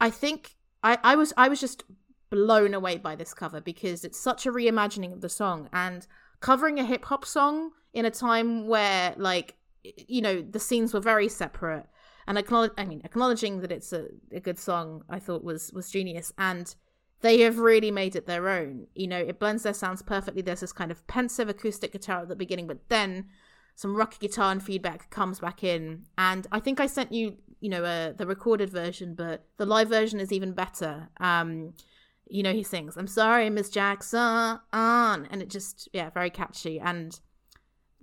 I 0.00 0.10
think 0.10 0.56
I, 0.82 0.98
I 1.02 1.16
was 1.16 1.32
I 1.36 1.48
was 1.48 1.60
just 1.60 1.84
blown 2.30 2.74
away 2.74 2.96
by 2.96 3.14
this 3.14 3.34
cover 3.34 3.60
because 3.60 4.04
it's 4.04 4.18
such 4.18 4.46
a 4.46 4.52
reimagining 4.52 5.12
of 5.12 5.20
the 5.20 5.28
song. 5.28 5.68
And 5.72 6.06
covering 6.40 6.78
a 6.78 6.84
hip 6.84 7.04
hop 7.04 7.24
song 7.24 7.72
in 7.92 8.04
a 8.04 8.10
time 8.10 8.66
where 8.66 9.14
like 9.16 9.56
you 9.84 10.22
know 10.22 10.40
the 10.40 10.58
scenes 10.60 10.94
were 10.94 11.00
very 11.00 11.28
separate 11.28 11.86
and 12.26 12.38
acknowledge 12.38 12.72
I 12.78 12.84
mean 12.84 13.02
acknowledging 13.04 13.60
that 13.60 13.70
it's 13.70 13.92
a, 13.92 14.06
a 14.32 14.40
good 14.40 14.58
song 14.58 15.04
I 15.08 15.18
thought 15.18 15.44
was 15.44 15.72
was 15.72 15.90
genius. 15.90 16.32
And 16.38 16.74
they 17.20 17.40
have 17.42 17.58
really 17.58 17.92
made 17.92 18.16
it 18.16 18.26
their 18.26 18.48
own. 18.48 18.86
You 18.94 19.08
know 19.08 19.18
it 19.18 19.38
blends 19.38 19.62
their 19.62 19.74
sounds 19.74 20.02
perfectly. 20.02 20.42
There's 20.42 20.60
this 20.60 20.72
kind 20.72 20.90
of 20.90 21.06
pensive 21.06 21.48
acoustic 21.48 21.92
guitar 21.92 22.22
at 22.22 22.28
the 22.28 22.36
beginning 22.36 22.66
but 22.66 22.88
then 22.88 23.26
some 23.74 23.96
rocky 23.96 24.26
guitar 24.26 24.52
and 24.52 24.62
feedback 24.62 25.10
comes 25.10 25.40
back 25.40 25.64
in. 25.64 26.04
And 26.18 26.46
I 26.50 26.60
think 26.60 26.80
I 26.80 26.86
sent 26.86 27.12
you 27.12 27.36
you 27.62 27.70
know 27.70 27.84
uh, 27.84 28.12
the 28.12 28.26
recorded 28.26 28.68
version 28.68 29.14
but 29.14 29.44
the 29.56 29.64
live 29.64 29.88
version 29.88 30.20
is 30.20 30.32
even 30.32 30.52
better 30.52 31.08
um 31.20 31.72
you 32.28 32.42
know 32.42 32.52
he 32.52 32.62
sings 32.62 32.96
I'm 32.96 33.06
sorry 33.06 33.48
Miss 33.50 33.70
Jackson 33.70 34.58
and 34.72 35.42
it 35.42 35.48
just 35.48 35.88
yeah 35.92 36.10
very 36.10 36.30
catchy 36.30 36.80
and 36.80 37.18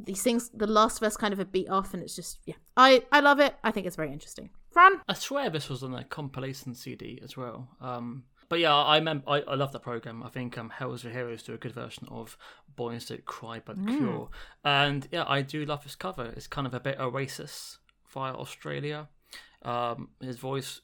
he 0.07 0.15
sings 0.15 0.49
the 0.53 0.67
last 0.67 0.99
verse 0.99 1.17
kind 1.17 1.33
of 1.33 1.39
a 1.39 1.45
beat 1.45 1.69
off 1.69 1.93
and 1.93 2.01
it's 2.01 2.15
just 2.15 2.39
yeah 2.45 2.55
i 2.77 3.03
i 3.11 3.19
love 3.19 3.41
it 3.41 3.53
i 3.65 3.71
think 3.71 3.85
it's 3.85 3.97
very 3.97 4.13
interesting 4.13 4.49
fran 4.71 4.93
I 5.09 5.13
swear 5.13 5.49
this 5.49 5.67
was 5.67 5.83
on 5.83 5.93
a 5.93 6.05
compilation 6.05 6.73
CD 6.73 7.19
as 7.21 7.35
well. 7.35 7.67
Um, 7.81 8.23
but 8.47 8.59
yeah, 8.59 8.73
I 8.73 8.97
remember. 8.97 9.23
I, 9.27 9.41
I 9.41 9.55
love 9.55 9.71
that 9.73 9.83
program. 9.83 10.23
I 10.23 10.29
think 10.29 10.57
um, 10.57 10.71
Hell 10.71 10.93
Is 10.93 11.03
for 11.03 11.09
Heroes 11.09 11.43
do 11.43 11.53
a 11.53 11.57
good 11.57 11.73
version 11.73 12.07
of 12.09 12.35
Boys 12.75 13.05
Don't 13.05 13.23
Cry 13.25 13.59
by 13.59 13.73
The 13.73 13.85
Cure, 13.85 14.29
and 14.63 15.07
yeah, 15.11 15.23
I 15.27 15.43
do 15.43 15.65
love 15.65 15.83
this 15.83 15.95
cover. 15.95 16.33
It's 16.35 16.47
kind 16.47 16.65
of 16.65 16.73
a 16.73 16.79
bit 16.79 16.99
Oasis 16.99 17.77
via 18.11 18.33
Australia. 18.33 19.07
Um, 19.63 20.09
his 20.21 20.37
voice 20.37 20.81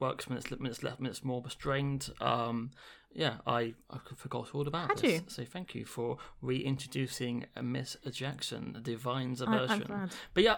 works 0.00 0.28
when 0.28 0.38
it's 0.38 0.50
when 0.50 0.66
it's 0.66 0.82
left 0.82 1.00
when 1.00 1.06
it's 1.10 1.24
more 1.24 1.42
restrained. 1.42 2.10
Um, 2.20 2.70
yeah, 3.12 3.36
I 3.46 3.74
I 3.90 3.98
forgot 4.16 4.54
all 4.54 4.68
about 4.68 4.88
Had 4.88 4.98
this. 4.98 5.12
you? 5.12 5.20
So 5.28 5.44
thank 5.44 5.74
you 5.74 5.84
for 5.84 6.18
reintroducing 6.42 7.46
Miss 7.62 7.96
Jackson, 8.10 8.72
the 8.74 8.80
Divines 8.80 9.40
I- 9.42 9.46
version. 9.58 9.82
glad. 9.86 10.10
But 10.34 10.44
yeah, 10.44 10.56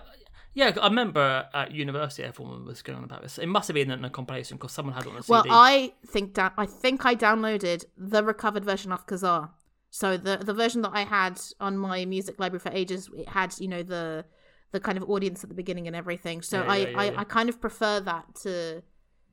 yeah, 0.55 0.73
I 0.81 0.89
remember 0.89 1.49
at 1.55 1.71
university 1.73 2.25
everyone 2.25 2.65
was 2.65 2.83
going 2.83 2.99
on 2.99 3.05
about 3.05 3.23
this. 3.23 3.39
It 3.39 3.47
must 3.47 3.69
have 3.69 3.75
been 3.75 3.91
in 3.91 4.05
a 4.05 4.11
compilation 4.11 4.57
because 4.57 4.73
someone 4.73 4.95
had 4.95 5.05
it 5.07 5.11
on 5.11 5.17
a 5.17 5.23
well 5.29 5.43
CD. 5.45 5.55
i 5.55 5.93
think 6.07 6.35
da- 6.35 6.51
i 6.59 6.67
think 6.67 7.07
i 7.07 7.15
downloaded 7.15 7.85
the 7.97 8.25
recovered 8.25 8.65
version 8.65 8.91
off 8.93 9.07
kazaa 9.07 9.51
so 9.91 10.17
the 10.17 10.37
the 10.39 10.53
version 10.55 10.83
that 10.83 10.91
i 10.93 11.05
had 11.05 11.41
on 11.61 11.77
my 11.79 12.05
music 12.05 12.39
library 12.41 12.61
for 12.61 12.71
ages 12.73 13.09
it 13.17 13.29
had 13.29 13.55
you 13.61 13.69
know 13.69 13.83
the 13.83 14.25
the 14.73 14.81
kind 14.81 14.97
of 14.97 15.09
audience 15.09 15.43
at 15.43 15.49
the 15.49 15.55
beginning 15.55 15.87
and 15.87 15.97
everything 15.97 16.43
so 16.43 16.63
Yeah, 16.63 16.73
I, 16.73 16.77
yeah, 16.77 16.89
yeah, 16.89 16.99
I 16.99 17.21
i 17.21 17.25
kind 17.25 17.49
of 17.49 17.61
prefer 17.61 18.01
that 18.01 18.35
to 18.43 18.83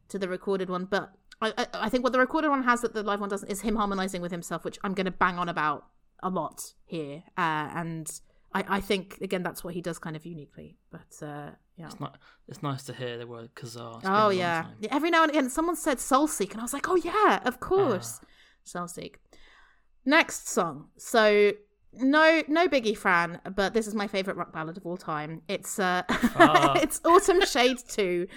to 0.09 0.19
the 0.19 0.27
recorded 0.27 0.69
one 0.69 0.85
but 0.85 1.13
I, 1.41 1.53
I 1.57 1.67
I 1.73 1.89
think 1.89 2.03
what 2.03 2.13
the 2.13 2.19
recorded 2.19 2.49
one 2.49 2.63
has 2.63 2.81
that 2.81 2.93
the 2.93 3.03
live 3.03 3.19
one 3.19 3.29
doesn't 3.29 3.49
is 3.49 3.61
him 3.61 3.75
harmonizing 3.75 4.21
with 4.21 4.31
himself, 4.31 4.63
which 4.65 4.79
I'm 4.83 4.93
going 4.93 5.05
to 5.05 5.11
bang 5.11 5.37
on 5.37 5.49
about 5.49 5.85
a 6.23 6.29
lot 6.29 6.73
here. 6.85 7.23
Uh, 7.37 7.69
and 7.75 8.09
I, 8.53 8.63
I 8.67 8.81
think 8.81 9.19
again 9.21 9.43
that's 9.43 9.63
what 9.63 9.73
he 9.73 9.81
does 9.81 9.99
kind 9.99 10.15
of 10.15 10.25
uniquely. 10.25 10.77
But 10.91 11.25
uh, 11.25 11.51
yeah. 11.75 11.85
It's 11.85 11.99
not. 11.99 12.17
It's 12.47 12.63
nice 12.63 12.83
to 12.85 12.93
hear 12.93 13.17
the 13.17 13.27
word 13.27 13.53
kazaa. 13.53 13.95
It's 13.95 14.03
been 14.03 14.11
a 14.11 14.25
Oh 14.25 14.29
yeah. 14.29 14.65
Yeah, 14.79 14.95
Every 14.95 15.11
now 15.11 15.23
and 15.23 15.31
again, 15.31 15.49
someone 15.49 15.75
said 15.75 15.97
Soulseek, 15.97 16.51
and 16.51 16.59
I 16.59 16.63
was 16.63 16.73
like, 16.73 16.89
oh 16.89 16.95
yeah, 16.95 17.39
of 17.45 17.59
course, 17.59 18.19
Soulseek. 18.65 19.15
Next 20.05 20.47
song. 20.49 20.87
So 20.97 21.51
no, 21.93 22.43
no 22.47 22.67
biggie, 22.67 22.95
Fran. 22.97 23.39
But 23.55 23.73
this 23.73 23.87
is 23.87 23.95
my 23.95 24.07
favorite 24.07 24.37
rock 24.37 24.51
ballad 24.53 24.77
of 24.77 24.85
all 24.85 24.97
time. 24.97 25.41
It's 25.47 25.79
uh, 25.79 26.03
Ah. 26.09 26.77
it's 26.81 27.01
Autumn 27.05 27.45
Shade 27.45 27.77
Two 27.87 28.27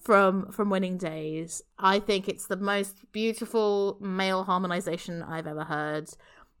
from 0.00 0.50
from 0.50 0.70
Winning 0.70 0.98
Days. 0.98 1.62
I 1.78 1.98
think 1.98 2.28
it's 2.28 2.46
the 2.46 2.56
most 2.56 3.10
beautiful 3.12 3.98
male 4.00 4.44
harmonization 4.44 5.22
I've 5.22 5.46
ever 5.46 5.64
heard. 5.64 6.10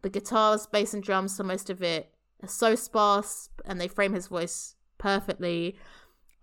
The 0.02 0.10
guitars, 0.10 0.66
bass, 0.66 0.94
and 0.94 1.02
drums 1.02 1.36
for 1.36 1.44
most 1.44 1.70
of 1.70 1.82
it 1.82 2.12
are 2.42 2.48
so 2.48 2.74
sparse, 2.74 3.48
and 3.64 3.80
they 3.80 3.88
frame 3.88 4.12
his 4.14 4.26
voice 4.26 4.74
perfectly. 4.98 5.76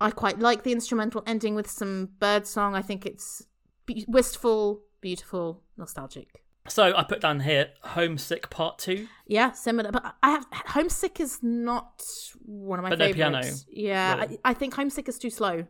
I 0.02 0.12
quite 0.12 0.39
like 0.39 0.64
the 0.64 0.72
instrumental 0.72 1.24
ending 1.28 1.56
with 1.56 1.70
some 1.70 2.12
bird 2.20 2.47
song. 2.47 2.74
I 2.74 2.82
think 2.82 3.06
it's 3.06 3.45
be- 3.86 4.06
wistful, 4.08 4.82
beautiful, 5.02 5.62
nostalgic. 5.78 6.43
So 6.70 6.95
I 6.95 7.03
put 7.03 7.22
down 7.22 7.41
here 7.41 7.70
Homesick 7.82 8.49
Part 8.49 8.78
2. 8.80 9.07
Yeah, 9.28 9.51
similar. 9.51 9.91
But 9.91 10.15
I 10.22 10.30
have 10.32 10.45
Homesick 10.51 11.20
is 11.20 11.39
not 11.41 12.03
one 12.45 12.80
of 12.80 12.84
my 12.84 12.89
But 12.89 12.99
no 12.99 13.13
piano, 13.13 13.41
Yeah, 13.70 14.15
really. 14.22 14.39
I, 14.45 14.51
I 14.51 14.53
think 14.53 14.76
Homesick 14.76 15.09
is 15.09 15.17
too 15.17 15.30
slow. 15.30 15.65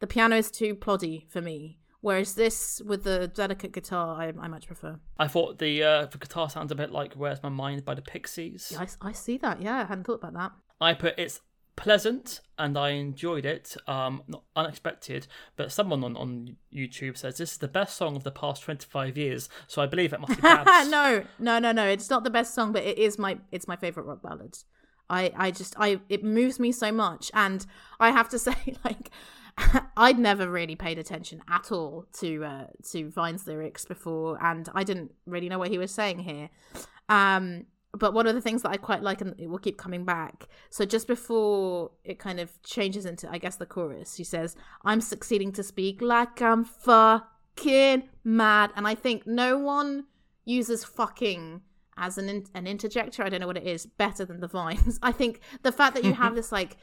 The 0.00 0.06
piano 0.06 0.36
is 0.36 0.50
too 0.50 0.74
ploddy 0.74 1.30
for 1.30 1.40
me. 1.40 1.78
Whereas 2.00 2.34
this, 2.34 2.82
with 2.84 3.04
the 3.04 3.28
delicate 3.28 3.70
guitar, 3.70 4.20
I, 4.20 4.32
I 4.40 4.48
much 4.48 4.66
prefer. 4.66 4.98
I 5.20 5.28
thought 5.28 5.58
the 5.60 5.84
uh, 5.84 6.06
the 6.06 6.18
guitar 6.18 6.50
sounds 6.50 6.72
a 6.72 6.74
bit 6.74 6.90
like 6.90 7.14
Where's 7.14 7.40
My 7.44 7.48
Mind 7.48 7.84
by 7.84 7.94
the 7.94 8.02
Pixies. 8.02 8.72
I, 8.76 8.88
I 9.00 9.12
see 9.12 9.38
that. 9.38 9.62
Yeah, 9.62 9.76
I 9.76 9.84
hadn't 9.84 10.04
thought 10.04 10.14
about 10.14 10.34
that. 10.34 10.52
I 10.80 10.94
put 10.94 11.16
it's 11.16 11.40
pleasant 11.76 12.40
and 12.58 12.78
I 12.78 12.90
enjoyed 12.90 13.44
it. 13.44 13.76
Um, 13.86 14.22
not 14.28 14.44
unexpected, 14.54 15.26
but 15.56 15.72
someone 15.72 16.04
on, 16.04 16.16
on 16.16 16.56
YouTube 16.74 17.16
says 17.16 17.38
this 17.38 17.52
is 17.52 17.58
the 17.58 17.68
best 17.68 17.96
song 17.96 18.16
of 18.16 18.24
the 18.24 18.30
past 18.30 18.62
25 18.62 19.16
years. 19.16 19.48
So 19.66 19.82
I 19.82 19.86
believe 19.86 20.12
it 20.12 20.20
must 20.20 20.36
be 20.36 20.40
Babs. 20.42 20.88
no, 20.90 21.24
no, 21.38 21.58
no, 21.58 21.72
no. 21.72 21.86
It's 21.86 22.10
not 22.10 22.24
the 22.24 22.30
best 22.30 22.54
song, 22.54 22.72
but 22.72 22.82
it 22.84 22.98
is 22.98 23.18
my 23.18 23.38
it's 23.50 23.66
my 23.66 23.76
favorite 23.76 24.04
rock 24.04 24.22
ballad. 24.22 24.56
I 25.10 25.32
I 25.36 25.50
just 25.50 25.74
I 25.78 26.00
it 26.08 26.22
moves 26.22 26.60
me 26.60 26.72
so 26.72 26.92
much, 26.92 27.30
and 27.34 27.66
I 27.98 28.10
have 28.10 28.28
to 28.30 28.38
say 28.48 28.56
like. 28.84 29.10
I'd 29.98 30.18
never 30.18 30.48
really 30.50 30.76
paid 30.76 30.98
attention 30.98 31.42
at 31.46 31.70
all 31.70 32.06
to 32.20 32.42
uh, 32.42 32.66
to 32.92 33.10
Vine's 33.10 33.46
lyrics 33.46 33.84
before, 33.84 34.42
and 34.42 34.66
I 34.74 34.82
didn't 34.82 35.12
really 35.26 35.50
know 35.50 35.58
what 35.58 35.68
he 35.68 35.76
was 35.76 35.92
saying 35.92 36.20
here. 36.20 36.48
Um, 37.10 37.66
but 37.96 38.14
one 38.14 38.26
of 38.26 38.34
the 38.34 38.40
things 38.40 38.62
that 38.62 38.70
I 38.70 38.76
quite 38.76 39.02
like, 39.02 39.20
and 39.20 39.38
it 39.38 39.48
will 39.48 39.58
keep 39.58 39.76
coming 39.76 40.04
back. 40.04 40.48
So 40.70 40.84
just 40.84 41.06
before 41.06 41.90
it 42.04 42.18
kind 42.18 42.40
of 42.40 42.62
changes 42.62 43.04
into, 43.04 43.30
I 43.30 43.38
guess, 43.38 43.56
the 43.56 43.66
chorus, 43.66 44.16
he 44.16 44.24
says, 44.24 44.56
"I'm 44.84 45.00
succeeding 45.00 45.52
to 45.52 45.62
speak 45.62 46.00
like 46.00 46.40
I'm 46.40 46.64
fucking 46.64 48.08
mad," 48.24 48.70
and 48.76 48.86
I 48.86 48.94
think 48.94 49.26
no 49.26 49.58
one 49.58 50.06
uses 50.44 50.84
"fucking" 50.84 51.60
as 51.98 52.16
an 52.16 52.30
in- 52.30 52.46
an 52.54 52.66
interjector. 52.66 53.22
I 53.22 53.28
don't 53.28 53.40
know 53.40 53.46
what 53.46 53.58
it 53.58 53.66
is 53.66 53.84
better 53.84 54.24
than 54.24 54.40
the 54.40 54.48
Vines. 54.48 54.98
I 55.02 55.12
think 55.12 55.40
the 55.62 55.72
fact 55.72 55.94
that 55.94 56.04
you 56.04 56.14
have 56.14 56.34
this 56.34 56.50
like 56.50 56.78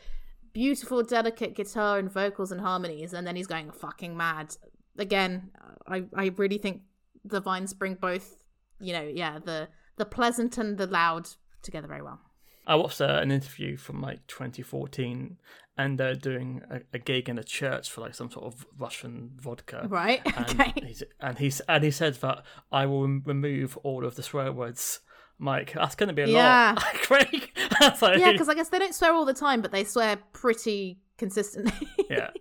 beautiful, 0.54 1.02
delicate 1.02 1.56
guitar 1.56 1.98
and 1.98 2.12
vocals 2.12 2.52
and 2.52 2.62
harmonies, 2.62 3.14
and 3.14 3.26
then 3.26 3.36
he's 3.36 3.48
going 3.48 3.72
fucking 3.72 4.16
mad. 4.16 4.56
Again, 4.98 5.50
I 5.88 6.04
I 6.14 6.26
really 6.38 6.60
think 6.60 6.84
the 7.26 7.42
Vines 7.42 7.74
bring 7.74 7.96
both, 7.96 8.44
you 8.80 8.94
know, 8.94 9.02
yeah, 9.02 9.40
the 9.40 9.70
the 10.00 10.06
pleasant 10.06 10.58
and 10.58 10.78
the 10.80 10.88
loud 10.88 11.28
together 11.62 11.88
very 11.88 12.02
well. 12.02 12.20
I 12.66 12.76
watched 12.76 13.02
uh, 13.02 13.20
an 13.22 13.32
interview 13.32 13.78
from 13.78 14.02
like 14.02 14.26
2014 14.28 15.38
and 15.78 15.98
they're 16.00 16.14
doing 16.16 16.62
a, 16.70 16.82
a 16.94 17.00
gig 17.00 17.30
in 17.30 17.38
a 17.38 17.44
church 17.44 17.90
for 17.90 18.02
like 18.02 18.14
some 18.16 18.30
sort 18.30 18.46
of 18.46 18.66
Russian 18.78 19.32
vodka. 19.38 19.86
Right? 19.90 20.22
And, 20.26 20.50
Okay. 20.60 20.74
he's, 20.86 21.04
and, 21.20 21.38
he's, 21.38 21.62
and 21.70 21.84
he 21.84 21.92
said 21.92 22.16
that 22.16 22.44
I 22.72 22.86
will 22.86 23.08
remove 23.08 23.78
all 23.84 24.06
of 24.06 24.16
the 24.16 24.24
swear 24.24 24.52
words. 24.52 25.00
Mike, 25.42 25.72
that's 25.74 25.96
going 25.96 26.10
to 26.10 26.14
be 26.14 26.24
a 26.24 26.28
Yeah. 26.28 26.74
lot. 26.76 26.84
Craig. 26.96 27.50
so, 27.98 28.12
Yeah, 28.14 28.32
because 28.34 28.50
I 28.50 28.56
guess 28.56 28.70
they 28.70 28.80
don't 28.80 28.94
swear 28.94 29.14
all 29.14 29.26
the 29.26 29.34
time, 29.34 29.62
but 29.62 29.72
they 29.72 29.84
swear 29.86 30.18
pretty 30.34 31.00
consistently. 31.18 31.88
yeah. 32.10 32.32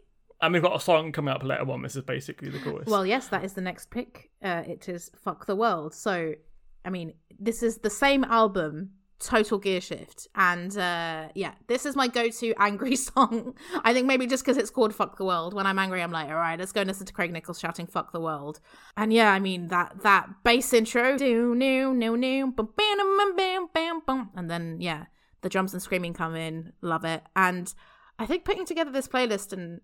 And 0.43 0.53
we've 0.53 0.63
got 0.63 0.77
a 0.77 0.81
song 0.81 1.13
coming 1.13 1.33
up 1.33 1.43
later 1.45 1.69
on. 1.71 1.83
This 1.83 1.97
is 1.97 2.03
basically 2.03 2.51
the 2.51 2.59
chorus. 2.61 2.87
Well, 2.89 3.07
yes, 3.07 3.29
that 3.29 3.45
is 3.45 3.55
the 3.55 3.61
next 3.61 3.91
pick. 3.91 4.31
Uh, 4.43 4.63
it 4.67 4.89
is 4.89 5.11
"Fuck 5.17 5.47
the 5.47 5.57
World." 5.57 5.93
So, 5.95 6.35
I 6.89 6.91
mean, 6.91 7.13
this 7.39 7.63
is 7.63 7.77
the 7.79 7.91
same 7.91 8.25
album, 8.25 8.93
total 9.21 9.59
gear 9.59 9.83
shift, 9.83 10.27
and 10.35 10.75
uh, 10.79 11.29
yeah, 11.35 11.53
this 11.67 11.85
is 11.85 11.95
my 11.95 12.09
go-to 12.09 12.55
angry 12.59 12.97
song. 12.97 13.55
I 13.85 13.93
think 13.93 14.07
maybe 14.07 14.27
just 14.27 14.43
because 14.43 14.57
it's 14.57 14.71
called 14.71 14.95
"Fuck 14.95 15.19
the 15.19 15.25
World." 15.27 15.53
When 15.53 15.67
I'm 15.67 15.79
angry, 15.79 16.03
I'm 16.03 16.11
like, 16.11 16.29
all 16.29 16.37
right, 16.37 16.59
let's 16.59 16.73
go 16.73 16.81
and 16.81 16.89
listen 16.89 17.05
to 17.05 17.13
Craig 17.13 17.31
Nicholls 17.31 17.61
shouting 17.61 17.87
"Fuck 17.87 18.13
the 18.13 18.21
World," 18.21 18.61
and 18.97 19.13
yeah, 19.13 19.31
I 19.31 19.39
mean 19.39 19.69
that 19.69 20.01
that 20.03 20.31
bass 20.45 20.73
intro, 20.73 21.19
and 24.35 24.51
then 24.51 24.81
yeah, 24.81 25.05
the 25.43 25.51
drums 25.51 25.75
and 25.75 25.83
screaming 25.83 26.15
come 26.15 26.35
in, 26.35 26.73
love 26.81 27.05
it, 27.05 27.23
and 27.37 27.75
I 28.19 28.25
think 28.25 28.47
putting 28.47 28.65
together 28.65 28.91
this 28.91 29.09
playlist 29.09 29.53
and 29.53 29.83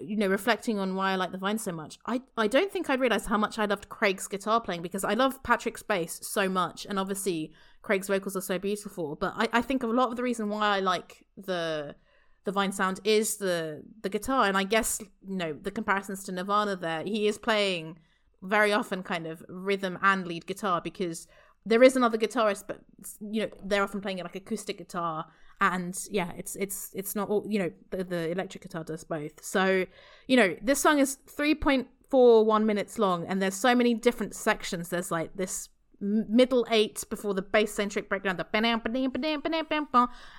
you 0.00 0.16
know 0.16 0.28
reflecting 0.28 0.78
on 0.78 0.94
why 0.94 1.12
I 1.12 1.16
like 1.16 1.32
the 1.32 1.38
Vine 1.38 1.58
so 1.58 1.72
much, 1.72 1.98
I 2.06 2.22
I 2.36 2.46
don't 2.46 2.72
think 2.72 2.88
I'd 2.88 3.00
realized 3.00 3.26
how 3.26 3.38
much 3.38 3.58
I 3.58 3.66
loved 3.66 3.88
Craig's 3.88 4.26
guitar 4.26 4.60
playing 4.60 4.82
because 4.82 5.04
I 5.04 5.14
love 5.14 5.42
Patrick's 5.42 5.82
bass 5.82 6.20
so 6.22 6.48
much, 6.48 6.86
and 6.86 6.98
obviously 6.98 7.52
Craig's 7.82 8.08
vocals 8.08 8.36
are 8.36 8.40
so 8.40 8.58
beautiful. 8.58 9.16
But 9.16 9.34
I 9.36 9.48
I 9.52 9.62
think 9.62 9.82
a 9.82 9.86
lot 9.86 10.10
of 10.10 10.16
the 10.16 10.22
reason 10.22 10.48
why 10.48 10.76
I 10.76 10.80
like 10.80 11.24
the 11.36 11.96
the 12.44 12.52
Vine 12.52 12.72
sound 12.72 13.00
is 13.04 13.36
the 13.36 13.82
the 14.02 14.08
guitar, 14.08 14.46
and 14.46 14.56
I 14.56 14.64
guess 14.64 15.00
you 15.00 15.36
know 15.36 15.52
the 15.52 15.70
comparisons 15.70 16.24
to 16.24 16.32
Nirvana. 16.32 16.76
There, 16.76 17.02
he 17.02 17.26
is 17.26 17.38
playing 17.38 17.98
very 18.42 18.72
often 18.72 19.02
kind 19.02 19.26
of 19.26 19.42
rhythm 19.48 19.98
and 20.02 20.26
lead 20.26 20.46
guitar 20.46 20.80
because 20.82 21.26
there 21.66 21.82
is 21.82 21.96
another 21.96 22.18
guitarist, 22.18 22.64
but 22.66 22.80
you 23.20 23.42
know 23.42 23.48
they're 23.62 23.82
often 23.82 24.00
playing 24.00 24.18
it 24.18 24.24
like 24.24 24.36
acoustic 24.36 24.78
guitar, 24.78 25.26
and 25.60 25.98
yeah, 26.10 26.32
it's 26.36 26.56
it's 26.56 26.90
it's 26.94 27.14
not 27.14 27.28
all 27.28 27.44
you 27.48 27.58
know 27.58 27.70
the, 27.90 28.04
the 28.04 28.30
electric 28.30 28.62
guitar 28.62 28.84
does 28.84 29.04
both. 29.04 29.44
So 29.44 29.86
you 30.26 30.36
know 30.36 30.56
this 30.62 30.80
song 30.80 30.98
is 30.98 31.16
three 31.26 31.54
point 31.54 31.88
four 32.10 32.44
one 32.44 32.66
minutes 32.66 32.98
long, 32.98 33.26
and 33.26 33.40
there's 33.40 33.54
so 33.54 33.74
many 33.74 33.94
different 33.94 34.34
sections. 34.34 34.88
There's 34.88 35.10
like 35.10 35.36
this 35.36 35.68
middle 36.00 36.66
eight 36.70 37.04
before 37.08 37.34
the 37.34 37.42
bass 37.42 37.72
centric 37.72 38.08
breakdown, 38.08 38.36
the 38.36 38.46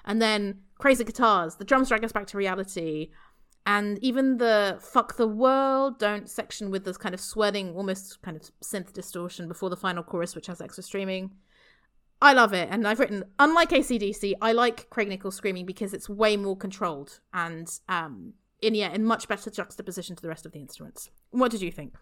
and 0.05 0.21
then 0.21 0.59
crazy 0.77 1.03
guitars. 1.03 1.55
The 1.55 1.65
drums 1.65 1.89
drag 1.89 2.03
us 2.03 2.11
back 2.11 2.27
to 2.27 2.37
reality 2.37 3.09
and 3.65 3.97
even 4.03 4.37
the 4.37 4.77
fuck 4.79 5.17
the 5.17 5.27
world 5.27 5.97
don't 5.97 6.29
section 6.29 6.69
with 6.69 6.85
this 6.85 6.97
kind 6.97 7.15
of 7.15 7.21
swelling 7.21 7.73
almost 7.75 8.21
kind 8.21 8.37
of 8.37 8.43
synth 8.63 8.93
distortion 8.93 9.47
before 9.47 9.69
the 9.69 9.75
final 9.75 10.03
chorus 10.03 10.35
which 10.35 10.47
has 10.47 10.61
extra 10.61 10.83
streaming 10.83 11.31
i 12.25 12.33
love 12.33 12.53
it 12.53 12.67
and 12.71 12.87
i've 12.87 12.99
written 12.99 13.23
unlike 13.39 13.69
acdc 13.69 14.33
i 14.41 14.51
like 14.51 14.89
craig 14.89 15.07
nicholls 15.07 15.35
screaming 15.35 15.65
because 15.65 15.93
it's 15.93 16.07
way 16.09 16.35
more 16.37 16.57
controlled 16.57 17.19
and 17.33 17.79
um 17.89 18.33
in 18.61 18.73
yeah 18.75 18.91
in 18.91 19.03
much 19.03 19.27
better 19.27 19.49
juxtaposition 19.49 20.15
to 20.15 20.21
the 20.21 20.29
rest 20.29 20.45
of 20.45 20.51
the 20.53 20.59
instruments. 20.59 21.09
What 21.31 21.51
did 21.51 21.61
you 21.61 21.71
think? 21.71 21.93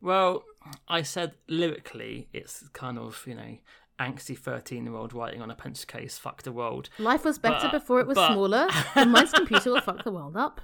Well, 0.00 0.44
I 0.88 1.02
said 1.02 1.32
lyrically, 1.48 2.28
it's 2.32 2.66
kind 2.72 2.96
of, 2.98 3.22
you 3.26 3.34
know, 3.34 3.58
angsty 3.98 4.38
13 4.38 4.84
year 4.86 4.94
old 4.94 5.12
writing 5.12 5.42
on 5.42 5.50
a 5.50 5.54
pencil 5.54 5.86
case, 5.86 6.16
fuck 6.16 6.42
the 6.42 6.52
world. 6.52 6.88
life 6.98 7.24
was 7.24 7.38
better 7.38 7.68
But- 7.70 7.72
before 7.80 8.00
it 8.00 8.06
was 8.06 8.14
but- 8.14 8.32
smaller. 8.32 8.68
And 8.94 9.12
mine's 9.12 9.32
computer 9.32 9.70
will 9.72 9.80
fuck 9.82 10.04
the 10.04 10.12
world 10.12 10.36
up 10.36 10.60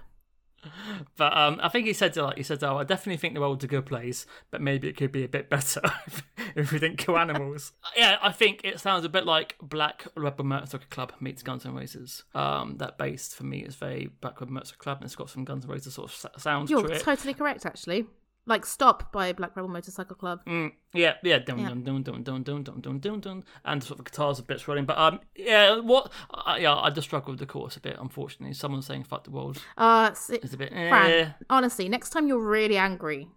But 1.16 1.36
um, 1.36 1.60
I 1.62 1.68
think 1.68 1.86
he 1.86 1.92
said, 1.92 2.16
like, 2.16 2.36
he 2.36 2.42
said, 2.42 2.62
oh, 2.62 2.76
I 2.78 2.84
definitely 2.84 3.16
think 3.18 3.34
the 3.34 3.40
world's 3.40 3.64
a 3.64 3.68
good 3.68 3.86
place, 3.86 4.26
but 4.50 4.60
maybe 4.60 4.88
it 4.88 4.96
could 4.96 5.12
be 5.12 5.24
a 5.24 5.28
bit 5.28 5.48
better 5.50 5.80
if, 6.06 6.22
if 6.54 6.72
we 6.72 6.78
didn't 6.78 6.98
kill 6.98 7.16
animals. 7.18 7.72
yeah, 7.96 8.16
I 8.22 8.32
think 8.32 8.60
it 8.64 8.80
sounds 8.80 9.04
a 9.04 9.08
bit 9.08 9.24
like 9.26 9.56
Black 9.62 10.06
Rebel 10.16 10.44
Motorcycle 10.44 10.86
Club 10.90 11.12
meets 11.20 11.42
Guns 11.42 11.64
N' 11.66 11.74
Roses. 11.74 12.24
Um, 12.34 12.76
that 12.78 12.98
bass 12.98 13.32
for 13.32 13.44
me 13.44 13.60
is 13.60 13.74
very 13.76 14.10
Black 14.20 14.40
Rebel 14.40 14.54
Motorcycle 14.54 14.82
Club, 14.82 14.98
and 14.98 15.04
it's 15.06 15.16
got 15.16 15.30
some 15.30 15.44
Guns 15.44 15.64
N' 15.64 15.70
Roses 15.70 15.94
sort 15.94 16.10
of 16.10 16.14
sa- 16.16 16.36
sound 16.38 16.70
you're 16.70 16.82
to 16.86 16.94
it. 16.94 17.02
totally 17.02 17.34
correct 17.34 17.64
actually 17.66 18.06
like 18.48 18.64
stop 18.64 19.12
by 19.12 19.32
black 19.32 19.56
rebel 19.56 19.68
motorcycle 19.68 20.14
club 20.16 20.40
Mm, 20.46 20.72
yeah, 20.94 21.14
yeah, 21.22 21.38
dun 21.38 21.58
Yeah. 21.58 21.68
dun 21.70 21.82
dun 21.82 22.02
dun 22.02 22.22
dun 22.22 22.42
dun 22.42 22.62
dun 22.62 22.80
dun 22.80 22.98
dun 23.00 23.20
dun, 23.20 23.44
and 23.64 23.82
sort 23.82 23.98
of 23.98 24.04
the 24.04 24.10
guitars 24.10 24.38
a 24.38 24.42
bit 24.44 24.60
swelling. 24.60 24.84
But 24.86 24.96
um, 24.98 25.20
yeah, 25.34 25.78
what? 25.80 26.12
Uh, 26.32 26.56
yeah, 26.58 26.74
I 26.76 26.90
just 26.90 27.08
struggle 27.08 27.32
with 27.32 27.40
the 27.40 27.46
chorus 27.46 27.76
a 27.76 27.80
bit. 27.80 27.96
Unfortunately, 27.98 28.54
someone 28.54 28.82
saying 28.82 29.04
"fuck 29.04 29.24
the 29.24 29.30
world" 29.30 29.58
uh 29.76 30.12
si- 30.14 30.36
is 30.36 30.54
a 30.54 30.56
bit. 30.56 30.70
Fran, 30.72 31.10
Eh. 31.10 31.28
honestly, 31.50 31.88
next 31.88 32.10
time 32.10 32.28
you're 32.28 32.38
really 32.58 32.76
angry, 32.76 33.28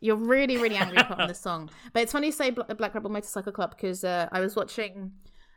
you're 0.00 0.16
really, 0.34 0.56
really 0.58 0.76
angry 0.76 1.02
put 1.04 1.18
on 1.18 1.28
this 1.28 1.40
song. 1.40 1.70
But 1.92 2.02
it's 2.02 2.12
funny 2.12 2.26
you 2.28 2.32
say 2.32 2.50
Black 2.50 2.94
Rebel 2.94 3.10
Motorcycle 3.10 3.52
Club 3.52 3.70
because 3.76 4.04
uh, 4.04 4.28
I 4.32 4.40
was 4.40 4.56
watching 4.56 5.12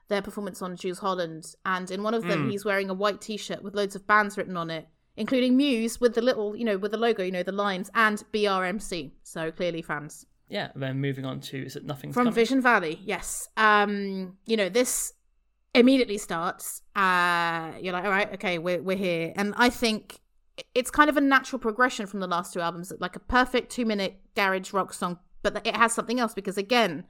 their 0.10 0.22
performance 0.22 0.62
on 0.62 0.76
Jools 0.76 1.00
Holland, 1.00 1.46
and 1.66 1.90
in 1.92 2.04
one 2.04 2.14
of 2.14 2.24
them, 2.24 2.50
he's 2.50 2.66
wearing 2.66 2.90
a 2.90 2.94
white 2.94 3.22
T-shirt 3.22 3.64
with 3.64 3.74
loads 3.76 3.96
of 3.96 4.06
bands 4.08 4.38
written 4.38 4.58
on 4.58 4.70
it, 4.70 4.88
including 5.16 5.56
Muse 5.58 6.00
with 6.02 6.16
the 6.16 6.22
little, 6.22 6.56
you 6.56 6.66
know, 6.66 6.78
with 6.78 6.92
the 6.92 6.98
logo, 6.98 7.24
you 7.24 7.32
know, 7.32 7.44
the 7.44 7.52
lines, 7.52 7.90
and 7.94 8.24
BRMC. 8.34 9.12
So 9.24 9.52
clearly 9.52 9.82
fans 9.82 10.26
Yeah, 10.50 10.70
then 10.76 11.00
moving 11.00 11.26
on 11.26 11.40
to 11.42 11.66
is 11.66 11.76
it 11.76 11.86
nothing 11.86 12.12
from 12.12 12.26
coming? 12.26 12.34
Vision 12.34 12.62
Valley. 12.62 13.00
Yes, 13.04 13.50
um, 13.58 14.38
you 14.46 14.58
know 14.58 14.70
this 14.70 15.14
immediately 15.76 16.18
starts. 16.18 16.82
Uh, 16.96 17.72
you're 17.82 17.94
like, 17.94 18.06
all 18.06 18.12
right, 18.12 18.34
okay, 18.34 18.58
we're 18.58 18.82
we're 18.82 18.98
here, 18.98 19.34
and 19.36 19.54
I 19.58 19.70
think 19.70 20.20
it's 20.76 20.92
kind 20.92 21.10
of 21.10 21.18
a 21.18 21.22
natural 21.22 21.60
progression 21.60 22.06
from 22.06 22.20
the 22.20 22.28
last 22.28 22.54
two 22.54 22.62
albums, 22.62 22.92
like 23.00 23.16
a 23.16 23.20
perfect 23.20 23.72
two 23.72 23.86
minute 23.86 24.20
garage 24.36 24.74
rock 24.74 24.94
song, 24.94 25.20
but 25.42 25.66
it 25.66 25.76
has 25.76 25.94
something 25.94 26.20
else 26.20 26.34
because 26.34 26.58
again, 26.58 27.06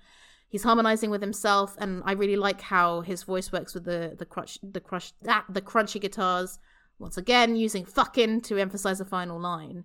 he's 0.48 0.64
harmonizing 0.64 1.10
with 1.10 1.22
himself, 1.22 1.76
and 1.80 2.02
I 2.06 2.14
really 2.14 2.38
like 2.38 2.62
how 2.62 3.02
his 3.02 3.24
voice 3.24 3.52
works 3.52 3.74
with 3.74 3.86
the 3.86 4.16
the 4.18 4.26
crunch 4.26 4.60
the 4.64 4.80
crush 4.80 5.14
that 5.24 5.46
the 5.50 5.62
crunchy 5.62 6.00
guitars. 6.00 6.60
Once 7.00 7.18
again, 7.18 7.56
using 7.56 7.86
fucking 7.86 8.42
to 8.42 8.58
emphasize 8.58 9.00
the 9.00 9.06
final 9.06 9.40
line. 9.40 9.84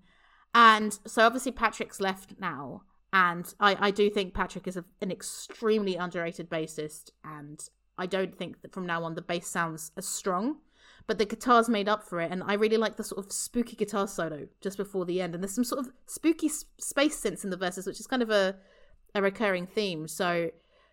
And 0.55 0.99
so 1.07 1.27
obviously 1.27 1.53
Patrick's 1.53 2.01
left 2.01 2.35
now, 2.39 2.83
and 3.13 3.53
I, 3.61 3.89
I 3.89 3.91
do 3.91 4.11
think 4.11 4.35
Patrick 4.35 4.67
is 4.67 4.77
a, 4.77 4.85
an 5.01 5.11
extremely 5.11 5.97
underrated 5.97 6.49
bassist, 6.49 7.11
and 7.25 7.61
I 7.97 8.07
don't 8.07 8.37
think 8.37 8.63
that 8.63 8.73
from 8.73 8.87
now 8.87 9.03
on 9.05 9.15
the 9.15 9.23
bass 9.23 9.49
sounds 9.49 9.93
as 9.97 10.07
strong. 10.07 10.57
But 11.07 11.17
the 11.17 11.25
guitars 11.25 11.71
made 11.71 11.89
up 11.89 12.03
for 12.03 12.21
it, 12.21 12.31
and 12.31 12.43
I 12.43 12.55
really 12.55 12.77
like 12.77 12.97
the 12.97 13.05
sort 13.05 13.25
of 13.25 13.33
spooky 13.33 13.77
guitar 13.77 14.07
solo 14.07 14.47
just 14.61 14.77
before 14.77 15.07
the 15.07 15.23
end. 15.23 15.35
And 15.35 15.43
there's 15.43 15.55
some 15.55 15.65
sort 15.65 15.81
of 15.81 15.93
spooky 16.07 16.49
space 16.49 17.17
sense 17.17 17.45
in 17.45 17.51
the 17.51 17.57
verses, 17.57 17.87
which 17.87 17.99
is 17.99 18.07
kind 18.07 18.23
of 18.23 18.31
a 18.31 18.57
a 19.15 19.23
recurring 19.23 19.67
theme. 19.67 20.07
So 20.09 20.51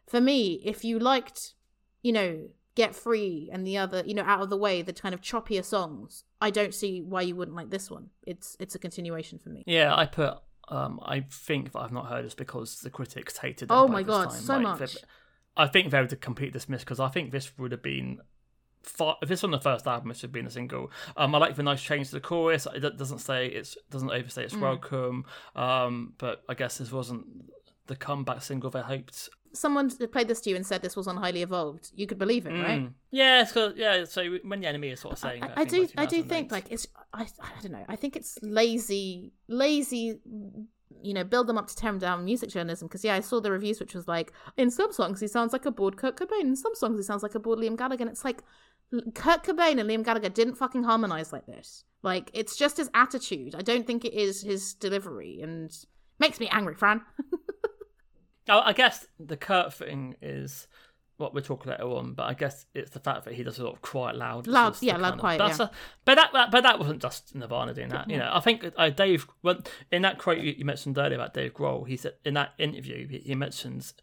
for 0.07 0.22
me, 0.22 0.61
if 0.63 0.84
you 0.84 0.99
liked, 0.99 1.53
you 2.01 2.13
know, 2.13 2.47
Get 2.76 2.93
Free 2.95 3.49
and 3.53 3.65
the 3.65 3.78
other, 3.78 4.03
you 4.05 4.13
know, 4.13 4.23
Out 4.23 4.41
of 4.41 4.49
the 4.49 4.57
Way, 4.57 4.82
the 4.82 4.91
kind 4.93 5.13
of 5.15 5.21
choppier 5.21 5.63
songs, 5.63 6.26
I 6.41 6.49
don't 6.51 6.73
see 6.73 7.01
why 7.01 7.21
you 7.21 7.36
wouldn't 7.36 7.55
like 7.55 7.69
this 7.69 7.89
one. 7.89 8.09
It's 8.28 8.57
it's 8.59 8.76
a 8.76 8.80
continuation 8.80 9.39
for 9.39 9.49
me. 9.49 9.63
Yeah, 9.65 9.95
I 9.95 10.05
put. 10.05 10.36
Um, 10.67 10.99
I 11.05 11.21
think 11.32 11.71
that 11.73 11.80
I've 11.80 11.91
not 11.91 12.07
heard 12.07 12.26
this 12.26 12.34
because 12.34 12.80
the 12.80 12.89
critics 12.89 13.38
hated. 13.38 13.67
Oh 13.71 13.88
my 13.88 14.03
God, 14.03 14.30
time. 14.32 14.39
so 14.41 14.53
Like, 14.57 14.80
much. 14.82 14.97
I 15.55 15.67
think 15.67 15.91
they 15.91 16.01
would 16.01 16.19
complete 16.21 16.51
dismiss 16.53 16.82
because 16.84 16.99
I 16.99 17.07
think 17.07 17.32
this 17.32 17.57
would 17.57 17.71
have 17.71 17.84
been. 17.84 18.19
Far, 18.84 19.17
if 19.21 19.30
this 19.30 19.43
on 19.43 19.49
the 19.51 19.59
first 19.59 19.88
album, 19.88 20.11
it 20.11 20.17
should 20.17 20.28
have 20.28 20.32
been 20.34 20.45
a 20.45 20.51
single. 20.51 20.91
Um, 21.17 21.34
I 21.34 21.39
like 21.39 21.55
the 21.55 21.63
nice 21.63 21.82
change 21.82 22.07
to 22.09 22.13
the 22.15 22.19
chorus. 22.19 22.67
It 22.76 22.97
doesn't 22.97 23.17
say 23.19 23.47
it's 23.47 23.78
doesn't 23.89 24.11
overstay 24.11 24.41
Mm. 24.41 24.45
its 24.45 24.55
welcome. 24.57 25.26
Um, 25.55 26.13
but 26.17 26.43
I 26.49 26.53
guess 26.55 26.78
this 26.78 26.91
wasn't 26.91 27.26
the 27.88 27.95
comeback 27.95 28.41
single 28.43 28.69
they 28.69 28.82
hoped. 28.82 29.30
Someone 29.56 29.89
played 29.89 30.28
this 30.28 30.41
to 30.41 30.49
you 30.49 30.56
and 30.56 30.66
said 30.66 30.82
this 30.82 30.95
was 30.95 31.08
on 31.08 31.18
Highly 31.18 31.41
Evolved. 31.41 31.91
You 31.95 32.06
could 32.08 32.20
believe 32.20 32.45
it, 32.45 32.51
right? 32.51 32.82
Mm. 32.84 32.93
Yeah, 33.12 33.41
it's 33.41 33.51
'cause- 33.51 33.74
yeah. 33.76 34.03
So 34.06 34.22
when 34.43 34.60
the 34.62 34.68
NME 34.68 34.91
is 34.93 34.99
sort 34.99 35.14
of 35.14 35.20
saying, 35.20 35.43
I, 35.43 35.47
that 35.47 35.58
I 35.58 35.64
do 35.66 35.88
I 35.97 36.06
do 36.06 36.22
think 36.24 36.51
like 36.51 36.72
it's 36.72 36.86
I 37.14 37.24
I 37.41 37.62
don't 37.62 37.72
know 37.72 37.86
I 37.88 37.95
think 37.95 38.16
it's 38.16 38.38
lazy 38.41 39.34
lazy 39.47 40.20
you 41.01 41.14
know 41.14 41.24
build 41.24 41.47
them 41.47 41.58
up 41.58 41.68
to 41.68 41.76
tear 41.76 41.91
them 41.91 41.99
down 41.99 42.26
music 42.26 42.49
journalism 42.49 42.88
because 42.88 43.03
yeah 43.03 43.16
I 43.16 43.20
saw 43.22 43.39
the 43.39 43.51
reviews 43.51 43.80
which 43.80 43.93
was 43.95 44.08
like 44.08 44.32
in 44.58 44.70
some 44.72 44.91
songs 44.91 45.20
he 45.20 45.28
sounds 45.28 45.53
like 45.53 45.66
a 45.66 45.72
bored 45.72 45.97
Kurt 45.97 46.16
Cobain 46.18 46.41
in 46.41 46.56
some 46.56 46.76
songs 46.76 46.97
he 46.97 47.03
sounds 47.03 47.24
like 47.24 47.36
a 47.36 47.39
bored 47.39 47.60
Liam 47.60 47.78
Gallagher 47.78 48.03
and 48.03 48.10
it's 48.12 48.26
like 48.26 48.43
Kurt 49.14 49.43
Cobain 49.43 49.80
and 49.80 49.89
Liam 49.89 50.03
Gallagher 50.03 50.30
didn't 50.30 50.56
fucking 50.56 50.84
harmonize 50.84 51.32
like 51.34 51.45
this 51.45 51.84
like 52.03 52.30
it's 52.34 52.56
just 52.56 52.78
his 52.78 52.89
attitude 52.93 53.56
I 53.56 53.62
don't 53.62 53.86
think 53.86 54.06
it 54.06 54.14
is 54.14 54.41
his 54.41 54.74
delivery 54.74 55.39
and 55.41 55.72
makes 56.20 56.39
me 56.39 56.47
angry 56.49 56.76
Fran 56.76 57.01
Oh, 58.49 58.61
I 58.63 58.73
guess 58.73 59.07
the 59.19 59.37
Kurt 59.37 59.73
thing 59.73 60.15
is 60.21 60.67
what 61.17 61.33
we're 61.33 61.41
talking 61.41 61.71
later 61.71 61.83
on, 61.85 62.13
but 62.13 62.23
I 62.23 62.33
guess 62.33 62.65
it's 62.73 62.91
the 62.91 62.99
fact 62.99 63.23
that 63.25 63.33
he 63.33 63.41
does 63.43 63.57
a 63.57 63.63
lot 63.63 63.73
of 63.73 63.81
quiet 63.81 64.17
loud. 64.17 64.47
Loud, 64.47 64.71
This 64.71 64.77
is 64.77 64.79
the 64.81 64.87
yeah, 64.87 64.97
loud, 64.97 65.13
of- 65.13 65.19
quiet, 65.19 65.39
yeah. 65.39 65.65
a- 65.65 65.71
but 66.03 66.15
that, 66.15 66.31
that, 66.33 66.51
but 66.51 66.61
that 66.63 66.77
wasn't 66.77 67.01
just 67.01 67.33
Nirvana 67.33 67.73
doing 67.73 67.87
that. 67.89 68.09
You 68.09 68.17
know, 68.17 68.29
I 68.33 68.41
think 68.41 68.69
uh, 68.75 68.89
Dave, 68.89 69.25
when, 69.41 69.63
in 69.91 70.01
that 70.01 70.17
quote 70.19 70.39
you, 70.39 70.53
you 70.57 70.65
mentioned 70.65 70.97
earlier 70.97 71.15
about 71.17 71.33
Dave 71.33 71.53
Grohl, 71.53 71.87
he 71.87 71.95
said 71.95 72.13
in 72.25 72.33
that 72.33 72.53
interview 72.57 73.07
he, 73.07 73.19
he 73.19 73.33
mentions. 73.35 73.93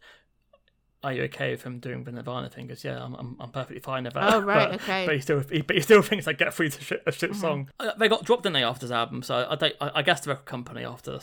Are 1.03 1.11
you 1.11 1.23
okay 1.23 1.51
with 1.51 1.63
him 1.63 1.79
doing 1.79 2.03
the 2.05 2.11
Nirvana 2.13 2.49
thing? 2.49 2.67
Because 2.67 2.83
yeah, 2.83 3.03
I'm, 3.03 3.13
I'm, 3.15 3.35
I'm 3.39 3.51
perfectly 3.51 3.79
fine 3.81 4.05
with 4.05 4.13
that. 4.13 4.33
Oh, 4.33 4.39
right, 4.41 4.71
but, 4.71 4.81
okay. 4.81 5.05
But 5.05 5.15
he 5.15 5.21
still, 5.21 5.39
he, 5.41 5.61
but 5.61 5.75
he 5.75 5.81
still 5.81 6.01
thinks 6.09 6.27
I 6.27 6.33
Get 6.33 6.53
Free 6.53 6.69
to 6.69 6.81
shit, 6.81 7.03
a 7.05 7.11
shit 7.11 7.31
Mm-hmm. 7.31 7.41
song. 7.41 7.69
Uh, 7.79 7.91
They 7.97 8.07
got 8.07 8.23
dropped, 8.23 8.43
didn't 8.43 8.53
they, 8.53 8.63
after 8.63 8.85
this 8.87 8.93
album? 8.93 9.21
So 9.23 9.35
I, 9.35 9.71
I, 9.81 9.91
I 9.95 10.01
guess 10.01 10.21
the 10.21 10.29
record 10.29 10.45
company 10.45 10.85
after 10.85 11.19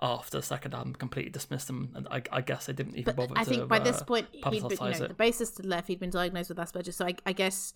after 0.00 0.38
the 0.38 0.42
second 0.42 0.74
album 0.74 0.94
completely 0.94 1.30
dismissed 1.30 1.66
them, 1.66 1.90
and 1.94 2.08
I, 2.10 2.22
I 2.32 2.40
guess 2.40 2.66
they 2.66 2.72
didn't 2.72 2.96
even 2.96 3.14
bother. 3.14 3.28
but 3.28 3.34
bother 3.34 3.40
I 3.40 3.44
to. 3.44 3.50
think 3.50 3.68
by 3.68 3.78
this 3.78 4.00
uh, 4.00 4.04
point 4.04 4.26
he'd 4.32 4.42
been, 4.42 4.54
you 4.54 4.60
know, 4.70 4.86
it. 4.86 5.08
the 5.08 5.14
bassist 5.14 5.58
had 5.58 5.66
left. 5.66 5.88
He'd 5.88 6.00
been 6.00 6.10
diagnosed 6.10 6.48
with 6.48 6.58
Asperger's. 6.58 6.96
So 6.96 7.06
I, 7.06 7.14
I 7.26 7.32
guess, 7.32 7.74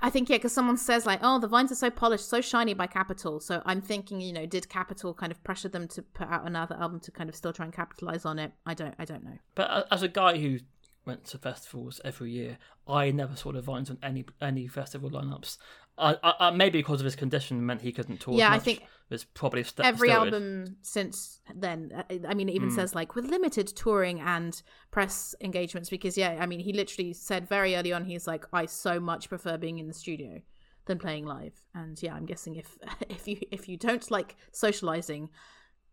I 0.00 0.10
think 0.10 0.28
yeah, 0.28 0.36
because 0.36 0.52
someone 0.52 0.76
says 0.76 1.06
like, 1.06 1.20
oh, 1.22 1.38
the 1.38 1.48
vines 1.48 1.72
are 1.72 1.76
so 1.76 1.90
polished, 1.90 2.28
so 2.28 2.40
shiny 2.40 2.74
by 2.74 2.86
Capitol. 2.86 3.40
So 3.40 3.62
I'm 3.64 3.80
thinking, 3.80 4.20
you 4.20 4.32
know, 4.32 4.46
did 4.46 4.68
Capitol 4.68 5.14
kind 5.14 5.32
of 5.32 5.42
pressure 5.44 5.68
them 5.68 5.88
to 5.88 6.02
put 6.02 6.28
out 6.28 6.46
another 6.46 6.76
album 6.76 7.00
to 7.00 7.10
kind 7.10 7.28
of 7.28 7.36
still 7.36 7.52
try 7.52 7.64
and 7.64 7.74
capitalize 7.74 8.24
on 8.24 8.38
it? 8.38 8.52
I 8.64 8.74
don't, 8.74 8.94
I 8.98 9.04
don't 9.04 9.24
know. 9.24 9.38
But 9.54 9.70
uh, 9.70 9.84
as 9.90 10.02
a 10.02 10.08
guy 10.08 10.38
who 10.38 10.58
went 11.04 11.24
to 11.26 11.38
festivals 11.38 12.00
every 12.04 12.30
year, 12.30 12.58
I 12.86 13.10
never 13.10 13.36
saw 13.36 13.52
the 13.52 13.60
Vines 13.60 13.90
on 13.90 13.98
any 14.02 14.24
any 14.40 14.66
festival 14.66 15.10
lineups. 15.10 15.58
I, 15.98 16.16
I, 16.22 16.34
I 16.40 16.50
maybe 16.50 16.78
because 16.78 17.00
of 17.00 17.04
his 17.04 17.16
condition 17.16 17.64
meant 17.64 17.82
he 17.82 17.92
couldn't 17.92 18.20
tour. 18.20 18.34
Yeah, 18.34 18.50
I 18.50 18.58
think 18.58 18.82
it's 19.10 19.24
probably 19.24 19.62
st- 19.62 19.86
Every 19.86 20.08
steroid. 20.08 20.14
album 20.14 20.76
since 20.82 21.40
then, 21.54 22.04
I- 22.10 22.20
I 22.28 22.34
mean, 22.34 22.48
it 22.48 22.54
even 22.54 22.70
hmm. 22.70 22.74
says 22.74 22.94
like 22.94 23.14
with 23.14 23.26
limited 23.26 23.68
touring 23.68 24.20
and 24.20 24.60
press 24.90 25.34
engagements 25.40 25.90
because 25.90 26.16
yeah, 26.16 26.38
I 26.40 26.46
mean, 26.46 26.60
he 26.60 26.72
literally 26.72 27.12
said 27.12 27.48
very 27.48 27.76
early 27.76 27.92
on, 27.92 28.04
he's 28.04 28.26
like, 28.26 28.44
I 28.52 28.66
so 28.66 28.98
much 28.98 29.28
prefer 29.28 29.58
being 29.58 29.78
in 29.78 29.86
the 29.86 29.94
studio 29.94 30.40
than 30.86 30.98
playing 30.98 31.26
live. 31.26 31.60
And 31.74 32.02
yeah, 32.02 32.14
I'm 32.14 32.26
guessing 32.26 32.56
if 32.56 32.78
if 33.08 33.28
you 33.28 33.38
if 33.50 33.68
you 33.68 33.76
don't 33.76 34.10
like 34.10 34.36
socializing, 34.52 35.28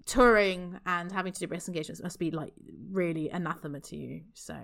touring 0.06 0.80
and 0.86 1.12
having 1.12 1.34
to 1.34 1.40
do 1.40 1.48
press 1.48 1.68
engagements 1.68 2.02
must 2.02 2.20
be 2.20 2.32
like 2.32 2.54
really 2.92 3.30
anathema 3.30 3.80
to 3.82 3.96
you. 3.96 4.22
So 4.34 4.56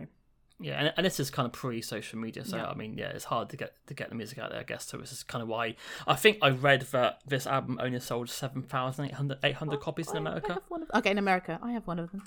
Yeah, 0.59 0.79
and, 0.79 0.93
and 0.95 1.05
this 1.05 1.19
is 1.19 1.29
kind 1.29 1.45
of 1.45 1.51
pre-social 1.51 2.17
media, 2.17 2.45
so 2.45 2.55
Yeah. 2.57 2.67
I 2.67 2.75
mean, 2.75 2.97
yeah, 2.97 3.07
it's 3.07 3.25
hard 3.25 3.49
to 3.49 3.57
get 3.57 3.73
to 3.87 3.93
get 3.93 4.09
the 4.09 4.15
music 4.15 4.37
out 4.39 4.51
there, 4.51 4.59
I 4.59 4.63
guess. 4.63 4.85
So 4.85 4.97
this 4.97 5.11
is 5.11 5.21
kind 5.23 5.41
of 5.41 5.49
why 5.49 5.75
I 6.07 6.15
think 6.15 6.37
I 6.41 6.49
read 6.49 6.81
that 6.91 7.19
this 7.27 7.45
album 7.45 7.77
only 7.81 7.99
sold 7.99 8.29
7,800 8.29 9.39
800 9.43 9.79
copies 9.81 10.11
in 10.11 10.17
America. 10.17 10.53
have 10.53 10.63
one 10.69 10.83
of, 10.83 10.89
okay, 10.95 11.11
in 11.11 11.17
America, 11.17 11.59
I 11.61 11.71
have 11.73 11.85
one 11.87 11.99
of 11.99 12.11
them. 12.11 12.23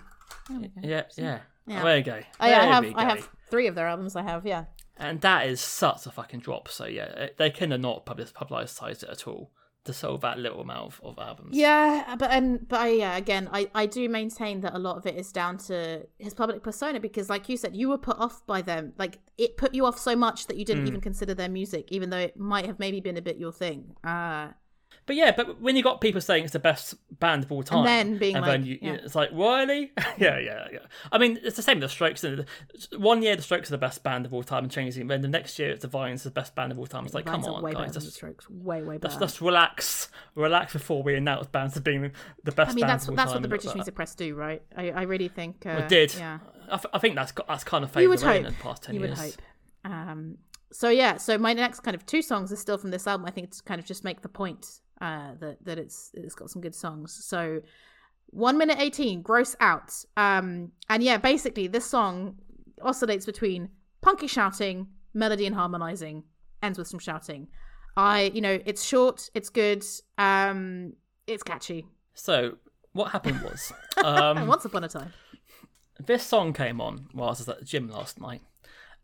There 0.49 0.61
we 0.61 0.69
go. 0.69 0.81
Yeah, 0.83 1.03
yeah. 1.17 1.39
Yeah. 1.67 1.83
There 1.83 1.99
you 1.99 2.03
go. 2.05 2.21
Oh, 2.41 2.47
yeah, 2.47 2.63
I 2.63 2.67
have 2.67 2.95
I 2.95 3.05
have 3.05 3.29
three 3.51 3.67
of 3.67 3.75
their 3.75 3.87
albums. 3.87 4.17
I 4.17 4.23
have 4.23 4.47
yeah. 4.47 4.65
And 4.97 5.21
that 5.21 5.47
is 5.47 5.61
such 5.61 6.07
a 6.07 6.11
fucking 6.11 6.41
drop. 6.41 6.69
So 6.69 6.87
yeah, 6.87 7.29
they 7.37 7.51
have 7.51 7.81
not 7.81 8.05
public- 8.05 8.35
publicized 8.35 9.05
it 9.05 9.11
at 9.11 9.27
all 9.27 9.51
to 9.89 9.93
sell 9.93 10.17
that 10.19 10.39
little 10.39 10.61
amount 10.61 10.85
of, 10.89 11.01
of 11.03 11.19
albums. 11.19 11.57
Yeah, 11.57 12.15
but 12.19 12.31
and 12.31 12.47
but 12.69 12.81
I, 12.81 12.89
yeah, 13.03 13.17
again, 13.17 13.49
I 13.53 13.61
I 13.75 13.85
do 13.87 14.09
maintain 14.09 14.61
that 14.65 14.75
a 14.75 14.79
lot 14.79 14.97
of 14.97 15.05
it 15.11 15.17
is 15.23 15.33
down 15.33 15.59
to 15.69 16.07
his 16.19 16.35
public 16.35 16.63
persona 16.63 16.99
because, 17.01 17.29
like 17.35 17.49
you 17.49 17.57
said, 17.57 17.75
you 17.77 17.89
were 17.89 17.99
put 17.99 18.19
off 18.19 18.47
by 18.47 18.61
them. 18.63 18.93
Like 18.99 19.19
it 19.37 19.57
put 19.57 19.75
you 19.75 19.85
off 19.87 19.99
so 19.99 20.15
much 20.27 20.47
that 20.49 20.57
you 20.57 20.65
didn't 20.65 20.85
Mm. 20.85 20.89
even 20.89 21.01
consider 21.01 21.35
their 21.35 21.49
music, 21.61 21.85
even 21.97 22.11
though 22.11 22.25
it 22.29 22.37
might 22.39 22.67
have 22.67 22.79
maybe 22.79 23.01
been 23.01 23.17
a 23.17 23.23
bit 23.23 23.37
your 23.39 23.53
thing. 23.53 23.95
Uh 24.05 24.49
But 25.09 25.17
yeah, 25.17 25.33
but 25.35 25.61
when 25.61 25.75
you 25.75 25.83
got 25.83 26.01
people 26.01 26.21
saying 26.21 26.45
it's 26.45 26.53
the 26.53 26.61
best 26.61 26.95
band 27.19 27.43
of 27.43 27.51
all 27.51 27.65
time, 27.65 27.79
and 27.79 27.87
then 27.89 28.19
being 28.19 28.37
and 28.37 28.47
like, 28.47 28.53
then 28.61 28.65
you, 28.67 28.79
yeah. 28.81 28.93
it's 28.93 29.15
like 29.17 29.31
really, 29.33 29.91
yeah, 30.19 30.39
yeah, 30.39 30.69
yeah. 30.71 30.79
I 31.11 31.19
mean, 31.19 31.41
it's 31.43 31.57
the 31.57 31.63
same 31.63 31.81
with 31.81 31.89
the 31.89 31.89
Strokes. 31.89 32.25
One 32.97 33.23
year 33.23 33.35
the 33.35 33.43
Strokes 33.43 33.71
are 33.71 33.73
the 33.73 33.79
best 33.79 34.05
band 34.05 34.27
of 34.27 34.35
all 34.35 34.43
time 34.45 34.65
and 34.65 34.71
changing, 34.71 35.07
then 35.09 35.23
the 35.23 35.29
next 35.29 35.59
year 35.59 35.71
it's 35.71 35.83
the 35.83 35.89
Vines 35.89 36.23
the 36.23 36.31
best 36.31 36.55
band 36.55 36.71
of 36.73 36.79
all 36.79 36.87
time. 36.87 37.07
It's 37.07 37.15
like, 37.15 37.25
Vines 37.25 37.47
come 37.47 37.55
on, 37.55 37.63
way 37.63 37.73
guys, 37.73 37.95
than 37.95 38.05
the 38.05 38.11
Strokes, 38.11 38.49
way 38.51 38.83
way 38.83 38.99
just, 38.99 39.19
better. 39.19 39.21
just 39.21 39.41
relax, 39.41 40.09
relax 40.35 40.75
before 40.75 41.03
we 41.03 41.15
announce 41.17 41.47
bands 41.49 41.75
as 41.75 41.83
being 41.83 42.13
the 42.45 42.53
best. 42.53 42.71
I 42.71 42.75
mean, 42.75 42.87
that's 42.87 43.07
that's 43.07 43.33
what 43.33 43.43
the 43.43 43.49
British 43.49 43.75
music 43.75 43.95
press 43.95 44.15
do, 44.15 44.35
right? 44.35 44.63
I 44.77 44.91
I 44.91 45.03
really 45.03 45.29
think 45.29 45.65
uh, 45.67 45.77
Well, 45.79 45.89
did 45.89 46.15
yeah. 46.15 46.39
I, 46.71 46.77
th- 46.77 46.91
I 46.93 46.99
think 46.99 47.15
that's 47.15 47.33
got 47.33 47.49
that's 47.49 47.65
kind 47.65 47.83
of 47.83 47.91
You 47.97 48.11
faded 48.15 48.23
away 48.23 48.37
hope. 48.37 48.47
in 48.47 48.53
the 48.53 48.63
past 48.63 48.83
ten 48.83 48.95
you 48.95 49.01
years. 49.01 49.19
would 49.19 49.27
hope. 49.27 49.35
Um, 49.85 50.37
so 50.73 50.89
yeah, 50.89 51.17
so 51.17 51.39
my 51.39 51.53
next 51.53 51.81
kind 51.81 51.95
of 51.95 52.05
two 52.07 52.23
songs 52.23 52.53
are 52.53 52.57
still 52.57 52.79
from 52.79 52.91
this 52.91 53.07
album. 53.07 53.27
I 53.27 53.31
think 53.31 53.49
it's 53.49 53.61
kind 53.61 53.79
of 53.79 53.87
just 53.87 54.05
make 54.05 54.23
the 54.23 54.29
point 54.29 54.81
uh, 55.01 55.33
that 55.41 55.65
that 55.65 55.79
it's 55.79 56.11
it's 56.15 56.35
got 56.35 56.51
some 56.51 56.63
good 56.63 56.75
songs. 56.75 57.19
So 57.25 57.61
one 58.27 58.59
minute 58.59 58.79
eighteen, 58.79 59.23
gross 59.23 59.57
out. 59.61 59.93
Um, 60.17 60.73
and 60.89 61.03
yeah, 61.03 61.17
basically 61.17 61.67
this 61.67 61.87
song 61.87 62.37
oscillates 62.83 63.27
between 63.27 63.71
punky 64.01 64.27
shouting, 64.27 64.89
melody 65.15 65.47
and 65.47 65.55
harmonizing, 65.55 66.25
ends 66.63 66.79
with 66.79 66.89
some 66.89 67.01
shouting. 67.01 67.49
I, 67.97 68.31
you 68.35 68.41
know, 68.41 68.61
it's 68.65 68.85
short, 68.85 69.29
it's 69.35 69.49
good, 69.49 69.85
um, 70.19 70.93
it's 71.27 71.43
catchy. 71.43 71.87
So 72.15 72.59
what 72.93 73.11
happened 73.11 73.41
was, 73.43 73.73
um, 74.05 74.47
Once 74.47 74.65
upon 74.65 74.85
a 74.85 74.89
time, 74.89 75.13
this 75.99 76.23
song 76.23 76.53
came 76.53 76.81
on 76.81 77.09
while 77.13 77.29
I 77.29 77.33
was 77.33 77.49
at 77.49 77.59
the 77.59 77.65
gym 77.65 77.89
last 77.89 78.21
night, 78.21 78.43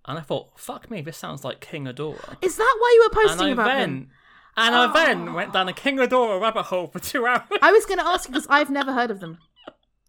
and 0.06 0.18
I 0.18 0.22
thought, 0.22 0.58
"Fuck 0.58 0.90
me, 0.90 1.00
this 1.00 1.16
sounds 1.16 1.44
like 1.44 1.60
King 1.60 1.84
Adora." 1.86 2.36
is 2.42 2.56
that 2.56 2.76
why 2.78 2.92
you 2.94 3.08
were 3.08 3.22
posting 3.22 3.52
about 3.52 3.66
then, 3.66 3.78
them? 3.78 4.10
and 4.56 4.74
I 4.74 4.92
then 4.92 5.32
went 5.34 5.52
down 5.52 5.68
a 5.68 5.72
King 5.72 5.98
Adora 5.98 6.40
rabbit 6.40 6.64
hole 6.64 6.86
for 6.86 6.98
two 6.98 7.26
hours. 7.26 7.42
I 7.62 7.72
was 7.72 7.86
going 7.86 7.98
to 7.98 8.06
ask 8.06 8.28
you 8.28 8.32
because 8.32 8.46
I've 8.50 8.70
never 8.70 8.92
heard 8.92 9.10
of 9.10 9.20
them. 9.20 9.38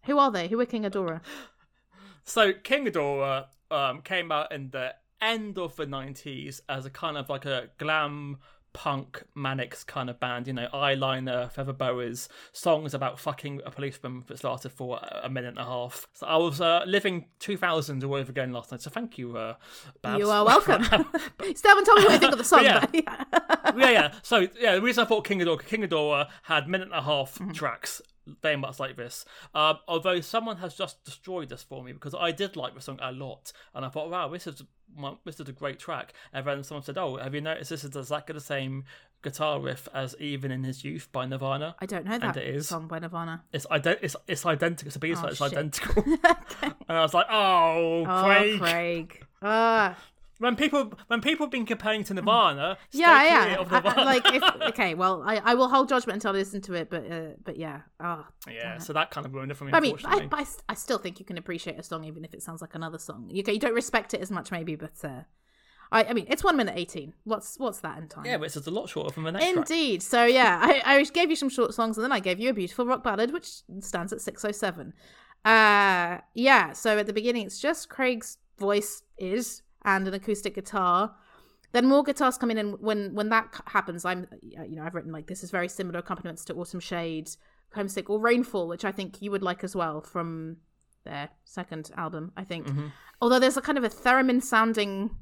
Who 0.05 0.19
are 0.19 0.31
they? 0.31 0.47
Who 0.47 0.59
are 0.59 0.65
King 0.65 0.83
Adora? 0.83 1.21
so 2.23 2.53
King 2.53 2.85
Adora 2.85 3.45
um, 3.71 4.01
came 4.01 4.31
out 4.31 4.51
in 4.51 4.69
the 4.71 4.95
end 5.21 5.57
of 5.57 5.75
the 5.75 5.85
nineties 5.85 6.61
as 6.69 6.85
a 6.85 6.89
kind 6.89 7.17
of 7.17 7.29
like 7.29 7.45
a 7.45 7.69
glam 7.77 8.37
punk 8.75 9.23
manics 9.33 9.83
kind 9.83 10.09
of 10.09 10.19
band, 10.19 10.47
you 10.47 10.53
know, 10.53 10.67
eyeliner, 10.73 11.49
feather 11.51 11.73
boas, 11.73 12.27
songs 12.51 12.93
about 12.93 13.19
fucking 13.19 13.61
a 13.65 13.71
policeman 13.71 14.23
that 14.27 14.43
lasted 14.43 14.71
for 14.71 14.99
a 15.23 15.29
minute 15.29 15.49
and 15.49 15.57
a 15.59 15.65
half. 15.65 16.07
So 16.13 16.27
I 16.27 16.37
was 16.37 16.59
uh, 16.61 16.83
living 16.85 17.25
2000 17.39 18.03
all 18.03 18.15
over 18.15 18.29
again 18.29 18.51
last 18.51 18.71
night, 18.71 18.81
so 18.81 18.89
thank 18.89 19.17
you, 19.17 19.37
uh, 19.37 19.55
Babs. 20.01 20.19
You 20.19 20.29
are 20.29 20.45
welcome. 20.45 20.83
Still 20.83 21.69
haven't 21.71 21.85
told 21.85 21.99
me 21.99 22.05
what 22.05 22.13
you 22.13 22.19
think 22.19 22.31
of 22.33 22.37
the 22.37 22.43
song. 22.43 22.63
yeah. 22.63 22.85
but 22.85 22.93
yeah. 22.93 23.25
yeah, 23.77 23.89
yeah. 23.89 24.13
So 24.21 24.47
yeah, 24.59 24.75
the 24.75 24.81
reason 24.81 25.03
I 25.03 25.07
thought 25.07 25.25
King 25.25 25.39
Adora, 25.39 25.65
King 25.65 25.83
Adora 25.83 26.27
had 26.43 26.67
minute 26.67 26.87
and 26.89 26.93
a 26.97 27.01
half 27.01 27.15
Mm-hmm. 27.35 27.51
tracks, 27.51 28.01
very 28.41 28.55
much 28.55 28.79
like 28.79 28.95
this. 28.97 29.25
Um, 29.53 29.77
although 29.87 30.21
someone 30.21 30.57
has 30.57 30.75
just 30.75 31.03
destroyed 31.03 31.49
this 31.49 31.63
for 31.63 31.83
me 31.83 31.91
because 31.93 32.13
I 32.13 32.31
did 32.31 32.55
like 32.55 32.73
the 32.75 32.81
song 32.81 32.99
a 33.01 33.11
lot, 33.11 33.51
and 33.73 33.85
I 33.85 33.89
thought, 33.89 34.09
wow, 34.09 34.27
this 34.27 34.47
is 34.47 34.63
this 35.25 35.39
is 35.39 35.49
a 35.49 35.51
great 35.51 35.79
track. 35.79 36.13
And 36.33 36.45
then 36.45 36.63
someone 36.63 36.83
said, 36.83 36.97
oh, 36.97 37.17
have 37.17 37.33
you 37.35 37.41
noticed 37.41 37.69
this 37.69 37.83
is 37.83 37.95
exactly 37.95 38.33
the 38.33 38.39
same 38.41 38.83
guitar 39.21 39.59
riff 39.59 39.87
as 39.93 40.15
"Even 40.19 40.51
in 40.51 40.63
His 40.63 40.83
Youth" 40.83 41.09
by 41.11 41.25
Nirvana? 41.25 41.75
I 41.79 41.85
don't 41.85 42.05
know 42.05 42.17
that 42.19 42.37
it 42.37 42.55
is. 42.55 42.67
song 42.67 42.87
by 42.87 42.99
Nirvana. 42.99 43.43
It's 43.51 43.65
ident- 43.67 43.99
it's 44.01 44.15
it's 44.27 44.45
identical. 44.45 44.87
It's 44.87 44.95
a 44.95 44.99
B 44.99 45.15
side. 45.15 45.25
Oh, 45.25 45.27
it's 45.29 45.37
shit. 45.37 45.53
identical. 45.53 46.03
okay. 46.13 46.71
and 46.87 46.97
I 46.97 47.01
was 47.01 47.13
like, 47.13 47.25
oh, 47.29 48.05
Oh, 48.07 48.23
Craig. 48.23 48.59
Craig. 48.59 49.25
Ah. 49.41 49.97
When 50.39 50.55
people 50.57 50.91
when 51.07 51.21
people 51.21 51.45
have 51.45 51.51
been 51.51 51.65
comparing 51.65 52.03
to 52.05 52.13
Nirvana, 52.13 52.77
yeah, 52.91 53.23
yeah. 53.23 53.55
of 53.55 53.71
I- 53.71 53.79
I- 53.79 54.03
like, 54.03 54.25
if, 54.33 54.43
okay, 54.69 54.93
well, 54.93 55.23
I, 55.25 55.37
I 55.37 55.53
will 55.53 55.69
hold 55.69 55.87
judgment 55.87 56.15
until 56.17 56.31
I 56.31 56.39
listen 56.39 56.59
to 56.61 56.73
it, 56.73 56.89
but 56.89 57.09
uh, 57.09 57.21
but 57.43 57.55
yeah. 57.57 57.81
Oh, 58.01 58.25
yeah, 58.51 58.77
so 58.79 58.91
that 58.93 59.11
kind 59.11 59.25
of 59.25 59.33
ruined 59.33 59.51
it 59.51 59.55
for 59.55 59.63
me. 59.65 59.71
I 59.73 59.79
mean, 59.79 59.97
I, 60.03 60.27
I, 60.31 60.45
I 60.67 60.73
still 60.73 60.97
think 60.97 61.19
you 61.19 61.25
can 61.25 61.37
appreciate 61.37 61.79
a 61.79 61.83
song 61.83 62.03
even 62.03 62.25
if 62.25 62.33
it 62.33 62.43
sounds 62.43 62.59
like 62.61 62.75
another 62.75 62.97
song. 62.99 63.29
You, 63.31 63.43
you 63.47 63.59
don't 63.59 63.73
respect 63.73 64.13
it 64.13 64.19
as 64.19 64.29
much, 64.29 64.51
maybe, 64.51 64.75
but 64.75 64.93
uh, 65.05 65.21
I, 65.91 66.03
I 66.03 66.13
mean, 66.13 66.25
it's 66.29 66.43
one 66.43 66.57
minute 66.57 66.73
eighteen. 66.75 67.13
What's 67.23 67.57
what's 67.57 67.79
that 67.79 67.97
in 67.97 68.09
time? 68.09 68.25
yeah, 68.25 68.37
but 68.37 68.53
it's 68.53 68.67
a 68.67 68.71
lot 68.71 68.89
shorter 68.89 69.13
from 69.13 69.23
the 69.23 69.31
next 69.31 69.45
track. 69.45 69.55
Indeed. 69.69 70.03
So 70.03 70.25
yeah, 70.25 70.59
I, 70.61 70.81
I 70.97 71.03
gave 71.03 71.29
you 71.29 71.37
some 71.37 71.49
short 71.49 71.73
songs, 71.73 71.97
and 71.97 72.03
then 72.03 72.11
I 72.11 72.19
gave 72.19 72.41
you 72.41 72.49
a 72.49 72.53
beautiful 72.53 72.85
rock 72.85 73.03
ballad, 73.03 73.31
which 73.31 73.61
stands 73.79 74.11
at 74.11 74.19
six 74.19 74.43
oh 74.43 74.51
seven. 74.51 74.93
Uh, 75.45 76.17
yeah. 76.33 76.73
So 76.73 76.97
at 76.97 77.05
the 77.05 77.13
beginning, 77.13 77.45
it's 77.45 77.59
just 77.59 77.87
Craig's 77.87 78.37
voice 78.57 79.03
is 79.17 79.61
and 79.85 80.07
an 80.07 80.13
acoustic 80.13 80.55
guitar. 80.55 81.15
Then 81.71 81.85
more 81.87 82.03
guitars 82.03 82.37
come 82.37 82.51
in, 82.51 82.57
and 82.57 82.79
when 82.79 83.13
when 83.15 83.29
that 83.29 83.53
happens, 83.67 84.03
I'm 84.05 84.27
uh, 84.59 84.63
you 84.63 84.75
know 84.75 84.83
I've 84.83 84.95
written 84.95 85.11
like 85.11 85.27
this 85.27 85.43
is 85.43 85.51
very 85.51 85.67
similar 85.69 85.99
accompaniments 85.99 86.43
to 86.45 86.53
Autumn 86.55 86.79
Shade, 86.79 87.29
Homesick, 87.73 88.09
or 88.09 88.19
Rainfall, 88.19 88.67
which 88.67 88.85
I 88.85 88.91
think 88.91 89.21
you 89.21 89.31
would 89.31 89.43
like 89.43 89.63
as 89.63 89.75
well 89.75 90.01
from 90.01 90.57
their 91.03 91.29
second 91.43 91.91
album. 91.97 92.31
I 92.35 92.43
think, 92.43 92.67
Mhm. 92.67 92.91
although 93.21 93.39
there's 93.39 93.57
a 93.57 93.61
kind 93.61 93.77
of 93.77 93.83
a 93.83 93.89
theremin 93.89 94.41
sounding 94.41 95.17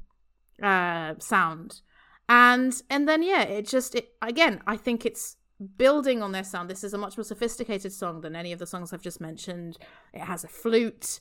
uh 0.62 1.14
sound 1.18 1.80
and 2.28 2.80
and 2.88 3.08
then 3.08 3.24
yeah 3.24 3.42
it 3.42 3.66
just 3.66 3.96
it 3.96 4.12
again 4.22 4.62
i 4.68 4.76
think 4.76 5.04
it's 5.04 5.36
building 5.76 6.22
on 6.22 6.30
their 6.30 6.44
sound 6.44 6.70
this 6.70 6.84
is 6.84 6.94
a 6.94 6.98
much 6.98 7.16
more 7.16 7.24
sophisticated 7.24 7.92
song 7.92 8.20
than 8.20 8.36
any 8.36 8.52
of 8.52 8.60
the 8.60 8.66
songs 8.66 8.92
i've 8.92 9.02
just 9.02 9.20
mentioned 9.20 9.76
it 10.12 10.20
has 10.20 10.44
a 10.44 10.48
flute 10.48 11.18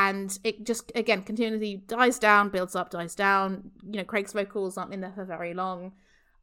and 0.00 0.38
it 0.42 0.64
just 0.64 0.90
again 0.94 1.22
continually 1.22 1.74
dies 1.86 2.18
down 2.18 2.48
builds 2.48 2.74
up 2.74 2.88
dies 2.90 3.14
down 3.14 3.70
you 3.90 3.98
know 3.98 4.04
craig's 4.04 4.32
vocals 4.32 4.78
aren't 4.78 4.92
in 4.94 5.00
there 5.02 5.12
for 5.14 5.24
very 5.24 5.52
long 5.54 5.92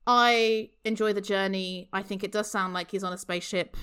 i 0.05 0.69
enjoy 0.85 1.11
the 1.13 1.21
journey 1.33 1.89
i 1.91 2.01
think 2.01 2.23
it 2.23 2.31
does 2.31 2.49
sound 2.49 2.73
like 2.73 2.91
he's 2.91 3.03
on 3.03 3.11
a 3.13 3.17
spaceship 3.17 3.75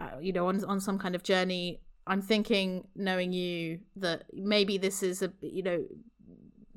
uh, 0.00 0.18
you 0.20 0.32
know 0.32 0.46
on 0.48 0.64
on 0.64 0.78
some 0.80 0.98
kind 0.98 1.14
of 1.16 1.22
journey 1.22 1.80
i'm 2.06 2.22
thinking 2.22 2.86
knowing 2.94 3.32
you 3.32 3.80
that 3.96 4.24
maybe 4.32 4.78
this 4.78 5.02
is 5.02 5.20
a 5.22 5.32
you 5.40 5.62
know 5.62 5.84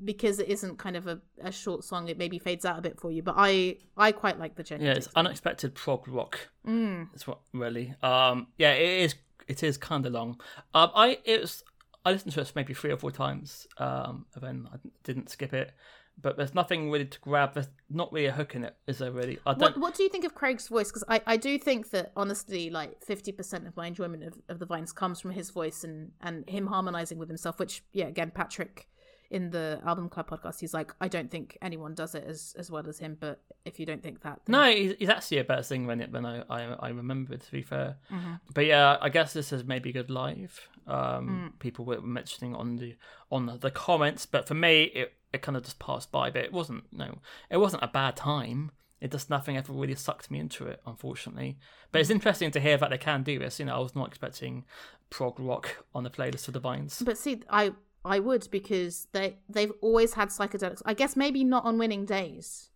because 0.04 0.40
it 0.40 0.48
isn't 0.48 0.78
kind 0.78 0.96
of 0.96 1.06
a, 1.06 1.20
a 1.44 1.52
short 1.52 1.84
song 1.84 2.08
it 2.08 2.18
maybe 2.18 2.38
fades 2.38 2.64
out 2.64 2.76
a 2.76 2.82
bit 2.82 2.98
for 2.98 3.12
you 3.12 3.22
but 3.22 3.34
i 3.38 3.76
i 3.96 4.10
quite 4.10 4.36
like 4.38 4.56
the 4.56 4.64
journey 4.64 4.84
Yeah, 4.86 4.94
it's 4.94 5.08
unexpected 5.14 5.74
prog 5.76 6.08
rock. 6.08 6.48
mm. 6.66 7.06
That's 7.12 7.26
what 7.28 7.38
really. 7.52 7.94
Um, 8.02 8.48
yeah, 8.58 8.72
it 8.72 9.02
is. 9.04 9.14
It 9.48 9.62
is 9.62 9.76
kind 9.76 10.06
of 10.06 10.12
long. 10.12 10.40
Um, 10.74 10.90
I 10.94 11.18
it 11.24 11.40
was. 11.42 11.62
I 12.04 12.12
listened 12.12 12.32
to 12.32 12.40
it 12.40 12.52
maybe 12.54 12.74
three 12.74 12.90
or 12.90 12.96
four 12.96 13.10
times. 13.10 13.66
Um, 13.78 14.26
and 14.34 14.42
then 14.42 14.68
I 14.72 14.76
didn't 15.04 15.30
skip 15.30 15.52
it. 15.52 15.72
But 16.20 16.36
there's 16.36 16.54
nothing 16.54 16.90
really 16.90 17.06
to 17.06 17.20
grab. 17.20 17.54
There's 17.54 17.70
not 17.88 18.12
really 18.12 18.26
a 18.26 18.32
hook 18.32 18.54
in 18.54 18.64
it, 18.64 18.76
is 18.86 18.98
there? 18.98 19.10
Really? 19.10 19.38
I 19.46 19.52
don't. 19.52 19.60
what, 19.60 19.78
what 19.78 19.94
do 19.94 20.02
you 20.02 20.10
think 20.10 20.24
of 20.24 20.34
craig's 20.34 20.68
voice 20.68 20.88
because 20.88 21.04
I, 21.08 21.22
I 21.26 21.36
do 21.38 21.58
think 21.58 21.90
that 21.90 22.12
honestly 22.16 22.68
like 22.68 23.02
50% 23.04 23.66
of 23.66 23.76
my 23.76 23.86
enjoyment 23.86 24.24
of, 24.24 24.34
of 24.50 24.58
the 24.58 24.66
vines 24.66 24.92
comes 24.92 25.20
from 25.20 25.30
his 25.30 25.50
voice 25.50 25.84
and 25.84 26.12
and 26.20 26.48
him 26.48 26.66
harmonizing 26.66 27.16
with 27.16 27.28
himself 27.28 27.58
which 27.58 27.82
yeah 27.92 28.08
again 28.08 28.30
patrick 28.30 28.88
in 29.32 29.50
the 29.50 29.80
album 29.84 30.08
club 30.08 30.28
podcast 30.28 30.60
he's 30.60 30.74
like 30.74 30.92
i 31.00 31.08
don't 31.08 31.30
think 31.30 31.56
anyone 31.62 31.94
does 31.94 32.14
it 32.14 32.22
as 32.32 32.54
as 32.58 32.70
well 32.70 32.86
as 32.86 32.98
him 32.98 33.16
but 33.18 33.40
if 33.64 33.80
you 33.80 33.86
don't 33.86 34.02
think 34.02 34.20
that 34.22 34.40
then- 34.44 34.52
No, 34.52 34.70
he's, 34.70 34.94
he's 34.98 35.08
actually 35.08 35.38
a 35.38 35.44
better 35.44 35.62
singer 35.62 35.86
than 35.88 36.00
it 36.02 36.12
than 36.12 36.26
I, 36.26 36.42
I 36.50 36.62
I 36.86 36.88
remember. 36.90 37.36
To 37.36 37.52
be 37.52 37.62
fair, 37.62 37.96
Mhm. 38.10 38.40
but 38.54 38.66
yeah, 38.66 38.98
I 39.00 39.08
guess 39.08 39.32
this 39.32 39.52
is 39.52 39.64
maybe 39.64 39.92
good 39.92 40.10
live. 40.10 40.68
Mm. 40.88 40.92
Um, 41.18 41.54
people 41.60 41.84
were 41.84 42.00
mentioning 42.00 42.54
on 42.56 42.76
the 42.76 42.96
on 43.30 43.46
the, 43.60 43.70
comments, 43.70 44.26
but 44.26 44.48
for 44.48 44.54
me, 44.54 44.84
it 44.84 45.12
it 45.32 45.42
kind 45.42 45.56
of 45.56 45.62
just 45.62 45.78
passed 45.78 46.10
by. 46.10 46.28
But 46.30 46.42
it 46.44 46.52
wasn't 46.52 46.84
no, 46.92 47.18
it 47.50 47.58
wasn't 47.58 47.84
a 47.84 47.88
bad 47.88 48.16
time. 48.16 48.72
It 49.00 49.12
just 49.12 49.30
nothing 49.30 49.56
ever 49.56 49.72
really 49.72 49.94
sucked 49.94 50.28
me 50.30 50.38
into 50.40 50.66
it, 50.66 50.80
unfortunately. 50.86 51.56
But 51.92 52.00
it's 52.00 52.10
interesting 52.10 52.50
to 52.52 52.60
hear 52.60 52.76
that 52.78 52.90
they 52.90 52.98
can 52.98 53.22
do 53.22 53.38
this. 53.38 53.60
You 53.60 53.66
know, 53.66 53.76
I 53.76 53.78
was 53.80 53.94
not 53.94 54.08
expecting 54.08 54.64
prog 55.10 55.38
rock 55.38 55.84
on 55.94 56.02
the 56.02 56.10
playlist 56.10 56.48
of 56.48 56.54
the 56.54 56.60
Vines. 56.60 57.00
But 57.04 57.16
see, 57.16 57.42
I 57.48 57.72
I 58.04 58.18
would 58.18 58.48
because 58.50 59.06
they 59.12 59.36
they've 59.48 59.72
always 59.80 60.14
had 60.14 60.28
psychedelics. 60.28 60.82
I 60.84 60.94
guess 60.94 61.16
maybe 61.16 61.44
not 61.44 61.64
on 61.64 61.78
winning 61.78 62.04
days, 62.04 62.70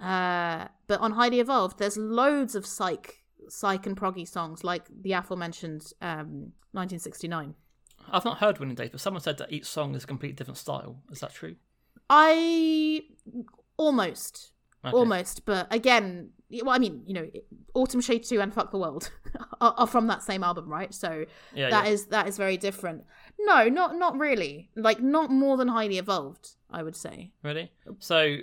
uh, 0.00 0.68
but 0.86 1.00
on 1.00 1.12
Highly 1.12 1.40
Evolved, 1.40 1.78
there's 1.78 1.96
loads 1.96 2.54
of 2.54 2.66
psych 2.66 3.24
psych 3.48 3.86
and 3.86 3.96
proggy 3.96 4.28
songs 4.28 4.62
like 4.62 4.84
the 5.02 5.12
aforementioned 5.12 5.92
um, 6.02 6.52
1969. 6.72 7.54
I've 8.10 8.24
not 8.24 8.38
heard 8.38 8.58
Winning 8.58 8.74
Days, 8.74 8.90
but 8.90 9.00
someone 9.00 9.22
said 9.22 9.38
that 9.38 9.52
each 9.52 9.64
song 9.66 9.94
is 9.94 10.04
a 10.04 10.06
completely 10.06 10.34
different 10.34 10.58
style. 10.58 11.02
Is 11.10 11.20
that 11.20 11.34
true? 11.34 11.56
I 12.10 13.02
almost 13.76 14.52
Okay. 14.84 14.96
almost, 14.96 15.44
but 15.44 15.66
again, 15.72 16.30
well, 16.62 16.70
I 16.74 16.78
mean, 16.78 17.02
you 17.06 17.12
know, 17.12 17.28
Autumn 17.74 18.00
Shade 18.00 18.24
Two 18.24 18.40
and 18.40 18.54
Fuck 18.54 18.70
the 18.70 18.78
World 18.78 19.10
are, 19.60 19.74
are 19.76 19.86
from 19.86 20.06
that 20.06 20.22
same 20.22 20.42
album, 20.44 20.68
right? 20.68 20.94
So 20.94 21.24
Yeah, 21.54 21.70
that 21.70 21.86
yeah. 21.86 21.92
is 21.92 22.06
that 22.06 22.28
is 22.28 22.36
very 22.36 22.56
different. 22.56 23.04
No, 23.38 23.68
not 23.68 23.96
not 23.96 24.18
really. 24.18 24.70
Like 24.76 25.00
not 25.00 25.30
more 25.30 25.56
than 25.56 25.68
Highly 25.68 25.98
Evolved, 25.98 26.50
I 26.70 26.82
would 26.82 26.96
say. 26.96 27.32
Really? 27.42 27.70
So, 27.98 28.38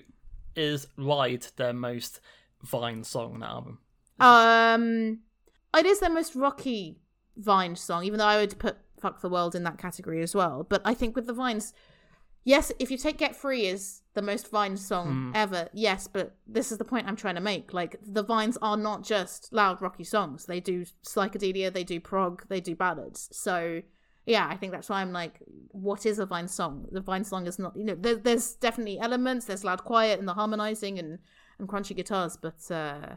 is 0.56 0.88
Ride 0.98 1.48
their 1.58 1.74
most 1.74 2.22
Vine 2.64 3.04
song 3.04 3.34
on 3.36 3.40
that 3.42 3.50
album? 3.50 3.80
Um, 4.20 5.20
it 5.78 5.86
is 5.86 6.00
their 6.00 6.10
most 6.10 6.36
rocky 6.36 7.00
Vine 7.38 7.76
song, 7.76 8.04
even 8.06 8.20
though 8.20 8.26
I 8.26 8.38
would 8.38 8.58
put 8.58 8.78
"Fuck 9.00 9.22
the 9.22 9.30
World" 9.30 9.54
in 9.56 9.64
that 9.64 9.78
category 9.78 10.22
as 10.22 10.34
well. 10.34 10.66
But 10.68 10.82
I 10.86 10.94
think 10.94 11.16
with 11.16 11.28
the 11.28 11.34
Vines, 11.34 11.74
yes, 12.46 12.72
if 12.80 12.90
you 12.90 12.98
take 12.98 13.18
"Get 13.18 13.36
Free" 13.36 13.66
is 13.66 14.02
the 14.14 14.22
most 14.22 14.50
Vine 14.50 14.78
song 14.78 15.34
ever, 15.36 15.68
yes. 15.74 16.08
But 16.08 16.38
this 16.48 16.72
is 16.72 16.78
the 16.78 16.86
point 16.86 17.06
I'm 17.08 17.18
trying 17.18 17.36
to 17.36 17.42
make. 17.42 17.74
Like 17.74 17.98
the 18.02 18.24
Vines 18.24 18.58
are 18.62 18.78
not 18.78 19.04
just 19.04 19.52
loud 19.52 19.82
rocky 19.82 20.06
songs; 20.06 20.46
they 20.46 20.62
do 20.62 20.86
psychedelia, 21.06 21.72
they 21.72 21.84
do 21.84 22.00
prog, 22.00 22.48
they 22.48 22.62
do 22.62 22.76
ballads. 22.76 23.30
So. 23.34 23.82
Yeah, 24.26 24.48
I 24.50 24.58
think 24.58 24.72
that's 24.72 24.90
why 24.90 25.02
I'm 25.02 25.12
like, 25.12 25.40
what 25.72 26.06
is 26.06 26.18
a 26.18 26.26
Vine 26.26 26.48
song? 26.48 26.88
The 26.92 27.02
Vine 27.02 27.24
song 27.24 27.46
is 27.46 27.60
not, 27.60 27.76
you 27.76 27.84
know, 27.84 27.96
there, 27.96 28.16
there's 28.16 28.54
definitely 28.56 29.00
elements. 29.00 29.46
There's 29.46 29.64
loud, 29.64 29.84
quiet, 29.84 30.20
and 30.20 30.28
the 30.28 30.34
harmonizing 30.34 30.98
and 31.00 31.20
and 31.58 31.70
crunchy 31.70 31.96
guitars, 31.96 32.36
but 32.36 32.70
uh 32.70 33.16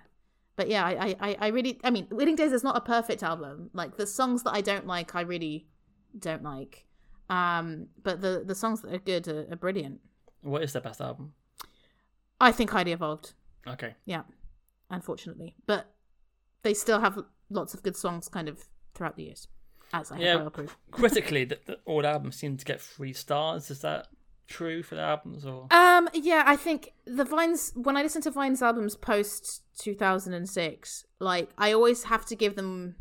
but 0.59 0.69
yeah, 0.69 0.85
I, 0.85 1.15
I, 1.21 1.37
I 1.39 1.47
really, 1.49 1.79
I 1.85 1.91
mean, 1.91 2.09
Winning 2.11 2.35
Days 2.35 2.51
is 2.51 2.65
not 2.65 2.77
a 2.77 2.81
perfect 2.81 3.23
album. 3.23 3.71
Like 3.73 3.97
the 3.97 4.09
songs 4.09 4.43
that 4.43 4.51
I 4.55 4.61
don't 4.61 4.89
like, 4.89 5.15
I 5.15 5.21
really 5.21 5.69
don't 6.19 6.43
like. 6.43 6.85
Um, 7.31 7.87
but 8.03 8.21
the 8.21 8.43
the 8.45 8.57
songs 8.57 8.83
that 8.83 8.93
are 8.93 8.99
good 8.99 9.29
are, 9.29 9.47
are 9.53 9.57
brilliant. 9.57 10.01
What 10.43 10.65
is 10.65 10.73
their 10.73 10.83
best 10.83 11.01
album? 11.01 11.35
I 12.41 12.51
think 12.51 12.71
Highly 12.71 12.93
Evolved. 12.93 13.35
Okay. 13.69 13.95
Yeah, 14.05 14.23
unfortunately, 14.91 15.55
but 15.67 15.95
they 16.63 16.75
still 16.75 17.01
have 17.01 17.19
lots 17.51 17.73
of 17.73 17.85
good 17.85 17.97
songs, 17.97 18.29
kind 18.29 18.49
of 18.49 18.65
throughout 18.95 19.17
the 19.17 19.25
years, 19.25 19.47
as 19.93 20.13
I 20.13 20.19
Yeah. 20.19 20.33
have 20.33 20.41
well 20.43 20.51
proof. 20.51 20.77
Critically, 20.91 21.45
the, 21.45 21.59
the, 21.67 21.79
all 21.85 22.07
albums 22.07 22.37
seem 22.37 22.57
to 22.57 22.65
get 22.65 22.81
three 22.81 23.13
stars. 23.13 23.71
Is 23.71 23.81
that 23.81 24.09
true 24.47 24.83
for 24.83 24.95
the 24.95 25.03
albums 25.03 25.45
or? 25.45 25.67
Um, 25.71 26.09
yeah, 26.15 26.43
I 26.47 26.57
think 26.57 26.93
the 27.07 27.25
Vines. 27.25 27.73
When 27.75 27.97
I 27.97 28.03
listen 28.03 28.23
to 28.23 28.31
Vines 28.31 28.63
albums 28.63 28.97
post 28.97 29.63
two 29.79 29.95
thousand 29.95 30.35
and 30.35 30.49
six, 30.49 31.05
like 31.19 31.51
I 31.59 31.73
always 31.73 32.05
have 32.05 32.25
to 32.27 32.37
give 32.37 32.57
them 32.57 32.97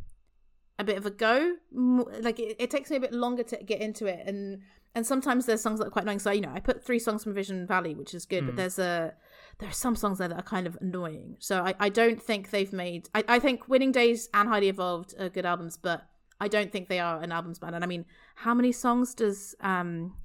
a 0.80 0.84
bit 0.84 0.98
of 0.98 1.06
a 1.06 1.10
go. 1.12 1.56
Like 1.74 2.40
it, 2.40 2.56
it 2.60 2.70
takes 2.72 2.90
me 2.90 2.98
a 2.98 3.00
bit 3.00 3.14
longer 3.14 3.44
to 3.44 3.58
get 3.58 3.82
into 3.82 4.06
it, 4.06 4.26
and 4.28 4.62
and 4.96 5.06
sometimes 5.06 5.46
there's 5.46 5.62
songs 5.62 5.80
that 5.80 5.88
are 5.88 5.92
quite 5.92 6.04
annoying. 6.04 6.20
So 6.20 6.32
you 6.32 6.42
know, 6.42 6.52
I 6.54 6.60
put 6.60 6.84
three 6.84 7.00
songs 7.00 7.24
from 7.24 7.34
Vision 7.34 7.66
Valley, 7.68 7.96
which 7.96 8.14
is 8.14 8.26
good, 8.26 8.46
but 8.46 8.56
there's 8.56 8.80
a 8.80 9.14
there 9.60 9.70
are 9.70 9.74
some 9.74 9.96
songs 9.96 10.20
there 10.20 10.28
that 10.28 10.38
are 10.38 10.44
kind 10.44 10.68
of 10.68 10.78
annoying. 10.82 11.36
So 11.40 11.64
I, 11.64 11.74
I 11.80 11.90
don't 11.90 12.22
think 12.22 12.52
they've 12.52 12.72
made. 12.72 13.10
I, 13.16 13.24
I 13.28 13.40
think 13.40 13.68
Winning 13.68 13.92
Days 13.92 14.30
and 14.34 14.48
Highly 14.48 14.70
Evolved 14.70 15.16
are 15.20 15.30
good 15.30 15.46
albums, 15.48 15.78
but 15.78 16.06
I 16.40 16.48
don't 16.48 16.72
think 16.72 16.88
they 16.90 17.00
are 17.00 17.22
an 17.22 17.32
albums 17.32 17.60
band. 17.60 17.76
And 17.76 17.84
I 17.84 17.88
mean, 17.88 18.06
how 18.36 18.54
many 18.54 18.72
songs 18.72 19.14
does 19.16 19.56
um 19.62 20.16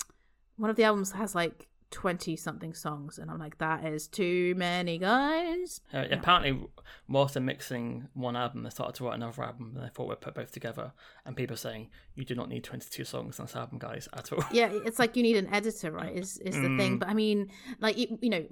one 0.56 0.70
of 0.70 0.76
the 0.76 0.84
albums 0.84 1.12
has 1.12 1.34
like 1.34 1.68
20 1.90 2.36
something 2.36 2.72
songs 2.72 3.18
and 3.18 3.30
i'm 3.30 3.38
like 3.38 3.58
that 3.58 3.84
is 3.84 4.08
too 4.08 4.54
many 4.56 4.96
guys 4.96 5.82
Uh, 5.92 6.06
Apparently, 6.10 6.58
whilst 7.06 7.34
they're 7.34 7.42
mixing 7.42 8.08
one 8.14 8.34
album, 8.34 8.62
they 8.62 8.70
started 8.70 8.94
to 8.94 9.04
write 9.04 9.16
another 9.16 9.42
album, 9.42 9.72
and 9.74 9.84
they 9.84 9.90
thought 9.90 10.08
we'd 10.08 10.18
put 10.22 10.34
both 10.34 10.50
together. 10.52 10.92
And 11.26 11.36
people 11.36 11.52
are 11.52 11.58
saying 11.58 11.90
you 12.14 12.24
do 12.24 12.34
not 12.34 12.48
need 12.48 12.64
twenty-two 12.64 13.04
songs 13.04 13.38
on 13.38 13.44
this 13.44 13.54
album, 13.56 13.78
guys, 13.78 14.08
at 14.14 14.32
all. 14.32 14.42
yeah 14.52 14.70
it's 14.86 14.98
like 14.98 15.16
you 15.16 15.22
need 15.22 15.36
an 15.36 15.48
editor 15.52 15.90
right 15.92 16.16
is 16.22 16.38
is 16.38 16.54
the 16.54 16.74
thing 16.78 16.98
but 16.98 17.08
i 17.08 17.14
mean 17.14 17.50
like 17.80 17.98
you, 17.98 18.18
you 18.22 18.30
know 18.30 18.44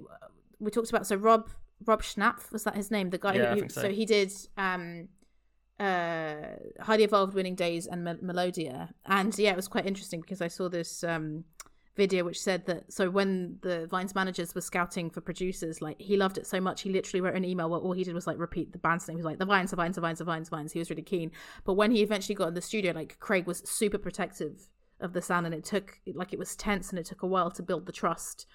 we 0.59 0.69
talked 0.69 0.89
about 0.91 1.07
so 1.07 1.15
rob 1.15 1.49
rob 1.85 2.03
schnapf 2.03 2.51
was 2.51 2.63
that 2.65 2.75
his 2.75 2.91
name 2.91 3.09
the 3.09 3.17
guy 3.17 3.33
Yeah, 3.35 3.55
who 3.55 3.69
so. 3.69 3.81
so 3.83 3.89
he 3.89 4.05
did 4.05 4.31
um 4.57 5.07
uh, 5.81 6.35
highly 6.79 7.03
evolved 7.03 7.33
winning 7.33 7.55
days 7.55 7.87
and 7.87 8.03
Mel- 8.03 8.19
melodia. 8.21 8.93
And 9.05 9.37
yeah 9.37 9.51
it 9.51 9.55
was 9.55 9.67
quite 9.67 9.85
interesting 9.85 10.21
because 10.21 10.41
i 10.41 10.47
saw 10.47 10.69
this 10.69 11.03
um 11.03 11.43
video 11.95 12.23
which 12.23 12.39
said 12.39 12.65
that 12.67 12.91
so 12.91 13.09
when 13.09 13.57
the 13.61 13.85
vines 13.87 14.15
managers 14.15 14.55
were 14.55 14.61
scouting 14.61 15.09
for 15.09 15.19
producers 15.19 15.81
like 15.81 15.99
he 15.99 16.15
loved 16.15 16.37
it 16.37 16.47
so 16.47 16.61
much 16.61 16.81
he 16.81 16.89
literally 16.89 17.19
wrote 17.19 17.35
an 17.35 17.43
email 17.43 17.69
where 17.69 17.79
all 17.79 17.91
he 17.91 18.03
did 18.03 18.13
was 18.13 18.25
like 18.25 18.37
repeat 18.37 18.71
the 18.71 18.77
band's 18.77 19.07
name. 19.07 19.17
He 19.17 19.23
was 19.23 19.25
like 19.25 19.39
the 19.39 19.45
vines 19.45 19.71
the 19.71 19.75
vines 19.75 19.95
the 19.95 20.01
vines 20.01 20.19
the 20.19 20.23
vines 20.23 20.49
the 20.49 20.55
vines. 20.55 20.71
He 20.71 20.79
was 20.79 20.89
really 20.89 21.01
keen. 21.01 21.31
But 21.65 21.73
when 21.73 21.91
he 21.91 22.01
eventually 22.01 22.35
got 22.35 22.47
in 22.47 22.53
the 22.53 22.61
studio 22.61 22.93
like 22.93 23.19
craig 23.19 23.45
was 23.45 23.59
super 23.65 23.97
protective 23.97 24.67
of 25.01 25.13
the 25.13 25.21
sound 25.21 25.45
and 25.47 25.55
it 25.55 25.65
took 25.65 25.99
like 26.13 26.31
it 26.31 26.39
was 26.39 26.55
tense 26.55 26.91
and 26.91 26.99
it 26.99 27.05
took 27.05 27.23
a 27.23 27.27
while 27.27 27.51
to 27.51 27.63
build 27.63 27.85
the 27.87 27.91
trust. 27.91 28.45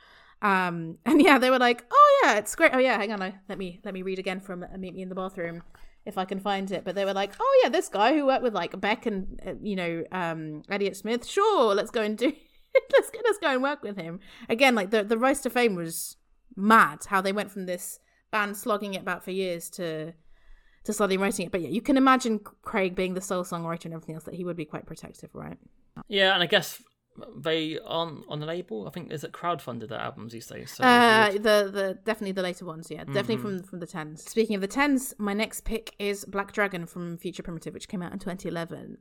Um 0.40 0.98
and 1.04 1.20
yeah 1.20 1.38
they 1.38 1.50
were 1.50 1.58
like 1.58 1.84
oh 1.90 2.20
yeah 2.24 2.38
it's 2.38 2.54
great. 2.54 2.72
Oh 2.72 2.78
yeah 2.78 2.96
hang 2.96 3.12
on 3.12 3.22
I, 3.22 3.34
let 3.48 3.58
me 3.58 3.80
let 3.84 3.92
me 3.92 4.02
read 4.02 4.18
again 4.18 4.40
from 4.40 4.64
meet 4.78 4.94
me 4.94 5.02
in 5.02 5.08
the 5.10 5.14
bathroom 5.14 5.62
if 6.06 6.16
i 6.16 6.24
can 6.24 6.40
find 6.40 6.70
it. 6.70 6.84
But 6.84 6.94
they 6.94 7.04
were 7.04 7.14
like 7.14 7.32
oh 7.38 7.60
yeah 7.62 7.68
this 7.68 7.88
guy 7.88 8.14
who 8.14 8.26
worked 8.26 8.42
with 8.42 8.54
like 8.54 8.78
beck 8.80 9.06
and 9.06 9.40
uh, 9.46 9.54
you 9.62 9.76
know 9.76 10.04
um 10.12 10.62
elliott 10.68 10.96
smith 10.96 11.26
sure 11.26 11.74
let's 11.74 11.90
go 11.90 12.02
and 12.02 12.16
do 12.16 12.32
let's 12.92 13.10
let's 13.24 13.38
go 13.38 13.48
and 13.48 13.62
work 13.62 13.82
with 13.82 13.96
him. 13.96 14.20
Again 14.48 14.74
like 14.74 14.90
the 14.90 15.04
the 15.04 15.18
rise 15.18 15.40
to 15.42 15.50
fame 15.50 15.74
was 15.74 16.16
mad 16.54 17.00
how 17.06 17.20
they 17.20 17.32
went 17.32 17.50
from 17.50 17.66
this 17.66 17.98
band 18.30 18.56
slogging 18.56 18.94
it 18.94 19.02
about 19.02 19.24
for 19.24 19.30
years 19.30 19.68
to 19.70 20.12
to 20.84 20.92
slowly 20.92 21.16
writing 21.16 21.46
it. 21.46 21.52
But 21.52 21.62
yeah 21.62 21.68
you 21.68 21.82
can 21.82 21.96
imagine 21.96 22.40
craig 22.62 22.94
being 22.94 23.14
the 23.14 23.20
sole 23.20 23.44
songwriter 23.44 23.86
and 23.86 23.94
everything 23.94 24.14
else 24.14 24.24
that 24.24 24.34
he 24.34 24.44
would 24.44 24.56
be 24.56 24.64
quite 24.64 24.86
protective 24.86 25.30
right? 25.34 25.58
Yeah, 26.08 26.34
and 26.34 26.42
I 26.42 26.46
guess 26.46 26.82
they 27.36 27.78
aren't 27.84 28.24
on 28.28 28.40
the 28.40 28.46
label. 28.46 28.86
I 28.86 28.90
think 28.90 29.10
is 29.12 29.24
it 29.24 29.32
crowdfunded 29.32 29.88
their 29.88 29.98
albums 30.00 30.32
these 30.32 30.46
days. 30.46 30.72
So 30.72 30.84
Uh, 30.84 31.32
the 31.32 31.70
the 31.72 31.98
definitely 32.04 32.32
the 32.32 32.42
later 32.42 32.64
ones, 32.64 32.90
yeah, 32.90 33.04
definitely 33.04 33.36
Mm-hmm. 33.36 33.58
from 33.58 33.62
from 33.64 33.78
the 33.80 33.86
tens. 33.86 34.24
Speaking 34.24 34.54
of 34.54 34.60
the 34.60 34.68
tens, 34.68 35.14
my 35.18 35.32
next 35.32 35.64
pick 35.64 35.94
is 35.98 36.24
Black 36.24 36.52
Dragon 36.52 36.86
from 36.86 37.18
Future 37.18 37.42
Primitive, 37.42 37.74
which 37.74 37.88
came 37.88 38.02
out 38.02 38.12
in 38.12 38.18
2011. 38.18 38.98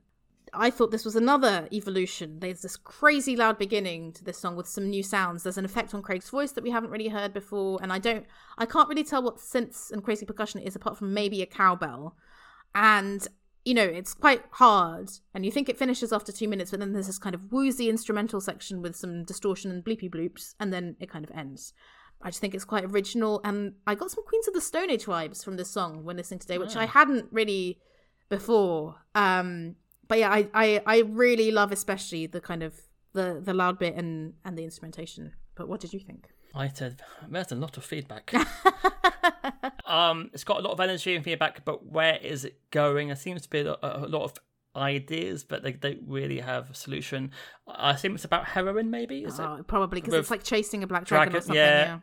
I 0.54 0.70
thought 0.70 0.90
this 0.92 1.04
was 1.04 1.16
another 1.16 1.68
evolution. 1.72 2.38
There's 2.38 2.62
this 2.62 2.76
crazy 2.76 3.34
loud 3.36 3.58
beginning 3.58 4.12
to 4.12 4.24
this 4.24 4.38
song 4.38 4.54
with 4.56 4.68
some 4.68 4.88
new 4.88 5.02
sounds. 5.02 5.42
There's 5.42 5.58
an 5.58 5.64
effect 5.64 5.92
on 5.92 6.02
Craig's 6.02 6.30
voice 6.30 6.52
that 6.52 6.62
we 6.64 6.70
haven't 6.70 6.90
really 6.90 7.08
heard 7.08 7.34
before, 7.34 7.78
and 7.82 7.92
I 7.92 7.98
don't, 7.98 8.24
I 8.56 8.64
can't 8.64 8.88
really 8.88 9.02
tell 9.04 9.22
what 9.22 9.38
synths 9.38 9.90
and 9.90 10.04
crazy 10.04 10.24
percussion 10.24 10.60
is 10.60 10.76
apart 10.76 10.96
from 10.96 11.12
maybe 11.12 11.42
a 11.42 11.46
cowbell. 11.46 12.16
And 12.74 13.26
you 13.66 13.74
know, 13.74 13.82
it's 13.82 14.14
quite 14.14 14.44
hard, 14.52 15.10
and 15.34 15.44
you 15.44 15.50
think 15.50 15.68
it 15.68 15.76
finishes 15.76 16.12
after 16.12 16.30
two 16.30 16.46
minutes, 16.46 16.70
but 16.70 16.78
then 16.78 16.92
there's 16.92 17.08
this 17.08 17.18
kind 17.18 17.34
of 17.34 17.50
woozy 17.50 17.90
instrumental 17.90 18.40
section 18.40 18.80
with 18.80 18.94
some 18.94 19.24
distortion 19.24 19.72
and 19.72 19.84
bleepy 19.84 20.08
bloops, 20.08 20.54
and 20.60 20.72
then 20.72 20.94
it 21.00 21.10
kind 21.10 21.24
of 21.24 21.32
ends. 21.32 21.72
I 22.22 22.28
just 22.30 22.40
think 22.40 22.54
it's 22.54 22.64
quite 22.64 22.84
original, 22.84 23.40
and 23.42 23.74
I 23.84 23.96
got 23.96 24.12
some 24.12 24.24
Queens 24.24 24.46
of 24.46 24.54
the 24.54 24.60
Stone 24.60 24.90
Age 24.90 25.06
vibes 25.06 25.44
from 25.44 25.56
this 25.56 25.68
song 25.68 26.04
when 26.04 26.16
listening 26.16 26.38
today, 26.38 26.58
which 26.58 26.76
I 26.76 26.86
hadn't 26.86 27.26
really 27.32 27.80
before. 28.28 29.02
Um, 29.16 29.74
but 30.06 30.20
yeah, 30.20 30.30
I, 30.30 30.48
I 30.54 30.82
I 30.86 30.98
really 31.00 31.50
love 31.50 31.72
especially 31.72 32.26
the 32.26 32.40
kind 32.40 32.62
of 32.62 32.80
the 33.14 33.40
the 33.44 33.52
loud 33.52 33.80
bit 33.80 33.96
and 33.96 34.34
and 34.44 34.56
the 34.56 34.62
instrumentation. 34.62 35.32
But 35.56 35.68
what 35.68 35.80
did 35.80 35.92
you 35.92 35.98
think? 35.98 36.28
I 36.54 36.68
said 36.68 37.02
there's 37.28 37.52
a 37.52 37.56
lot 37.56 37.76
of 37.76 37.84
feedback. 37.84 38.32
um, 39.86 40.30
it's 40.32 40.44
got 40.44 40.58
a 40.58 40.62
lot 40.62 40.72
of 40.72 40.80
energy 40.80 41.14
and 41.14 41.24
feedback, 41.24 41.64
but 41.64 41.86
where 41.86 42.16
is 42.16 42.44
it 42.44 42.58
going? 42.70 43.08
There 43.08 43.16
seems 43.16 43.42
to 43.42 43.50
be 43.50 43.60
a, 43.60 43.76
a 43.82 44.06
lot 44.06 44.22
of 44.22 44.34
ideas, 44.74 45.44
but 45.44 45.62
they 45.62 45.72
don't 45.72 46.02
really 46.06 46.40
have 46.40 46.70
a 46.70 46.74
solution. 46.74 47.30
I 47.66 47.92
assume 47.92 48.14
it's 48.14 48.24
about 48.24 48.46
heroin, 48.46 48.90
maybe. 48.90 49.24
Is 49.24 49.38
it? 49.38 49.42
Oh, 49.42 49.62
probably 49.66 50.00
because 50.00 50.14
it's 50.14 50.30
like 50.30 50.44
chasing 50.44 50.82
a 50.82 50.86
black 50.86 51.04
dragon, 51.04 51.34
or 51.34 51.40
something. 51.40 51.56
yeah. 51.56 51.84
Yeah. 51.84 51.98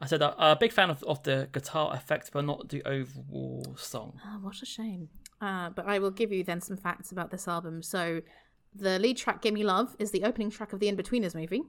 I 0.00 0.06
said 0.06 0.22
uh, 0.22 0.34
a 0.38 0.56
big 0.56 0.72
fan 0.72 0.90
of, 0.90 1.02
of 1.04 1.22
the 1.22 1.48
guitar 1.52 1.94
effect, 1.94 2.30
but 2.32 2.44
not 2.44 2.68
the 2.68 2.82
overall 2.84 3.74
song. 3.76 4.20
Oh, 4.24 4.38
what 4.42 4.60
a 4.62 4.66
shame. 4.66 5.08
Uh, 5.40 5.70
but 5.70 5.86
I 5.86 5.98
will 5.98 6.10
give 6.10 6.32
you 6.32 6.44
then 6.44 6.60
some 6.60 6.76
facts 6.76 7.12
about 7.12 7.30
this 7.30 7.48
album. 7.48 7.82
So, 7.82 8.20
the 8.74 8.98
lead 8.98 9.16
track, 9.16 9.42
Gimme 9.42 9.64
Love, 9.64 9.96
is 9.98 10.10
the 10.10 10.24
opening 10.24 10.50
track 10.50 10.72
of 10.72 10.80
the 10.80 10.92
Inbetweeners 10.92 11.34
movie, 11.34 11.62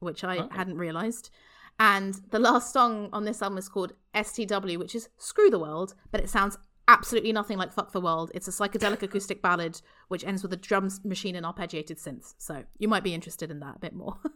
which 0.00 0.24
I 0.24 0.38
Oh. 0.38 0.48
hadn't 0.50 0.78
realised. 0.78 1.30
And 1.78 2.14
the 2.30 2.38
last 2.38 2.72
song 2.72 3.10
on 3.12 3.24
this 3.24 3.42
album 3.42 3.58
is 3.58 3.68
called 3.68 3.92
STW, 4.14 4.78
which 4.78 4.94
is 4.94 5.08
Screw 5.18 5.50
the 5.50 5.58
World, 5.58 5.94
but 6.10 6.20
it 6.22 6.30
sounds 6.30 6.56
absolutely 6.88 7.32
nothing 7.32 7.58
like 7.58 7.72
Fuck 7.72 7.92
the 7.92 8.00
World. 8.00 8.30
It's 8.34 8.46
a 8.48 8.50
psychedelic 8.50 9.02
acoustic 9.08 9.42
ballad 9.42 9.80
which 10.08 10.24
ends 10.24 10.42
with 10.42 10.52
a 10.52 10.56
drum 10.56 10.88
machine 11.04 11.34
and 11.36 11.44
arpeggiated 11.44 12.00
synths. 12.02 12.34
So, 12.38 12.64
you 12.78 12.86
might 12.88 13.02
be 13.02 13.12
interested 13.12 13.50
in 13.50 13.58
that 13.60 13.76
a 13.76 13.78
bit 13.78 13.92
more. 13.94 14.16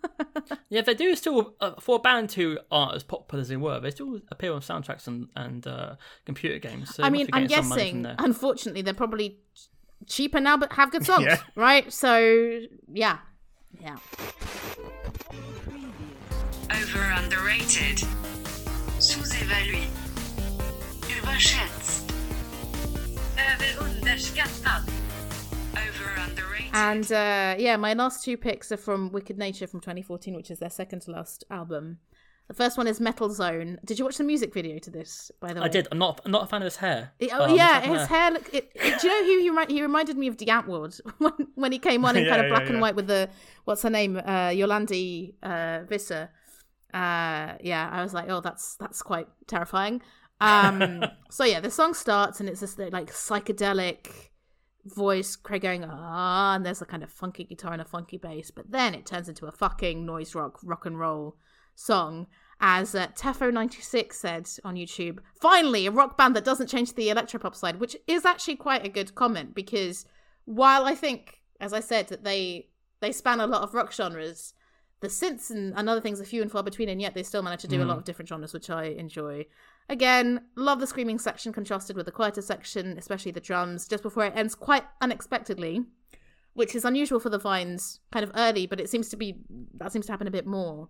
Yeah, 0.68 0.82
they 0.82 0.94
do 0.94 1.14
still 1.16 1.54
uh, 1.60 1.72
for 1.80 1.96
a 1.96 1.98
band 1.98 2.32
who 2.32 2.58
aren't 2.70 2.94
as 2.94 3.02
popular 3.04 3.40
as 3.42 3.48
they 3.48 3.56
were. 3.56 3.78
They 3.80 3.90
still 3.90 4.20
appear 4.30 4.52
on 4.52 4.60
soundtracks 4.60 5.06
and 5.06 5.28
and 5.36 5.64
uh, 5.66 5.96
computer 6.24 6.58
games. 6.58 6.94
So 6.94 7.02
I 7.04 7.10
mean, 7.10 7.28
I'm 7.32 7.46
getting 7.46 7.62
some 7.64 7.68
money 7.68 7.90
from 7.90 8.02
guessing, 8.02 8.16
unfortunately, 8.24 8.82
they're 8.82 8.94
probably 8.94 9.38
cheaper 10.06 10.40
now, 10.40 10.56
but 10.56 10.72
have 10.72 10.90
good 10.92 11.04
songs, 11.10 11.24
Yeah. 11.26 11.40
right? 11.56 11.92
So, 11.92 12.60
yeah. 12.92 13.18
Yeah. 13.80 13.96
Over 16.80 17.02
underrated. 17.22 18.00
Sous-évalué. 18.98 19.82
Überschätzt. 21.18 22.12
Överunderskattad. 23.36 24.82
Over 25.74 26.20
underrated. 26.28 26.70
And 26.72 27.04
uh, 27.12 27.54
yeah, 27.58 27.76
my 27.76 27.94
last 27.94 28.24
two 28.24 28.36
picks 28.36 28.72
are 28.72 28.76
from 28.76 29.10
Wicked 29.12 29.38
Nature 29.38 29.66
from 29.66 29.80
2014, 29.80 30.34
which 30.34 30.50
is 30.50 30.58
their 30.58 30.70
second 30.70 31.00
to 31.02 31.10
last 31.10 31.44
album. 31.50 31.98
The 32.48 32.54
first 32.54 32.76
one 32.76 32.88
is 32.88 32.98
Metal 32.98 33.28
Zone. 33.30 33.78
Did 33.84 33.98
you 33.98 34.04
watch 34.04 34.16
the 34.16 34.24
music 34.24 34.52
video 34.52 34.78
to 34.80 34.90
this? 34.90 35.30
By 35.40 35.52
the 35.52 35.60
way, 35.60 35.66
I 35.66 35.68
did. 35.68 35.86
I'm 35.92 35.98
not. 35.98 36.20
I'm 36.24 36.32
not 36.32 36.42
a 36.44 36.46
fan 36.46 36.62
of 36.62 36.66
his 36.66 36.76
hair. 36.76 37.12
It- 37.20 37.30
oh 37.32 37.54
yeah, 37.54 37.64
not 37.74 37.84
a 37.84 37.86
fan 37.86 37.94
his 37.98 38.08
hair. 38.08 38.30
Look, 38.32 38.54
it, 38.54 38.72
it- 38.74 39.00
do 39.00 39.06
you 39.08 39.12
know 39.12 39.52
who 39.52 39.66
he, 39.68 39.74
he 39.74 39.82
reminded 39.82 40.16
me 40.16 40.26
of 40.26 40.36
Die 40.36 40.46
Antwoord 40.46 41.00
when 41.18 41.32
when 41.54 41.72
he 41.72 41.78
came 41.78 42.04
on 42.04 42.16
in 42.16 42.24
Yeah, 42.24 42.30
kind 42.36 42.40
of 42.40 42.50
yeah, 42.50 42.58
black 42.58 42.68
and 42.70 42.80
white 42.80 42.96
with 42.96 43.06
the 43.06 43.28
what's 43.66 43.82
her 43.82 43.90
name, 43.90 44.16
uh, 44.16 44.48
Yolandi 44.48 45.34
uh, 45.42 45.84
Visser. 45.88 46.30
Uh, 46.92 47.56
yeah, 47.60 47.88
I 47.90 48.02
was 48.02 48.14
like, 48.14 48.28
oh, 48.28 48.40
that's 48.40 48.76
that's 48.76 49.02
quite 49.02 49.28
terrifying. 49.46 50.02
Um, 50.40 51.04
so 51.30 51.44
yeah, 51.44 51.60
the 51.60 51.70
song 51.70 51.94
starts 51.94 52.40
and 52.40 52.48
it's 52.48 52.60
this 52.60 52.78
like 52.78 53.10
psychedelic 53.12 54.08
voice, 54.84 55.36
Craig 55.36 55.62
going 55.62 55.84
ah, 55.84 56.54
and 56.54 56.64
there's 56.64 56.82
a 56.82 56.86
kind 56.86 57.02
of 57.02 57.10
funky 57.10 57.44
guitar 57.44 57.72
and 57.72 57.82
a 57.82 57.84
funky 57.84 58.16
bass, 58.16 58.50
but 58.50 58.70
then 58.70 58.94
it 58.94 59.06
turns 59.06 59.28
into 59.28 59.46
a 59.46 59.52
fucking 59.52 60.04
noise 60.04 60.34
rock 60.34 60.58
rock 60.62 60.86
and 60.86 60.98
roll 60.98 61.36
song. 61.74 62.26
As 62.62 62.94
uh, 62.94 63.06
Tefo96 63.16 64.12
said 64.12 64.46
on 64.64 64.76
YouTube, 64.76 65.18
finally 65.40 65.86
a 65.86 65.90
rock 65.90 66.18
band 66.18 66.36
that 66.36 66.44
doesn't 66.44 66.66
change 66.66 66.92
the 66.92 67.08
electropop 67.08 67.54
side, 67.54 67.80
which 67.80 67.96
is 68.06 68.26
actually 68.26 68.56
quite 68.56 68.84
a 68.84 68.90
good 68.90 69.14
comment 69.14 69.54
because 69.54 70.04
while 70.44 70.84
I 70.84 70.94
think, 70.94 71.40
as 71.58 71.72
I 71.72 71.80
said, 71.80 72.08
that 72.08 72.24
they 72.24 72.68
they 73.00 73.12
span 73.12 73.40
a 73.40 73.46
lot 73.46 73.62
of 73.62 73.72
rock 73.72 73.92
genres, 73.92 74.52
the 75.00 75.08
synths 75.08 75.50
and, 75.50 75.72
and 75.76 75.88
other 75.88 76.00
things 76.00 76.20
are 76.20 76.24
few 76.24 76.42
and 76.42 76.50
far 76.50 76.62
between, 76.62 76.88
and 76.88 77.00
yet 77.00 77.14
they 77.14 77.22
still 77.22 77.42
manage 77.42 77.62
to 77.62 77.68
do 77.68 77.82
a 77.82 77.84
lot 77.84 77.94
mm. 77.94 77.98
of 77.98 78.04
different 78.04 78.28
genres, 78.28 78.52
which 78.52 78.68
I 78.68 78.84
enjoy. 78.84 79.46
Again, 79.88 80.42
love 80.56 80.78
the 80.78 80.86
screaming 80.86 81.18
section 81.18 81.52
contrasted 81.52 81.96
with 81.96 82.06
the 82.06 82.12
quieter 82.12 82.42
section, 82.42 82.98
especially 82.98 83.32
the 83.32 83.40
drums, 83.40 83.88
just 83.88 84.02
before 84.02 84.26
it 84.26 84.34
ends 84.36 84.54
quite 84.54 84.84
unexpectedly, 85.00 85.86
which 86.52 86.74
is 86.74 86.84
unusual 86.84 87.18
for 87.18 87.30
the 87.30 87.38
Vines 87.38 88.00
kind 88.12 88.24
of 88.24 88.32
early, 88.34 88.66
but 88.66 88.80
it 88.80 88.90
seems 88.90 89.08
to 89.08 89.16
be 89.16 89.38
that 89.74 89.90
seems 89.90 90.06
to 90.06 90.12
happen 90.12 90.26
a 90.26 90.32
bit 90.32 90.46
more. 90.46 90.88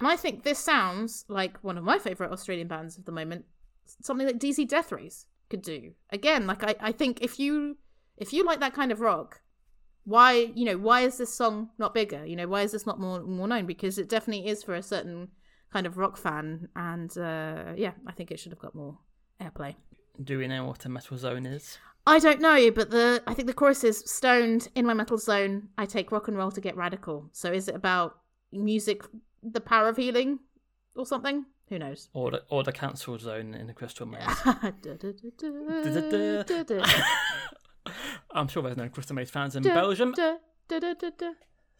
And 0.00 0.08
I 0.08 0.16
think 0.16 0.42
this 0.42 0.58
sounds 0.58 1.24
like 1.28 1.62
one 1.62 1.78
of 1.78 1.84
my 1.84 1.98
favorite 1.98 2.32
Australian 2.32 2.66
bands 2.66 2.98
of 2.98 3.04
the 3.04 3.12
moment, 3.12 3.44
something 3.86 4.26
that 4.26 4.40
DZ 4.40 4.68
Deathrays 4.68 5.26
could 5.48 5.62
do. 5.62 5.92
Again, 6.10 6.48
like 6.48 6.64
I, 6.64 6.74
I 6.80 6.92
think 6.92 7.22
if 7.22 7.38
you 7.38 7.78
if 8.16 8.32
you 8.32 8.44
like 8.44 8.60
that 8.60 8.74
kind 8.74 8.90
of 8.90 9.00
rock, 9.00 9.40
why 10.04 10.52
you 10.54 10.64
know 10.64 10.76
why 10.76 11.02
is 11.02 11.18
this 11.18 11.32
song 11.32 11.70
not 11.78 11.94
bigger? 11.94 12.24
You 12.24 12.36
know 12.36 12.48
why 12.48 12.62
is 12.62 12.72
this 12.72 12.86
not 12.86 13.00
more 13.00 13.20
more 13.20 13.48
known? 13.48 13.66
Because 13.66 13.98
it 13.98 14.08
definitely 14.08 14.48
is 14.48 14.62
for 14.62 14.74
a 14.74 14.82
certain 14.82 15.28
kind 15.72 15.86
of 15.86 15.96
rock 15.96 16.16
fan, 16.16 16.68
and 16.76 17.16
uh, 17.18 17.72
yeah, 17.76 17.92
I 18.06 18.12
think 18.12 18.30
it 18.30 18.38
should 18.38 18.52
have 18.52 18.60
got 18.60 18.74
more 18.74 18.98
airplay. 19.40 19.74
Do 20.22 20.38
we 20.38 20.46
know 20.46 20.64
what 20.64 20.84
a 20.84 20.88
metal 20.88 21.16
zone 21.16 21.46
is? 21.46 21.78
I 22.06 22.18
don't 22.18 22.40
know, 22.40 22.70
but 22.70 22.90
the 22.90 23.22
I 23.26 23.34
think 23.34 23.48
the 23.48 23.54
chorus 23.54 23.82
is 23.82 24.02
stoned 24.06 24.68
in 24.74 24.86
my 24.86 24.94
metal 24.94 25.18
zone. 25.18 25.68
I 25.78 25.86
take 25.86 26.12
rock 26.12 26.28
and 26.28 26.36
roll 26.36 26.50
to 26.52 26.60
get 26.60 26.76
radical. 26.76 27.30
So 27.32 27.50
is 27.50 27.68
it 27.68 27.74
about 27.74 28.18
music, 28.52 29.02
the 29.42 29.60
power 29.60 29.88
of 29.88 29.96
healing, 29.96 30.38
or 30.96 31.06
something? 31.06 31.46
Who 31.70 31.78
knows? 31.78 32.10
Or 32.12 32.30
the 32.30 32.42
or 32.50 32.62
the 32.62 32.72
cancel 32.72 33.18
zone 33.18 33.54
in 33.54 33.66
the 33.66 33.72
Crystal 33.72 34.06
Maze? 34.12 34.20
I'm 38.34 38.48
sure 38.48 38.62
there's 38.62 38.76
no 38.76 38.88
Crystal 38.88 39.14
Maze 39.16 39.30
fans 39.30 39.56
in 39.56 39.62
Belgium. 39.74 40.12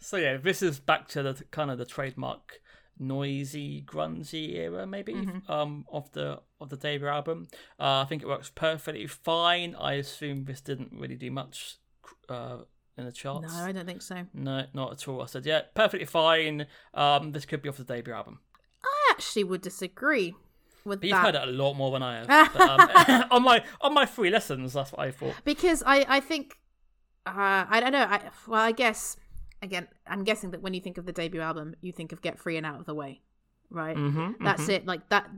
So 0.00 0.16
yeah, 0.16 0.36
this 0.36 0.62
is 0.62 0.78
back 0.80 1.08
to 1.08 1.22
the 1.22 1.44
kind 1.50 1.70
of 1.70 1.78
the 1.78 1.84
trademark 1.86 2.60
noisy, 2.98 3.82
grungy 3.86 4.54
era, 4.54 4.86
maybe 4.86 5.14
Mm-hmm. 5.14 5.50
um 5.50 5.84
of 5.90 6.10
the 6.12 6.40
of 6.60 6.68
the 6.70 6.76
debut 6.76 7.08
album. 7.08 7.48
Uh, 7.80 8.02
I 8.02 8.04
think 8.08 8.22
it 8.22 8.28
works 8.28 8.50
perfectly 8.54 9.06
fine. 9.06 9.74
I 9.74 9.94
assume 9.94 10.44
this 10.44 10.60
didn't 10.60 10.92
really 10.92 11.16
do 11.16 11.30
much 11.30 11.76
uh, 12.28 12.58
in 12.96 13.04
the 13.04 13.12
charts. 13.12 13.52
No. 13.52 13.64
I 13.64 13.72
don't 13.72 13.86
think 13.86 14.02
so. 14.02 14.24
No, 14.32 14.64
not 14.72 14.92
at 14.92 15.08
all. 15.08 15.22
I 15.22 15.26
said, 15.26 15.44
yeah, 15.46 15.62
perfectly 15.74 16.06
fine. 16.06 16.66
Um, 16.94 17.32
this 17.32 17.44
could 17.44 17.62
be 17.62 17.68
off 17.68 17.76
the 17.78 17.84
debut 17.84 18.14
album. 18.14 18.40
I 18.84 19.12
actually 19.12 19.44
would 19.44 19.62
disagree. 19.62 20.34
With 20.84 21.00
But 21.00 21.08
you've 21.08 21.16
that 21.16 21.24
heard 21.24 21.34
it 21.34 21.48
a 21.48 21.52
lot 21.52 21.74
more 21.74 21.90
than 21.92 22.02
I 22.02 22.24
have. 22.24 22.52
But, 22.52 23.10
um, 23.10 23.24
on 23.30 23.42
my 23.42 23.64
on 23.80 23.94
my 23.94 24.06
free 24.06 24.30
lessons, 24.30 24.72
that's 24.72 24.92
what 24.92 25.00
I 25.00 25.10
thought. 25.10 25.34
because 25.44 25.82
I 25.86 26.04
I 26.08 26.20
think 26.20 26.58
uh, 27.26 27.64
I 27.68 27.80
don't 27.80 27.92
know. 27.92 28.04
I 28.04 28.20
well, 28.46 28.60
I 28.60 28.72
guess 28.72 29.16
again, 29.62 29.88
I'm 30.06 30.24
guessing 30.24 30.50
that 30.50 30.62
when 30.62 30.74
you 30.74 30.80
think 30.80 30.98
of 30.98 31.06
the 31.06 31.12
debut 31.12 31.40
album, 31.40 31.74
you 31.80 31.92
think 31.92 32.12
of 32.12 32.20
Get 32.20 32.38
Free 32.38 32.56
and 32.56 32.66
Out 32.66 32.80
of 32.80 32.86
the 32.86 32.94
Way, 32.94 33.22
right? 33.70 33.96
Mm-hmm, 33.96 34.44
That's 34.44 34.68
it. 34.68 34.86
Like 34.86 35.08
that. 35.08 35.28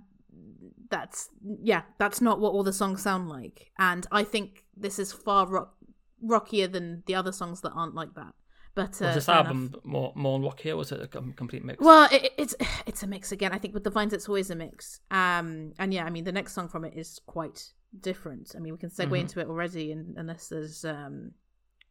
That's 0.91 1.31
yeah. 1.63 1.83
That's 1.99 2.21
not 2.21 2.41
what 2.41 2.53
all 2.53 2.63
the 2.63 2.73
songs 2.73 3.03
sound 3.03 3.29
like, 3.29 3.71
and 3.79 4.07
I 4.11 4.25
think 4.25 4.65
this 4.77 4.99
is 4.99 5.13
far 5.13 5.47
rock, 5.47 5.75
rockier 6.21 6.67
than 6.69 7.03
the 7.07 7.15
other 7.15 7.33
songs 7.33 7.61
that 7.63 7.71
aren't 7.71 7.95
like 7.95 8.15
that. 8.15 8.35
But 8.77 9.01
uh, 9.03 9.07
Was 9.07 9.15
this 9.17 9.27
enough. 9.29 9.47
album 9.47 9.75
more 9.83 10.13
more 10.15 10.39
rockier? 10.41 10.75
or 10.75 10.77
Was 10.77 10.93
it 10.93 11.01
a 11.01 11.09
complete 11.09 11.65
mix? 11.65 11.83
Well, 11.83 12.09
it, 12.13 12.33
it's 12.39 12.55
it's 12.87 13.03
a 13.03 13.07
mix 13.09 13.33
again. 13.33 13.53
I 13.53 13.59
think 13.59 13.75
with 13.75 13.83
the 13.85 13.91
vines, 13.91 14.13
it's 14.13 14.29
always 14.29 14.51
a 14.51 14.55
mix. 14.55 15.01
Um, 15.11 15.73
and 15.81 15.93
yeah, 15.93 16.05
I 16.05 16.11
mean, 16.11 16.25
the 16.25 16.33
next 16.33 16.53
song 16.53 16.69
from 16.69 16.85
it 16.85 16.95
is 16.95 17.21
quite 17.27 17.73
different. 17.99 18.53
I 18.55 18.61
mean, 18.61 18.73
we 18.75 18.79
can 18.79 18.91
segue 18.91 19.09
Mhm. 19.09 19.19
into 19.21 19.41
it 19.41 19.49
already, 19.49 19.91
and 19.93 20.17
unless 20.19 20.49
there's 20.49 20.85
um, 20.85 21.33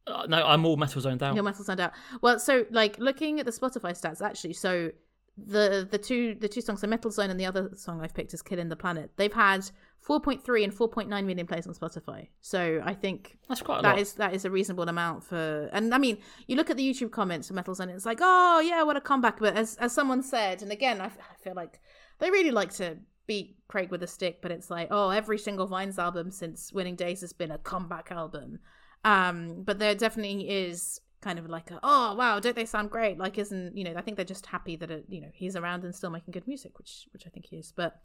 Uh, 0.07 0.27
no, 0.29 0.45
I'm 0.45 0.63
all 0.67 0.77
metal 0.77 1.01
zoned 1.01 1.23
out. 1.23 1.33
your 1.33 1.43
metal 1.43 1.63
sound 1.65 1.79
out. 1.79 1.93
Well, 2.21 2.37
so 2.39 2.65
like 2.69 2.99
looking 2.99 3.39
at 3.39 3.45
the 3.47 3.51
Spotify 3.51 3.91
stats, 3.99 4.21
actually, 4.21 4.53
so 4.53 4.91
the 5.37 5.87
the 5.89 5.97
two 5.97 6.35
the 6.35 6.47
two 6.47 6.61
songs, 6.61 6.81
so 6.81 6.87
Metal 6.87 7.11
Zone 7.11 7.29
and 7.29 7.39
the 7.39 7.45
other 7.45 7.71
song 7.75 8.01
I've 8.01 8.13
picked 8.13 8.33
is 8.33 8.41
Killing 8.41 8.69
the 8.69 8.75
Planet. 8.75 9.11
They've 9.17 9.33
had 9.33 9.69
4.3 10.07 10.63
and 10.63 10.73
4.9 10.73 11.07
million 11.25 11.47
plays 11.47 11.65
on 11.65 11.73
Spotify. 11.73 12.27
So 12.41 12.81
I 12.85 12.93
think 12.93 13.37
That's 13.49 13.61
quite 13.61 13.79
a 13.79 13.81
that 13.81 13.97
is 13.97 14.13
that 14.13 14.33
is 14.33 14.45
a 14.45 14.51
reasonable 14.51 14.87
amount 14.87 15.23
for 15.23 15.69
and 15.73 15.93
i 15.93 15.97
mean 15.97 16.17
you 16.47 16.55
look 16.55 16.69
at 16.69 16.77
the 16.77 16.87
youtube 16.87 17.11
comments 17.11 17.47
for 17.47 17.53
metal 17.53 17.73
zone 17.73 17.89
it's 17.89 18.05
like 18.05 18.19
oh 18.21 18.59
yeah 18.59 18.83
what 18.83 18.97
a 18.97 19.01
comeback 19.01 19.39
but 19.39 19.55
as 19.55 19.75
as 19.77 19.91
someone 19.91 20.21
said 20.21 20.61
and 20.61 20.71
again 20.71 21.01
i, 21.01 21.05
I 21.05 21.35
feel 21.43 21.53
like 21.55 21.79
they 22.19 22.29
really 22.29 22.51
like 22.51 22.73
to 22.75 22.97
beat 23.27 23.57
craig 23.67 23.89
with 23.91 24.03
a 24.03 24.07
stick 24.07 24.41
but 24.41 24.51
it's 24.51 24.69
like 24.69 24.89
oh 24.91 25.09
every 25.09 25.37
single 25.37 25.65
vines 25.65 25.97
album 25.97 26.31
since 26.31 26.71
winning 26.71 26.95
days 26.95 27.21
has 27.21 27.33
been 27.33 27.51
a 27.51 27.57
comeback 27.57 28.11
album 28.11 28.59
um 29.03 29.63
but 29.63 29.79
there 29.79 29.95
definitely 29.95 30.49
is 30.49 31.01
kind 31.25 31.39
of 31.39 31.49
like 31.49 31.71
a, 31.71 31.79
oh 31.81 32.15
wow 32.15 32.39
don't 32.39 32.55
they 32.55 32.65
sound 32.65 32.89
great 32.89 33.17
like 33.17 33.37
isn't 33.37 33.75
you 33.75 33.83
know 33.83 33.93
i 33.97 34.01
think 34.01 34.15
they're 34.15 34.33
just 34.35 34.45
happy 34.45 34.75
that 34.75 34.91
it, 34.91 35.05
you 35.09 35.19
know 35.19 35.31
he's 35.33 35.55
around 35.55 35.83
and 35.83 35.93
still 35.93 36.11
making 36.11 36.31
good 36.31 36.47
music 36.47 36.77
which 36.77 37.07
which 37.13 37.25
i 37.25 37.29
think 37.29 37.47
he 37.47 37.57
is 37.57 37.73
but 37.75 37.99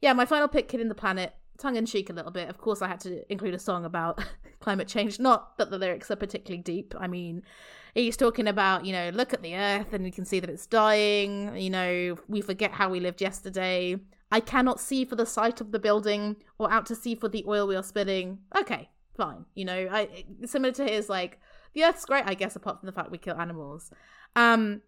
yeah, 0.00 0.12
my 0.12 0.26
final 0.26 0.48
pick, 0.48 0.68
Killing 0.68 0.88
the 0.88 0.94
Planet, 0.94 1.34
tongue 1.58 1.76
in 1.76 1.86
cheek 1.86 2.10
a 2.10 2.12
little 2.12 2.30
bit. 2.30 2.50
Of 2.50 2.58
course, 2.58 2.82
I 2.82 2.88
had 2.88 3.00
to 3.00 3.30
include 3.32 3.54
a 3.54 3.58
song 3.58 3.86
about 3.86 4.22
climate 4.60 4.88
change. 4.88 5.18
Not 5.18 5.56
that 5.56 5.70
the 5.70 5.78
lyrics 5.78 6.10
are 6.10 6.16
particularly 6.16 6.62
deep. 6.62 6.94
I 6.98 7.06
mean, 7.06 7.42
he's 7.94 8.16
talking 8.16 8.46
about, 8.46 8.84
you 8.84 8.92
know, 8.92 9.10
look 9.14 9.32
at 9.32 9.42
the 9.42 9.54
earth 9.54 9.92
and 9.92 10.04
you 10.04 10.12
can 10.12 10.26
see 10.26 10.40
that 10.40 10.50
it's 10.50 10.66
dying. 10.66 11.56
You 11.56 11.70
know, 11.70 12.18
we 12.28 12.42
forget 12.42 12.72
how 12.72 12.90
we 12.90 13.00
lived 13.00 13.22
yesterday. 13.22 13.96
I 14.30 14.40
cannot 14.40 14.78
see 14.78 15.04
for 15.04 15.16
the 15.16 15.24
sight 15.24 15.62
of 15.62 15.72
the 15.72 15.78
building 15.78 16.36
or 16.58 16.70
out 16.70 16.86
to 16.86 16.94
sea 16.94 17.14
for 17.14 17.28
the 17.28 17.44
oil 17.48 17.66
we 17.66 17.76
are 17.76 17.82
spilling. 17.82 18.40
Okay, 18.54 18.90
fine. 19.16 19.46
You 19.54 19.64
know, 19.64 19.88
I 19.90 20.24
similar 20.44 20.72
to 20.72 20.84
his 20.84 21.08
like 21.08 21.40
the 21.74 21.84
earth's 21.84 22.04
great, 22.04 22.24
I 22.26 22.34
guess, 22.34 22.56
apart 22.56 22.80
from 22.80 22.86
the 22.86 22.92
fact 22.92 23.10
we 23.10 23.18
kill 23.18 23.36
animals. 23.36 23.90
Um, 24.36 24.82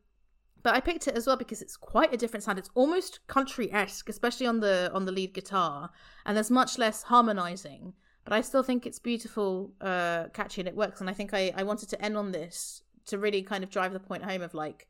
but 0.63 0.75
I 0.75 0.81
picked 0.81 1.07
it 1.07 1.17
as 1.17 1.27
well 1.27 1.37
because 1.37 1.63
it's 1.63 1.77
quite 1.77 2.13
a 2.13 2.17
different 2.17 2.43
sound. 2.43 2.59
It's 2.59 2.71
almost 2.75 3.25
country 3.29 3.73
esque, 3.73 4.09
especially 4.09 4.47
on 4.47 4.61
the 4.61 4.91
on 4.93 5.05
the 5.05 5.13
lead 5.13 5.33
guitar, 5.33 5.91
and 6.25 6.37
there's 6.37 6.51
much 6.51 6.79
less 6.79 7.05
harmonizing. 7.05 7.93
But 8.25 8.33
I 8.33 8.41
still 8.41 8.65
think 8.65 8.87
it's 8.87 8.99
beautiful, 8.99 9.73
uh, 9.81 10.25
catchy, 10.33 10.61
and 10.61 10.67
it 10.67 10.75
works. 10.75 11.01
And 11.01 11.09
I 11.09 11.13
think 11.13 11.33
I, 11.33 11.53
I 11.57 11.63
wanted 11.63 11.89
to 11.91 12.05
end 12.05 12.17
on 12.17 12.33
this 12.33 12.83
to 13.07 13.19
really 13.19 13.43
kind 13.43 13.63
of 13.63 13.71
drive 13.71 13.93
the 13.93 14.01
point 14.01 14.25
home 14.25 14.43
of 14.43 14.55
like 14.55 14.89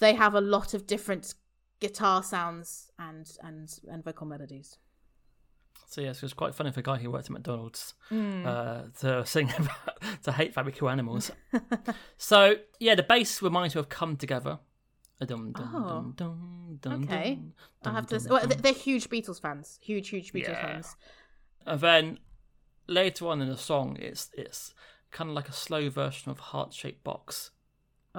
they 0.00 0.14
have 0.14 0.34
a 0.34 0.40
lot 0.40 0.74
of 0.74 0.86
different 0.86 1.34
guitar 1.80 2.22
sounds 2.22 2.90
and 2.98 3.30
and 3.42 3.78
and 3.88 4.04
vocal 4.04 4.26
melodies. 4.26 4.78
So 5.90 6.02
yes, 6.02 6.18
it 6.18 6.22
was 6.22 6.34
quite 6.34 6.54
funny 6.54 6.70
for 6.70 6.80
a 6.80 6.82
guy 6.82 6.98
who 6.98 7.10
worked 7.10 7.26
at 7.26 7.30
McDonald's 7.30 7.94
Mm. 8.10 8.44
uh, 8.46 8.82
to 9.00 9.24
sing 9.26 9.50
about 9.58 10.22
to 10.24 10.32
hate 10.32 10.54
that 10.54 10.66
we 10.66 10.72
animals. 10.90 11.30
so 12.18 12.56
yeah, 12.78 12.94
the 12.94 13.02
bass 13.02 13.40
reminds 13.42 13.74
me 13.74 13.80
of 13.80 13.88
"Come 13.88 14.16
Together." 14.16 14.58
Dum, 15.26 15.50
dum, 15.52 15.72
Oh. 15.74 16.12
dum, 16.14 16.78
Okay. 17.04 17.40
I 17.84 17.90
have 17.90 18.06
to. 18.08 18.20
Well, 18.28 18.46
they're 18.46 18.72
huge 18.72 19.08
Beatles 19.08 19.40
fans. 19.40 19.78
Huge, 19.82 20.10
huge 20.10 20.32
Beatles 20.32 20.48
Yeah. 20.48 20.62
fans. 20.66 20.96
And 21.66 21.80
then 21.80 22.18
later 22.86 23.26
on 23.26 23.40
in 23.42 23.48
the 23.48 23.56
song, 23.56 23.96
it's 23.98 24.30
it's 24.34 24.74
kind 25.10 25.30
of 25.30 25.34
like 25.34 25.48
a 25.48 25.52
slow 25.52 25.88
version 25.90 26.30
of 26.30 26.38
"Heart 26.38 26.72
Shaped 26.74 27.02
Box." 27.02 27.50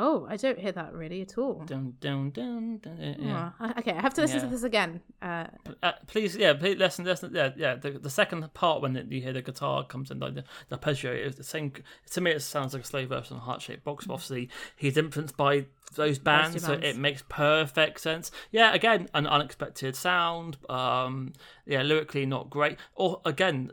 Oh, 0.02 0.26
I 0.30 0.38
don't 0.38 0.58
hear 0.58 0.72
that 0.72 0.94
really 0.94 1.22
at 1.22 1.38
all. 1.38 1.62
Dun, 1.66 1.96
dun, 2.00 2.30
dun, 2.32 2.78
dun, 2.78 2.98
yeah, 3.02 3.16
yeah. 3.20 3.50
Oh, 3.60 3.74
okay, 3.80 3.92
I 3.92 4.02
have 4.02 4.14
to 4.14 4.22
listen 4.22 4.38
Yeah. 4.38 4.44
to 4.46 4.50
this 4.50 4.64
again. 4.64 5.02
Uh, 5.22 5.48
Uh, 5.84 5.92
please, 6.08 6.38
yeah, 6.38 6.54
please 6.54 6.78
listen, 6.78 7.04
listen, 7.04 7.32
yeah, 7.36 7.52
yeah. 7.58 7.76
The, 7.76 7.92
the 7.92 8.10
second 8.10 8.54
part 8.54 8.82
when 8.82 8.96
you 9.12 9.22
hear 9.22 9.34
the 9.34 9.42
guitar 9.42 9.84
comes 9.86 10.10
in, 10.10 10.20
like 10.20 10.36
the, 10.36 10.46
the 10.70 10.76
arpeggio, 10.76 11.12
it's 11.12 11.36
the 11.36 11.44
same. 11.44 11.74
To 12.12 12.22
me, 12.22 12.32
it 12.32 12.40
sounds 12.42 12.74
like 12.74 12.84
a 12.84 12.86
slow 12.86 13.06
version 13.06 13.36
of 13.36 13.44
Heart 13.44 13.62
Shaped 13.62 13.84
Box. 13.84 14.06
But 14.08 14.14
obviously, 14.14 14.50
he's 14.78 14.96
influenced 14.96 15.36
by 15.36 15.66
those 15.96 16.18
bands, 16.18 16.62
so 16.64 16.70
bands. 16.70 16.86
it 16.88 16.98
makes 16.98 17.24
perfect 17.28 18.00
sense. 18.00 18.32
Yeah, 18.52 18.74
again, 18.74 19.10
an 19.14 19.28
unexpected 19.28 19.98
sound. 19.98 20.58
Um, 20.70 21.34
yeah, 21.66 21.82
lyrically 21.82 22.26
not 22.26 22.50
great. 22.50 22.78
Or 22.96 23.20
again, 23.26 23.72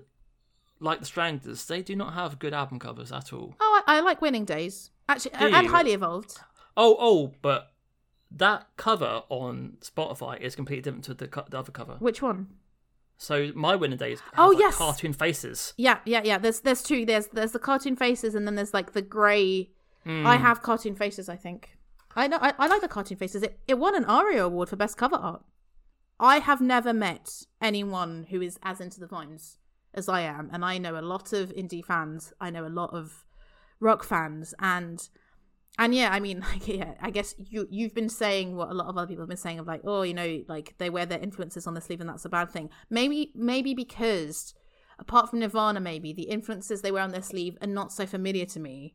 like 0.81 1.01
the 1.01 1.07
Stranglers, 1.07 1.65
they 1.67 1.83
do 1.83 1.97
not 1.97 2.15
have 2.15 2.39
good 2.39 2.53
album 2.55 2.79
covers 2.79 3.13
at 3.13 3.33
all. 3.33 3.55
oh, 3.61 3.83
I, 3.87 3.97
I 3.99 4.01
like 4.01 4.21
Winning 4.21 4.45
Days. 4.45 4.91
Actually, 5.09 5.33
Do 5.39 5.47
and 5.47 5.67
you? 5.67 5.73
highly 5.73 5.93
evolved. 5.93 6.39
Oh, 6.77 6.97
oh, 6.99 7.33
but 7.43 7.73
that 8.31 8.67
cover 8.77 9.23
on 9.29 9.79
Spotify 9.81 10.41
is 10.41 10.55
completely 10.57 10.83
different 10.83 11.05
to 11.05 11.15
the, 11.15 11.29
co- 11.29 11.45
the 11.49 11.59
other 11.59 11.73
cover. 11.73 11.97
Which 12.01 12.21
one? 12.21 12.49
So 13.19 13.51
my 13.55 13.77
winning 13.77 13.97
days 13.99 14.21
Oh, 14.37 14.49
like 14.49 14.59
yes. 14.59 14.77
cartoon 14.77 15.15
faces. 15.15 15.73
Yeah, 15.79 16.01
yeah, 16.05 16.21
yeah. 16.23 16.37
There's 16.37 16.61
there's 16.61 16.83
two. 16.83 17.07
There's 17.07 17.29
there's 17.29 17.53
the 17.53 17.59
cartoon 17.59 17.97
faces, 17.97 18.35
and 18.35 18.47
then 18.47 18.57
there's 18.57 18.75
like 18.75 18.93
the 18.93 19.01
grey. 19.01 19.71
Hmm. 20.05 20.27
I 20.27 20.37
have 20.37 20.61
cartoon 20.61 20.95
faces. 20.97 21.27
I 21.31 21.37
think. 21.37 21.79
I 22.15 22.29
know. 22.29 22.37
I, 22.43 22.53
I 22.59 22.67
like 22.67 22.83
the 22.83 22.89
cartoon 22.89 23.17
faces. 23.17 23.43
It 23.43 23.59
it 23.67 23.79
won 23.79 23.95
an 23.97 24.05
ARIA 24.05 24.45
award 24.45 24.69
for 24.69 24.77
best 24.77 24.99
cover 24.99 25.17
art. 25.17 25.43
I 26.21 26.41
have 26.41 26.61
never 26.61 26.93
met 26.93 27.45
anyone 27.63 28.27
who 28.29 28.43
is 28.43 28.59
as 28.63 28.83
into 28.83 29.01
the 29.01 29.07
vines 29.07 29.57
as 29.97 30.09
I 30.09 30.21
am, 30.23 30.51
and 30.53 30.65
I 30.65 30.79
know 30.79 30.99
a 30.99 31.01
lot 31.01 31.33
of 31.33 31.51
indie 31.51 31.85
fans. 31.85 32.33
I 32.41 32.51
know 32.51 32.67
a 32.67 32.69
lot 32.69 32.93
of 32.93 33.25
rock 33.81 34.05
fans, 34.05 34.55
and 34.59 35.09
and 35.79 35.95
yeah, 35.95 36.11
I 36.11 36.21
mean, 36.21 36.41
like, 36.53 36.69
yeah, 36.69 36.95
I 37.01 37.11
guess 37.11 37.35
you 37.39 37.67
you've 37.71 37.95
been 37.95 38.09
saying 38.09 38.57
what 38.57 38.71
a 38.71 38.75
lot 38.75 38.89
of 38.89 38.97
other 38.97 39.07
people 39.07 39.23
have 39.23 39.29
been 39.29 39.37
saying 39.37 39.59
of 39.59 39.67
like, 39.67 39.83
oh, 39.85 40.03
you 40.03 40.15
know, 40.15 40.43
like 40.49 40.75
they 40.79 40.91
wear 40.91 41.07
their 41.07 41.21
influences 41.21 41.67
on 41.67 41.75
their 41.75 41.81
sleeve, 41.81 42.01
and 42.01 42.09
that's 42.09 42.25
a 42.25 42.31
bad 42.31 42.51
thing. 42.51 42.71
Maybe 42.91 43.33
maybe 43.35 43.75
because 43.75 44.55
apart 44.99 45.31
from 45.31 45.41
Nirvana, 45.41 45.81
maybe 45.81 46.13
the 46.13 46.25
influences 46.25 46.83
they 46.83 46.93
wear 46.93 47.03
on 47.03 47.13
their 47.13 47.23
sleeve 47.23 47.57
are 47.61 47.67
not 47.67 47.93
so 47.93 48.07
familiar 48.07 48.47
to 48.47 48.61
me. 48.61 48.95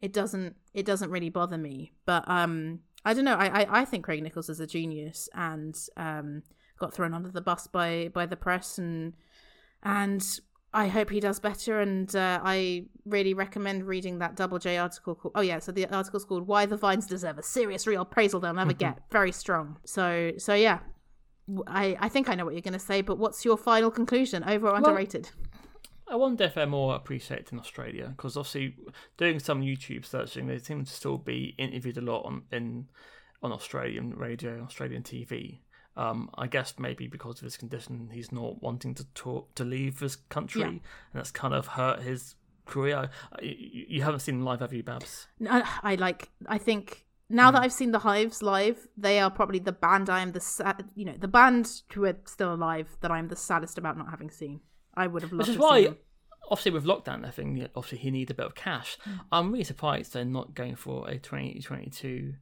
It 0.00 0.12
doesn't 0.12 0.56
it 0.74 0.86
doesn't 0.86 1.10
really 1.10 1.30
bother 1.30 1.58
me. 1.58 1.92
But 2.06 2.24
um, 2.26 2.80
I 3.04 3.14
don't 3.14 3.24
know. 3.24 3.36
I 3.36 3.62
I, 3.62 3.80
I 3.80 3.84
think 3.84 4.04
Craig 4.04 4.22
Nicholls 4.22 4.48
is 4.48 4.60
a 4.60 4.66
genius 4.66 5.28
and 5.34 5.76
um 5.96 6.42
got 6.78 6.92
thrown 6.92 7.14
under 7.14 7.30
the 7.30 7.40
bus 7.40 7.66
by 7.66 8.10
by 8.12 8.26
the 8.26 8.36
press 8.36 8.78
and 8.78 9.14
and 9.82 10.40
I 10.74 10.88
hope 10.88 11.10
he 11.10 11.20
does 11.20 11.38
better. 11.38 11.80
And 11.80 12.14
uh, 12.16 12.40
I 12.42 12.86
really 13.04 13.34
recommend 13.34 13.84
reading 13.84 14.18
that 14.18 14.36
Double 14.36 14.58
J 14.58 14.78
article 14.78 15.14
called. 15.14 15.32
Oh 15.34 15.42
yeah, 15.42 15.58
so 15.58 15.72
the 15.72 15.86
article's 15.86 16.24
called 16.24 16.46
"Why 16.46 16.66
the 16.66 16.76
Vines 16.76 17.06
Deserve 17.06 17.38
a 17.38 17.42
Serious 17.42 17.86
Real 17.86 18.02
Appraisal 18.02 18.40
They'll 18.40 18.54
Never 18.54 18.72
Get." 18.72 18.98
Very 19.10 19.32
strong. 19.32 19.78
So 19.84 20.32
so 20.38 20.54
yeah, 20.54 20.80
I, 21.66 21.96
I 22.00 22.08
think 22.08 22.28
I 22.28 22.34
know 22.34 22.44
what 22.44 22.54
you're 22.54 22.62
going 22.62 22.72
to 22.72 22.78
say. 22.78 23.02
But 23.02 23.18
what's 23.18 23.44
your 23.44 23.56
final 23.56 23.90
conclusion? 23.90 24.44
Over 24.44 24.68
or 24.68 24.76
underrated? 24.76 25.30
I 26.08 26.16
wonder 26.16 26.44
if 26.44 26.54
they're 26.54 26.66
more 26.66 26.94
appreciated 26.94 27.52
in 27.52 27.58
Australia 27.58 28.12
because 28.14 28.36
obviously 28.36 28.76
doing 29.16 29.38
some 29.38 29.62
YouTube 29.62 30.04
searching, 30.04 30.46
they 30.46 30.58
seem 30.58 30.84
to 30.84 30.92
still 30.92 31.16
be 31.16 31.54
interviewed 31.58 31.96
a 31.96 32.02
lot 32.02 32.24
on 32.24 32.42
in 32.50 32.88
on 33.42 33.52
Australian 33.52 34.14
radio, 34.16 34.62
Australian 34.62 35.02
TV. 35.02 35.60
Um, 35.96 36.30
I 36.36 36.46
guess 36.46 36.74
maybe 36.78 37.06
because 37.06 37.38
of 37.38 37.44
his 37.44 37.56
condition, 37.58 38.08
he's 38.12 38.32
not 38.32 38.62
wanting 38.62 38.94
to 38.94 39.04
talk 39.14 39.54
to 39.56 39.64
leave 39.64 40.00
his 40.00 40.16
country, 40.16 40.62
Yeah. 40.62 40.68
and 40.68 40.80
that's 41.12 41.30
kind 41.30 41.52
of 41.52 41.66
hurt 41.66 42.00
his 42.02 42.34
career. 42.64 43.10
Uh, 43.32 43.36
You, 43.42 43.84
you 43.88 44.02
haven't 44.02 44.20
seen 44.20 44.36
him 44.36 44.44
live, 44.44 44.60
have 44.60 44.72
you, 44.72 44.82
Babs? 44.82 45.26
No, 45.38 45.62
I 45.82 45.96
like. 45.96 46.30
I 46.46 46.56
think 46.58 47.04
now 47.28 47.50
Hmm. 47.50 47.54
that 47.56 47.62
I've 47.64 47.72
seen 47.74 47.90
the 47.92 47.98
Hives 47.98 48.42
live, 48.42 48.88
they 48.96 49.20
are 49.20 49.30
probably 49.30 49.58
the 49.58 49.72
band 49.72 50.08
I 50.08 50.20
am 50.20 50.32
the 50.32 50.40
sad. 50.40 50.88
You 50.94 51.04
know, 51.04 51.16
the 51.18 51.28
band 51.28 51.82
who 51.92 52.06
are 52.06 52.16
still 52.24 52.54
alive 52.54 52.96
that 53.02 53.10
I 53.10 53.18
am 53.18 53.28
the 53.28 53.36
saddest 53.36 53.76
about 53.76 53.98
not 53.98 54.08
having 54.08 54.30
seen. 54.30 54.60
I 54.94 55.06
would 55.08 55.22
have 55.22 55.32
loved. 55.32 55.48
Which 55.48 55.56
is 55.56 55.56
to 55.56 55.62
have 55.62 55.74
seen 55.74 55.84
why, 55.84 55.88
them. 55.90 55.96
obviously, 56.50 56.72
with 56.72 56.84
lockdown 56.84 57.26
I 57.26 57.30
think 57.30 57.68
obviously 57.76 57.98
he 57.98 58.10
needs 58.10 58.30
a 58.30 58.34
bit 58.34 58.46
of 58.46 58.54
cash. 58.54 58.96
Mm. 59.04 59.20
I'm 59.30 59.52
really 59.52 59.64
surprised 59.64 60.14
they're 60.14 60.24
not 60.24 60.54
going 60.54 60.76
for 60.76 61.06
a 61.08 61.18
2022. 61.18 62.34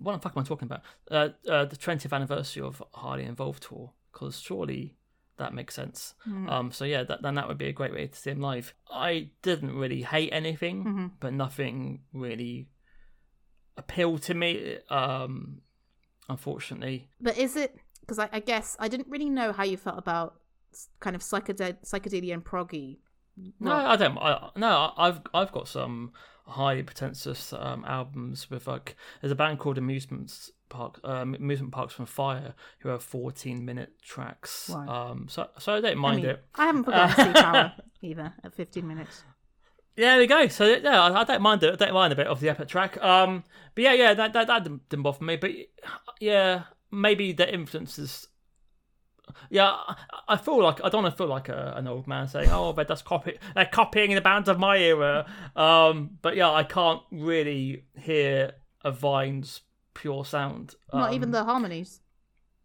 What 0.00 0.12
the 0.12 0.18
fuck 0.20 0.36
am 0.36 0.42
I 0.42 0.44
talking 0.46 0.66
about? 0.66 0.82
Uh, 1.10 1.28
uh, 1.50 1.64
the 1.64 1.76
20th 1.76 2.12
anniversary 2.12 2.62
of 2.62 2.82
Highly 2.94 3.24
Evolved 3.24 3.62
tour, 3.64 3.92
because 4.12 4.38
surely 4.40 4.96
that 5.38 5.54
makes 5.54 5.74
sense. 5.74 6.14
Mm. 6.28 6.50
Um, 6.50 6.72
so 6.72 6.84
yeah, 6.84 7.04
that, 7.04 7.22
then 7.22 7.34
that 7.36 7.48
would 7.48 7.58
be 7.58 7.68
a 7.68 7.72
great 7.72 7.92
way 7.92 8.06
to 8.06 8.16
see 8.18 8.30
him 8.30 8.40
live. 8.40 8.74
I 8.90 9.30
didn't 9.42 9.74
really 9.74 10.02
hate 10.02 10.30
anything, 10.32 10.84
Mm-hmm. 10.84 11.06
but 11.20 11.32
nothing 11.32 12.02
really 12.12 12.68
appealed 13.76 14.22
to 14.22 14.34
me. 14.34 14.78
Um, 14.90 15.62
unfortunately, 16.28 17.08
But 17.20 17.38
is 17.38 17.56
it 17.56 17.76
because 18.00 18.18
I, 18.18 18.28
I 18.32 18.40
guess 18.40 18.76
I 18.78 18.88
didn't 18.88 19.08
really 19.08 19.30
know 19.30 19.52
how 19.52 19.64
you 19.64 19.76
felt 19.76 19.98
about 19.98 20.34
kind 21.00 21.14
of 21.16 21.22
psychedel- 21.22 21.78
psychedelia 21.84 22.34
and 22.34 22.44
proggy. 22.44 22.98
No. 23.60 23.72
I 23.72 23.96
don't. 23.96 24.18
I, 24.18 24.50
no, 24.56 24.92
I've 24.96 25.20
I've 25.32 25.52
got 25.52 25.66
some 25.68 26.12
highly 26.46 26.82
pretentious 26.82 27.52
um, 27.52 27.84
albums 27.86 28.50
with 28.50 28.66
like 28.66 28.96
there's 29.20 29.32
a 29.32 29.36
band 29.36 29.58
called 29.58 29.78
Amusements 29.78 30.50
Park, 30.68 31.00
um, 31.04 31.34
Amusement 31.34 31.72
Parks 31.72 31.94
from 31.94 32.06
Fire, 32.06 32.54
who 32.80 32.88
have 32.88 33.02
14 33.02 33.64
minute 33.64 33.92
tracks. 34.02 34.70
Right. 34.74 34.88
Um, 34.88 35.26
so 35.28 35.48
so 35.58 35.74
I 35.74 35.80
don't 35.80 35.92
I 35.92 35.94
mind 35.94 36.22
mean, 36.22 36.30
it. 36.30 36.44
I 36.54 36.66
haven't 36.66 36.84
forgotten 36.84 37.34
Sea 37.34 37.40
Power 37.40 37.72
either 38.02 38.32
at 38.42 38.54
15 38.54 38.86
minutes. 38.86 39.22
Yeah, 39.96 40.12
there 40.12 40.18
we 40.20 40.26
go. 40.26 40.48
So 40.48 40.64
yeah, 40.64 41.02
I, 41.02 41.20
I 41.20 41.24
don't 41.24 41.42
mind 41.42 41.62
it. 41.62 41.74
I 41.74 41.76
don't 41.76 41.94
mind 41.94 42.12
a 42.12 42.16
bit 42.16 42.26
of 42.26 42.40
the 42.40 42.48
epic 42.48 42.68
track. 42.68 43.02
Um, 43.02 43.44
but 43.74 43.84
yeah, 43.84 43.92
yeah, 43.92 44.14
that 44.14 44.32
that, 44.32 44.46
that 44.46 44.64
didn't 44.64 45.02
bother 45.02 45.24
me. 45.24 45.36
But 45.36 45.50
yeah, 46.20 46.64
maybe 46.90 47.32
the 47.32 47.52
influences. 47.52 48.28
Yeah, 49.50 49.76
I- 50.28 50.36
feel 50.36 50.62
like 50.62 50.82
I 50.84 50.88
don't 50.88 51.02
want 51.04 51.14
to 51.14 51.16
feel 51.16 51.28
like 51.28 51.48
a, 51.48 51.74
an 51.76 51.86
old 51.86 52.06
man 52.06 52.28
saying, 52.28 52.50
"Oh, 52.50 52.72
but 52.72 52.88
that's 52.88 53.02
copy, 53.02 53.38
they're 53.54 53.66
copying 53.66 54.14
the 54.14 54.20
bands 54.20 54.48
of 54.48 54.58
my 54.58 54.76
era." 54.78 55.26
Um, 55.56 56.18
but 56.22 56.36
yeah, 56.36 56.50
I 56.50 56.64
can't 56.64 57.02
really 57.10 57.84
hear 57.98 58.52
a 58.84 58.90
Vine's 58.90 59.60
pure 59.94 60.24
sound. 60.24 60.74
Not 60.92 61.12
even 61.12 61.28
Um, 61.28 61.32
the 61.32 61.44
harmonies. 61.44 62.00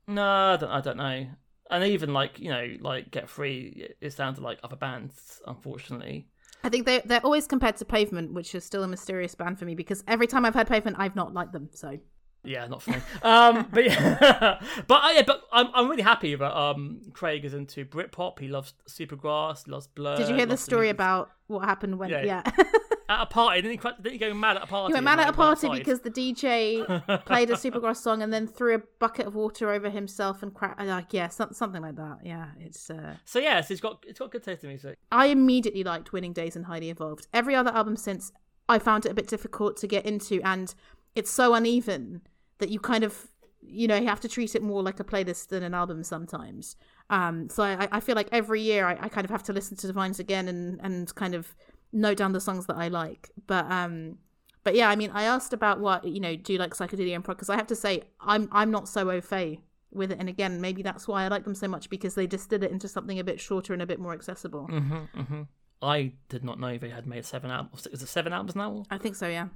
No, 0.07 0.23
I 0.23 0.57
don't, 0.57 0.69
I 0.69 0.81
don't 0.81 0.97
know. 0.97 1.27
And 1.69 1.83
even 1.83 2.13
like 2.13 2.39
you 2.39 2.49
know, 2.49 2.77
like 2.79 3.11
Get 3.11 3.29
Free, 3.29 3.89
it 3.99 4.11
to 4.15 4.41
like 4.41 4.59
other 4.63 4.77
bands, 4.77 5.41
unfortunately. 5.45 6.27
I 6.63 6.69
think 6.69 6.85
they 6.85 7.01
they're 7.05 7.23
always 7.23 7.45
compared 7.45 7.77
to 7.77 7.85
Pavement, 7.85 8.33
which 8.33 8.55
is 8.55 8.63
still 8.63 8.83
a 8.83 8.87
mysterious 8.87 9.35
band 9.35 9.59
for 9.59 9.65
me 9.65 9.75
because 9.75 10.03
every 10.07 10.27
time 10.27 10.45
I've 10.45 10.55
heard 10.55 10.67
Pavement, 10.67 10.97
I've 10.99 11.15
not 11.15 11.33
liked 11.33 11.53
them. 11.53 11.69
So 11.73 11.99
Yeah, 12.47 12.67
not 12.67 12.81
for 12.81 12.91
me. 12.91 12.97
um, 13.23 13.67
but 13.73 13.85
yeah, 13.85 14.59
but 14.87 15.03
uh, 15.03 15.09
yeah, 15.13 15.23
but 15.25 15.41
I'm 15.51 15.67
I'm 15.73 15.89
really 15.89 16.03
happy 16.03 16.33
that 16.35 16.57
um 16.57 17.01
Craig 17.13 17.45
is 17.45 17.53
into 17.53 17.85
Britpop. 17.85 18.39
He 18.39 18.47
loves 18.47 18.73
Supergrass, 18.89 19.65
he 19.65 19.71
loves 19.71 19.87
Blur. 19.87 20.17
did 20.17 20.29
you 20.29 20.35
hear 20.35 20.45
the 20.45 20.57
story 20.57 20.89
about 20.89 21.31
what 21.47 21.65
happened 21.65 21.99
when? 21.99 22.09
Yeah. 22.09 22.23
Yeah, 22.23 22.43
at 23.09 23.21
a 23.21 23.25
party? 23.25 23.61
Didn't 23.61 23.81
he? 23.81 23.89
Didn't 24.01 24.13
he 24.13 24.17
go 24.17 24.33
mad 24.33 24.57
at 24.57 24.63
a 24.63 24.67
party? 24.67 24.91
he 24.91 24.93
went 24.93 25.05
mad 25.05 25.19
at 25.19 25.29
a 25.29 25.33
party 25.33 25.67
outside? 25.67 25.79
because 25.79 26.01
the 26.01 26.09
DJ 26.09 27.25
played 27.25 27.49
a 27.49 27.53
Supergrass 27.53 27.97
song 27.97 28.21
and 28.21 28.31
then 28.31 28.47
threw 28.47 28.75
a 28.75 28.81
bucket 28.99 29.27
of 29.27 29.35
water 29.35 29.69
over 29.71 29.89
himself 29.89 30.43
and 30.43 30.53
cracked. 30.53 30.81
Like 30.81 31.13
yeah, 31.13 31.27
some, 31.27 31.53
something 31.53 31.81
like 31.81 31.95
that. 31.95 32.19
Yeah, 32.23 32.47
it's. 32.59 32.89
uh 32.89 33.15
So 33.25 33.39
yes, 33.39 33.71
it's 33.71 33.81
got 33.81 34.03
it's 34.07 34.19
got 34.19 34.31
good 34.31 34.43
taste 34.43 34.63
in 34.63 34.69
music. 34.69 34.97
I 35.11 35.27
immediately 35.27 35.83
liked 35.83 36.13
Winning 36.13 36.33
Days 36.33 36.55
and 36.55 36.65
Highly 36.65 36.89
Evolved. 36.89 37.27
Every 37.33 37.55
other 37.55 37.71
album 37.71 37.97
since, 37.97 38.31
I 38.69 38.79
found 38.79 39.05
it 39.05 39.11
a 39.11 39.15
bit 39.15 39.27
difficult 39.27 39.77
to 39.77 39.87
get 39.87 40.05
into, 40.05 40.41
and 40.43 40.73
it's 41.15 41.31
so 41.31 41.53
uneven 41.53 42.21
that 42.59 42.69
you 42.69 42.79
kind 42.79 43.03
of, 43.03 43.27
you 43.61 43.87
know, 43.87 43.95
you 43.95 44.07
have 44.07 44.21
to 44.21 44.27
treat 44.27 44.55
it 44.55 44.61
more 44.61 44.81
like 44.81 44.99
a 44.99 45.03
playlist 45.03 45.49
than 45.49 45.63
an 45.63 45.73
album 45.73 46.03
sometimes. 46.03 46.75
Um, 47.09 47.49
so 47.49 47.63
I, 47.63 47.87
I 47.91 47.99
feel 47.99 48.15
like 48.15 48.29
every 48.31 48.61
year 48.61 48.85
I, 48.85 48.97
I 49.01 49.09
kind 49.09 49.25
of 49.25 49.31
have 49.31 49.43
to 49.43 49.53
listen 49.53 49.77
to 49.77 49.87
the 49.87 49.93
Vines 49.93 50.19
again 50.19 50.47
and 50.47 50.79
and 50.81 51.13
kind 51.15 51.33
of 51.33 51.55
note 51.93 52.17
down 52.17 52.33
the 52.33 52.41
songs 52.41 52.65
that 52.67 52.75
I 52.75 52.87
like. 52.87 53.29
But 53.47 53.69
um, 53.71 54.17
but 54.63 54.75
yeah, 54.75 54.89
I 54.89 54.95
mean, 54.95 55.11
I 55.13 55.23
asked 55.23 55.53
about 55.53 55.79
what 55.79 56.05
you 56.05 56.19
know, 56.19 56.35
do 56.35 56.53
you 56.53 56.59
like 56.59 56.73
psychedelia 56.73 57.15
and 57.15 57.23
prog? 57.23 57.37
Because 57.37 57.49
I 57.49 57.55
have 57.55 57.67
to 57.67 57.75
say, 57.75 58.03
I'm 58.19 58.49
I'm 58.51 58.71
not 58.71 58.89
so 58.89 59.09
au 59.09 59.21
fait 59.21 59.59
with 59.91 60.11
it, 60.11 60.19
and 60.19 60.27
again, 60.27 60.59
maybe 60.59 60.81
that's 60.81 61.07
why 61.07 61.23
I 61.23 61.27
like 61.29 61.45
them 61.45 61.55
so 61.55 61.67
much 61.67 61.89
because 61.89 62.15
they 62.15 62.27
just 62.27 62.49
did 62.49 62.63
it 62.63 62.71
into 62.71 62.87
something 62.87 63.17
a 63.19 63.23
bit 63.23 63.39
shorter 63.39 63.73
and 63.73 63.81
a 63.81 63.85
bit 63.85 63.99
more 63.99 64.13
accessible. 64.13 64.67
mm-hmm, 64.69 65.19
mm-hmm. 65.19 65.41
I 65.81 66.13
did 66.27 66.43
not 66.43 66.59
know 66.59 66.77
they 66.77 66.89
had 66.89 67.05
made 67.05 67.23
seven 67.23 67.51
albums. 67.51 67.87
Is 67.87 68.01
it 68.01 68.07
seven 68.07 68.33
albums 68.33 68.55
now? 68.55 68.83
I 68.89 68.97
think 68.97 69.15
so, 69.15 69.27
yeah. 69.27 69.47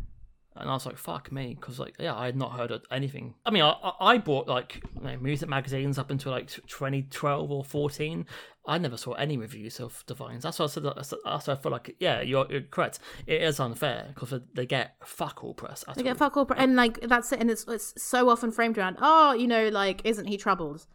And 0.56 0.70
I 0.70 0.74
was 0.74 0.86
like, 0.86 0.98
"Fuck 0.98 1.32
me," 1.32 1.56
because 1.60 1.80
like, 1.80 1.96
yeah, 1.98 2.14
I 2.14 2.26
had 2.26 2.36
not 2.36 2.52
heard 2.52 2.72
of 2.72 2.84
anything. 2.92 3.36
I 3.46 3.52
mean, 3.52 3.64
I 3.64 3.72
I 3.72 3.94
I 4.14 4.18
bought 4.18 4.48
like 4.48 4.84
you 4.96 5.08
know, 5.08 5.18
music 5.18 5.48
magazines 5.48 5.98
up 5.98 6.10
until 6.10 6.34
like 6.34 6.48
2012 6.48 7.52
or 7.52 7.64
14. 7.64 8.26
I 8.68 8.78
never 8.78 8.98
saw 8.98 9.14
any 9.14 9.38
reviews 9.38 9.80
of 9.80 10.04
the 10.08 10.14
Vines. 10.14 10.44
That's 10.44 10.60
why 10.60 10.66
I 10.66 10.68
said. 10.68 10.84
That's 10.84 11.14
why 11.48 11.54
I 11.54 11.56
feel 11.56 11.72
like, 11.72 11.96
yeah, 12.00 12.22
you're, 12.22 12.46
you're 12.50 12.62
correct. 12.62 13.00
It 13.26 13.42
is 13.42 13.60
unfair 13.60 14.12
because 14.14 14.40
they 14.54 14.66
get 14.66 14.96
fuck 15.04 15.44
all 15.44 15.54
press. 15.54 15.84
They 15.96 16.02
all. 16.02 16.04
get 16.04 16.18
fuck 16.18 16.38
all, 16.38 16.46
pr- 16.46 16.56
and 16.56 16.76
like 16.76 17.00
that's 17.02 17.32
it, 17.32 17.40
and 17.40 17.50
it's 17.50 17.66
it's 17.68 17.94
so 18.02 18.30
often 18.30 18.52
framed 18.52 18.78
around, 18.78 18.98
oh, 19.02 19.34
you 19.34 19.48
know, 19.48 19.70
like 19.70 20.02
isn't 20.04 20.26
he 20.26 20.38
troubled? 20.38 20.86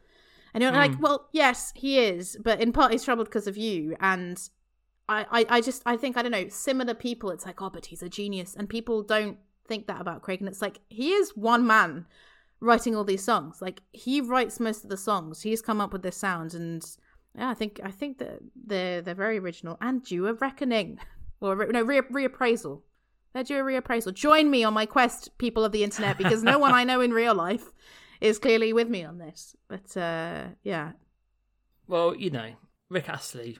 And 0.54 0.62
you're 0.62 0.72
like, 0.72 0.94
hmm. 0.94 1.02
well, 1.02 1.28
yes, 1.32 1.72
he 1.74 1.98
is, 1.98 2.38
but 2.42 2.60
in 2.60 2.72
part 2.72 2.90
he's 2.90 3.04
troubled 3.04 3.26
because 3.26 3.46
of 3.46 3.58
you. 3.58 3.94
And 4.00 4.40
I, 5.08 5.26
I, 5.30 5.46
I 5.56 5.60
just, 5.60 5.82
I 5.86 5.96
think, 5.96 6.16
I 6.16 6.22
don't 6.22 6.32
know, 6.32 6.48
similar 6.48 6.94
people, 6.94 7.30
it's 7.30 7.46
like, 7.46 7.62
oh, 7.62 7.70
but 7.70 7.86
he's 7.86 8.02
a 8.02 8.08
genius, 8.08 8.54
and 8.56 8.68
people 8.68 9.02
don't 9.02 9.38
think 9.66 9.86
that 9.86 10.00
about 10.00 10.22
Craig. 10.22 10.40
And 10.40 10.48
it's 10.48 10.62
like 10.62 10.80
he 10.88 11.12
is 11.12 11.36
one 11.36 11.66
man 11.66 12.06
writing 12.60 12.96
all 12.96 13.04
these 13.04 13.24
songs. 13.24 13.60
Like 13.60 13.82
he 13.92 14.20
writes 14.20 14.60
most 14.60 14.84
of 14.84 14.90
the 14.90 14.96
songs. 14.96 15.42
He's 15.42 15.62
come 15.62 15.80
up 15.80 15.92
with 15.92 16.02
this 16.02 16.16
sound, 16.16 16.54
and 16.54 16.84
yeah, 17.36 17.50
I 17.50 17.54
think, 17.54 17.80
I 17.84 17.90
think 17.90 18.18
that 18.18 18.40
they're 18.54 19.02
they're 19.02 19.14
very 19.14 19.38
original 19.38 19.76
and 19.80 20.02
due 20.02 20.26
a 20.26 20.34
reckoning, 20.34 20.98
or 21.40 21.54
no 21.66 21.82
re- 21.82 22.00
reappraisal. 22.00 22.82
They're 23.32 23.44
due 23.44 23.58
a 23.58 23.62
reappraisal. 23.62 24.14
Join 24.14 24.50
me 24.50 24.64
on 24.64 24.72
my 24.72 24.86
quest, 24.86 25.36
people 25.38 25.64
of 25.64 25.72
the 25.72 25.84
internet, 25.84 26.16
because 26.16 26.42
no 26.42 26.58
one 26.58 26.72
I 26.72 26.84
know 26.84 27.00
in 27.00 27.12
real 27.12 27.34
life 27.34 27.70
is 28.20 28.38
clearly 28.38 28.72
with 28.72 28.88
me 28.88 29.04
on 29.04 29.18
this. 29.18 29.54
But 29.68 29.94
uh, 29.96 30.46
yeah, 30.62 30.92
Well, 31.86 32.16
you 32.16 32.30
know, 32.30 32.52
Rick 32.88 33.08
Astley 33.08 33.58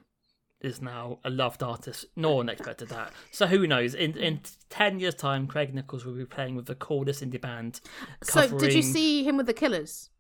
is 0.67 0.83
now 0.83 1.19
a 1.25 1.31
loved 1.31 1.63
artist. 1.63 2.07
No 2.17 2.35
one 2.35 2.49
expected 2.49 2.89
that. 2.89 3.13
So 3.31 3.47
who 3.47 3.67
knows? 3.67 3.95
In 3.95 4.17
in 4.17 4.41
ten 4.71 5.01
years' 5.01 5.15
time, 5.15 5.47
Craig 5.47 5.75
Nicholls 5.75 6.05
will 6.05 6.15
be 6.15 6.25
playing 6.25 6.57
with 6.57 6.67
the 6.67 6.75
coolest 6.75 7.23
indie 7.23 7.41
band. 7.41 7.81
So 8.23 8.47
did 8.59 8.75
you 8.75 8.83
see 8.83 9.25
him 9.25 9.37
with 9.37 9.47
the 9.47 9.55
Killers? 9.55 10.11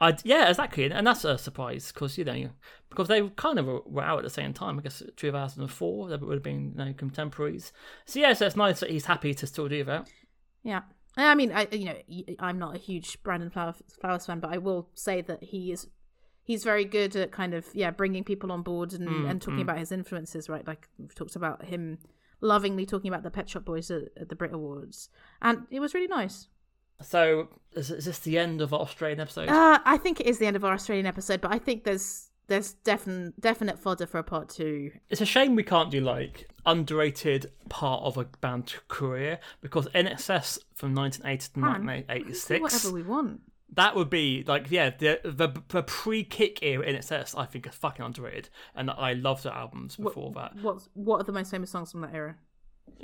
I 0.00 0.16
yeah, 0.24 0.48
exactly, 0.48 0.90
and 0.90 1.06
that's 1.06 1.24
a 1.24 1.36
surprise 1.36 1.92
because 1.92 2.16
you 2.16 2.24
know 2.24 2.50
because 2.88 3.08
they 3.08 3.28
kind 3.30 3.58
of 3.58 3.66
were, 3.86 4.02
out 4.02 4.18
at 4.18 4.24
the 4.24 4.30
same 4.30 4.54
time. 4.54 4.78
I 4.78 4.82
guess 4.82 5.02
2004 5.16 6.08
they 6.08 6.16
would 6.16 6.34
have 6.34 6.42
been 6.42 6.74
you 6.78 6.84
know, 6.84 6.92
contemporaries. 6.94 7.72
So 8.06 8.18
yeah, 8.18 8.32
so 8.32 8.46
it's 8.46 8.56
nice 8.56 8.80
that 8.80 8.90
he's 8.90 9.04
happy 9.04 9.34
to 9.34 9.46
still 9.46 9.68
do 9.68 9.84
that. 9.84 10.08
Yeah. 10.62 10.82
I 11.16 11.34
mean, 11.34 11.52
I 11.52 11.68
you 11.72 11.86
know, 11.86 11.96
I'm 12.38 12.58
not 12.58 12.76
a 12.76 12.78
huge 12.78 13.22
Brandon 13.22 13.50
Flowers 13.50 14.26
fan, 14.26 14.40
but 14.40 14.52
I 14.52 14.58
will 14.58 14.88
say 14.94 15.20
that 15.22 15.42
he 15.42 15.72
is 15.72 15.88
he's 16.42 16.64
very 16.64 16.84
good 16.84 17.14
at 17.16 17.30
kind 17.32 17.54
of 17.54 17.66
yeah 17.74 17.90
bringing 17.90 18.24
people 18.24 18.50
on 18.52 18.62
board 18.62 18.92
and, 18.92 19.08
Mm, 19.08 19.30
and 19.30 19.42
talking 19.42 19.60
about 19.62 19.78
his 19.78 19.92
influences, 19.92 20.48
right? 20.48 20.66
Like 20.66 20.88
we've 20.98 21.14
talked 21.14 21.36
about 21.36 21.64
him 21.64 21.98
lovingly 22.40 22.86
talking 22.86 23.08
about 23.08 23.22
the 23.22 23.30
Pet 23.30 23.48
Shop 23.48 23.64
Boys 23.64 23.90
at, 23.90 24.04
at 24.18 24.28
the 24.28 24.34
Brit 24.34 24.52
Awards, 24.52 25.08
and 25.42 25.66
it 25.70 25.80
was 25.80 25.94
really 25.94 26.06
nice. 26.08 26.48
So 27.02 27.48
is, 27.72 27.90
is 27.90 28.04
this 28.04 28.18
the 28.18 28.38
end 28.38 28.60
of 28.60 28.74
our 28.74 28.80
Australian 28.80 29.20
episode? 29.20 29.48
Uh, 29.48 29.78
I 29.84 29.96
think 29.96 30.20
it 30.20 30.26
is 30.26 30.38
the 30.38 30.46
end 30.46 30.56
of 30.56 30.64
our 30.64 30.72
Australian 30.74 31.06
episode, 31.06 31.40
but 31.40 31.52
I 31.52 31.58
think 31.58 31.84
there's 31.84 32.28
there's 32.48 32.72
definite 32.72 33.40
definite 33.40 33.78
fodder 33.78 34.06
for 34.06 34.18
a 34.18 34.24
part 34.24 34.48
two. 34.48 34.90
it's 35.08 35.20
a 35.20 35.26
shame 35.26 35.54
we 35.54 35.62
can't 35.62 35.90
do 35.90 36.00
like 36.00 36.48
underrated 36.66 37.50
part 37.68 38.02
of 38.02 38.16
a 38.18 38.24
band 38.40 38.74
career 38.88 39.38
because 39.60 39.86
INXS 39.94 40.58
from 40.74 40.94
1980 40.94 41.52
to 41.54 41.58
Man, 41.58 41.86
1986. 41.86 42.60
Whatever 42.60 42.92
we 42.92 43.02
want. 43.02 43.40
That 43.74 43.94
would 43.94 44.10
be 44.10 44.44
like 44.46 44.70
yeah 44.70 44.90
the 44.90 45.20
the, 45.24 45.62
the 45.68 45.82
pre 45.82 46.24
kick 46.24 46.62
era 46.62 46.84
INXS 46.84 47.38
I 47.38 47.46
think 47.46 47.66
is 47.66 47.74
fucking 47.74 48.04
underrated 48.04 48.48
and 48.74 48.90
I 48.90 49.12
loved 49.12 49.44
the 49.44 49.56
albums 49.56 49.98
What, 49.98 50.14
before 50.14 50.32
that. 50.32 50.56
What's 50.60 50.88
what 50.94 51.20
are 51.20 51.24
the 51.24 51.32
most 51.32 51.50
famous 51.50 51.70
songs 51.70 51.92
from 51.92 52.00
that 52.02 52.14
era? 52.14 52.36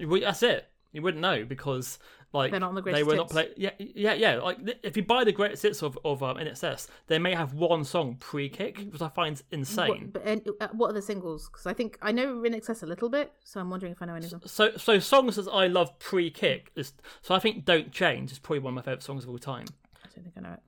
We, 0.05 0.21
that's 0.21 0.43
it. 0.43 0.69
You 0.93 1.03
wouldn't 1.03 1.21
know 1.21 1.45
because 1.45 1.99
like 2.33 2.51
They're 2.51 2.61
not 2.61 2.71
on 2.71 2.75
the 2.75 2.83
they 2.83 3.03
were 3.03 3.17
not 3.17 3.31
play. 3.31 3.51
Yeah, 3.57 3.71
yeah, 3.79 4.15
yeah. 4.15 4.37
Like 4.37 4.59
if 4.83 4.97
you 4.97 5.03
buy 5.03 5.25
the 5.25 5.33
greatest 5.33 5.63
hits 5.63 5.83
of 5.83 5.99
of 6.05 6.23
um, 6.23 6.37
INXS, 6.37 6.89
they 7.07 7.19
may 7.19 7.35
have 7.35 7.55
one 7.55 7.85
song 7.85 8.17
pre-kick, 8.19 8.79
which 8.91 9.01
I 9.01 9.09
find 9.09 9.41
insane. 9.51 9.89
What, 9.89 10.13
but 10.15 10.23
and, 10.25 10.49
uh, 10.61 10.69
what 10.73 10.91
are 10.91 10.93
the 10.93 11.03
singles? 11.03 11.49
Because 11.49 11.67
I 11.67 11.73
think 11.73 11.99
I 12.03 12.13
know 12.13 12.37
INXS 12.37 12.83
a 12.83 12.87
little 12.87 13.09
bit, 13.09 13.33
so 13.45 13.61
I'm 13.61 13.71
wondering 13.71 13.93
if 13.93 14.03
I 14.03 14.07
know 14.07 14.15
any 14.15 14.27
of 14.27 14.33
them. 14.33 14.41
So 14.45 14.77
so 14.77 14.99
songs 14.99 15.37
that 15.37 15.49
I 15.51 15.67
love 15.67 15.99
pre-kick 15.99 16.73
is 16.77 16.93
so 17.23 17.35
I 17.35 17.39
think 17.39 17.65
"Don't 17.65 17.93
Change" 17.93 18.33
is 18.33 18.39
probably 18.39 18.61
one 18.61 18.73
of 18.73 18.77
my 18.77 18.83
favorite 18.83 19.03
songs 19.03 19.25
of 19.25 19.31
all 19.31 19.39
time. 19.39 19.67
Don't 20.17 20.25
think 20.25 20.35
I 20.37 20.41
know 20.41 20.55
it. 20.55 20.61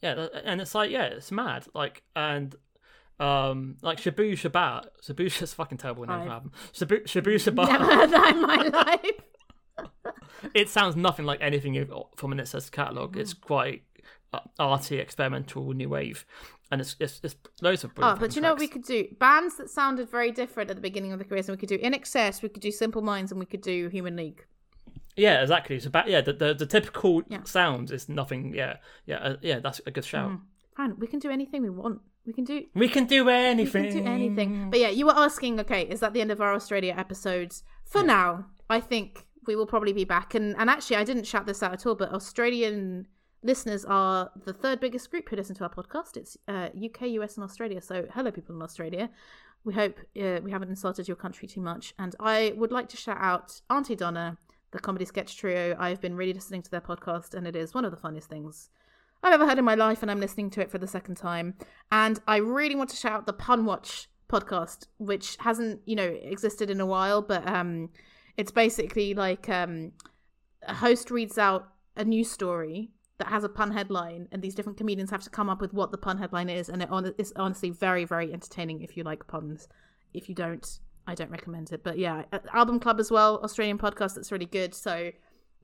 Yeah, 0.00 0.26
and 0.44 0.60
it's 0.60 0.74
like 0.74 0.90
yeah, 0.90 1.04
it's 1.04 1.30
mad. 1.32 1.66
Like 1.74 2.02
and 2.16 2.54
um 3.20 3.76
like 3.82 3.98
Shabooh 3.98 4.32
Shoobah, 4.32 4.86
Shabu 5.02 5.42
is 5.42 5.52
fucking 5.54 5.78
terrible 5.78 6.06
name 6.06 6.20
I've- 6.22 6.30
album. 6.30 6.52
Shabooh 6.72 7.04
Shoobah 7.04 7.68
Never 7.68 7.84
heard 7.84 8.10
that 8.10 8.34
in 8.34 8.42
my 8.42 8.56
life. 9.82 10.14
it 10.54 10.68
sounds 10.68 10.96
nothing 10.96 11.24
like 11.26 11.40
anything 11.42 11.74
you've- 11.74 11.92
from 12.16 12.32
an 12.32 12.38
INXS 12.38 12.70
catalog. 12.70 13.16
It's 13.16 13.34
Mm. 13.34 13.40
quite 13.40 13.82
uh, 14.32 14.40
arty, 14.58 14.98
experimental, 14.98 15.72
new 15.72 15.88
wave, 15.88 16.26
and 16.70 16.80
it's 16.80 16.96
it's, 17.00 17.20
it's 17.22 17.36
loads 17.62 17.84
of 17.84 17.92
Oh, 17.98 18.16
but 18.18 18.34
you 18.36 18.42
know 18.42 18.50
what 18.50 18.58
we 18.60 18.68
could 18.68 18.84
do? 18.84 19.06
Bands 19.20 19.56
that 19.56 19.70
sounded 19.70 20.10
very 20.10 20.32
different 20.32 20.70
at 20.70 20.76
the 20.76 20.82
beginning 20.82 21.12
of 21.12 21.18
the 21.20 21.24
careers, 21.24 21.48
and 21.48 21.56
we 21.56 21.60
could 21.60 21.68
do 21.68 21.78
INXS, 21.78 22.42
we 22.42 22.48
could 22.48 22.62
do 22.62 22.70
Simple 22.72 23.00
Minds, 23.02 23.30
and 23.32 23.38
we 23.38 23.46
could 23.46 23.62
do 23.62 23.88
Human 23.88 24.16
League. 24.16 24.44
Yeah, 25.16 25.42
exactly. 25.42 25.78
So 25.80 25.88
about 25.88 26.08
yeah, 26.08 26.20
the 26.20 26.32
the, 26.32 26.54
the 26.54 26.66
typical 26.66 27.22
Yeah. 27.28 27.42
sound 27.44 27.90
is 27.90 28.08
nothing. 28.08 28.54
Yeah, 28.54 28.76
yeah, 29.06 29.16
uh, 29.18 29.36
yeah. 29.42 29.60
That's 29.60 29.80
a 29.86 29.90
good 29.90 30.04
shout. 30.04 30.32
Fine, 30.76 30.96
we 30.98 31.06
can 31.06 31.20
do 31.20 31.30
anything 31.30 31.62
we 31.62 31.70
want. 31.70 32.00
We 32.26 32.32
can 32.32 32.44
do 32.44 32.64
We 32.74 32.88
can 32.88 33.04
do 33.06 33.28
anything. 33.28 33.82
we 33.82 33.88
anything. 33.88 34.04
can 34.04 34.04
do 34.04 34.10
anything. 34.10 34.70
But 34.70 34.80
yeah, 34.80 34.88
you 34.88 35.06
were 35.06 35.14
asking, 35.16 35.60
okay, 35.60 35.82
is 35.82 36.00
that 36.00 36.12
the 36.14 36.20
end 36.20 36.30
of 36.32 36.40
our 36.40 36.52
Australia 36.54 36.94
episodes? 36.96 37.62
For 37.84 38.02
now, 38.02 38.46
I 38.68 38.80
think 38.80 39.26
we 39.46 39.54
will 39.56 39.66
probably 39.66 39.92
be 39.92 40.04
back. 40.04 40.34
And 40.34 40.56
and 40.58 40.68
actually, 40.70 40.96
I 40.96 41.04
didn't 41.04 41.26
shout 41.26 41.46
this 41.46 41.62
out 41.62 41.72
at 41.72 41.86
all, 41.86 41.94
but 41.94 42.12
Australian 42.12 43.06
listeners 43.42 43.84
are 43.84 44.30
the 44.46 44.52
third 44.54 44.80
biggest 44.80 45.10
group 45.10 45.28
who 45.28 45.36
listen 45.36 45.54
to 45.56 45.64
our 45.64 45.70
podcast. 45.70 46.16
It's 46.16 46.36
uh, 46.48 46.70
UK, 46.86 47.02
US, 47.20 47.36
and 47.36 47.44
Australia. 47.44 47.80
So, 47.80 48.06
hello, 48.14 48.30
people 48.30 48.54
in 48.56 48.62
Australia. 48.62 49.10
We 49.64 49.74
hope 49.74 49.98
uh, 50.20 50.40
we 50.42 50.50
haven't 50.50 50.70
insulted 50.70 51.06
your 51.08 51.16
country 51.16 51.46
too 51.46 51.60
much. 51.60 51.94
And 51.98 52.16
I 52.20 52.54
would 52.56 52.72
like 52.72 52.88
to 52.90 52.96
shout 52.96 53.18
out 53.20 53.60
Aunty 53.70 53.94
Donna, 53.96 54.38
the 54.74 54.80
comedy 54.80 55.04
sketch 55.04 55.36
trio. 55.36 55.76
I've 55.78 56.00
been 56.00 56.16
really 56.16 56.34
listening 56.34 56.62
to 56.62 56.70
their 56.70 56.80
podcast, 56.80 57.32
and 57.32 57.46
it 57.46 57.56
is 57.56 57.72
one 57.72 57.84
of 57.84 57.90
the 57.90 57.96
funniest 57.96 58.28
things 58.28 58.68
I've 59.22 59.32
ever 59.32 59.46
heard 59.46 59.58
in 59.58 59.64
my 59.64 59.74
life, 59.74 60.02
and 60.02 60.10
I'm 60.10 60.20
listening 60.20 60.50
to 60.50 60.60
it 60.60 60.70
for 60.70 60.76
the 60.76 60.86
second 60.86 61.14
time. 61.14 61.54
And 61.90 62.20
I 62.26 62.36
really 62.36 62.74
want 62.74 62.90
to 62.90 62.96
shout 62.96 63.12
out 63.12 63.26
the 63.26 63.32
Pun 63.32 63.64
Watch 63.64 64.08
podcast, 64.28 64.88
which 64.98 65.36
hasn't, 65.40 65.80
you 65.86 65.96
know, 65.96 66.04
existed 66.22 66.68
in 66.68 66.80
a 66.80 66.86
while, 66.86 67.22
but 67.22 67.46
um, 67.48 67.88
it's 68.36 68.50
basically 68.50 69.14
like 69.14 69.48
um, 69.48 69.92
a 70.66 70.74
host 70.74 71.10
reads 71.10 71.38
out 71.38 71.68
a 71.96 72.04
news 72.04 72.30
story 72.30 72.90
that 73.18 73.28
has 73.28 73.44
a 73.44 73.48
pun 73.48 73.70
headline, 73.70 74.28
and 74.32 74.42
these 74.42 74.54
different 74.54 74.76
comedians 74.76 75.10
have 75.10 75.22
to 75.22 75.30
come 75.30 75.48
up 75.48 75.60
with 75.60 75.72
what 75.72 75.92
the 75.92 75.98
pun 75.98 76.18
headline 76.18 76.50
is, 76.50 76.68
and 76.68 76.82
it 76.82 76.90
on- 76.90 77.14
it's 77.16 77.32
honestly 77.36 77.70
very, 77.70 78.04
very 78.04 78.32
entertaining 78.32 78.82
if 78.82 78.96
you 78.96 79.04
like 79.04 79.26
puns. 79.28 79.68
If 80.12 80.28
you 80.28 80.34
don't, 80.34 80.80
I 81.06 81.14
don't 81.14 81.30
recommend 81.30 81.72
it. 81.72 81.82
But 81.84 81.98
yeah, 81.98 82.24
Album 82.52 82.80
Club 82.80 83.00
as 83.00 83.10
well, 83.10 83.40
Australian 83.42 83.78
podcast 83.78 84.14
that's 84.14 84.32
really 84.32 84.46
good. 84.46 84.74
So 84.74 85.12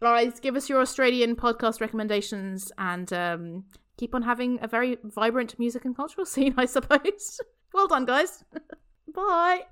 guys, 0.00 0.40
give 0.40 0.56
us 0.56 0.68
your 0.68 0.80
Australian 0.80 1.36
podcast 1.36 1.80
recommendations 1.80 2.72
and 2.78 3.12
um, 3.12 3.64
keep 3.98 4.14
on 4.14 4.22
having 4.22 4.58
a 4.62 4.68
very 4.68 4.98
vibrant 5.04 5.58
music 5.58 5.84
and 5.84 5.94
cultural 5.94 6.24
scene, 6.34 6.54
I 6.56 6.66
suppose. 6.66 7.40
well 7.74 7.86
done, 7.86 8.06
guys. 8.06 8.44
Bye. 9.14 9.62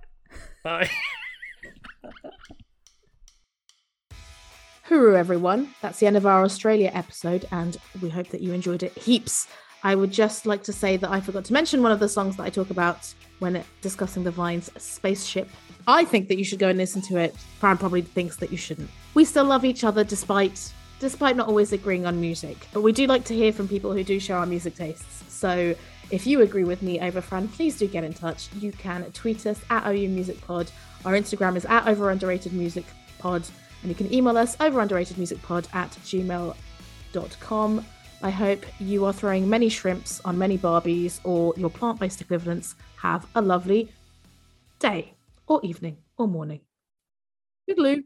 Bye. 0.65 0.90
Hooroo, 4.89 5.16
everyone. 5.16 5.74
That's 5.82 6.01
the 6.01 6.07
end 6.07 6.16
of 6.16 6.27
our 6.27 6.43
Australia 6.43 6.90
episode, 6.93 7.47
and 7.53 7.77
we 8.01 8.09
hope 8.09 8.28
that 8.28 8.40
you 8.40 8.53
enjoyed 8.53 8.82
it 8.82 8.97
heaps. 8.97 9.47
I 9.82 9.94
would 9.94 10.10
just 10.10 10.46
like 10.46 10.62
to 10.64 10.72
say 10.72 10.96
that 10.96 11.10
I 11.10 11.20
forgot 11.20 11.44
to 11.46 11.52
mention 11.52 11.82
one 11.82 11.92
of 11.92 12.00
the 12.00 12.09
songs 12.09 12.36
that 12.36 12.42
I 12.42 12.50
talk 12.50 12.70
about 12.70 13.12
when 13.38 13.62
discussing 13.80 14.24
the 14.24 14.30
Vines 14.30 14.70
Spaceship. 14.76 15.48
I 15.86 16.05
think 16.05 16.28
that 16.28 16.38
you 16.38 16.44
should 16.44 16.59
go 16.59 16.68
and 16.68 16.78
listen 16.78 17.00
to 17.02 17.16
it. 17.18 17.36
Fran 17.59 17.78
probably 17.78 18.02
thinks 18.02 18.36
that 18.36 18.50
you 18.50 18.59
shouldn't. 18.59 18.90
We 19.14 19.24
still 19.24 19.44
love 19.44 19.64
each 19.64 19.84
other 19.84 20.05
despite 20.05 20.72
despite 21.00 21.36
not 21.36 21.46
always 21.46 21.72
agreeing 21.72 22.06
on 22.06 22.20
music, 22.20 22.66
but 22.72 22.82
we 22.82 22.90
do 22.92 23.06
like 23.06 23.24
to 23.24 23.34
hear 23.34 23.52
from 23.52 23.68
people 23.68 23.92
who 23.92 24.02
do 24.02 24.18
share 24.18 24.36
our 24.36 24.46
music 24.46 24.74
tastes. 24.74 25.22
So 25.32 25.76
if 26.10 26.26
you 26.26 26.40
agree 26.40 26.64
with 26.64 26.82
me 26.82 27.00
over 27.00 27.20
Fran, 27.20 27.46
please 27.48 27.78
do 27.78 27.86
get 27.86 28.02
in 28.02 28.12
touch. 28.12 28.48
You 28.55 28.72
can 28.72 29.05
tweet 29.12 29.46
us 29.46 29.60
at 29.70 29.86
OU 29.86 30.09
Music 30.09 30.40
Pod. 30.40 30.70
Our 31.05 31.12
Instagram 31.12 31.55
is 31.56 31.64
at 31.66 31.86
Over 31.86 32.10
Underrated 32.10 32.52
Music 32.52 32.84
Pod, 33.18 33.46
and 33.82 33.88
you 33.88 33.94
can 33.94 34.12
email 34.12 34.36
us 34.36 34.56
over 34.60 34.84
underratedmusicpod 34.84 35.72
at 35.74 35.90
gmail.com. 36.05 36.55
I 38.23 38.31
hope 38.31 38.66
you 38.81 39.05
are 39.05 39.12
throwing 39.12 39.49
many 39.49 39.69
shrimps 39.69 40.20
on 40.24 40.36
many 40.39 40.59
Barbies 40.59 41.20
or 41.24 41.55
your 41.57 41.70
plant 41.70 42.01
based 42.01 42.20
equivalents. 42.20 42.74
Have 42.97 43.27
a 43.35 43.40
lovely 43.40 43.90
day, 44.81 45.15
or 45.47 45.61
evening, 45.62 45.99
or 46.16 46.27
morning. 46.27 46.61
Toodaloo. 47.69 48.03